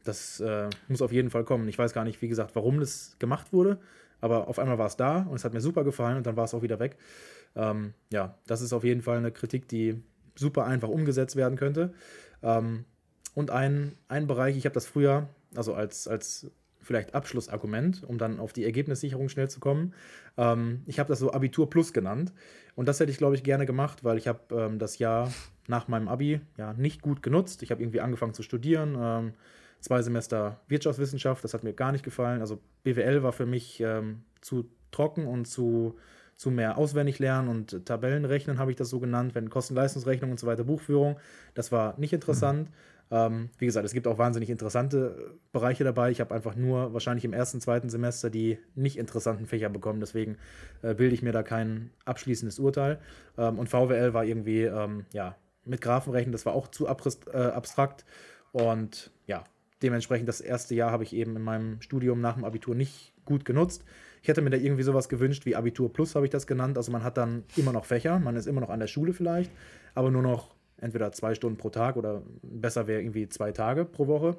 das 0.04 0.40
äh, 0.40 0.68
muss 0.88 1.02
auf 1.02 1.12
jeden 1.12 1.30
Fall 1.30 1.44
kommen. 1.44 1.68
Ich 1.68 1.78
weiß 1.78 1.92
gar 1.92 2.04
nicht, 2.04 2.22
wie 2.22 2.28
gesagt, 2.28 2.54
warum 2.54 2.80
das 2.80 3.16
gemacht 3.18 3.52
wurde, 3.52 3.78
aber 4.20 4.48
auf 4.48 4.58
einmal 4.58 4.78
war 4.78 4.86
es 4.86 4.96
da 4.96 5.22
und 5.22 5.36
es 5.36 5.44
hat 5.44 5.52
mir 5.52 5.60
super 5.60 5.84
gefallen 5.84 6.16
und 6.16 6.26
dann 6.26 6.36
war 6.36 6.44
es 6.44 6.54
auch 6.54 6.62
wieder 6.62 6.78
weg. 6.78 6.96
Ähm, 7.56 7.94
ja, 8.12 8.36
das 8.46 8.60
ist 8.60 8.72
auf 8.72 8.84
jeden 8.84 9.02
Fall 9.02 9.18
eine 9.18 9.32
Kritik, 9.32 9.68
die 9.68 10.02
super 10.34 10.64
einfach 10.66 10.88
umgesetzt 10.88 11.36
werden 11.36 11.58
könnte. 11.58 11.92
Ähm, 12.42 12.84
und 13.34 13.50
ein, 13.50 13.92
ein 14.08 14.26
Bereich, 14.26 14.56
ich 14.56 14.64
habe 14.64 14.74
das 14.74 14.86
früher, 14.86 15.28
also 15.54 15.74
als, 15.74 16.08
als 16.08 16.50
vielleicht 16.80 17.14
Abschlussargument, 17.14 18.02
um 18.04 18.18
dann 18.18 18.40
auf 18.40 18.52
die 18.52 18.64
Ergebnissicherung 18.64 19.28
schnell 19.28 19.48
zu 19.48 19.60
kommen. 19.60 19.94
Ähm, 20.36 20.82
ich 20.86 20.98
habe 20.98 21.08
das 21.08 21.18
so 21.18 21.32
Abitur 21.32 21.68
Plus 21.68 21.92
genannt. 21.92 22.32
Und 22.74 22.86
das 22.86 22.98
hätte 23.00 23.10
ich, 23.10 23.18
glaube 23.18 23.34
ich, 23.34 23.42
gerne 23.42 23.66
gemacht, 23.66 24.04
weil 24.04 24.16
ich 24.18 24.26
habe 24.26 24.40
ähm, 24.52 24.78
das 24.78 24.98
Jahr 24.98 25.30
nach 25.66 25.88
meinem 25.88 26.08
Abi 26.08 26.40
ja 26.56 26.72
nicht 26.72 27.02
gut 27.02 27.22
genutzt. 27.22 27.62
Ich 27.62 27.70
habe 27.70 27.82
irgendwie 27.82 28.00
angefangen 28.00 28.34
zu 28.34 28.42
studieren. 28.42 28.96
Ähm, 28.98 29.32
zwei 29.80 30.02
Semester 30.02 30.60
Wirtschaftswissenschaft, 30.68 31.42
das 31.44 31.54
hat 31.54 31.64
mir 31.64 31.72
gar 31.72 31.92
nicht 31.92 32.04
gefallen. 32.04 32.40
Also 32.40 32.60
BWL 32.82 33.22
war 33.22 33.32
für 33.32 33.46
mich 33.46 33.80
ähm, 33.80 34.22
zu 34.40 34.70
trocken 34.90 35.26
und 35.26 35.46
zu, 35.46 35.96
zu 36.36 36.50
mehr 36.50 36.78
auswendig 36.78 37.18
lernen 37.18 37.48
und 37.48 37.86
Tabellenrechnen 37.86 38.58
habe 38.58 38.70
ich 38.70 38.76
das 38.76 38.90
so 38.90 39.00
genannt, 39.00 39.34
wenn 39.34 39.50
Kosten-Leistungsrechnung 39.50 40.30
und 40.30 40.40
so 40.40 40.46
weiter, 40.46 40.64
Buchführung. 40.64 41.18
Das 41.54 41.72
war 41.72 41.98
nicht 41.98 42.12
interessant. 42.12 42.68
Mhm. 42.68 42.74
Ähm, 43.12 43.50
wie 43.58 43.66
gesagt, 43.66 43.84
es 43.84 43.92
gibt 43.92 44.06
auch 44.06 44.18
wahnsinnig 44.18 44.50
interessante 44.50 45.34
Bereiche 45.52 45.82
dabei. 45.82 46.10
Ich 46.10 46.20
habe 46.20 46.32
einfach 46.32 46.54
nur 46.54 46.92
wahrscheinlich 46.92 47.24
im 47.24 47.32
ersten, 47.32 47.60
zweiten 47.60 47.90
Semester 47.90 48.30
die 48.30 48.58
nicht 48.76 48.96
interessanten 48.96 49.46
Fächer 49.46 49.68
bekommen. 49.68 49.98
Deswegen 49.98 50.36
äh, 50.82 50.94
bilde 50.94 51.14
ich 51.14 51.22
mir 51.22 51.32
da 51.32 51.42
kein 51.42 51.90
abschließendes 52.04 52.60
Urteil. 52.60 53.00
Ähm, 53.36 53.58
und 53.58 53.68
VWL 53.68 54.14
war 54.14 54.24
irgendwie, 54.24 54.62
ähm, 54.62 55.06
ja, 55.12 55.36
mit 55.64 55.80
Graphenrechnen, 55.80 56.32
das 56.32 56.46
war 56.46 56.54
auch 56.54 56.68
zu 56.68 56.86
äh, 56.86 57.36
abstrakt. 57.36 58.04
Und 58.52 59.10
ja, 59.26 59.44
dementsprechend 59.82 60.28
das 60.28 60.40
erste 60.40 60.74
Jahr 60.74 60.90
habe 60.90 61.04
ich 61.04 61.14
eben 61.14 61.36
in 61.36 61.42
meinem 61.42 61.80
Studium 61.80 62.20
nach 62.20 62.34
dem 62.34 62.44
Abitur 62.44 62.74
nicht 62.74 63.12
gut 63.24 63.44
genutzt. 63.44 63.84
Ich 64.22 64.28
hätte 64.28 64.42
mir 64.42 64.50
da 64.50 64.56
irgendwie 64.56 64.82
sowas 64.82 65.08
gewünscht 65.08 65.46
wie 65.46 65.56
Abitur 65.56 65.92
Plus, 65.92 66.14
habe 66.14 66.26
ich 66.26 66.30
das 66.30 66.46
genannt. 66.46 66.76
Also 66.76 66.92
man 66.92 67.04
hat 67.04 67.16
dann 67.16 67.44
immer 67.56 67.72
noch 67.72 67.84
Fächer, 67.84 68.18
man 68.18 68.36
ist 68.36 68.46
immer 68.46 68.60
noch 68.60 68.70
an 68.70 68.80
der 68.80 68.86
Schule 68.86 69.12
vielleicht, 69.12 69.50
aber 69.94 70.10
nur 70.10 70.22
noch 70.22 70.54
entweder 70.78 71.12
zwei 71.12 71.34
Stunden 71.34 71.56
pro 71.56 71.70
Tag 71.70 71.96
oder 71.96 72.22
besser 72.42 72.86
wäre 72.86 73.00
irgendwie 73.00 73.28
zwei 73.28 73.52
Tage 73.52 73.84
pro 73.84 74.06
Woche. 74.06 74.36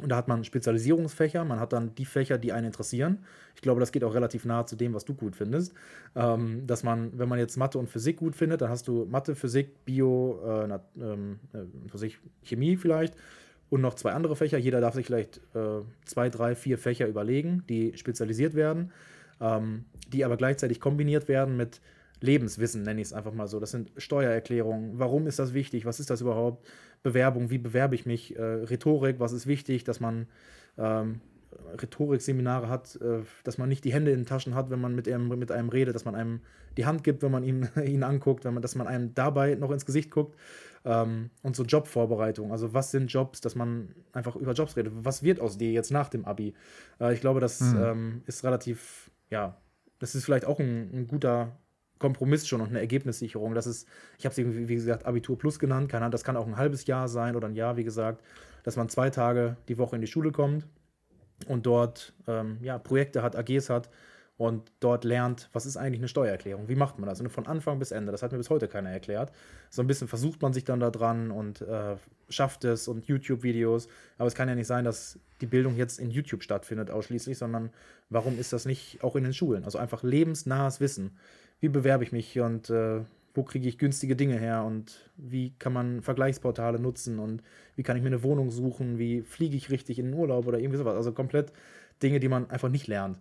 Und 0.00 0.10
da 0.10 0.16
hat 0.16 0.28
man 0.28 0.44
Spezialisierungsfächer, 0.44 1.44
man 1.44 1.58
hat 1.58 1.72
dann 1.72 1.96
die 1.96 2.04
Fächer, 2.04 2.38
die 2.38 2.52
einen 2.52 2.68
interessieren. 2.68 3.24
Ich 3.56 3.62
glaube, 3.62 3.80
das 3.80 3.90
geht 3.90 4.04
auch 4.04 4.14
relativ 4.14 4.44
nahe 4.44 4.64
zu 4.64 4.76
dem, 4.76 4.94
was 4.94 5.04
du 5.04 5.12
gut 5.12 5.34
findest. 5.34 5.74
Ähm, 6.14 6.68
dass 6.68 6.84
man, 6.84 7.18
wenn 7.18 7.28
man 7.28 7.40
jetzt 7.40 7.56
Mathe 7.56 7.78
und 7.78 7.88
Physik 7.88 8.18
gut 8.18 8.36
findet, 8.36 8.60
dann 8.60 8.70
hast 8.70 8.86
du 8.86 9.06
Mathe, 9.06 9.34
Physik, 9.34 9.84
Bio, 9.84 10.38
äh, 10.46 10.78
ähm, 11.00 11.40
äh, 11.52 11.88
Physik, 11.90 12.20
Chemie 12.44 12.76
vielleicht 12.76 13.14
und 13.70 13.80
noch 13.80 13.94
zwei 13.94 14.12
andere 14.12 14.36
Fächer. 14.36 14.58
Jeder 14.58 14.80
darf 14.80 14.94
sich 14.94 15.06
vielleicht 15.06 15.38
äh, 15.54 15.82
zwei, 16.04 16.28
drei, 16.30 16.54
vier 16.54 16.78
Fächer 16.78 17.06
überlegen, 17.06 17.64
die 17.68 17.96
spezialisiert 17.96 18.54
werden, 18.54 18.92
ähm, 19.40 19.84
die 20.12 20.24
aber 20.24 20.36
gleichzeitig 20.36 20.80
kombiniert 20.80 21.28
werden 21.28 21.56
mit 21.56 21.80
Lebenswissen, 22.20 22.82
nenne 22.82 23.00
ich 23.00 23.08
es 23.08 23.12
einfach 23.12 23.32
mal 23.32 23.46
so. 23.46 23.60
Das 23.60 23.70
sind 23.70 23.92
Steuererklärungen. 23.96 24.98
Warum 24.98 25.26
ist 25.26 25.38
das 25.38 25.54
wichtig? 25.54 25.84
Was 25.84 26.00
ist 26.00 26.10
das 26.10 26.20
überhaupt? 26.20 26.66
Bewerbung, 27.02 27.50
wie 27.50 27.58
bewerbe 27.58 27.94
ich 27.94 28.06
mich? 28.06 28.36
Äh, 28.36 28.42
Rhetorik, 28.42 29.20
was 29.20 29.32
ist 29.32 29.46
wichtig, 29.46 29.84
dass 29.84 30.00
man 30.00 30.26
ähm, 30.76 31.20
Rhetorikseminare 31.80 32.68
hat, 32.68 32.96
äh, 32.96 33.20
dass 33.44 33.58
man 33.58 33.68
nicht 33.68 33.84
die 33.84 33.92
Hände 33.92 34.10
in 34.10 34.20
den 34.20 34.26
Taschen 34.26 34.54
hat, 34.54 34.70
wenn 34.70 34.80
man 34.80 34.94
mit 34.94 35.08
einem, 35.08 35.28
mit 35.28 35.52
einem 35.52 35.68
redet, 35.68 35.94
dass 35.94 36.04
man 36.04 36.14
einem 36.14 36.40
die 36.76 36.86
Hand 36.86 37.04
gibt, 37.04 37.22
wenn 37.22 37.30
man 37.30 37.44
ihn, 37.44 37.68
ihn 37.84 38.02
anguckt, 38.02 38.44
wenn 38.44 38.54
man, 38.54 38.62
dass 38.62 38.74
man 38.74 38.86
einem 38.86 39.14
dabei 39.14 39.54
noch 39.54 39.70
ins 39.70 39.86
Gesicht 39.86 40.10
guckt. 40.10 40.36
Ähm, 40.84 41.30
und 41.42 41.56
so 41.56 41.64
Jobvorbereitung. 41.64 42.52
Also, 42.52 42.72
was 42.74 42.90
sind 42.90 43.12
Jobs, 43.12 43.40
dass 43.40 43.54
man 43.54 43.94
einfach 44.12 44.36
über 44.36 44.52
Jobs 44.52 44.76
redet? 44.76 44.92
Was 44.96 45.22
wird 45.22 45.40
aus 45.40 45.58
dir 45.58 45.72
jetzt 45.72 45.90
nach 45.90 46.08
dem 46.08 46.24
Abi? 46.24 46.54
Äh, 47.00 47.14
ich 47.14 47.20
glaube, 47.20 47.40
das 47.40 47.60
mhm. 47.60 47.82
ähm, 47.82 48.22
ist 48.26 48.44
relativ, 48.44 49.10
ja, 49.30 49.56
das 49.98 50.14
ist 50.14 50.24
vielleicht 50.24 50.44
auch 50.44 50.60
ein, 50.60 50.90
ein 50.92 51.06
guter 51.08 51.56
Kompromiss 51.98 52.46
schon 52.46 52.60
und 52.60 52.68
eine 52.68 52.80
Ergebnissicherung. 52.80 53.54
Das 53.54 53.66
ist, 53.66 53.88
ich 54.18 54.24
habe 54.24 54.32
es 54.32 54.38
irgendwie, 54.38 54.68
wie 54.68 54.74
gesagt, 54.76 55.04
Abitur 55.04 55.38
Plus 55.38 55.58
genannt. 55.58 55.88
Keine 55.88 56.04
Ahnung, 56.04 56.12
das 56.12 56.24
kann 56.24 56.36
auch 56.36 56.46
ein 56.46 56.56
halbes 56.56 56.86
Jahr 56.86 57.08
sein 57.08 57.36
oder 57.36 57.48
ein 57.48 57.54
Jahr, 57.54 57.76
wie 57.76 57.84
gesagt, 57.84 58.22
dass 58.62 58.76
man 58.76 58.88
zwei 58.88 59.10
Tage 59.10 59.56
die 59.68 59.78
Woche 59.78 59.96
in 59.96 60.00
die 60.00 60.06
Schule 60.06 60.30
kommt 60.30 60.66
und 61.46 61.66
dort 61.66 62.14
ähm, 62.26 62.58
ja, 62.62 62.78
Projekte 62.78 63.22
hat, 63.22 63.36
AGs 63.36 63.70
hat 63.70 63.90
und 64.38 64.70
dort 64.78 65.04
lernt, 65.04 65.50
was 65.52 65.66
ist 65.66 65.76
eigentlich 65.76 66.00
eine 66.00 66.08
Steuererklärung, 66.08 66.68
wie 66.68 66.76
macht 66.76 66.98
man 67.00 67.08
das? 67.08 67.20
Und 67.20 67.28
von 67.28 67.46
Anfang 67.46 67.80
bis 67.80 67.90
Ende, 67.90 68.12
das 68.12 68.22
hat 68.22 68.30
mir 68.30 68.38
bis 68.38 68.50
heute 68.50 68.68
keiner 68.68 68.90
erklärt. 68.90 69.32
So 69.68 69.82
ein 69.82 69.88
bisschen 69.88 70.06
versucht 70.06 70.40
man 70.40 70.52
sich 70.52 70.64
dann 70.64 70.78
da 70.78 70.90
dran 70.90 71.32
und 71.32 71.60
äh, 71.62 71.96
schafft 72.28 72.64
es 72.64 72.86
und 72.86 73.06
YouTube-Videos. 73.06 73.88
Aber 74.16 74.28
es 74.28 74.36
kann 74.36 74.48
ja 74.48 74.54
nicht 74.54 74.68
sein, 74.68 74.84
dass 74.84 75.18
die 75.40 75.46
Bildung 75.46 75.76
jetzt 75.76 75.98
in 75.98 76.10
YouTube 76.10 76.44
stattfindet 76.44 76.88
ausschließlich, 76.88 77.36
sondern 77.36 77.70
warum 78.10 78.38
ist 78.38 78.52
das 78.52 78.64
nicht 78.64 79.02
auch 79.02 79.16
in 79.16 79.24
den 79.24 79.34
Schulen? 79.34 79.64
Also 79.64 79.78
einfach 79.78 80.04
lebensnahes 80.04 80.78
Wissen. 80.80 81.18
Wie 81.58 81.68
bewerbe 81.68 82.04
ich 82.04 82.12
mich 82.12 82.38
und 82.38 82.70
äh, 82.70 83.00
wo 83.34 83.42
kriege 83.42 83.68
ich 83.68 83.76
günstige 83.76 84.14
Dinge 84.14 84.38
her 84.38 84.62
und 84.64 85.10
wie 85.16 85.52
kann 85.58 85.72
man 85.72 86.00
Vergleichsportale 86.02 86.78
nutzen 86.78 87.18
und 87.18 87.42
wie 87.74 87.82
kann 87.82 87.96
ich 87.96 88.04
mir 88.04 88.08
eine 88.08 88.22
Wohnung 88.22 88.52
suchen, 88.52 88.98
wie 88.98 89.22
fliege 89.22 89.56
ich 89.56 89.70
richtig 89.70 89.98
in 89.98 90.06
den 90.06 90.14
Urlaub 90.14 90.46
oder 90.46 90.60
irgendwie 90.60 90.78
sowas. 90.78 90.94
Also 90.94 91.10
komplett 91.10 91.52
Dinge, 92.02 92.20
die 92.20 92.28
man 92.28 92.48
einfach 92.50 92.68
nicht 92.68 92.86
lernt. 92.86 93.18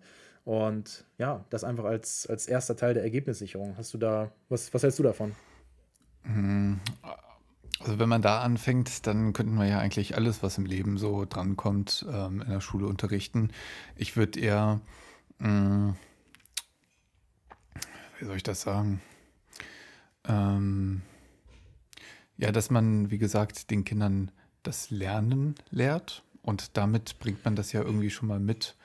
Und 0.47 1.03
ja, 1.17 1.43
das 1.49 1.65
einfach 1.65 1.83
als, 1.83 2.25
als 2.25 2.47
erster 2.47 2.77
Teil 2.77 2.93
der 2.93 3.03
Ergebnissicherung. 3.03 3.75
Hast 3.75 3.93
du 3.93 3.97
da, 3.97 4.31
was, 4.47 4.73
was 4.73 4.81
hältst 4.81 4.97
du 4.97 5.03
davon? 5.03 5.35
Hm, 6.23 6.79
also 7.81 7.99
wenn 7.99 8.07
man 8.07 8.21
da 8.21 8.39
anfängt, 8.39 9.05
dann 9.07 9.33
könnten 9.33 9.55
wir 9.55 9.65
ja 9.65 9.79
eigentlich 9.79 10.15
alles, 10.15 10.43
was 10.43 10.57
im 10.57 10.65
Leben 10.65 10.97
so 10.97 11.25
drankommt, 11.25 12.05
ähm, 12.09 12.41
in 12.41 12.49
der 12.49 12.61
Schule 12.61 12.87
unterrichten. 12.87 13.51
Ich 13.97 14.15
würde 14.15 14.39
eher, 14.39 14.79
hm, 15.39 15.97
wie 18.17 18.25
soll 18.25 18.37
ich 18.37 18.43
das 18.43 18.61
sagen? 18.61 19.01
Ähm, 20.29 21.01
ja, 22.37 22.53
dass 22.53 22.69
man, 22.69 23.11
wie 23.11 23.17
gesagt, 23.17 23.69
den 23.69 23.83
Kindern 23.83 24.31
das 24.63 24.91
Lernen 24.91 25.55
lehrt 25.71 26.23
und 26.41 26.77
damit 26.77 27.19
bringt 27.19 27.43
man 27.43 27.57
das 27.57 27.73
ja 27.73 27.81
irgendwie 27.81 28.11
schon 28.11 28.29
mal 28.29 28.39
mit, 28.39 28.76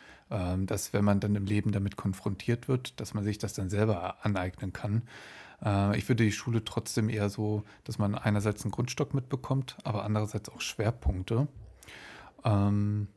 dass 0.67 0.93
wenn 0.93 1.05
man 1.05 1.21
dann 1.21 1.35
im 1.35 1.45
Leben 1.45 1.73
damit 1.73 1.97
konfrontiert 1.97 2.69
wird, 2.69 2.99
dass 3.01 3.15
man 3.15 3.25
sich 3.25 3.39
das 3.39 3.53
dann 3.53 3.69
selber 3.69 4.25
aneignen 4.25 4.73
kann. 4.73 5.03
Äh, 5.65 5.97
ich 5.99 6.09
würde 6.09 6.25
die 6.25 6.33
Schule 6.33 6.65
trotzdem 6.65 7.09
eher 7.09 7.29
so, 7.29 7.65
dass 7.85 7.99
man 7.99 8.15
einerseits 8.15 8.65
einen 8.65 8.73
Grundstock 8.73 9.15
mitbekommt, 9.15 9.77
aber 9.85 10.05
andererseits 10.05 10.49
auch 10.49 10.61
Schwerpunkte. 10.61 11.49
Ähm, 12.45 13.09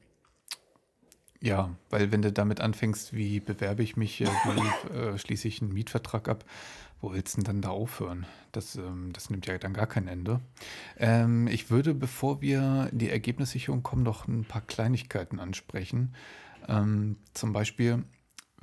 ja, 1.42 1.70
weil 1.90 2.12
wenn 2.12 2.22
du 2.22 2.32
damit 2.32 2.60
anfängst, 2.62 3.14
wie 3.14 3.40
bewerbe 3.40 3.84
ich 3.84 3.98
mich, 3.98 4.22
wie 4.22 4.98
äh, 4.98 5.18
schließe 5.18 5.48
ich 5.48 5.62
einen 5.62 5.74
Mietvertrag 5.74 6.28
ab, 6.28 6.46
wo 7.02 7.14
willst 7.14 7.38
du 7.38 7.42
denn 7.42 7.46
dann 7.46 7.62
da 7.62 7.70
aufhören? 7.70 8.26
Das, 8.52 8.76
ähm, 8.78 9.12
das 9.14 9.30
nimmt 9.30 9.46
ja 9.46 9.58
dann 9.58 9.74
gar 9.74 9.86
kein 9.86 10.08
Ende. 10.08 10.40
Ähm, 10.98 11.48
ich 11.48 11.70
würde, 11.70 11.94
bevor 11.94 12.42
wir 12.42 12.90
in 12.92 12.98
die 12.98 13.10
Ergebnissicherung 13.10 13.84
kommen, 13.84 14.04
noch 14.04 14.28
ein 14.28 14.46
paar 14.46 14.62
Kleinigkeiten 14.62 15.40
ansprechen. 15.40 16.16
Ähm, 16.68 17.18
zum 17.34 17.54
Beispiel, 17.54 18.04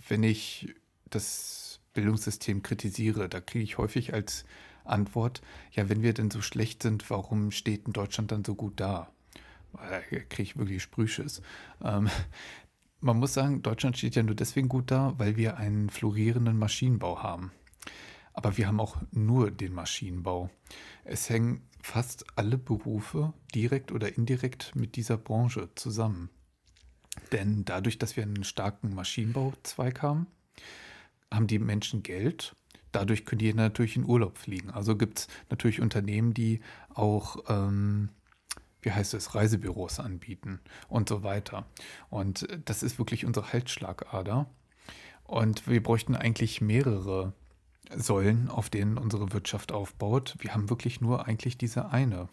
wenn 0.09 0.23
ich 0.23 0.75
das 1.11 1.81
Bildungssystem 1.93 2.63
kritisiere, 2.63 3.29
da 3.29 3.41
kriege 3.41 3.65
ich 3.65 3.79
häufig 3.79 4.15
als 4.15 4.45
Antwort, 4.85 5.43
ja, 5.73 5.89
wenn 5.89 6.03
wir 6.03 6.13
denn 6.15 6.31
so 6.31 6.41
schlecht 6.41 6.83
sind, 6.83 7.09
warum 7.11 7.51
steht 7.51 7.87
in 7.87 7.93
Deutschland 7.93 8.33
dann 8.33 8.45
so 8.45 8.55
gut 8.55 8.81
da? 8.81 9.13
Da 9.73 10.01
kriege 10.01 10.43
ich 10.43 10.57
wirklich 10.57 10.83
Sprühschiss. 10.83 11.43
Ähm, 11.83 12.09
man 13.01 13.19
muss 13.19 13.35
sagen, 13.35 13.63
Deutschland 13.63 13.97
steht 13.97 14.17
ja 14.17 14.23
nur 14.23 14.35
deswegen 14.35 14.69
gut 14.69 14.91
da, 14.91 15.15
weil 15.19 15.37
wir 15.37 15.57
einen 15.57 15.91
florierenden 15.91 16.59
Maschinenbau 16.59 17.23
haben. 17.23 17.53
Aber 18.35 18.57
wir 18.57 18.67
haben 18.67 18.81
auch 18.81 18.97
nur 19.11 19.51
den 19.51 19.75
Maschinenbau. 19.75 20.51
Es 21.05 21.29
hängen 21.29 21.69
fast 21.83 22.25
alle 22.37 22.57
Berufe 22.57 23.35
direkt 23.55 23.93
oder 23.93 24.17
indirekt 24.17 24.75
mit 24.75 24.97
dieser 24.97 25.19
Branche 25.19 25.69
zusammen. 25.75 26.31
Denn 27.31 27.65
dadurch, 27.65 27.99
dass 27.99 28.17
wir 28.17 28.23
einen 28.23 28.45
starken 28.45 28.95
Maschinenbauzweig 28.95 30.03
haben, 30.03 30.27
haben 31.31 31.47
die 31.47 31.59
Menschen 31.59 32.03
Geld. 32.03 32.55
Dadurch 32.91 33.25
können 33.25 33.39
die 33.39 33.55
natürlich 33.55 33.97
in 33.97 34.05
Urlaub 34.05 34.37
fliegen. 34.37 34.71
Also 34.71 34.97
gibt 34.97 35.21
es 35.21 35.29
natürlich 35.51 35.81
Unternehmen, 35.81 36.35
die 36.35 36.61
auch, 36.95 37.37
ähm, 37.49 38.11
wie 38.83 38.93
heißt 38.93 39.15
es, 39.15 39.35
Reisebüros 39.35 39.99
anbieten 39.99 40.61
und 40.89 41.09
so 41.09 41.23
weiter. 41.23 41.67
Und 42.11 42.47
das 42.65 42.83
ist 42.83 42.99
wirklich 42.99 43.25
unsere 43.25 43.53
Halsschlagader. 43.53 44.47
Und 45.25 45.67
wir 45.67 45.83
bräuchten 45.83 46.15
eigentlich 46.15 46.61
mehrere 46.61 47.33
Säulen, 47.95 48.49
auf 48.49 48.69
denen 48.69 48.99
unsere 48.99 49.33
Wirtschaft 49.33 49.73
aufbaut. 49.73 50.37
Wir 50.41 50.55
haben 50.55 50.69
wirklich 50.69 51.01
nur 51.01 51.27
eigentlich 51.27 51.57
diese 51.57 51.91
eine. 51.91 52.29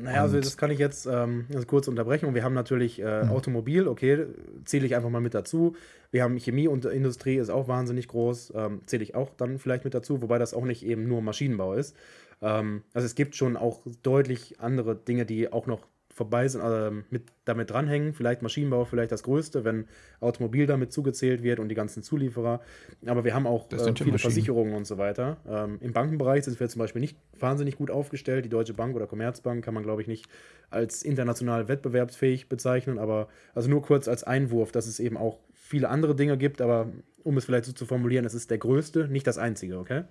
Naja, 0.00 0.22
also 0.22 0.40
das 0.40 0.56
kann 0.56 0.70
ich 0.70 0.78
jetzt 0.78 1.06
ähm, 1.06 1.46
also 1.52 1.66
kurz 1.66 1.88
unterbrechen. 1.88 2.34
Wir 2.34 2.44
haben 2.44 2.54
natürlich 2.54 3.00
äh, 3.00 3.22
hm. 3.22 3.30
Automobil, 3.30 3.88
okay, 3.88 4.26
zähle 4.64 4.86
ich 4.86 4.94
einfach 4.94 5.10
mal 5.10 5.20
mit 5.20 5.34
dazu. 5.34 5.76
Wir 6.10 6.22
haben 6.22 6.38
Chemie 6.38 6.68
und 6.68 6.84
Industrie 6.84 7.36
ist 7.36 7.50
auch 7.50 7.68
wahnsinnig 7.68 8.08
groß, 8.08 8.52
ähm, 8.54 8.80
zähle 8.86 9.02
ich 9.02 9.14
auch 9.14 9.30
dann 9.36 9.58
vielleicht 9.58 9.84
mit 9.84 9.94
dazu, 9.94 10.22
wobei 10.22 10.38
das 10.38 10.54
auch 10.54 10.64
nicht 10.64 10.84
eben 10.84 11.06
nur 11.08 11.20
Maschinenbau 11.20 11.74
ist. 11.74 11.96
Ähm, 12.40 12.82
also 12.94 13.06
es 13.06 13.14
gibt 13.14 13.34
schon 13.36 13.56
auch 13.56 13.80
deutlich 14.02 14.60
andere 14.60 14.94
Dinge, 14.94 15.26
die 15.26 15.52
auch 15.52 15.66
noch 15.66 15.86
vorbei 16.18 16.46
sind, 16.48 16.60
äh, 16.60 16.90
mit, 17.10 17.32
damit 17.46 17.70
dranhängen. 17.70 18.12
Vielleicht 18.12 18.42
Maschinenbau, 18.42 18.84
vielleicht 18.84 19.10
das 19.10 19.22
Größte, 19.22 19.64
wenn 19.64 19.86
Automobil 20.20 20.66
damit 20.66 20.92
zugezählt 20.92 21.42
wird 21.42 21.60
und 21.60 21.70
die 21.70 21.74
ganzen 21.74 22.02
Zulieferer. 22.02 22.60
Aber 23.06 23.24
wir 23.24 23.34
haben 23.34 23.46
auch 23.46 23.72
äh, 23.72 23.94
viele. 23.96 24.18
Versicherungen 24.18 24.74
und 24.74 24.86
so 24.86 24.98
weiter. 24.98 25.38
Ähm, 25.48 25.78
Im 25.80 25.92
Bankenbereich 25.92 26.44
sind 26.44 26.60
wir 26.60 26.68
zum 26.68 26.80
Beispiel 26.80 27.00
nicht 27.00 27.16
wahnsinnig 27.38 27.76
gut 27.76 27.90
aufgestellt. 27.90 28.44
Die 28.44 28.50
Deutsche 28.50 28.74
Bank 28.74 28.94
oder 28.94 29.06
Commerzbank 29.06 29.64
kann 29.64 29.72
man, 29.72 29.84
glaube 29.84 30.02
ich, 30.02 30.08
nicht 30.08 30.28
als 30.70 31.02
international 31.02 31.68
wettbewerbsfähig 31.68 32.48
bezeichnen. 32.48 32.98
Aber 32.98 33.28
also 33.54 33.70
nur 33.70 33.80
kurz 33.80 34.08
als 34.08 34.24
Einwurf, 34.24 34.72
dass 34.72 34.86
es 34.86 35.00
eben 35.00 35.16
auch 35.16 35.38
viele 35.54 35.88
andere 35.88 36.14
Dinge 36.14 36.36
gibt. 36.36 36.60
Aber 36.60 36.90
um 37.22 37.36
es 37.38 37.44
vielleicht 37.44 37.64
so 37.64 37.72
zu 37.72 37.86
formulieren, 37.86 38.24
es 38.24 38.34
ist 38.34 38.50
der 38.50 38.58
größte, 38.58 39.08
nicht 39.08 39.26
das 39.26 39.38
einzige, 39.38 39.78
okay? 39.78 40.04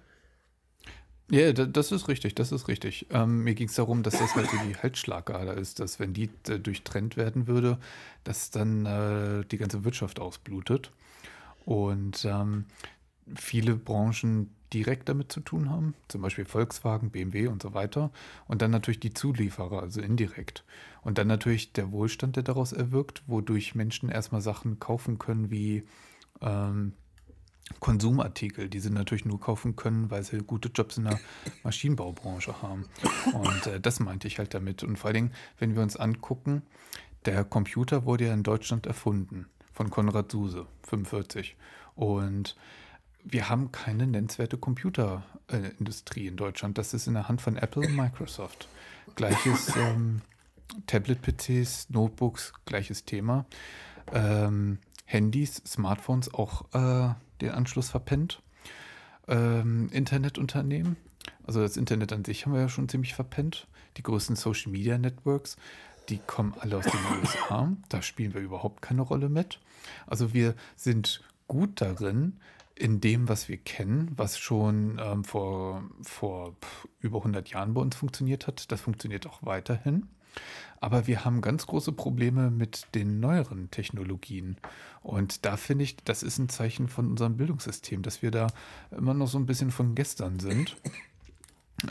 Ja, 1.29 1.51
das 1.51 1.91
ist 1.91 2.07
richtig, 2.07 2.35
das 2.35 2.53
ist 2.53 2.69
richtig. 2.69 3.07
Ähm, 3.09 3.43
mir 3.43 3.53
ging 3.53 3.67
es 3.67 3.75
darum, 3.75 4.01
dass 4.01 4.17
das 4.17 4.33
halt 4.35 4.47
die 4.65 4.75
Halsschlagader 4.77 5.55
ist, 5.55 5.79
dass 5.81 5.99
wenn 5.99 6.13
die 6.13 6.29
äh, 6.47 6.57
durchtrennt 6.57 7.17
werden 7.17 7.47
würde, 7.47 7.79
dass 8.23 8.49
dann 8.49 8.85
äh, 8.85 9.43
die 9.45 9.57
ganze 9.57 9.83
Wirtschaft 9.83 10.19
ausblutet. 10.21 10.91
Und 11.65 12.23
ähm, 12.23 12.65
viele 13.35 13.75
Branchen 13.75 14.55
direkt 14.73 15.09
damit 15.09 15.31
zu 15.31 15.41
tun 15.41 15.69
haben, 15.69 15.95
zum 16.07 16.21
Beispiel 16.21 16.45
Volkswagen, 16.45 17.11
BMW 17.11 17.47
und 17.47 17.61
so 17.61 17.73
weiter. 17.73 18.11
Und 18.47 18.61
dann 18.61 18.71
natürlich 18.71 19.01
die 19.01 19.13
Zulieferer, 19.13 19.81
also 19.81 20.01
indirekt. 20.01 20.63
Und 21.01 21.17
dann 21.17 21.27
natürlich 21.27 21.73
der 21.73 21.91
Wohlstand, 21.91 22.37
der 22.37 22.43
daraus 22.43 22.71
erwirkt, 22.71 23.23
wodurch 23.27 23.75
Menschen 23.75 24.09
erstmal 24.09 24.41
Sachen 24.41 24.79
kaufen 24.79 25.19
können 25.19 25.51
wie 25.51 25.83
ähm, 26.41 26.93
Konsumartikel, 27.79 28.69
die 28.69 28.79
sie 28.79 28.89
natürlich 28.89 29.25
nur 29.25 29.39
kaufen 29.39 29.75
können, 29.75 30.09
weil 30.09 30.23
sie 30.23 30.39
gute 30.39 30.69
Jobs 30.69 30.97
in 30.97 31.05
der 31.05 31.19
Maschinenbaubranche 31.63 32.61
haben. 32.61 32.85
Und 33.33 33.67
äh, 33.67 33.79
das 33.79 33.99
meinte 33.99 34.27
ich 34.27 34.39
halt 34.39 34.53
damit. 34.53 34.83
Und 34.83 34.97
vor 34.97 35.07
allen 35.07 35.15
Dingen, 35.15 35.31
wenn 35.59 35.75
wir 35.75 35.81
uns 35.81 35.97
angucken, 35.97 36.63
der 37.25 37.43
Computer 37.43 38.05
wurde 38.05 38.27
ja 38.27 38.33
in 38.33 38.43
Deutschland 38.43 38.85
erfunden 38.85 39.47
von 39.73 39.89
Konrad 39.89 40.31
Suse, 40.31 40.65
45. 40.83 41.55
Und 41.95 42.55
wir 43.23 43.49
haben 43.49 43.71
keine 43.71 44.07
nennenswerte 44.07 44.57
Computerindustrie 44.57 46.27
in 46.27 46.37
Deutschland. 46.37 46.77
Das 46.77 46.93
ist 46.93 47.07
in 47.07 47.13
der 47.15 47.27
Hand 47.27 47.41
von 47.41 47.57
Apple 47.57 47.85
und 47.85 47.95
Microsoft. 47.95 48.67
Gleiches 49.15 49.75
ähm, 49.77 50.21
Tablet-PCs, 50.87 51.89
Notebooks, 51.89 52.53
gleiches 52.65 53.05
Thema. 53.05 53.45
Ähm, 54.13 54.79
Handys, 55.05 55.61
Smartphones 55.65 56.33
auch 56.33 56.65
äh, 56.73 57.13
den 57.41 57.51
Anschluss 57.51 57.89
verpennt. 57.89 58.41
Ähm, 59.27 59.89
Internetunternehmen, 59.91 60.95
also 61.45 61.61
das 61.61 61.77
Internet 61.77 62.13
an 62.13 62.25
sich 62.25 62.45
haben 62.45 62.53
wir 62.53 62.61
ja 62.61 62.69
schon 62.69 62.89
ziemlich 62.89 63.13
verpennt. 63.13 63.67
Die 63.97 64.03
größten 64.03 64.35
Social 64.35 64.71
Media 64.71 64.97
Networks, 64.97 65.57
die 66.09 66.19
kommen 66.19 66.53
alle 66.59 66.77
aus 66.77 66.85
den 66.85 67.19
USA. 67.21 67.73
Da 67.89 68.01
spielen 68.01 68.33
wir 68.33 68.41
überhaupt 68.41 68.81
keine 68.81 69.01
Rolle 69.01 69.29
mit. 69.29 69.59
Also 70.05 70.33
wir 70.33 70.55
sind 70.75 71.23
gut 71.47 71.81
darin, 71.81 72.39
in 72.75 73.01
dem, 73.01 73.27
was 73.27 73.49
wir 73.49 73.57
kennen, 73.57 74.11
was 74.15 74.37
schon 74.37 75.01
ähm, 75.03 75.23
vor, 75.23 75.83
vor 76.03 76.55
über 76.99 77.17
100 77.17 77.49
Jahren 77.49 77.73
bei 77.73 77.81
uns 77.81 77.95
funktioniert 77.95 78.45
hat. 78.45 78.71
Das 78.71 78.81
funktioniert 78.81 79.25
auch 79.25 79.39
weiterhin. 79.41 80.07
Aber 80.79 81.07
wir 81.07 81.25
haben 81.25 81.41
ganz 81.41 81.65
große 81.65 81.91
Probleme 81.91 82.51
mit 82.51 82.87
den 82.93 83.19
neueren 83.19 83.71
Technologien. 83.71 84.57
Und 85.01 85.45
da 85.45 85.57
finde 85.57 85.83
ich, 85.83 85.97
das 85.97 86.23
ist 86.23 86.37
ein 86.37 86.49
Zeichen 86.49 86.87
von 86.87 87.09
unserem 87.09 87.37
Bildungssystem, 87.37 88.03
dass 88.03 88.21
wir 88.21 88.31
da 88.31 88.47
immer 88.91 89.13
noch 89.13 89.27
so 89.27 89.39
ein 89.39 89.45
bisschen 89.45 89.71
von 89.71 89.95
gestern 89.95 90.39
sind. 90.39 90.77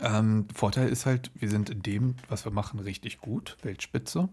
Ähm, 0.01 0.47
Vorteil 0.53 0.89
ist 0.89 1.05
halt, 1.05 1.31
wir 1.35 1.49
sind 1.49 1.69
in 1.69 1.81
dem, 1.81 2.15
was 2.27 2.43
wir 2.43 2.51
machen, 2.51 2.77
richtig 2.79 3.21
gut, 3.21 3.55
Weltspitze, 3.61 4.27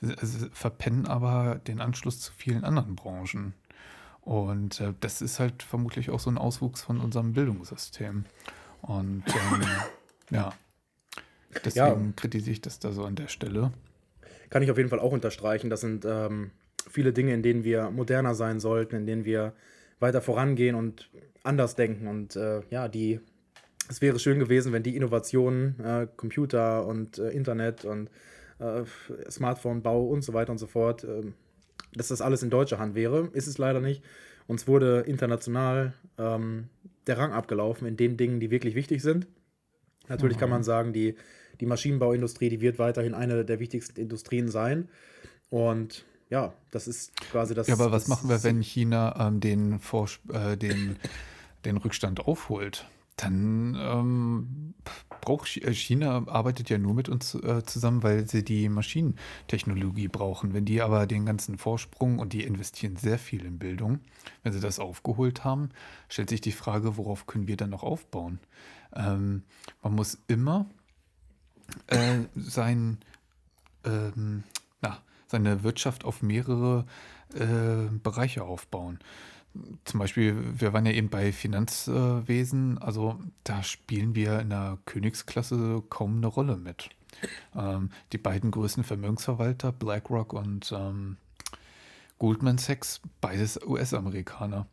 wir 0.00 0.16
verpennen 0.52 1.06
aber 1.06 1.56
den 1.56 1.80
Anschluss 1.80 2.20
zu 2.20 2.32
vielen 2.32 2.64
anderen 2.64 2.94
Branchen. 2.94 3.54
Und 4.20 4.80
äh, 4.80 4.94
das 5.00 5.20
ist 5.20 5.40
halt 5.40 5.62
vermutlich 5.62 6.10
auch 6.10 6.20
so 6.20 6.30
ein 6.30 6.38
Auswuchs 6.38 6.82
von 6.82 7.00
unserem 7.00 7.32
Bildungssystem. 7.32 8.24
Und 8.82 9.24
ähm, 9.26 9.62
ja, 10.30 10.52
Deswegen 11.64 12.06
ja. 12.06 12.12
kritisiere 12.16 12.52
ich 12.52 12.60
das 12.60 12.78
da 12.78 12.92
so 12.92 13.04
an 13.04 13.16
der 13.16 13.28
Stelle. 13.28 13.72
Kann 14.50 14.62
ich 14.62 14.70
auf 14.70 14.76
jeden 14.76 14.88
Fall 14.88 15.00
auch 15.00 15.12
unterstreichen. 15.12 15.70
Das 15.70 15.80
sind 15.80 16.04
ähm, 16.04 16.50
viele 16.88 17.12
Dinge, 17.12 17.34
in 17.34 17.42
denen 17.42 17.64
wir 17.64 17.90
moderner 17.90 18.34
sein 18.34 18.60
sollten, 18.60 18.96
in 18.96 19.06
denen 19.06 19.24
wir 19.24 19.52
weiter 20.00 20.20
vorangehen 20.20 20.74
und 20.74 21.10
anders 21.42 21.76
denken. 21.76 22.06
Und 22.06 22.36
äh, 22.36 22.62
ja, 22.70 22.88
die, 22.88 23.20
es 23.88 24.00
wäre 24.00 24.18
schön 24.18 24.38
gewesen, 24.38 24.72
wenn 24.72 24.82
die 24.82 24.96
Innovationen, 24.96 25.80
äh, 25.80 26.06
Computer 26.16 26.86
und 26.86 27.18
äh, 27.18 27.30
Internet 27.30 27.84
und 27.84 28.10
äh, 28.58 28.82
Smartphone-Bau 29.30 30.04
und 30.04 30.22
so 30.22 30.32
weiter 30.32 30.52
und 30.52 30.58
so 30.58 30.66
fort, 30.66 31.04
ähm, 31.04 31.34
dass 31.94 32.08
das 32.08 32.20
alles 32.20 32.42
in 32.42 32.50
deutscher 32.50 32.78
Hand 32.78 32.94
wäre. 32.94 33.28
Ist 33.32 33.46
es 33.46 33.58
leider 33.58 33.80
nicht. 33.80 34.02
Uns 34.46 34.68
wurde 34.68 35.00
international 35.06 35.94
ähm, 36.18 36.68
der 37.06 37.18
Rang 37.18 37.32
abgelaufen 37.32 37.86
in 37.86 37.96
den 37.96 38.16
Dingen, 38.16 38.40
die 38.40 38.50
wirklich 38.50 38.74
wichtig 38.74 39.02
sind. 39.02 39.26
Natürlich 40.08 40.38
kann 40.38 40.50
man 40.50 40.60
mhm. 40.60 40.64
sagen, 40.64 40.92
die 40.92 41.16
die 41.60 41.66
Maschinenbauindustrie, 41.66 42.48
die 42.48 42.60
wird 42.60 42.78
weiterhin 42.78 43.14
eine 43.14 43.44
der 43.44 43.60
wichtigsten 43.60 44.00
Industrien 44.00 44.48
sein. 44.48 44.88
Und 45.50 46.04
ja, 46.30 46.52
das 46.70 46.88
ist 46.88 47.14
quasi 47.30 47.54
das. 47.54 47.68
Ja, 47.68 47.74
aber 47.74 47.92
was 47.92 48.08
machen 48.08 48.28
wir, 48.28 48.42
wenn 48.42 48.60
China 48.62 49.28
ähm, 49.28 49.40
den, 49.40 49.78
Vors 49.78 50.18
äh, 50.32 50.56
den, 50.56 50.96
den 51.64 51.76
Rückstand 51.76 52.20
aufholt? 52.20 52.86
Dann 53.16 53.76
ähm, 53.78 54.74
braucht 55.20 55.56
äh, 55.56 55.72
China 55.72 56.26
arbeitet 56.26 56.68
ja 56.70 56.78
nur 56.78 56.94
mit 56.94 57.08
uns 57.08 57.34
äh, 57.34 57.62
zusammen, 57.64 58.02
weil 58.02 58.28
sie 58.28 58.44
die 58.44 58.68
Maschinentechnologie 58.68 60.08
brauchen. 60.08 60.52
Wenn 60.52 60.64
die 60.64 60.82
aber 60.82 61.06
den 61.06 61.24
ganzen 61.24 61.56
Vorsprung 61.56 62.18
und 62.18 62.32
die 62.32 62.42
investieren 62.42 62.96
sehr 62.96 63.18
viel 63.18 63.44
in 63.44 63.58
Bildung, 63.58 64.00
wenn 64.42 64.52
sie 64.52 64.60
das 64.60 64.80
aufgeholt 64.80 65.44
haben, 65.44 65.68
stellt 66.08 66.30
sich 66.30 66.40
die 66.40 66.52
Frage, 66.52 66.96
worauf 66.96 67.26
können 67.26 67.46
wir 67.46 67.56
dann 67.56 67.70
noch 67.70 67.84
aufbauen? 67.84 68.40
Ähm, 68.96 69.44
man 69.82 69.94
muss 69.94 70.18
immer 70.26 70.66
äh, 71.86 72.18
sein, 72.36 72.98
ähm, 73.84 74.44
na, 74.80 74.98
seine 75.26 75.62
Wirtschaft 75.62 76.04
auf 76.04 76.22
mehrere 76.22 76.86
äh, 77.34 77.88
Bereiche 78.02 78.44
aufbauen. 78.44 78.98
Zum 79.84 80.00
Beispiel, 80.00 80.36
wir 80.58 80.72
waren 80.72 80.84
ja 80.84 80.92
eben 80.92 81.10
bei 81.10 81.32
Finanzwesen, 81.32 82.78
also 82.78 83.20
da 83.44 83.62
spielen 83.62 84.16
wir 84.16 84.40
in 84.40 84.50
der 84.50 84.78
Königsklasse 84.84 85.82
kaum 85.90 86.16
eine 86.16 86.26
Rolle 86.26 86.56
mit. 86.56 86.90
Ähm, 87.54 87.90
die 88.12 88.18
beiden 88.18 88.50
größten 88.50 88.82
Vermögensverwalter, 88.82 89.70
BlackRock 89.70 90.32
und 90.32 90.72
ähm, 90.76 91.18
Goldman 92.18 92.58
Sachs, 92.58 93.00
beides 93.20 93.60
US-Amerikaner. 93.64 94.66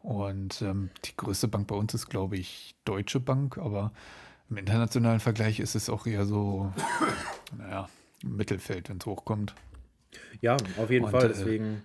Und 0.00 0.62
ähm, 0.62 0.90
die 1.04 1.16
größte 1.16 1.48
Bank 1.48 1.66
bei 1.66 1.74
uns 1.74 1.94
ist, 1.94 2.08
glaube 2.08 2.36
ich, 2.36 2.74
Deutsche 2.84 3.20
Bank, 3.20 3.58
aber 3.58 3.92
im 4.50 4.56
internationalen 4.56 5.20
Vergleich 5.20 5.60
ist 5.60 5.74
es 5.74 5.90
auch 5.90 6.06
eher 6.06 6.24
so, 6.24 6.72
naja, 7.56 7.88
im 8.22 8.36
Mittelfeld, 8.36 8.88
wenn 8.88 8.98
es 8.98 9.06
hochkommt. 9.06 9.54
Ja, 10.40 10.56
auf 10.78 10.90
jeden 10.90 11.04
Und, 11.04 11.10
Fall. 11.10 11.26
Äh, 11.26 11.28
Deswegen. 11.28 11.82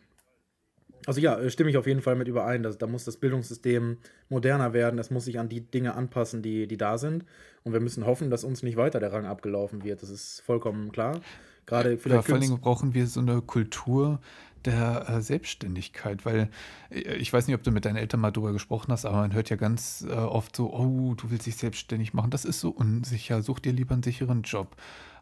Also 1.05 1.19
ja, 1.19 1.49
stimme 1.49 1.69
ich 1.69 1.75
auf 1.75 1.85
jeden 1.85 2.01
Fall 2.01 2.15
mit 2.15 2.29
überein. 2.29 2.63
Dass, 2.63 2.77
da 2.77 2.87
muss 2.87 3.03
das 3.03 3.17
Bildungssystem 3.17 3.97
moderner 4.29 4.71
werden. 4.71 4.97
Es 4.99 5.11
muss 5.11 5.25
sich 5.25 5.37
an 5.37 5.49
die 5.49 5.59
Dinge 5.59 5.95
anpassen, 5.95 6.41
die, 6.41 6.67
die 6.67 6.77
da 6.77 6.97
sind. 6.97 7.25
Und 7.63 7.73
wir 7.73 7.81
müssen 7.81 8.05
hoffen, 8.05 8.29
dass 8.29 8.45
uns 8.45 8.63
nicht 8.63 8.77
weiter 8.77 8.99
der 9.01 9.11
Rang 9.11 9.25
abgelaufen 9.25 9.83
wird. 9.83 10.01
Das 10.01 10.09
ist 10.09 10.41
vollkommen 10.41 10.91
klar. 10.93 11.19
Gerade 11.65 11.97
vielleicht. 11.97 12.15
Ja, 12.15 12.21
vor 12.21 12.35
allen 12.35 12.41
Dingen 12.41 12.61
brauchen 12.61 12.93
wir 12.93 13.07
so 13.07 13.19
eine 13.19 13.41
Kultur 13.41 14.21
der 14.65 15.09
äh, 15.09 15.21
Selbstständigkeit, 15.21 16.25
weil 16.25 16.49
äh, 16.89 17.15
ich 17.15 17.31
weiß 17.31 17.47
nicht, 17.47 17.55
ob 17.55 17.63
du 17.63 17.71
mit 17.71 17.85
deinen 17.85 17.97
Eltern 17.97 18.19
mal 18.19 18.31
drüber 18.31 18.53
gesprochen 18.53 18.91
hast, 18.91 19.05
aber 19.05 19.17
man 19.17 19.33
hört 19.33 19.49
ja 19.49 19.55
ganz 19.55 20.05
äh, 20.07 20.13
oft 20.13 20.55
so, 20.55 20.73
oh, 20.73 21.13
du 21.15 21.31
willst 21.31 21.45
dich 21.45 21.57
selbstständig 21.57 22.13
machen, 22.13 22.31
das 22.31 22.45
ist 22.45 22.59
so 22.59 22.69
unsicher, 22.69 23.41
such 23.41 23.59
dir 23.59 23.73
lieber 23.73 23.93
einen 23.93 24.03
sicheren 24.03 24.43
Job. 24.43 24.75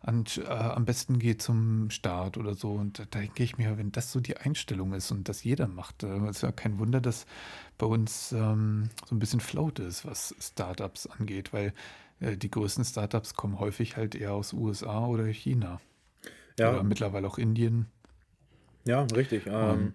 Und, 0.04 0.40
äh, 0.40 0.48
am 0.48 0.86
besten 0.86 1.20
geh 1.20 1.38
zum 1.38 1.92
Start 1.92 2.38
oder 2.38 2.56
so. 2.56 2.72
Und 2.72 3.00
da 3.00 3.06
denke 3.06 3.44
ich 3.44 3.60
mir, 3.60 3.78
wenn 3.78 3.92
das 3.92 4.12
so 4.12 4.20
die 4.20 4.36
Einstellung 4.36 4.94
ist 4.94 5.12
und 5.12 5.30
das 5.30 5.44
jeder 5.44 5.68
macht, 5.68 6.02
äh, 6.02 6.30
ist 6.30 6.42
ja 6.42 6.52
kein 6.52 6.80
Wunder, 6.80 7.02
dass 7.02 7.28
bei 7.78 7.86
uns 7.86 8.32
ähm, 8.32 8.90
so 9.06 9.16
ein 9.16 9.20
bisschen 9.20 9.42
Float 9.42 9.78
ist, 9.78 10.06
was 10.06 10.36
Startups 10.40 11.06
angeht, 11.06 11.54
weil 11.54 11.74
äh, 12.20 12.36
die 12.36 12.50
größten 12.50 12.84
Startups 12.84 13.36
kommen 13.36 13.60
häufig 13.60 13.96
halt 13.96 14.16
eher 14.16 14.34
aus 14.34 14.54
USA 14.54 15.06
oder 15.06 15.26
China. 15.26 15.80
Ja. 16.58 16.72
Oder 16.72 16.84
mittlerweile 16.84 17.28
auch 17.28 17.38
Indien. 17.38 17.86
Ja, 18.86 19.06
richtig. 19.16 19.44
Ähm, 19.48 19.94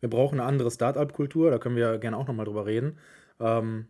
wir 0.00 0.10
brauchen 0.10 0.40
eine 0.40 0.48
andere 0.48 0.70
Startup-Kultur, 0.70 1.50
da 1.50 1.58
können 1.58 1.76
wir 1.76 1.98
gerne 1.98 2.16
auch 2.16 2.26
nochmal 2.26 2.46
drüber 2.46 2.66
reden. 2.66 2.98
Ähm, 3.38 3.86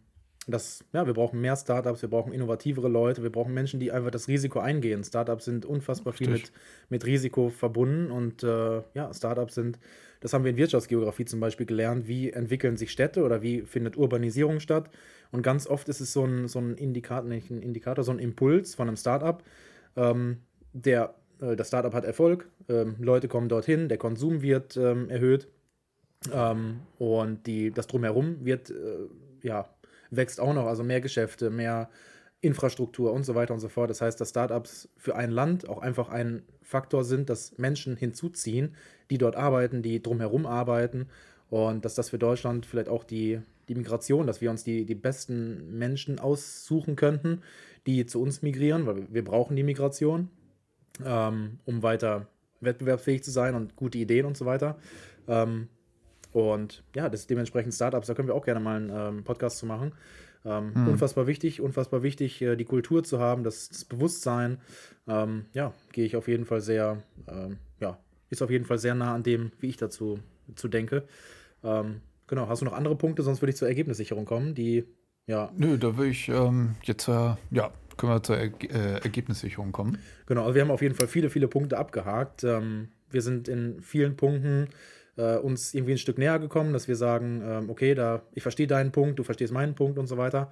das, 0.47 0.85
ja, 0.93 1.07
wir 1.07 1.15
brauchen 1.15 1.41
mehr 1.41 1.55
Startups, 1.55 2.03
wir 2.03 2.09
brauchen 2.09 2.33
innovativere 2.33 2.89
Leute, 2.89 3.23
wir 3.23 3.31
brauchen 3.31 3.53
Menschen, 3.53 3.79
die 3.79 3.93
einfach 3.93 4.11
das 4.11 4.27
Risiko 4.27 4.59
eingehen. 4.59 5.05
Startups 5.05 5.45
sind 5.45 5.65
unfassbar 5.67 6.13
viel 6.13 6.31
mit, 6.31 6.53
mit 6.89 7.05
Risiko 7.07 7.51
verbunden 7.51 8.11
und 8.11 8.43
äh, 8.43 8.83
ja, 8.95 9.13
Startups 9.13 9.55
sind, 9.55 9.79
das 10.21 10.33
haben 10.33 10.45
wir 10.45 10.51
in 10.51 10.57
Wirtschaftsgeografie 10.57 11.27
zum 11.27 11.41
Beispiel 11.41 11.67
gelernt, 11.67 12.09
wie 12.09 12.31
entwickeln 12.31 12.77
sich 12.77 12.91
Städte 12.91 13.23
oder 13.23 13.43
wie 13.43 13.63
findet 13.63 13.97
Urbanisierung 13.97 14.61
statt. 14.61 14.91
Und 15.31 15.43
ganz 15.43 15.67
oft 15.67 15.89
ist 15.89 16.01
es 16.01 16.13
so 16.13 16.25
ein, 16.25 16.49
so 16.49 16.59
ein 16.59 16.75
Indikator, 16.75 17.29
nicht 17.29 17.51
ein 17.51 17.63
Indikator, 17.63 18.03
so 18.03 18.11
ein 18.11 18.19
Impuls 18.19 18.75
von 18.75 18.89
einem 18.89 18.97
Startup, 18.97 19.43
ähm, 19.97 20.39
der 20.73 21.15
das 21.57 21.69
Startup 21.69 21.95
hat 21.95 22.05
Erfolg, 22.05 22.49
ähm, 22.69 22.97
Leute 22.99 23.29
kommen 23.29 23.49
dorthin, 23.49 23.89
der 23.89 23.99
Konsum 23.99 24.43
wird 24.43 24.77
ähm, 24.77 25.09
erhöht. 25.09 25.49
Ähm, 26.33 26.81
und 26.99 27.47
die, 27.47 27.71
das 27.71 27.87
Drumherum 27.87 28.45
wird, 28.45 28.71
äh, 28.71 29.09
ja, 29.43 29.69
wächst 30.11 30.41
auch 30.41 30.53
noch, 30.53 30.67
also 30.67 30.83
mehr 30.83 31.01
Geschäfte, 31.01 31.51
mehr 31.51 31.89
Infrastruktur 32.43 33.13
und 33.13 33.25
so 33.25 33.35
weiter 33.35 33.55
und 33.55 33.61
so 33.61 33.69
fort. 33.69 33.91
Das 33.91 34.01
heißt, 34.01 34.21
dass 34.21 34.31
Startups 34.31 34.89
für 34.97 35.17
ein 35.17 35.31
Land 35.31 35.69
auch 35.69 35.79
einfach 35.79 36.09
ein 36.09 36.43
Faktor 36.63 37.05
sind, 37.05 37.31
dass 37.31 37.59
Menschen 37.59 37.97
hinzuziehen, 37.97 38.77
die 39.11 39.19
dort 39.19 39.37
arbeiten, 39.37 39.83
die 39.83 40.03
drumherum 40.03 40.47
arbeiten. 40.47 41.09
Und 41.49 41.85
dass 41.85 41.95
das 41.95 42.11
für 42.11 42.19
Deutschland 42.19 42.65
vielleicht 42.65 42.89
auch 42.89 43.05
die, 43.05 43.41
die 43.69 43.75
Migration, 43.75 44.27
dass 44.27 44.41
wir 44.41 44.51
uns 44.51 44.65
die, 44.65 44.85
die 44.87 44.95
besten 44.95 45.79
Menschen 45.79 46.19
aussuchen 46.19 46.97
könnten, 46.97 47.43
die 47.87 48.07
zu 48.07 48.23
uns 48.23 48.43
migrieren, 48.43 48.87
weil 48.87 49.07
wir 49.13 49.25
brauchen 49.25 49.57
die 49.57 49.63
Migration, 49.63 50.29
ähm, 51.05 51.59
um 51.65 51.83
weiter 51.83 52.27
wettbewerbsfähig 52.61 53.23
zu 53.23 53.31
sein 53.31 53.55
und 53.55 53.77
gute 53.77 53.99
Ideen 53.99 54.27
und 54.27 54.37
so 54.37 54.47
weiter. 54.47 54.79
Ähm, 55.29 55.69
und 56.33 56.85
ja, 56.95 57.09
das 57.09 57.21
ist 57.21 57.31
dementsprechend 57.31 57.75
Startups, 57.75 58.07
da 58.07 58.15
können 58.15 58.29
wir 58.29 58.35
auch 58.35 58.45
gerne 58.45 58.61
mal 58.61 58.77
einen 58.77 58.91
ähm, 59.19 59.25
Podcast 59.25 59.59
zu 59.59 59.67
machen. 59.67 59.93
Ähm, 60.45 60.75
hm. 60.75 60.89
Unfassbar 60.89 61.27
wichtig, 61.27 61.61
unfassbar 61.61 62.03
wichtig, 62.03 62.41
äh, 62.41 62.57
die 62.57 62.65
Kultur 62.65 63.05
zu 63.05 63.19
haben, 63.19 63.45
das, 63.45 63.69
das 63.69 63.85
Bewusstsein. 63.85 64.59
Ähm, 65.07 65.47
ja, 65.53 65.73
gehe 65.93 66.07
ich 66.07 66.17
auf 66.17 66.29
jeden 66.29 66.47
Fall 66.47 66.61
sehr, 66.61 67.03
ähm, 67.29 67.59
ja, 67.81 67.99
ist 68.31 68.43
auf 68.43 68.51
jeden 68.51 68.65
Fall 68.65 68.79
sehr 68.79 68.95
nah 68.95 69.15
an 69.15 69.23
dem, 69.23 69.53
wie 69.61 69.69
ich 69.69 69.77
dazu 69.77 70.21
zu 70.55 70.69
denke. 70.69 71.05
Ähm, 71.63 72.01
genau, 72.27 72.49
hast 72.49 72.63
du 72.63 72.65
noch 72.65 72.73
andere 72.73 72.97
Punkte? 72.97 73.23
Sonst 73.23 73.43
würde 73.43 73.51
ich 73.51 73.57
zur 73.57 73.69
Ergebnissicherung 73.69 74.25
kommen, 74.25 74.55
die, 74.55 74.85
ja. 75.27 75.51
Nö, 75.57 75.77
da 75.77 75.97
würde 75.97 76.11
ich 76.11 76.29
ähm, 76.29 76.77
jetzt, 76.85 77.09
äh, 77.09 77.35
ja, 77.51 77.73
können 78.01 78.13
wir 78.13 78.23
zur 78.23 78.39
er 78.39 78.51
äh, 78.63 79.03
Ergebnissicherung 79.03 79.73
kommen. 79.73 79.99
Genau, 80.27 80.43
also 80.43 80.55
wir 80.55 80.63
haben 80.63 80.71
auf 80.71 80.83
jeden 80.83 80.95
Fall 80.95 81.07
viele, 81.07 81.31
viele 81.31 81.49
Punkte 81.49 81.79
abgehakt. 81.79 82.45
Ähm, 82.45 82.89
wir 83.11 83.23
sind 83.23 83.47
in 83.47 83.81
vielen 83.83 84.17
Punkten 84.17 84.69
äh, 85.17 85.37
uns 85.37 85.75
irgendwie 85.75 85.93
ein 85.93 85.99
Stück 85.99 86.19
näher 86.19 86.39
gekommen, 86.39 86.73
dass 86.73 86.89
wir 86.89 86.97
sagen, 86.97 87.43
ähm, 87.45 87.71
okay, 87.71 87.95
da 87.95 88.23
ich 88.35 88.43
verstehe 88.43 88.67
deinen 88.67 88.91
Punkt, 88.91 89.19
du 89.19 89.23
verstehst 89.23 89.53
meinen 89.53 89.75
Punkt 89.75 89.99
und 89.99 90.07
so 90.07 90.17
weiter. 90.17 90.51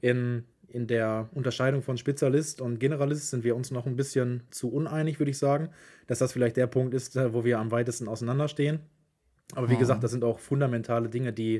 In, 0.00 0.44
in 0.68 0.86
der 0.86 1.28
Unterscheidung 1.32 1.82
von 1.82 1.96
Spezialist 1.96 2.60
und 2.60 2.78
Generalist 2.78 3.30
sind 3.30 3.44
wir 3.44 3.56
uns 3.56 3.70
noch 3.70 3.86
ein 3.86 3.96
bisschen 3.96 4.42
zu 4.50 4.70
uneinig, 4.70 5.18
würde 5.18 5.30
ich 5.30 5.38
sagen, 5.38 5.70
dass 6.06 6.18
das 6.18 6.32
vielleicht 6.32 6.56
der 6.56 6.66
Punkt 6.66 6.94
ist, 6.94 7.16
äh, 7.16 7.32
wo 7.32 7.44
wir 7.44 7.58
am 7.58 7.70
weitesten 7.70 8.08
auseinanderstehen. 8.08 8.80
Aber 9.54 9.68
wie 9.68 9.74
mhm. 9.74 9.80
gesagt, 9.80 10.04
das 10.04 10.10
sind 10.10 10.22
auch 10.22 10.38
fundamentale 10.38 11.08
Dinge, 11.08 11.32
die, 11.32 11.56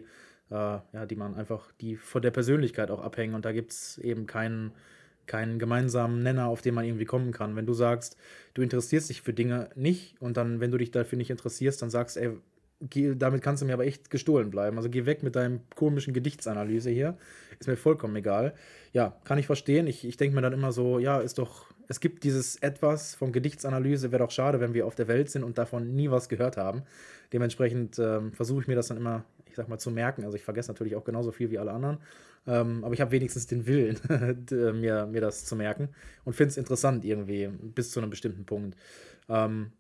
äh, 0.51 0.55
ja, 0.55 1.07
die 1.09 1.17
man 1.17 1.35
einfach, 1.35 1.73
die 1.81 1.97
von 1.97 2.23
der 2.23 2.31
Persönlichkeit 2.31 2.91
auch 2.91 3.01
abhängen. 3.01 3.35
Und 3.35 3.45
da 3.45 3.53
gibt 3.53 3.73
es 3.73 3.99
eben 3.99 4.27
keinen, 4.27 4.73
keinen 5.27 5.59
gemeinsamen 5.59 6.23
Nenner, 6.23 6.47
auf 6.47 6.63
den 6.63 6.75
man 6.75 6.85
irgendwie 6.85 7.05
kommen 7.05 7.33
kann. 7.33 7.57
Wenn 7.57 7.67
du 7.67 7.73
sagst, 7.73 8.17
du 8.55 8.63
interessierst 8.63 9.11
dich 9.11 9.23
für 9.23 9.33
Dinge 9.33 9.71
nicht 9.75 10.21
und 10.21 10.37
dann, 10.37 10.61
wenn 10.61 10.71
du 10.71 10.79
dich 10.79 10.91
dafür 10.91 11.19
nicht 11.19 11.31
interessierst, 11.31 11.81
dann 11.83 11.91
sagst, 11.91 12.17
ey, 12.17 12.31
geh, 12.81 13.15
damit 13.15 13.43
kannst 13.43 13.63
du 13.63 13.67
mir 13.67 13.75
aber 13.75 13.85
echt 13.85 14.11
gestohlen 14.11 14.51
bleiben. 14.51 14.77
Also 14.77 14.89
geh 14.89 15.07
weg 15.07 15.23
mit 15.23 15.37
deinem 15.37 15.61
komischen 15.75 16.15
Gedichtsanalyse 16.15 16.91
hier. 16.91 17.17
Ist 17.59 17.69
mir 17.69 17.77
vollkommen 17.77 18.17
egal. 18.17 18.55
Ja, 18.93 19.17
kann 19.25 19.39
ich 19.39 19.47
verstehen. 19.47 19.87
Ich, 19.87 20.05
ich 20.07 20.17
denke 20.17 20.35
mir 20.35 20.43
dann 20.43 20.53
immer 20.53 20.73
so, 20.73 20.99
ja, 20.99 21.19
ist 21.19 21.39
doch, 21.39 21.67
es 21.89 22.01
gibt 22.01 22.25
dieses 22.25 22.57
Etwas 22.57 23.15
von 23.15 23.33
Gedichtsanalyse, 23.33 24.13
wäre 24.13 24.23
doch 24.25 24.31
schade, 24.31 24.61
wenn 24.61 24.75
wir 24.75 24.87
auf 24.87 24.95
der 24.95 25.09
Welt 25.09 25.31
sind 25.31 25.45
und 25.45 25.59
davon 25.59 25.95
nie 25.95 26.11
was 26.11 26.29
gehört 26.29 26.57
haben. 26.57 26.83
Dementsprechend 27.33 27.99
ähm, 27.99 28.33
versuche 28.33 28.63
ich 28.63 28.69
mir 28.69 28.77
das 28.77 28.89
dann 28.89 28.97
immer, 28.97 29.25
ich 29.51 29.57
sag 29.57 29.69
mal, 29.69 29.79
zu 29.79 29.91
merken. 29.91 30.25
Also 30.25 30.37
ich 30.37 30.45
vergesse 30.45 30.71
natürlich 30.71 30.97
auch 30.97 31.05
genauso 31.05 31.33
viel 31.33 31.51
wie 31.51 31.59
alle 31.59 31.73
anderen. 31.73 31.99
Ähm, 32.47 32.85
aber 32.85 32.95
ich 32.95 33.01
habe 33.01 33.11
wenigstens 33.11 33.47
den 33.47 33.67
Willen, 33.67 33.99
mir, 34.81 35.07
mir 35.07 35.21
das 35.21 35.45
zu 35.45 35.57
merken 35.57 35.89
und 36.25 36.35
finde 36.35 36.51
es 36.51 36.57
interessant 36.57 37.05
irgendwie 37.05 37.49
bis 37.49 37.91
zu 37.91 38.01
einem 38.01 38.11
bestimmten 38.11 38.45
Punkt. 38.47 38.77
Ähm, 39.29 39.73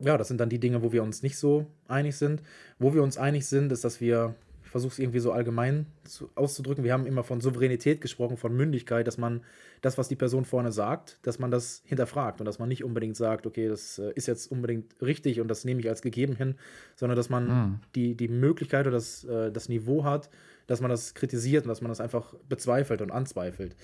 ja, 0.00 0.16
das 0.16 0.28
sind 0.28 0.40
dann 0.40 0.48
die 0.48 0.60
Dinge, 0.60 0.82
wo 0.82 0.92
wir 0.92 1.02
uns 1.02 1.22
nicht 1.22 1.36
so 1.36 1.66
einig 1.88 2.16
sind. 2.16 2.42
Wo 2.78 2.94
wir 2.94 3.02
uns 3.02 3.18
einig 3.18 3.46
sind, 3.46 3.72
ist, 3.72 3.84
dass 3.84 4.00
wir, 4.00 4.34
ich 4.68 4.72
versuche 4.72 4.92
es 4.92 4.98
irgendwie 4.98 5.20
so 5.20 5.32
allgemein 5.32 5.86
zu, 6.04 6.28
auszudrücken, 6.34 6.84
wir 6.84 6.92
haben 6.92 7.06
immer 7.06 7.24
von 7.24 7.40
Souveränität 7.40 8.02
gesprochen, 8.02 8.36
von 8.36 8.54
Mündigkeit, 8.54 9.06
dass 9.06 9.16
man 9.16 9.40
das, 9.80 9.96
was 9.96 10.08
die 10.08 10.14
Person 10.14 10.44
vorne 10.44 10.72
sagt, 10.72 11.18
dass 11.22 11.38
man 11.38 11.50
das 11.50 11.80
hinterfragt 11.86 12.40
und 12.40 12.44
dass 12.44 12.58
man 12.58 12.68
nicht 12.68 12.84
unbedingt 12.84 13.16
sagt, 13.16 13.46
okay, 13.46 13.66
das 13.66 13.98
äh, 13.98 14.12
ist 14.14 14.26
jetzt 14.26 14.52
unbedingt 14.52 14.94
richtig 15.00 15.40
und 15.40 15.48
das 15.48 15.64
nehme 15.64 15.80
ich 15.80 15.88
als 15.88 16.02
gegeben 16.02 16.36
hin, 16.36 16.56
sondern 16.96 17.16
dass 17.16 17.30
man 17.30 17.46
mhm. 17.46 17.80
die, 17.94 18.14
die 18.14 18.28
Möglichkeit 18.28 18.86
oder 18.86 18.96
das, 18.96 19.24
äh, 19.24 19.50
das 19.50 19.70
Niveau 19.70 20.04
hat, 20.04 20.28
dass 20.68 20.80
man 20.80 20.90
das 20.90 21.14
kritisiert 21.14 21.64
und 21.64 21.68
dass 21.70 21.80
man 21.80 21.88
das 21.88 22.00
einfach 22.00 22.34
bezweifelt 22.48 23.00
und 23.00 23.10
anzweifelt. 23.10 23.74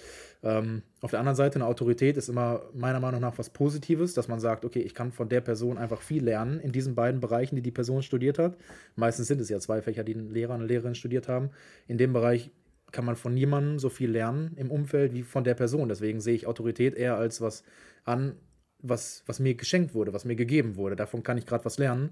Ähm, 0.43 0.83
auf 1.01 1.11
der 1.11 1.19
anderen 1.19 1.35
Seite, 1.35 1.57
eine 1.57 1.67
Autorität 1.67 2.17
ist 2.17 2.29
immer 2.29 2.63
meiner 2.75 3.01
Meinung 3.01 3.21
nach 3.21 3.39
was 3.39 3.51
Positives, 3.51 4.15
dass 4.15 4.29
man 4.29 4.39
sagt, 4.39 4.65
okay, 4.65 4.81
ich 4.81 4.95
kann 4.95 5.11
von 5.11 5.29
der 5.29 5.41
Person 5.41 5.79
einfach 5.79 6.03
viel 6.03 6.23
lernen 6.23 6.61
in 6.61 6.71
diesen 6.71 6.95
beiden 6.95 7.21
Bereichen, 7.21 7.57
die 7.57 7.63
die 7.63 7.71
Person 7.73 8.03
studiert 8.03 8.39
hat. 8.39 8.57
Meistens 8.95 9.27
sind 9.27 9.41
es 9.41 9.49
ja 9.49 9.59
zwei 9.59 9.81
Fächer, 9.81 10.05
die 10.05 10.15
ein 10.15 10.31
Lehrer 10.31 10.53
und 10.53 10.61
eine 10.61 10.69
Lehrerin 10.69 10.95
studiert 10.95 11.27
haben. 11.27 11.51
In 11.89 11.97
dem 11.97 12.13
Bereich 12.13 12.51
kann 12.93 13.07
man 13.07 13.17
von 13.17 13.33
niemandem 13.33 13.79
so 13.79 13.89
viel 13.89 14.11
lernen 14.11 14.53
im 14.57 14.71
Umfeld 14.71 15.15
wie 15.15 15.23
von 15.23 15.43
der 15.43 15.55
Person. 15.55 15.89
Deswegen 15.89 16.21
sehe 16.21 16.35
ich 16.35 16.47
Autorität 16.47 16.95
eher 16.95 17.17
als 17.17 17.41
was 17.41 17.65
an, 18.05 18.37
was, 18.79 19.25
was 19.27 19.41
mir 19.41 19.55
geschenkt 19.55 19.95
wurde, 19.95 20.13
was 20.13 20.27
mir 20.27 20.37
gegeben 20.37 20.77
wurde. 20.77 20.97
Davon 20.97 21.23
kann 21.23 21.39
ich 21.39 21.47
gerade 21.47 21.65
was 21.65 21.79
lernen 21.79 22.11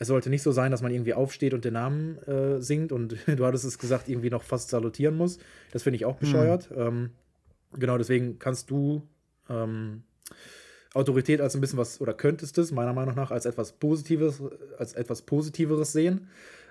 es 0.00 0.08
sollte 0.08 0.30
nicht 0.30 0.42
so 0.42 0.50
sein, 0.50 0.72
dass 0.72 0.80
man 0.80 0.92
irgendwie 0.92 1.12
aufsteht 1.12 1.52
und 1.52 1.64
den 1.64 1.74
Namen 1.74 2.18
äh, 2.26 2.60
singt 2.60 2.90
und 2.90 3.16
du 3.26 3.46
hattest 3.46 3.64
es 3.64 3.78
gesagt, 3.78 4.08
irgendwie 4.08 4.30
noch 4.30 4.42
fast 4.42 4.70
salutieren 4.70 5.14
muss. 5.14 5.38
Das 5.72 5.84
finde 5.84 5.96
ich 5.96 6.06
auch 6.06 6.14
hm. 6.14 6.20
bescheuert. 6.20 6.70
Mhm. 6.70 6.80
Ähm, 6.80 7.10
genau, 7.78 7.98
deswegen 7.98 8.38
kannst 8.38 8.70
du 8.70 9.02
ähm, 9.50 10.02
Autorität 10.94 11.42
als 11.42 11.54
ein 11.54 11.60
bisschen 11.60 11.78
was, 11.78 12.00
oder 12.00 12.14
könntest 12.14 12.56
es 12.56 12.72
meiner 12.72 12.94
Meinung 12.94 13.14
nach 13.14 13.30
als 13.30 13.44
etwas 13.44 13.72
Positives, 13.72 14.42
als 14.78 14.94
etwas 14.94 15.22
Positiveres 15.22 15.92
sehen. 15.92 16.28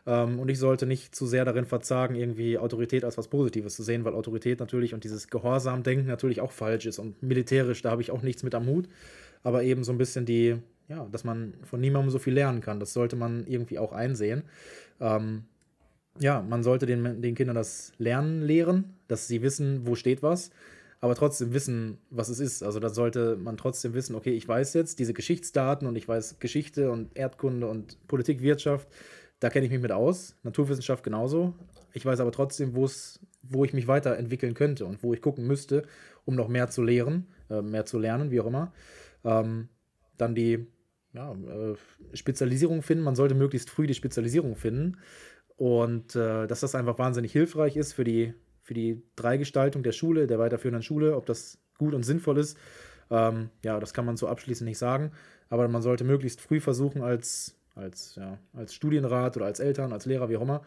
Ähm, 0.08 0.40
und 0.40 0.50
ich 0.50 0.58
sollte 0.58 0.88
nicht 0.88 1.14
zu 1.14 1.28
sehr 1.28 1.46
darin 1.46 1.66
verzagen, 1.66 2.16
irgendwie 2.16 2.58
Autorität 2.58 3.06
als 3.06 3.20
was 3.20 3.28
Positives 3.28 3.76
zu 3.76 3.84
sehen, 3.84 4.06
weil 4.06 4.16
Autorität 4.16 4.60
natürlich 4.60 4.96
und 4.96 5.04
dieses 5.04 5.28
Gehorsam-Denken 5.28 6.08
natürlich 6.08 6.42
auch 6.42 6.52
falsch 6.52 6.88
ist. 6.88 6.98
Und 6.98 7.22
militärisch, 7.22 7.84
da 7.84 7.92
habe 7.92 8.02
ich 8.02 8.10
auch 8.10 8.24
nichts 8.24 8.42
mit 8.42 8.56
am 8.56 8.66
Hut. 8.66 8.90
Aber 9.44 9.62
eben 9.62 9.84
so 9.84 9.92
ein 9.92 10.00
bisschen 10.00 10.26
die, 10.26 10.58
ja, 10.90 11.08
dass 11.12 11.24
man 11.24 11.54
von 11.64 11.80
niemandem 11.80 12.10
so 12.10 12.20
viel 12.20 12.34
lernen 12.34 12.62
kann. 12.62 12.80
Das 12.80 12.94
sollte 12.94 13.16
man 13.16 13.46
irgendwie 13.48 13.80
auch 13.80 13.94
einsehen. 13.94 14.44
Ähm, 15.00 15.44
ja, 16.20 16.42
man 16.42 16.64
sollte 16.64 16.86
den, 16.86 17.22
den 17.22 17.36
Kindern 17.36 17.56
das 17.56 17.94
Lernen 17.98 18.42
lehren, 18.42 18.96
dass 19.08 19.28
sie 19.28 19.42
wissen, 19.42 19.86
wo 19.86 19.96
steht 19.96 20.22
was, 20.24 20.50
aber 21.00 21.16
trotzdem 21.16 21.54
wissen, 21.54 22.00
was 22.10 22.28
es 22.28 22.40
ist. 22.40 22.64
Also 22.64 22.80
da 22.80 22.90
sollte 22.90 23.38
man 23.38 23.56
trotzdem 23.56 23.94
wissen, 23.94 24.16
okay, 24.16 24.32
ich 24.32 24.48
weiß 24.48 24.74
jetzt 24.74 25.00
diese 25.00 25.14
Geschichtsdaten 25.14 25.88
und 25.88 25.96
ich 25.96 26.08
weiß 26.08 26.40
Geschichte 26.40 26.92
und 26.92 27.16
Erdkunde 27.16 27.68
und 27.68 28.06
Politik, 28.08 28.42
Wirtschaft, 28.42 28.90
da 29.40 29.50
kenne 29.50 29.68
ich 29.68 29.72
mich 29.72 29.82
mit 29.82 29.92
aus. 29.92 30.36
Naturwissenschaft 30.44 31.04
genauso. 31.04 31.54
Ich 31.94 32.06
weiß 32.06 32.20
aber 32.20 32.32
trotzdem, 32.32 32.76
wo 32.76 33.64
ich 33.64 33.74
mich 33.74 33.88
weiterentwickeln 33.88 34.56
könnte 34.56 34.86
und 34.86 35.02
wo 35.04 35.14
ich 35.14 35.22
gucken 35.22 35.48
müsste, 35.48 35.84
um 36.26 36.36
noch 36.36 36.50
mehr 36.50 36.70
zu 36.70 36.84
lehren, 36.84 37.28
äh, 37.50 37.62
mehr 37.62 37.86
zu 37.86 38.00
lernen, 38.00 38.32
wie 38.32 38.42
auch 38.42 38.48
immer. 38.48 38.74
Ähm, 39.24 39.70
dann 40.18 40.36
die 40.36 40.68
ja, 41.14 41.34
äh, 41.34 41.76
Spezialisierung 42.14 42.82
finden. 42.82 43.04
Man 43.04 43.16
sollte 43.16 43.36
möglichst 43.36 43.70
früh 43.70 43.88
die 43.88 43.94
Spezialisierung 43.94 44.56
finden. 44.56 44.98
Und 45.58 46.16
äh, 46.16 46.48
dass 46.48 46.62
das 46.62 46.76
einfach 46.76 46.98
wahnsinnig 47.00 47.32
hilfreich 47.32 47.76
ist 47.76 47.94
für 47.94 48.04
die, 48.04 48.34
für 48.62 48.74
die 48.74 49.02
Dreigestaltung 49.16 49.84
der 49.84 49.92
Schule, 49.92 50.28
der 50.28 50.40
weiterführenden 50.40 50.84
Schule, 50.84 51.16
ob 51.16 51.26
das 51.26 51.60
gut 51.78 51.94
und 51.94 52.04
sinnvoll 52.04 52.38
ist. 52.38 52.58
Ähm, 53.10 53.50
ja, 53.64 53.80
das 53.80 53.94
kann 53.94 54.06
man 54.06 54.18
so 54.18 54.28
abschließend 54.28 54.68
nicht 54.68 54.78
sagen. 54.78 55.12
Aber 55.50 55.68
man 55.68 55.82
sollte 55.82 56.04
möglichst 56.04 56.42
früh 56.42 56.60
versuchen, 56.60 57.02
als, 57.02 57.58
als, 57.76 58.16
ja, 58.16 58.38
als 58.54 58.74
Studienrat 58.74 59.36
oder 59.36 59.48
als 59.48 59.60
Eltern, 59.60 59.92
als 59.92 60.06
Lehrer, 60.06 60.30
wie 60.30 60.38
auch 60.38 60.44
immer, 60.44 60.62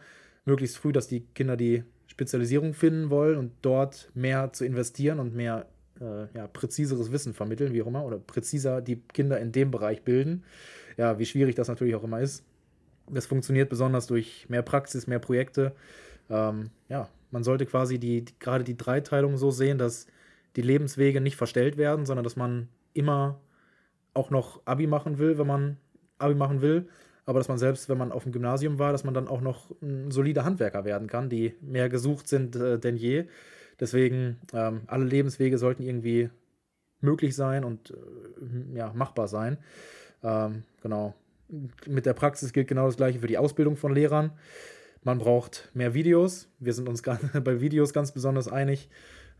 möglichst 0.45 0.77
früh, 0.77 0.91
dass 0.91 1.07
die 1.07 1.21
Kinder 1.21 1.55
die 1.55 1.83
Spezialisierung 2.07 2.73
finden 2.73 3.09
wollen 3.09 3.37
und 3.37 3.53
dort 3.61 4.11
mehr 4.13 4.51
zu 4.53 4.65
investieren 4.65 5.19
und 5.19 5.33
mehr 5.33 5.67
äh, 6.03 6.27
ja, 6.37 6.47
präziseres 6.47 7.11
Wissen 7.11 7.33
vermitteln, 7.33 7.73
wie 7.73 7.81
auch 7.81 7.87
immer, 7.87 8.05
oder 8.05 8.19
präziser 8.19 8.81
die 8.81 8.97
Kinder 9.13 9.39
in 9.39 9.51
dem 9.51 9.71
Bereich 9.71 10.03
bilden. 10.03 10.43
Ja, 10.97 11.17
wie 11.17 11.25
schwierig 11.25 11.55
das 11.55 11.67
natürlich 11.67 11.95
auch 11.95 12.03
immer 12.03 12.21
ist. 12.21 12.43
Das 13.09 13.25
funktioniert 13.25 13.69
besonders 13.69 14.07
durch 14.07 14.47
mehr 14.49 14.61
Praxis, 14.61 15.07
mehr 15.07 15.19
Projekte. 15.19 15.73
Ähm, 16.29 16.69
ja, 16.89 17.09
man 17.31 17.43
sollte 17.43 17.65
quasi 17.65 17.99
die, 17.99 18.23
die, 18.23 18.33
gerade 18.39 18.63
die 18.63 18.77
Dreiteilung 18.77 19.37
so 19.37 19.51
sehen, 19.51 19.77
dass 19.77 20.07
die 20.55 20.61
Lebenswege 20.61 21.19
nicht 21.19 21.35
verstellt 21.35 21.77
werden, 21.77 22.05
sondern 22.05 22.23
dass 22.23 22.35
man 22.35 22.67
immer 22.93 23.39
auch 24.13 24.29
noch 24.29 24.61
Abi 24.65 24.87
machen 24.87 25.17
will, 25.17 25.37
wenn 25.37 25.47
man 25.47 25.77
Abi 26.19 26.35
machen 26.35 26.61
will, 26.61 26.87
aber 27.25 27.39
dass 27.39 27.47
man 27.47 27.57
selbst, 27.57 27.89
wenn 27.89 27.97
man 27.97 28.11
auf 28.11 28.23
dem 28.23 28.31
Gymnasium 28.31 28.79
war, 28.79 28.91
dass 28.91 29.03
man 29.03 29.13
dann 29.13 29.27
auch 29.27 29.41
noch 29.41 29.71
ein 29.81 30.11
solider 30.11 30.45
Handwerker 30.45 30.85
werden 30.85 31.07
kann, 31.07 31.29
die 31.29 31.55
mehr 31.61 31.89
gesucht 31.89 32.27
sind 32.27 32.55
äh, 32.55 32.77
denn 32.79 32.97
je. 32.97 33.25
Deswegen, 33.79 34.39
ähm, 34.53 34.81
alle 34.87 35.05
Lebenswege 35.05 35.57
sollten 35.57 35.83
irgendwie 35.83 36.29
möglich 37.01 37.35
sein 37.35 37.63
und 37.63 37.91
äh, 37.91 38.77
ja, 38.77 38.93
machbar 38.93 39.27
sein. 39.27 39.57
Ähm, 40.23 40.63
genau. 40.81 41.13
Mit 41.85 42.05
der 42.05 42.13
Praxis 42.13 42.53
gilt 42.53 42.67
genau 42.67 42.85
das 42.85 42.97
gleiche 42.97 43.19
für 43.19 43.27
die 43.27 43.37
Ausbildung 43.37 43.75
von 43.75 43.93
Lehrern. 43.93 44.31
Man 45.03 45.19
braucht 45.19 45.69
mehr 45.73 45.93
Videos. 45.93 46.47
Wir 46.59 46.73
sind 46.73 46.87
uns 46.87 47.01
bei 47.43 47.61
Videos 47.61 47.93
ganz 47.93 48.11
besonders 48.13 48.47
einig. 48.47 48.89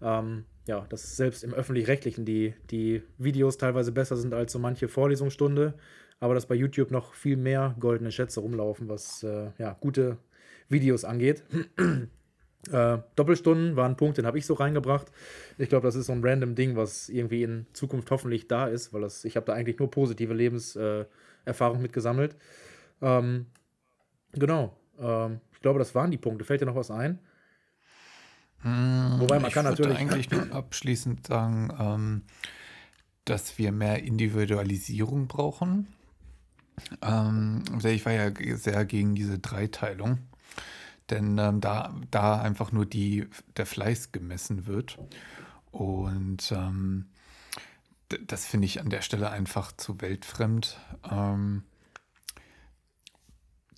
Ähm, 0.02 0.46
ja, 0.68 0.86
dass 0.90 1.16
selbst 1.16 1.44
im 1.44 1.54
öffentlich-rechtlichen 1.54 2.26
die, 2.26 2.54
die 2.70 3.02
Videos 3.18 3.58
teilweise 3.58 3.92
besser 3.92 4.18
sind 4.18 4.34
als 4.34 4.52
so 4.52 4.60
manche 4.60 4.88
Vorlesungsstunde, 4.88 5.74
aber 6.20 6.34
dass 6.34 6.46
bei 6.46 6.56
YouTube 6.56 6.92
noch 6.92 7.14
viel 7.14 7.38
mehr 7.38 7.76
goldene 7.80 8.12
Schätze 8.12 8.40
rumlaufen, 8.40 8.90
was 8.90 9.24
äh, 9.24 9.52
ja, 9.58 9.78
gute 9.80 10.18
Videos 10.70 11.06
angeht. 11.06 11.44
äh, 12.72 12.98
Doppelstunden 13.16 13.76
war 13.76 13.88
ein 13.88 13.98
Punkt, 13.98 14.18
den 14.18 14.26
habe 14.26 14.38
ich 14.38 14.46
so 14.46 14.54
reingebracht. 14.54 15.08
Ich 15.58 15.70
glaube, 15.70 15.86
das 15.86 15.96
ist 15.96 16.08
so 16.08 16.14
ein 16.14 16.24
random 16.24 16.56
Ding, 16.56 16.76
was 16.76 17.10
irgendwie 17.10 17.44
in 17.44 17.66
Zukunft 17.74 18.10
hoffentlich 18.12 18.48
da 18.48 18.68
ist, 18.68 18.94
weil 18.94 19.02
das, 19.02 19.26
ich 19.26 19.36
habe 19.36 19.46
da 19.46 19.54
eigentlich 19.54 19.80
nur 19.80 19.92
positive 19.92 20.34
Lebenserfahrung 20.34 21.80
äh, 21.80 21.82
mitgesammelt. 21.82 22.36
Ähm, 23.02 23.48
genau. 24.32 24.78
Ähm, 25.00 25.42
ich 25.52 25.60
glaube, 25.62 25.80
das 25.80 25.94
waren 25.96 26.12
die 26.12 26.18
Punkte. 26.18 26.46
Fällt 26.46 26.62
dir 26.62 26.66
noch 26.66 26.76
was 26.76 26.92
ein? 26.92 27.20
Hm, 28.64 29.16
Wobei 29.20 29.40
man 29.40 29.50
ich 29.50 29.54
kann 29.54 29.66
natürlich. 29.66 29.98
eigentlich 29.98 30.32
nur 30.32 30.52
abschließend 30.52 31.28
sagen, 31.28 31.70
ähm, 31.80 32.22
dass 33.26 33.58
wir 33.58 33.72
mehr 33.72 34.04
Individualisierung 34.04 35.28
brauchen. 35.28 35.88
Ähm, 37.02 37.64
ich 37.84 38.06
war 38.06 38.14
ja 38.14 38.32
sehr 38.56 38.86
gegen 38.86 39.16
diese 39.16 39.40
Dreiteilung, 39.40 40.20
denn 41.10 41.38
ähm, 41.38 41.62
da, 41.62 41.94
da 42.12 42.42
einfach 42.42 42.72
nur 42.72 42.86
die, 42.86 43.28
der 43.58 43.66
Fleiß 43.66 44.12
gemessen 44.12 44.66
wird. 44.66 44.98
Und 45.72 46.52
ähm, 46.52 47.06
das 48.28 48.46
finde 48.46 48.66
ich 48.66 48.80
an 48.80 48.90
der 48.90 49.02
Stelle 49.02 49.30
einfach 49.30 49.72
zu 49.72 50.02
weltfremd. 50.02 50.80
Ähm, 51.10 51.64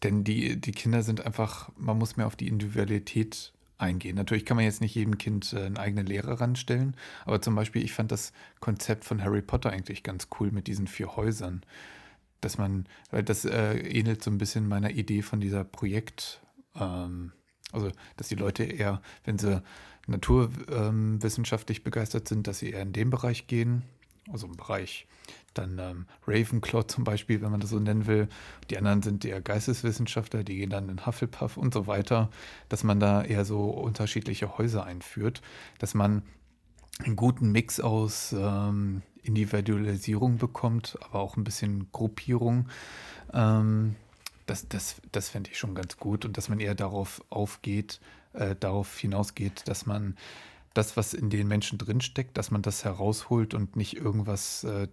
denn 0.03 0.23
die, 0.23 0.59
die 0.59 0.71
Kinder 0.71 1.03
sind 1.03 1.25
einfach, 1.25 1.71
man 1.77 1.97
muss 1.97 2.17
mehr 2.17 2.27
auf 2.27 2.35
die 2.35 2.47
Individualität 2.47 3.53
eingehen. 3.77 4.15
Natürlich 4.15 4.45
kann 4.45 4.55
man 4.55 4.65
jetzt 4.65 4.81
nicht 4.81 4.95
jedem 4.95 5.17
Kind 5.17 5.51
äh, 5.53 5.65
einen 5.65 5.77
eigenen 5.77 6.05
Lehrer 6.05 6.39
ranstellen, 6.39 6.95
aber 7.25 7.41
zum 7.41 7.55
Beispiel, 7.55 7.83
ich 7.83 7.93
fand 7.93 8.11
das 8.11 8.31
Konzept 8.59 9.05
von 9.05 9.23
Harry 9.23 9.41
Potter 9.41 9.71
eigentlich 9.71 10.03
ganz 10.03 10.27
cool 10.39 10.51
mit 10.51 10.67
diesen 10.67 10.87
vier 10.87 11.15
Häusern. 11.15 11.63
Dass 12.41 12.57
man, 12.57 12.85
weil 13.09 13.23
das 13.23 13.45
äh, 13.45 13.77
ähnelt 13.77 14.23
so 14.23 14.29
ein 14.29 14.37
bisschen 14.37 14.67
meiner 14.67 14.91
Idee 14.91 15.21
von 15.21 15.39
dieser 15.39 15.63
Projekt, 15.63 16.41
ähm, 16.79 17.31
also 17.71 17.91
dass 18.17 18.27
die 18.27 18.35
Leute 18.35 18.63
eher, 18.63 19.01
wenn 19.23 19.37
sie 19.37 19.61
naturwissenschaftlich 20.07 21.79
ähm, 21.79 21.83
begeistert 21.83 22.27
sind, 22.27 22.47
dass 22.47 22.59
sie 22.59 22.71
eher 22.71 22.81
in 22.81 22.93
den 22.93 23.09
Bereich 23.09 23.47
gehen, 23.47 23.83
also 24.31 24.47
im 24.47 24.55
Bereich 24.55 25.07
dann 25.53 25.79
ähm, 25.79 26.05
Ravenclaw 26.27 26.87
zum 26.87 27.03
Beispiel, 27.03 27.41
wenn 27.41 27.51
man 27.51 27.59
das 27.59 27.69
so 27.69 27.79
nennen 27.79 28.07
will. 28.07 28.27
Die 28.69 28.77
anderen 28.77 29.01
sind 29.01 29.23
eher 29.25 29.41
Geisteswissenschaftler, 29.41 30.43
die 30.43 30.57
gehen 30.57 30.69
dann 30.69 30.89
in 30.89 31.05
Hufflepuff 31.05 31.57
und 31.57 31.73
so 31.73 31.87
weiter, 31.87 32.29
dass 32.69 32.83
man 32.83 32.99
da 32.99 33.23
eher 33.23 33.45
so 33.45 33.69
unterschiedliche 33.69 34.57
Häuser 34.57 34.85
einführt, 34.85 35.41
dass 35.79 35.93
man 35.93 36.23
einen 37.03 37.15
guten 37.15 37.51
Mix 37.51 37.79
aus 37.79 38.33
ähm, 38.37 39.01
Individualisierung 39.21 40.37
bekommt, 40.37 40.97
aber 41.01 41.19
auch 41.19 41.35
ein 41.35 41.43
bisschen 41.43 41.91
Gruppierung. 41.91 42.69
Ähm, 43.33 43.95
das 44.45 44.67
das, 44.67 45.01
das 45.11 45.29
fände 45.29 45.49
ich 45.51 45.57
schon 45.57 45.75
ganz 45.75 45.97
gut 45.97 46.25
und 46.25 46.37
dass 46.37 46.49
man 46.49 46.59
eher 46.59 46.75
darauf 46.75 47.23
aufgeht, 47.29 47.99
äh, 48.33 48.55
darauf 48.55 48.97
hinausgeht, 48.97 49.67
dass 49.67 49.85
man 49.85 50.15
das, 50.73 50.97
was 50.97 51.13
in 51.13 51.29
den 51.29 51.47
Menschen 51.47 51.77
drinsteckt, 51.77 52.37
dass 52.37 52.51
man 52.51 52.61
das 52.61 52.83
herausholt 52.83 53.53
und 53.53 53.75
nicht 53.75 53.95
irgendwas, 53.95 54.63
äh, 54.65 54.87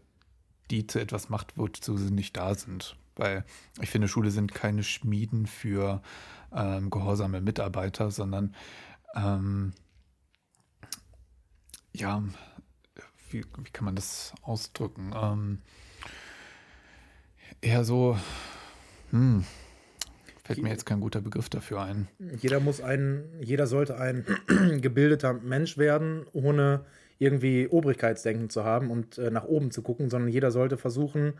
die 0.70 0.86
zu 0.86 1.00
etwas 1.00 1.28
macht, 1.28 1.58
wozu 1.58 1.96
sie 1.96 2.12
nicht 2.12 2.36
da 2.36 2.54
sind. 2.54 2.96
Weil 3.16 3.44
ich 3.80 3.90
finde, 3.90 4.08
Schule 4.08 4.30
sind 4.30 4.54
keine 4.54 4.84
Schmieden 4.84 5.46
für 5.46 6.00
ähm, 6.54 6.88
gehorsame 6.88 7.40
Mitarbeiter, 7.40 8.10
sondern 8.10 8.54
ähm, 9.14 9.72
ja, 11.92 12.22
wie, 13.30 13.44
wie, 13.44 13.70
kann 13.70 13.84
man 13.84 13.96
das 13.96 14.32
ausdrücken? 14.42 15.12
Ähm, 15.14 15.58
eher 17.60 17.84
so, 17.84 18.16
hm, 19.12 19.44
Fällt 20.44 20.60
mir 20.60 20.70
jetzt 20.70 20.86
kein 20.86 21.00
guter 21.00 21.20
Begriff 21.20 21.48
dafür 21.48 21.82
ein. 21.82 22.08
Jeder 22.40 22.58
muss 22.58 22.80
ein, 22.80 23.24
jeder 23.40 23.68
sollte 23.68 23.98
ein 23.98 24.26
gebildeter 24.80 25.34
Mensch 25.34 25.78
werden, 25.78 26.26
ohne 26.32 26.84
irgendwie 27.18 27.68
Obrigkeitsdenken 27.68 28.50
zu 28.50 28.64
haben 28.64 28.90
und 28.90 29.18
äh, 29.18 29.30
nach 29.30 29.44
oben 29.44 29.70
zu 29.70 29.82
gucken, 29.82 30.10
sondern 30.10 30.28
jeder 30.28 30.50
sollte 30.50 30.76
versuchen, 30.76 31.34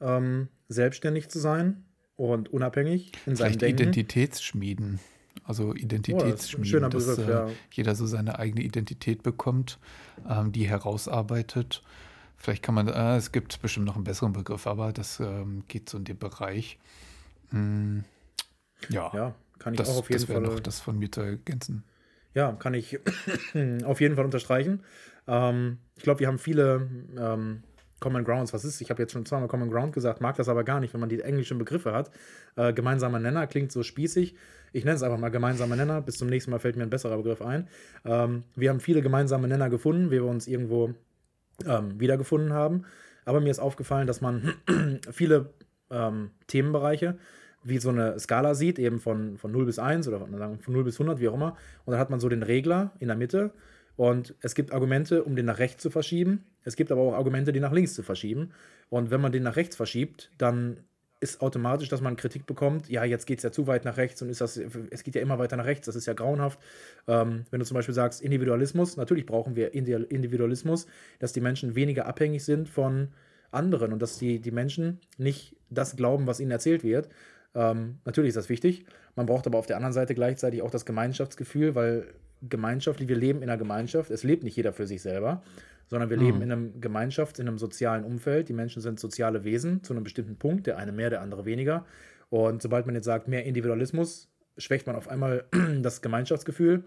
ähm, 0.00 0.48
selbstständig 0.68 1.28
zu 1.28 1.38
sein 1.38 1.84
und 2.16 2.48
unabhängig 2.48 3.12
in 3.26 3.36
Vielleicht 3.36 3.60
seinem 3.60 3.76
Denken. 3.76 3.82
Identitätsschmieden. 3.82 5.00
Also 5.44 5.74
Identitätsschmieden, 5.74 6.64
oh, 6.64 6.70
schöner 6.70 6.88
Begriff, 6.88 7.16
dass 7.16 7.18
äh, 7.18 7.30
ja. 7.30 7.48
jeder 7.72 7.94
so 7.94 8.06
seine 8.06 8.38
eigene 8.38 8.62
Identität 8.62 9.22
bekommt, 9.22 9.78
ähm, 10.28 10.52
die 10.52 10.66
herausarbeitet. 10.66 11.82
Vielleicht 12.36 12.62
kann 12.62 12.74
man, 12.74 12.88
äh, 12.88 13.16
es 13.16 13.30
gibt 13.30 13.60
bestimmt 13.60 13.84
noch 13.84 13.96
einen 13.96 14.04
besseren 14.04 14.32
Begriff, 14.32 14.66
aber 14.66 14.92
das 14.92 15.20
ähm, 15.20 15.64
geht 15.68 15.90
so 15.90 15.98
in 15.98 16.04
den 16.04 16.18
Bereich. 16.18 16.78
Hm. 17.50 18.04
Ja, 18.88 19.10
ja 19.14 19.34
kann 19.58 19.74
ich 19.74 19.78
das, 19.78 19.88
auch 19.90 19.98
auf 19.98 20.10
jeden 20.10 20.22
das 20.22 20.30
Fall. 20.30 20.40
noch 20.40 20.60
das 20.60 20.80
von 20.80 20.98
mir 20.98 21.10
zu 21.10 21.20
ergänzen. 21.20 21.84
Ja, 22.34 22.52
kann 22.52 22.74
ich 22.74 22.98
auf 23.84 24.00
jeden 24.00 24.16
Fall 24.16 24.24
unterstreichen. 24.24 24.82
Ähm, 25.26 25.78
ich 25.96 26.02
glaube, 26.02 26.20
wir 26.20 26.28
haben 26.28 26.38
viele 26.38 26.88
ähm, 27.18 27.62
Common 28.00 28.24
Grounds. 28.24 28.52
Was 28.52 28.64
ist? 28.64 28.80
Ich 28.80 28.90
habe 28.90 29.02
jetzt 29.02 29.12
schon 29.12 29.26
zweimal 29.26 29.48
Common 29.48 29.70
Ground 29.70 29.92
gesagt, 29.92 30.20
mag 30.20 30.36
das 30.36 30.48
aber 30.48 30.64
gar 30.64 30.80
nicht, 30.80 30.94
wenn 30.94 31.00
man 31.00 31.08
die 31.08 31.20
englischen 31.20 31.58
Begriffe 31.58 31.92
hat. 31.92 32.10
Äh, 32.56 32.72
gemeinsamer 32.72 33.18
Nenner 33.18 33.46
klingt 33.46 33.72
so 33.72 33.82
spießig. 33.82 34.36
Ich 34.72 34.84
nenne 34.84 34.96
es 34.96 35.02
einfach 35.02 35.18
mal 35.18 35.30
gemeinsamer 35.30 35.76
Nenner. 35.76 36.00
Bis 36.00 36.18
zum 36.18 36.28
nächsten 36.28 36.50
Mal 36.50 36.60
fällt 36.60 36.76
mir 36.76 36.84
ein 36.84 36.90
besserer 36.90 37.16
Begriff 37.16 37.42
ein. 37.42 37.68
Ähm, 38.04 38.44
wir 38.54 38.70
haben 38.70 38.80
viele 38.80 39.02
gemeinsame 39.02 39.48
Nenner 39.48 39.70
gefunden, 39.70 40.10
wie 40.10 40.16
wir 40.16 40.24
uns 40.24 40.46
irgendwo 40.46 40.94
ähm, 41.66 41.98
wiedergefunden 41.98 42.52
haben. 42.52 42.84
Aber 43.24 43.40
mir 43.40 43.50
ist 43.50 43.58
aufgefallen, 43.58 44.06
dass 44.06 44.20
man 44.20 44.54
viele 45.10 45.50
ähm, 45.90 46.30
Themenbereiche 46.46 47.18
wie 47.62 47.78
so 47.78 47.90
eine 47.90 48.18
Skala 48.18 48.54
sieht, 48.54 48.78
eben 48.78 49.00
von, 49.00 49.36
von 49.38 49.52
0 49.52 49.66
bis 49.66 49.78
1 49.78 50.08
oder 50.08 50.20
von, 50.20 50.58
von 50.58 50.74
0 50.74 50.84
bis 50.84 50.94
100, 50.96 51.20
wie 51.20 51.28
auch 51.28 51.34
immer. 51.34 51.56
Und 51.84 51.92
dann 51.92 52.00
hat 52.00 52.10
man 52.10 52.20
so 52.20 52.28
den 52.28 52.42
Regler 52.42 52.92
in 52.98 53.08
der 53.08 53.16
Mitte. 53.16 53.52
Und 53.96 54.34
es 54.40 54.54
gibt 54.54 54.72
Argumente, 54.72 55.24
um 55.24 55.34
den 55.34 55.46
nach 55.46 55.58
rechts 55.58 55.82
zu 55.82 55.90
verschieben. 55.90 56.44
Es 56.64 56.76
gibt 56.76 56.92
aber 56.92 57.00
auch 57.00 57.14
Argumente, 57.14 57.52
die 57.52 57.60
nach 57.60 57.72
links 57.72 57.94
zu 57.94 58.02
verschieben. 58.02 58.50
Und 58.90 59.10
wenn 59.10 59.20
man 59.20 59.32
den 59.32 59.42
nach 59.42 59.56
rechts 59.56 59.74
verschiebt, 59.74 60.30
dann 60.38 60.80
ist 61.20 61.40
automatisch, 61.40 61.88
dass 61.88 62.00
man 62.00 62.16
Kritik 62.16 62.46
bekommt, 62.46 62.88
ja, 62.88 63.04
jetzt 63.04 63.26
geht 63.26 63.38
es 63.38 63.42
ja 63.42 63.50
zu 63.50 63.66
weit 63.66 63.84
nach 63.84 63.96
rechts 63.96 64.22
und 64.22 64.30
ist 64.30 64.40
das, 64.40 64.56
es 64.56 65.02
geht 65.02 65.14
ja 65.16 65.20
immer 65.20 65.38
weiter 65.38 65.56
nach 65.56 65.64
rechts, 65.64 65.86
das 65.86 65.96
ist 65.96 66.06
ja 66.06 66.12
grauenhaft. 66.12 66.60
Ähm, 67.08 67.44
wenn 67.50 67.58
du 67.58 67.66
zum 67.66 67.74
Beispiel 67.74 67.94
sagst, 67.94 68.22
Individualismus, 68.22 68.96
natürlich 68.96 69.26
brauchen 69.26 69.56
wir 69.56 69.74
Individualismus, 69.74 70.86
dass 71.18 71.32
die 71.32 71.40
Menschen 71.40 71.74
weniger 71.74 72.06
abhängig 72.06 72.44
sind 72.44 72.68
von 72.68 73.08
anderen 73.50 73.92
und 73.92 74.00
dass 74.00 74.18
die, 74.18 74.40
die 74.40 74.50
Menschen 74.50 75.00
nicht 75.16 75.56
das 75.70 75.96
glauben, 75.96 76.26
was 76.26 76.40
ihnen 76.40 76.50
erzählt 76.50 76.84
wird, 76.84 77.08
ähm, 77.54 77.98
natürlich 78.04 78.28
ist 78.28 78.36
das 78.36 78.48
wichtig. 78.48 78.84
Man 79.16 79.26
braucht 79.26 79.46
aber 79.46 79.58
auf 79.58 79.66
der 79.66 79.76
anderen 79.76 79.92
Seite 79.92 80.14
gleichzeitig 80.14 80.62
auch 80.62 80.70
das 80.70 80.84
Gemeinschaftsgefühl, 80.84 81.74
weil 81.74 82.06
gemeinschaftlich, 82.42 83.08
wir 83.08 83.16
leben 83.16 83.42
in 83.42 83.50
einer 83.50 83.58
Gemeinschaft. 83.58 84.10
Es 84.10 84.22
lebt 84.22 84.44
nicht 84.44 84.56
jeder 84.56 84.72
für 84.72 84.86
sich 84.86 85.02
selber, 85.02 85.42
sondern 85.88 86.10
wir 86.10 86.16
mhm. 86.16 86.24
leben 86.24 86.42
in 86.42 86.52
einem 86.52 86.80
Gemeinschafts-, 86.80 87.40
in 87.40 87.48
einem 87.48 87.58
sozialen 87.58 88.04
Umfeld. 88.04 88.48
Die 88.48 88.52
Menschen 88.52 88.82
sind 88.82 89.00
soziale 89.00 89.44
Wesen 89.44 89.82
zu 89.82 89.92
einem 89.92 90.04
bestimmten 90.04 90.36
Punkt, 90.36 90.66
der 90.66 90.76
eine 90.76 90.92
mehr, 90.92 91.10
der 91.10 91.20
andere 91.20 91.44
weniger. 91.44 91.84
Und 92.30 92.62
sobald 92.62 92.86
man 92.86 92.94
jetzt 92.94 93.06
sagt, 93.06 93.26
mehr 93.26 93.44
Individualismus, 93.44 94.28
schwächt 94.56 94.86
man 94.86 94.96
auf 94.96 95.08
einmal 95.08 95.44
das 95.82 96.02
Gemeinschaftsgefühl. 96.02 96.84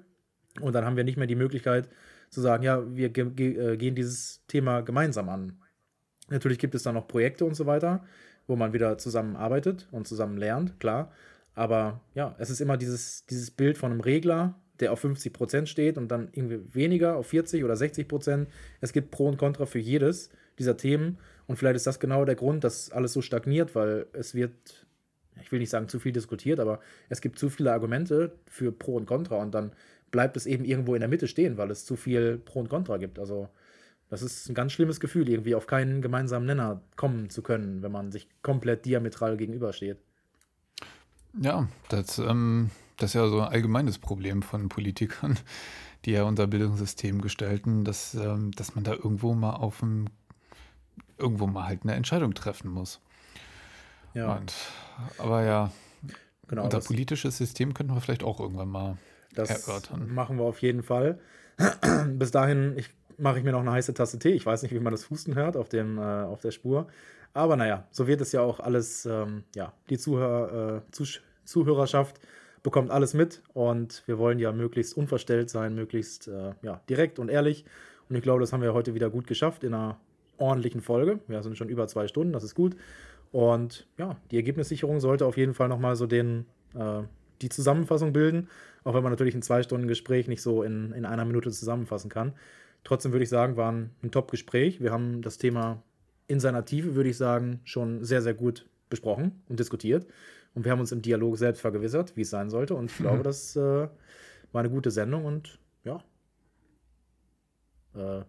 Und 0.60 0.74
dann 0.74 0.86
haben 0.86 0.98
wir 0.98 1.04
nicht 1.04 1.18
mehr 1.18 1.28
die 1.28 1.36
Möglichkeit 1.36 1.90
zu 2.30 2.42
sagen, 2.42 2.64
ja, 2.64 2.84
wir 2.96 3.10
ge 3.10 3.30
ge 3.32 3.74
äh, 3.74 3.78
gehen 3.78 3.96
dieses 3.96 4.46
Thema 4.48 4.82
gemeinsam 4.82 5.30
an. 5.30 5.60
Natürlich 6.30 6.60
gibt 6.60 6.76
es 6.76 6.84
da 6.84 6.94
noch 6.94 7.08
Projekte 7.08 7.44
und 7.46 7.56
so 7.56 7.66
weiter 7.66 8.04
wo 8.48 8.56
man 8.56 8.74
wieder 8.74 8.98
zusammen 8.98 9.36
arbeitet 9.36 9.88
und 9.92 10.08
zusammen 10.08 10.38
lernt, 10.38 10.80
klar. 10.80 11.12
Aber 11.54 12.02
ja, 12.16 12.36
es 12.40 12.50
ist 12.50 12.62
immer 12.62 12.78
dieses, 12.78 13.26
dieses 13.26 13.52
Bild 13.52 13.78
von 13.78 13.92
einem 13.92 14.02
Regler, 14.02 14.56
der 14.80 14.92
auf 14.92 15.00
50 15.00 15.32
Prozent 15.32 15.70
steht 15.70 15.98
und 15.98 16.10
dann 16.10 16.30
irgendwie 16.34 16.62
weniger 16.74 17.16
auf 17.16 17.28
40 17.28 17.64
oder 17.64 17.76
60 17.76 18.08
Prozent. 18.08 18.50
Es 18.82 18.94
gibt 18.94 19.12
Pro 19.12 19.28
und 19.28 19.38
Contra 19.38 19.66
für 19.66 19.80
jedes 19.80 20.30
dieser 20.58 20.78
Themen. 20.78 21.18
Und 21.48 21.58
vielleicht 21.58 21.76
ist 21.76 21.88
das 21.88 22.00
genau 22.00 22.26
der 22.26 22.36
Grund, 22.36 22.64
dass 22.64 22.92
alles 22.92 23.14
so 23.14 23.22
stagniert, 23.22 23.76
weil 23.76 24.08
es 24.14 24.34
wird, 24.34 24.52
ich 25.42 25.52
will 25.52 25.60
nicht 25.60 25.70
sagen 25.70 25.88
zu 25.88 26.00
viel 26.00 26.12
diskutiert, 26.12 26.60
aber 26.60 26.80
es 27.10 27.22
gibt 27.22 27.38
zu 27.38 27.50
viele 27.50 27.72
Argumente 27.72 28.34
für 28.48 28.72
Pro 28.72 28.96
und 28.96 29.06
Contra 29.06 29.36
und 29.36 29.54
dann 29.54 29.72
bleibt 30.12 30.36
es 30.36 30.46
eben 30.46 30.66
irgendwo 30.66 30.94
in 30.96 31.00
der 31.00 31.10
Mitte 31.10 31.28
stehen, 31.28 31.58
weil 31.58 31.72
es 31.72 31.86
zu 31.86 31.96
viel 31.96 32.38
Pro 32.38 32.60
und 32.60 32.70
Contra 32.70 32.98
gibt. 32.98 33.20
Also 33.20 33.50
das 34.12 34.22
ist 34.22 34.50
ein 34.50 34.56
ganz 34.56 34.74
schlimmes 34.74 35.00
Gefühl, 35.00 35.30
irgendwie 35.30 35.56
auf 35.56 35.68
keinen 35.68 36.02
gemeinsamen 36.02 36.46
Nenner 36.46 36.82
kommen 36.98 37.30
zu 37.30 37.42
können, 37.42 37.82
wenn 37.82 37.94
man 37.94 38.12
sich 38.12 38.28
komplett 38.42 38.86
diametral 38.86 39.38
gegenübersteht. 39.38 40.00
Ja, 41.40 41.70
das, 41.88 42.20
ähm, 42.20 42.72
das 42.98 43.12
ist 43.12 43.14
ja 43.14 43.30
so 43.30 43.40
ein 43.40 43.48
allgemeines 43.48 44.00
Problem 44.00 44.42
von 44.42 44.68
Politikern, 44.68 45.40
die 46.06 46.12
ja 46.12 46.24
unser 46.24 46.48
Bildungssystem 46.48 47.22
gestalten, 47.22 47.86
dass, 47.86 48.14
ähm, 48.14 48.52
dass 48.52 48.76
man 48.76 48.84
da 48.84 48.92
irgendwo 48.92 49.34
mal 49.34 49.54
auf 49.54 49.80
dem, 49.80 50.10
irgendwo 51.18 51.48
mal 51.48 51.66
halt 51.66 51.84
eine 51.84 51.94
Entscheidung 51.94 52.34
treffen 52.34 52.70
muss. 52.70 53.00
Ja. 54.14 54.36
Und, 54.36 54.54
aber 55.20 55.46
ja, 55.46 55.72
genau, 56.50 56.66
unser 56.66 56.82
politisches 56.82 57.38
System 57.38 57.74
könnten 57.74 57.94
wir 57.94 58.02
vielleicht 58.02 58.26
auch 58.26 58.42
irgendwann 58.42 58.68
mal 58.68 58.98
das 59.34 59.50
erörtern. 59.50 60.14
machen 60.14 60.38
wir 60.38 60.44
auf 60.44 60.62
jeden 60.62 60.84
Fall. 60.84 61.18
Bis 62.18 62.32
dahin, 62.32 62.78
ich 62.78 62.90
mache 63.22 63.38
ich 63.38 63.44
mir 63.44 63.52
noch 63.52 63.62
eine 63.62 63.72
heiße 63.72 63.94
Tasse 63.94 64.20
Tee. 64.20 64.32
Ich 64.32 64.46
weiß 64.46 64.64
nicht, 64.64 64.74
wie 64.74 64.80
man 64.80 64.92
das 64.92 65.10
Husten 65.10 65.36
hört 65.36 65.56
auf, 65.56 65.70
dem, 65.70 65.98
äh, 65.98 66.02
auf 66.02 66.42
der 66.42 66.52
Spur. 66.52 66.88
Aber 67.34 67.56
naja, 67.56 67.88
so 67.92 68.08
wird 68.08 68.20
es 68.20 68.32
ja 68.32 68.42
auch 68.42 68.60
alles, 68.60 69.06
ähm, 69.06 69.44
ja, 69.56 69.74
die 69.90 69.98
Zuhör, 69.98 70.84
äh, 70.88 70.92
Zuh 70.92 71.06
Zuhörerschaft 71.44 72.20
bekommt 72.64 72.92
alles 72.92 73.14
mit 73.14 73.42
und 73.54 74.04
wir 74.06 74.20
wollen 74.20 74.38
ja 74.38 74.52
möglichst 74.52 74.96
unverstellt 74.96 75.50
sein, 75.50 75.74
möglichst 75.74 76.28
äh, 76.28 76.54
ja, 76.62 76.82
direkt 76.88 77.20
und 77.20 77.30
ehrlich. 77.30 77.66
Und 78.10 78.16
ich 78.16 78.22
glaube, 78.22 78.42
das 78.42 78.54
haben 78.54 78.62
wir 78.62 78.74
heute 78.74 78.94
wieder 78.94 79.10
gut 79.10 79.28
geschafft 79.28 79.64
in 79.64 79.74
einer 79.74 79.98
ordentlichen 80.38 80.82
Folge. 80.82 81.20
Wir 81.28 81.42
sind 81.42 81.58
schon 81.58 81.70
über 81.70 81.88
zwei 81.88 82.08
Stunden, 82.08 82.34
das 82.34 82.44
ist 82.44 82.56
gut. 82.56 82.76
Und 83.32 83.88
ja, 83.98 84.18
die 84.30 84.36
Ergebnissicherung 84.36 85.00
sollte 85.00 85.26
auf 85.26 85.38
jeden 85.38 85.54
Fall 85.54 85.68
nochmal 85.68 85.96
so 85.96 86.06
den, 86.06 86.46
äh, 86.76 87.02
die 87.42 87.50
Zusammenfassung 87.50 88.14
bilden, 88.14 88.50
auch 88.84 88.94
wenn 88.94 89.04
man 89.04 89.12
natürlich 89.12 89.36
ein 89.36 89.42
zwei 89.42 89.64
Stunden 89.64 89.88
Gespräch 89.88 90.28
nicht 90.28 90.42
so 90.42 90.64
in, 90.64 90.92
in 90.92 91.06
einer 91.06 91.26
Minute 91.26 91.52
zusammenfassen 91.52 92.10
kann. 92.10 92.34
Trotzdem 92.84 93.12
würde 93.12 93.24
ich 93.24 93.30
sagen, 93.30 93.58
war 93.58 93.72
ein, 93.72 93.92
ein 94.04 94.12
Top-Gespräch. 94.12 94.82
Wir 94.82 94.92
haben 94.92 95.22
das 95.22 95.38
Thema 95.38 95.84
in 96.28 96.40
seiner 96.40 96.66
Tiefe, 96.66 96.96
würde 96.96 97.10
ich 97.10 97.18
sagen, 97.18 97.60
schon 97.64 98.04
sehr, 98.04 98.22
sehr 98.22 98.34
gut 98.34 98.68
besprochen 98.90 99.44
und 99.50 99.60
diskutiert. 99.60 100.08
Und 100.54 100.66
wir 100.66 100.72
haben 100.72 100.80
uns 100.80 100.92
im 100.92 101.02
Dialog 101.02 101.38
selbst 101.38 101.62
vergewissert, 101.62 102.16
wie 102.16 102.22
es 102.22 102.30
sein 102.30 102.50
sollte. 102.50 102.76
Und 102.76 102.92
ich 102.92 103.00
mhm. 103.00 103.04
glaube, 103.04 103.24
das 103.24 103.56
äh, 103.56 103.60
war 103.60 104.60
eine 104.60 104.70
gute 104.70 104.92
Sendung 104.92 105.26
und 105.26 105.60
ja. 105.84 106.04
Äh, 107.96 108.24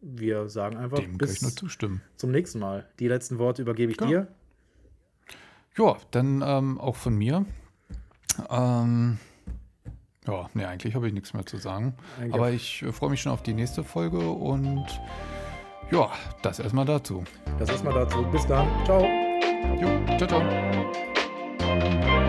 wir 0.00 0.48
sagen 0.48 0.76
einfach 0.76 0.98
Dem 0.98 1.18
bis 1.18 1.28
kann 1.28 1.36
ich 1.36 1.42
nur 1.42 1.50
zustimmen. 1.52 2.02
zum 2.16 2.30
nächsten 2.30 2.58
Mal. 2.58 2.88
Die 2.98 3.08
letzten 3.08 3.38
Worte 3.38 3.62
übergebe 3.62 3.92
ich 3.92 4.00
ja. 4.00 4.06
dir. 4.06 4.28
Ja, 5.76 5.96
dann 6.10 6.42
ähm, 6.44 6.80
auch 6.80 6.96
von 6.96 7.16
mir. 7.16 7.44
Ähm, 8.48 9.18
ja, 10.30 10.48
ne, 10.54 10.68
eigentlich 10.68 10.94
habe 10.94 11.08
ich 11.08 11.12
nichts 11.12 11.34
mehr 11.34 11.44
zu 11.44 11.56
sagen. 11.56 11.94
Eigentlich 12.18 12.34
Aber 12.34 12.50
ich 12.50 12.82
äh, 12.82 12.92
freue 12.92 13.10
mich 13.10 13.20
schon 13.20 13.32
auf 13.32 13.42
die 13.42 13.54
nächste 13.54 13.84
Folge 13.84 14.18
und 14.18 14.86
ja, 15.90 16.10
das 16.42 16.60
erstmal 16.60 16.84
dazu. 16.84 17.24
Das 17.58 17.68
erstmal 17.68 17.94
dazu. 17.94 18.22
Bis 18.30 18.46
dann. 18.46 18.68
Ciao. 18.84 19.02
Jo, 19.80 20.16
ciao, 20.18 20.28
ciao. 20.28 22.20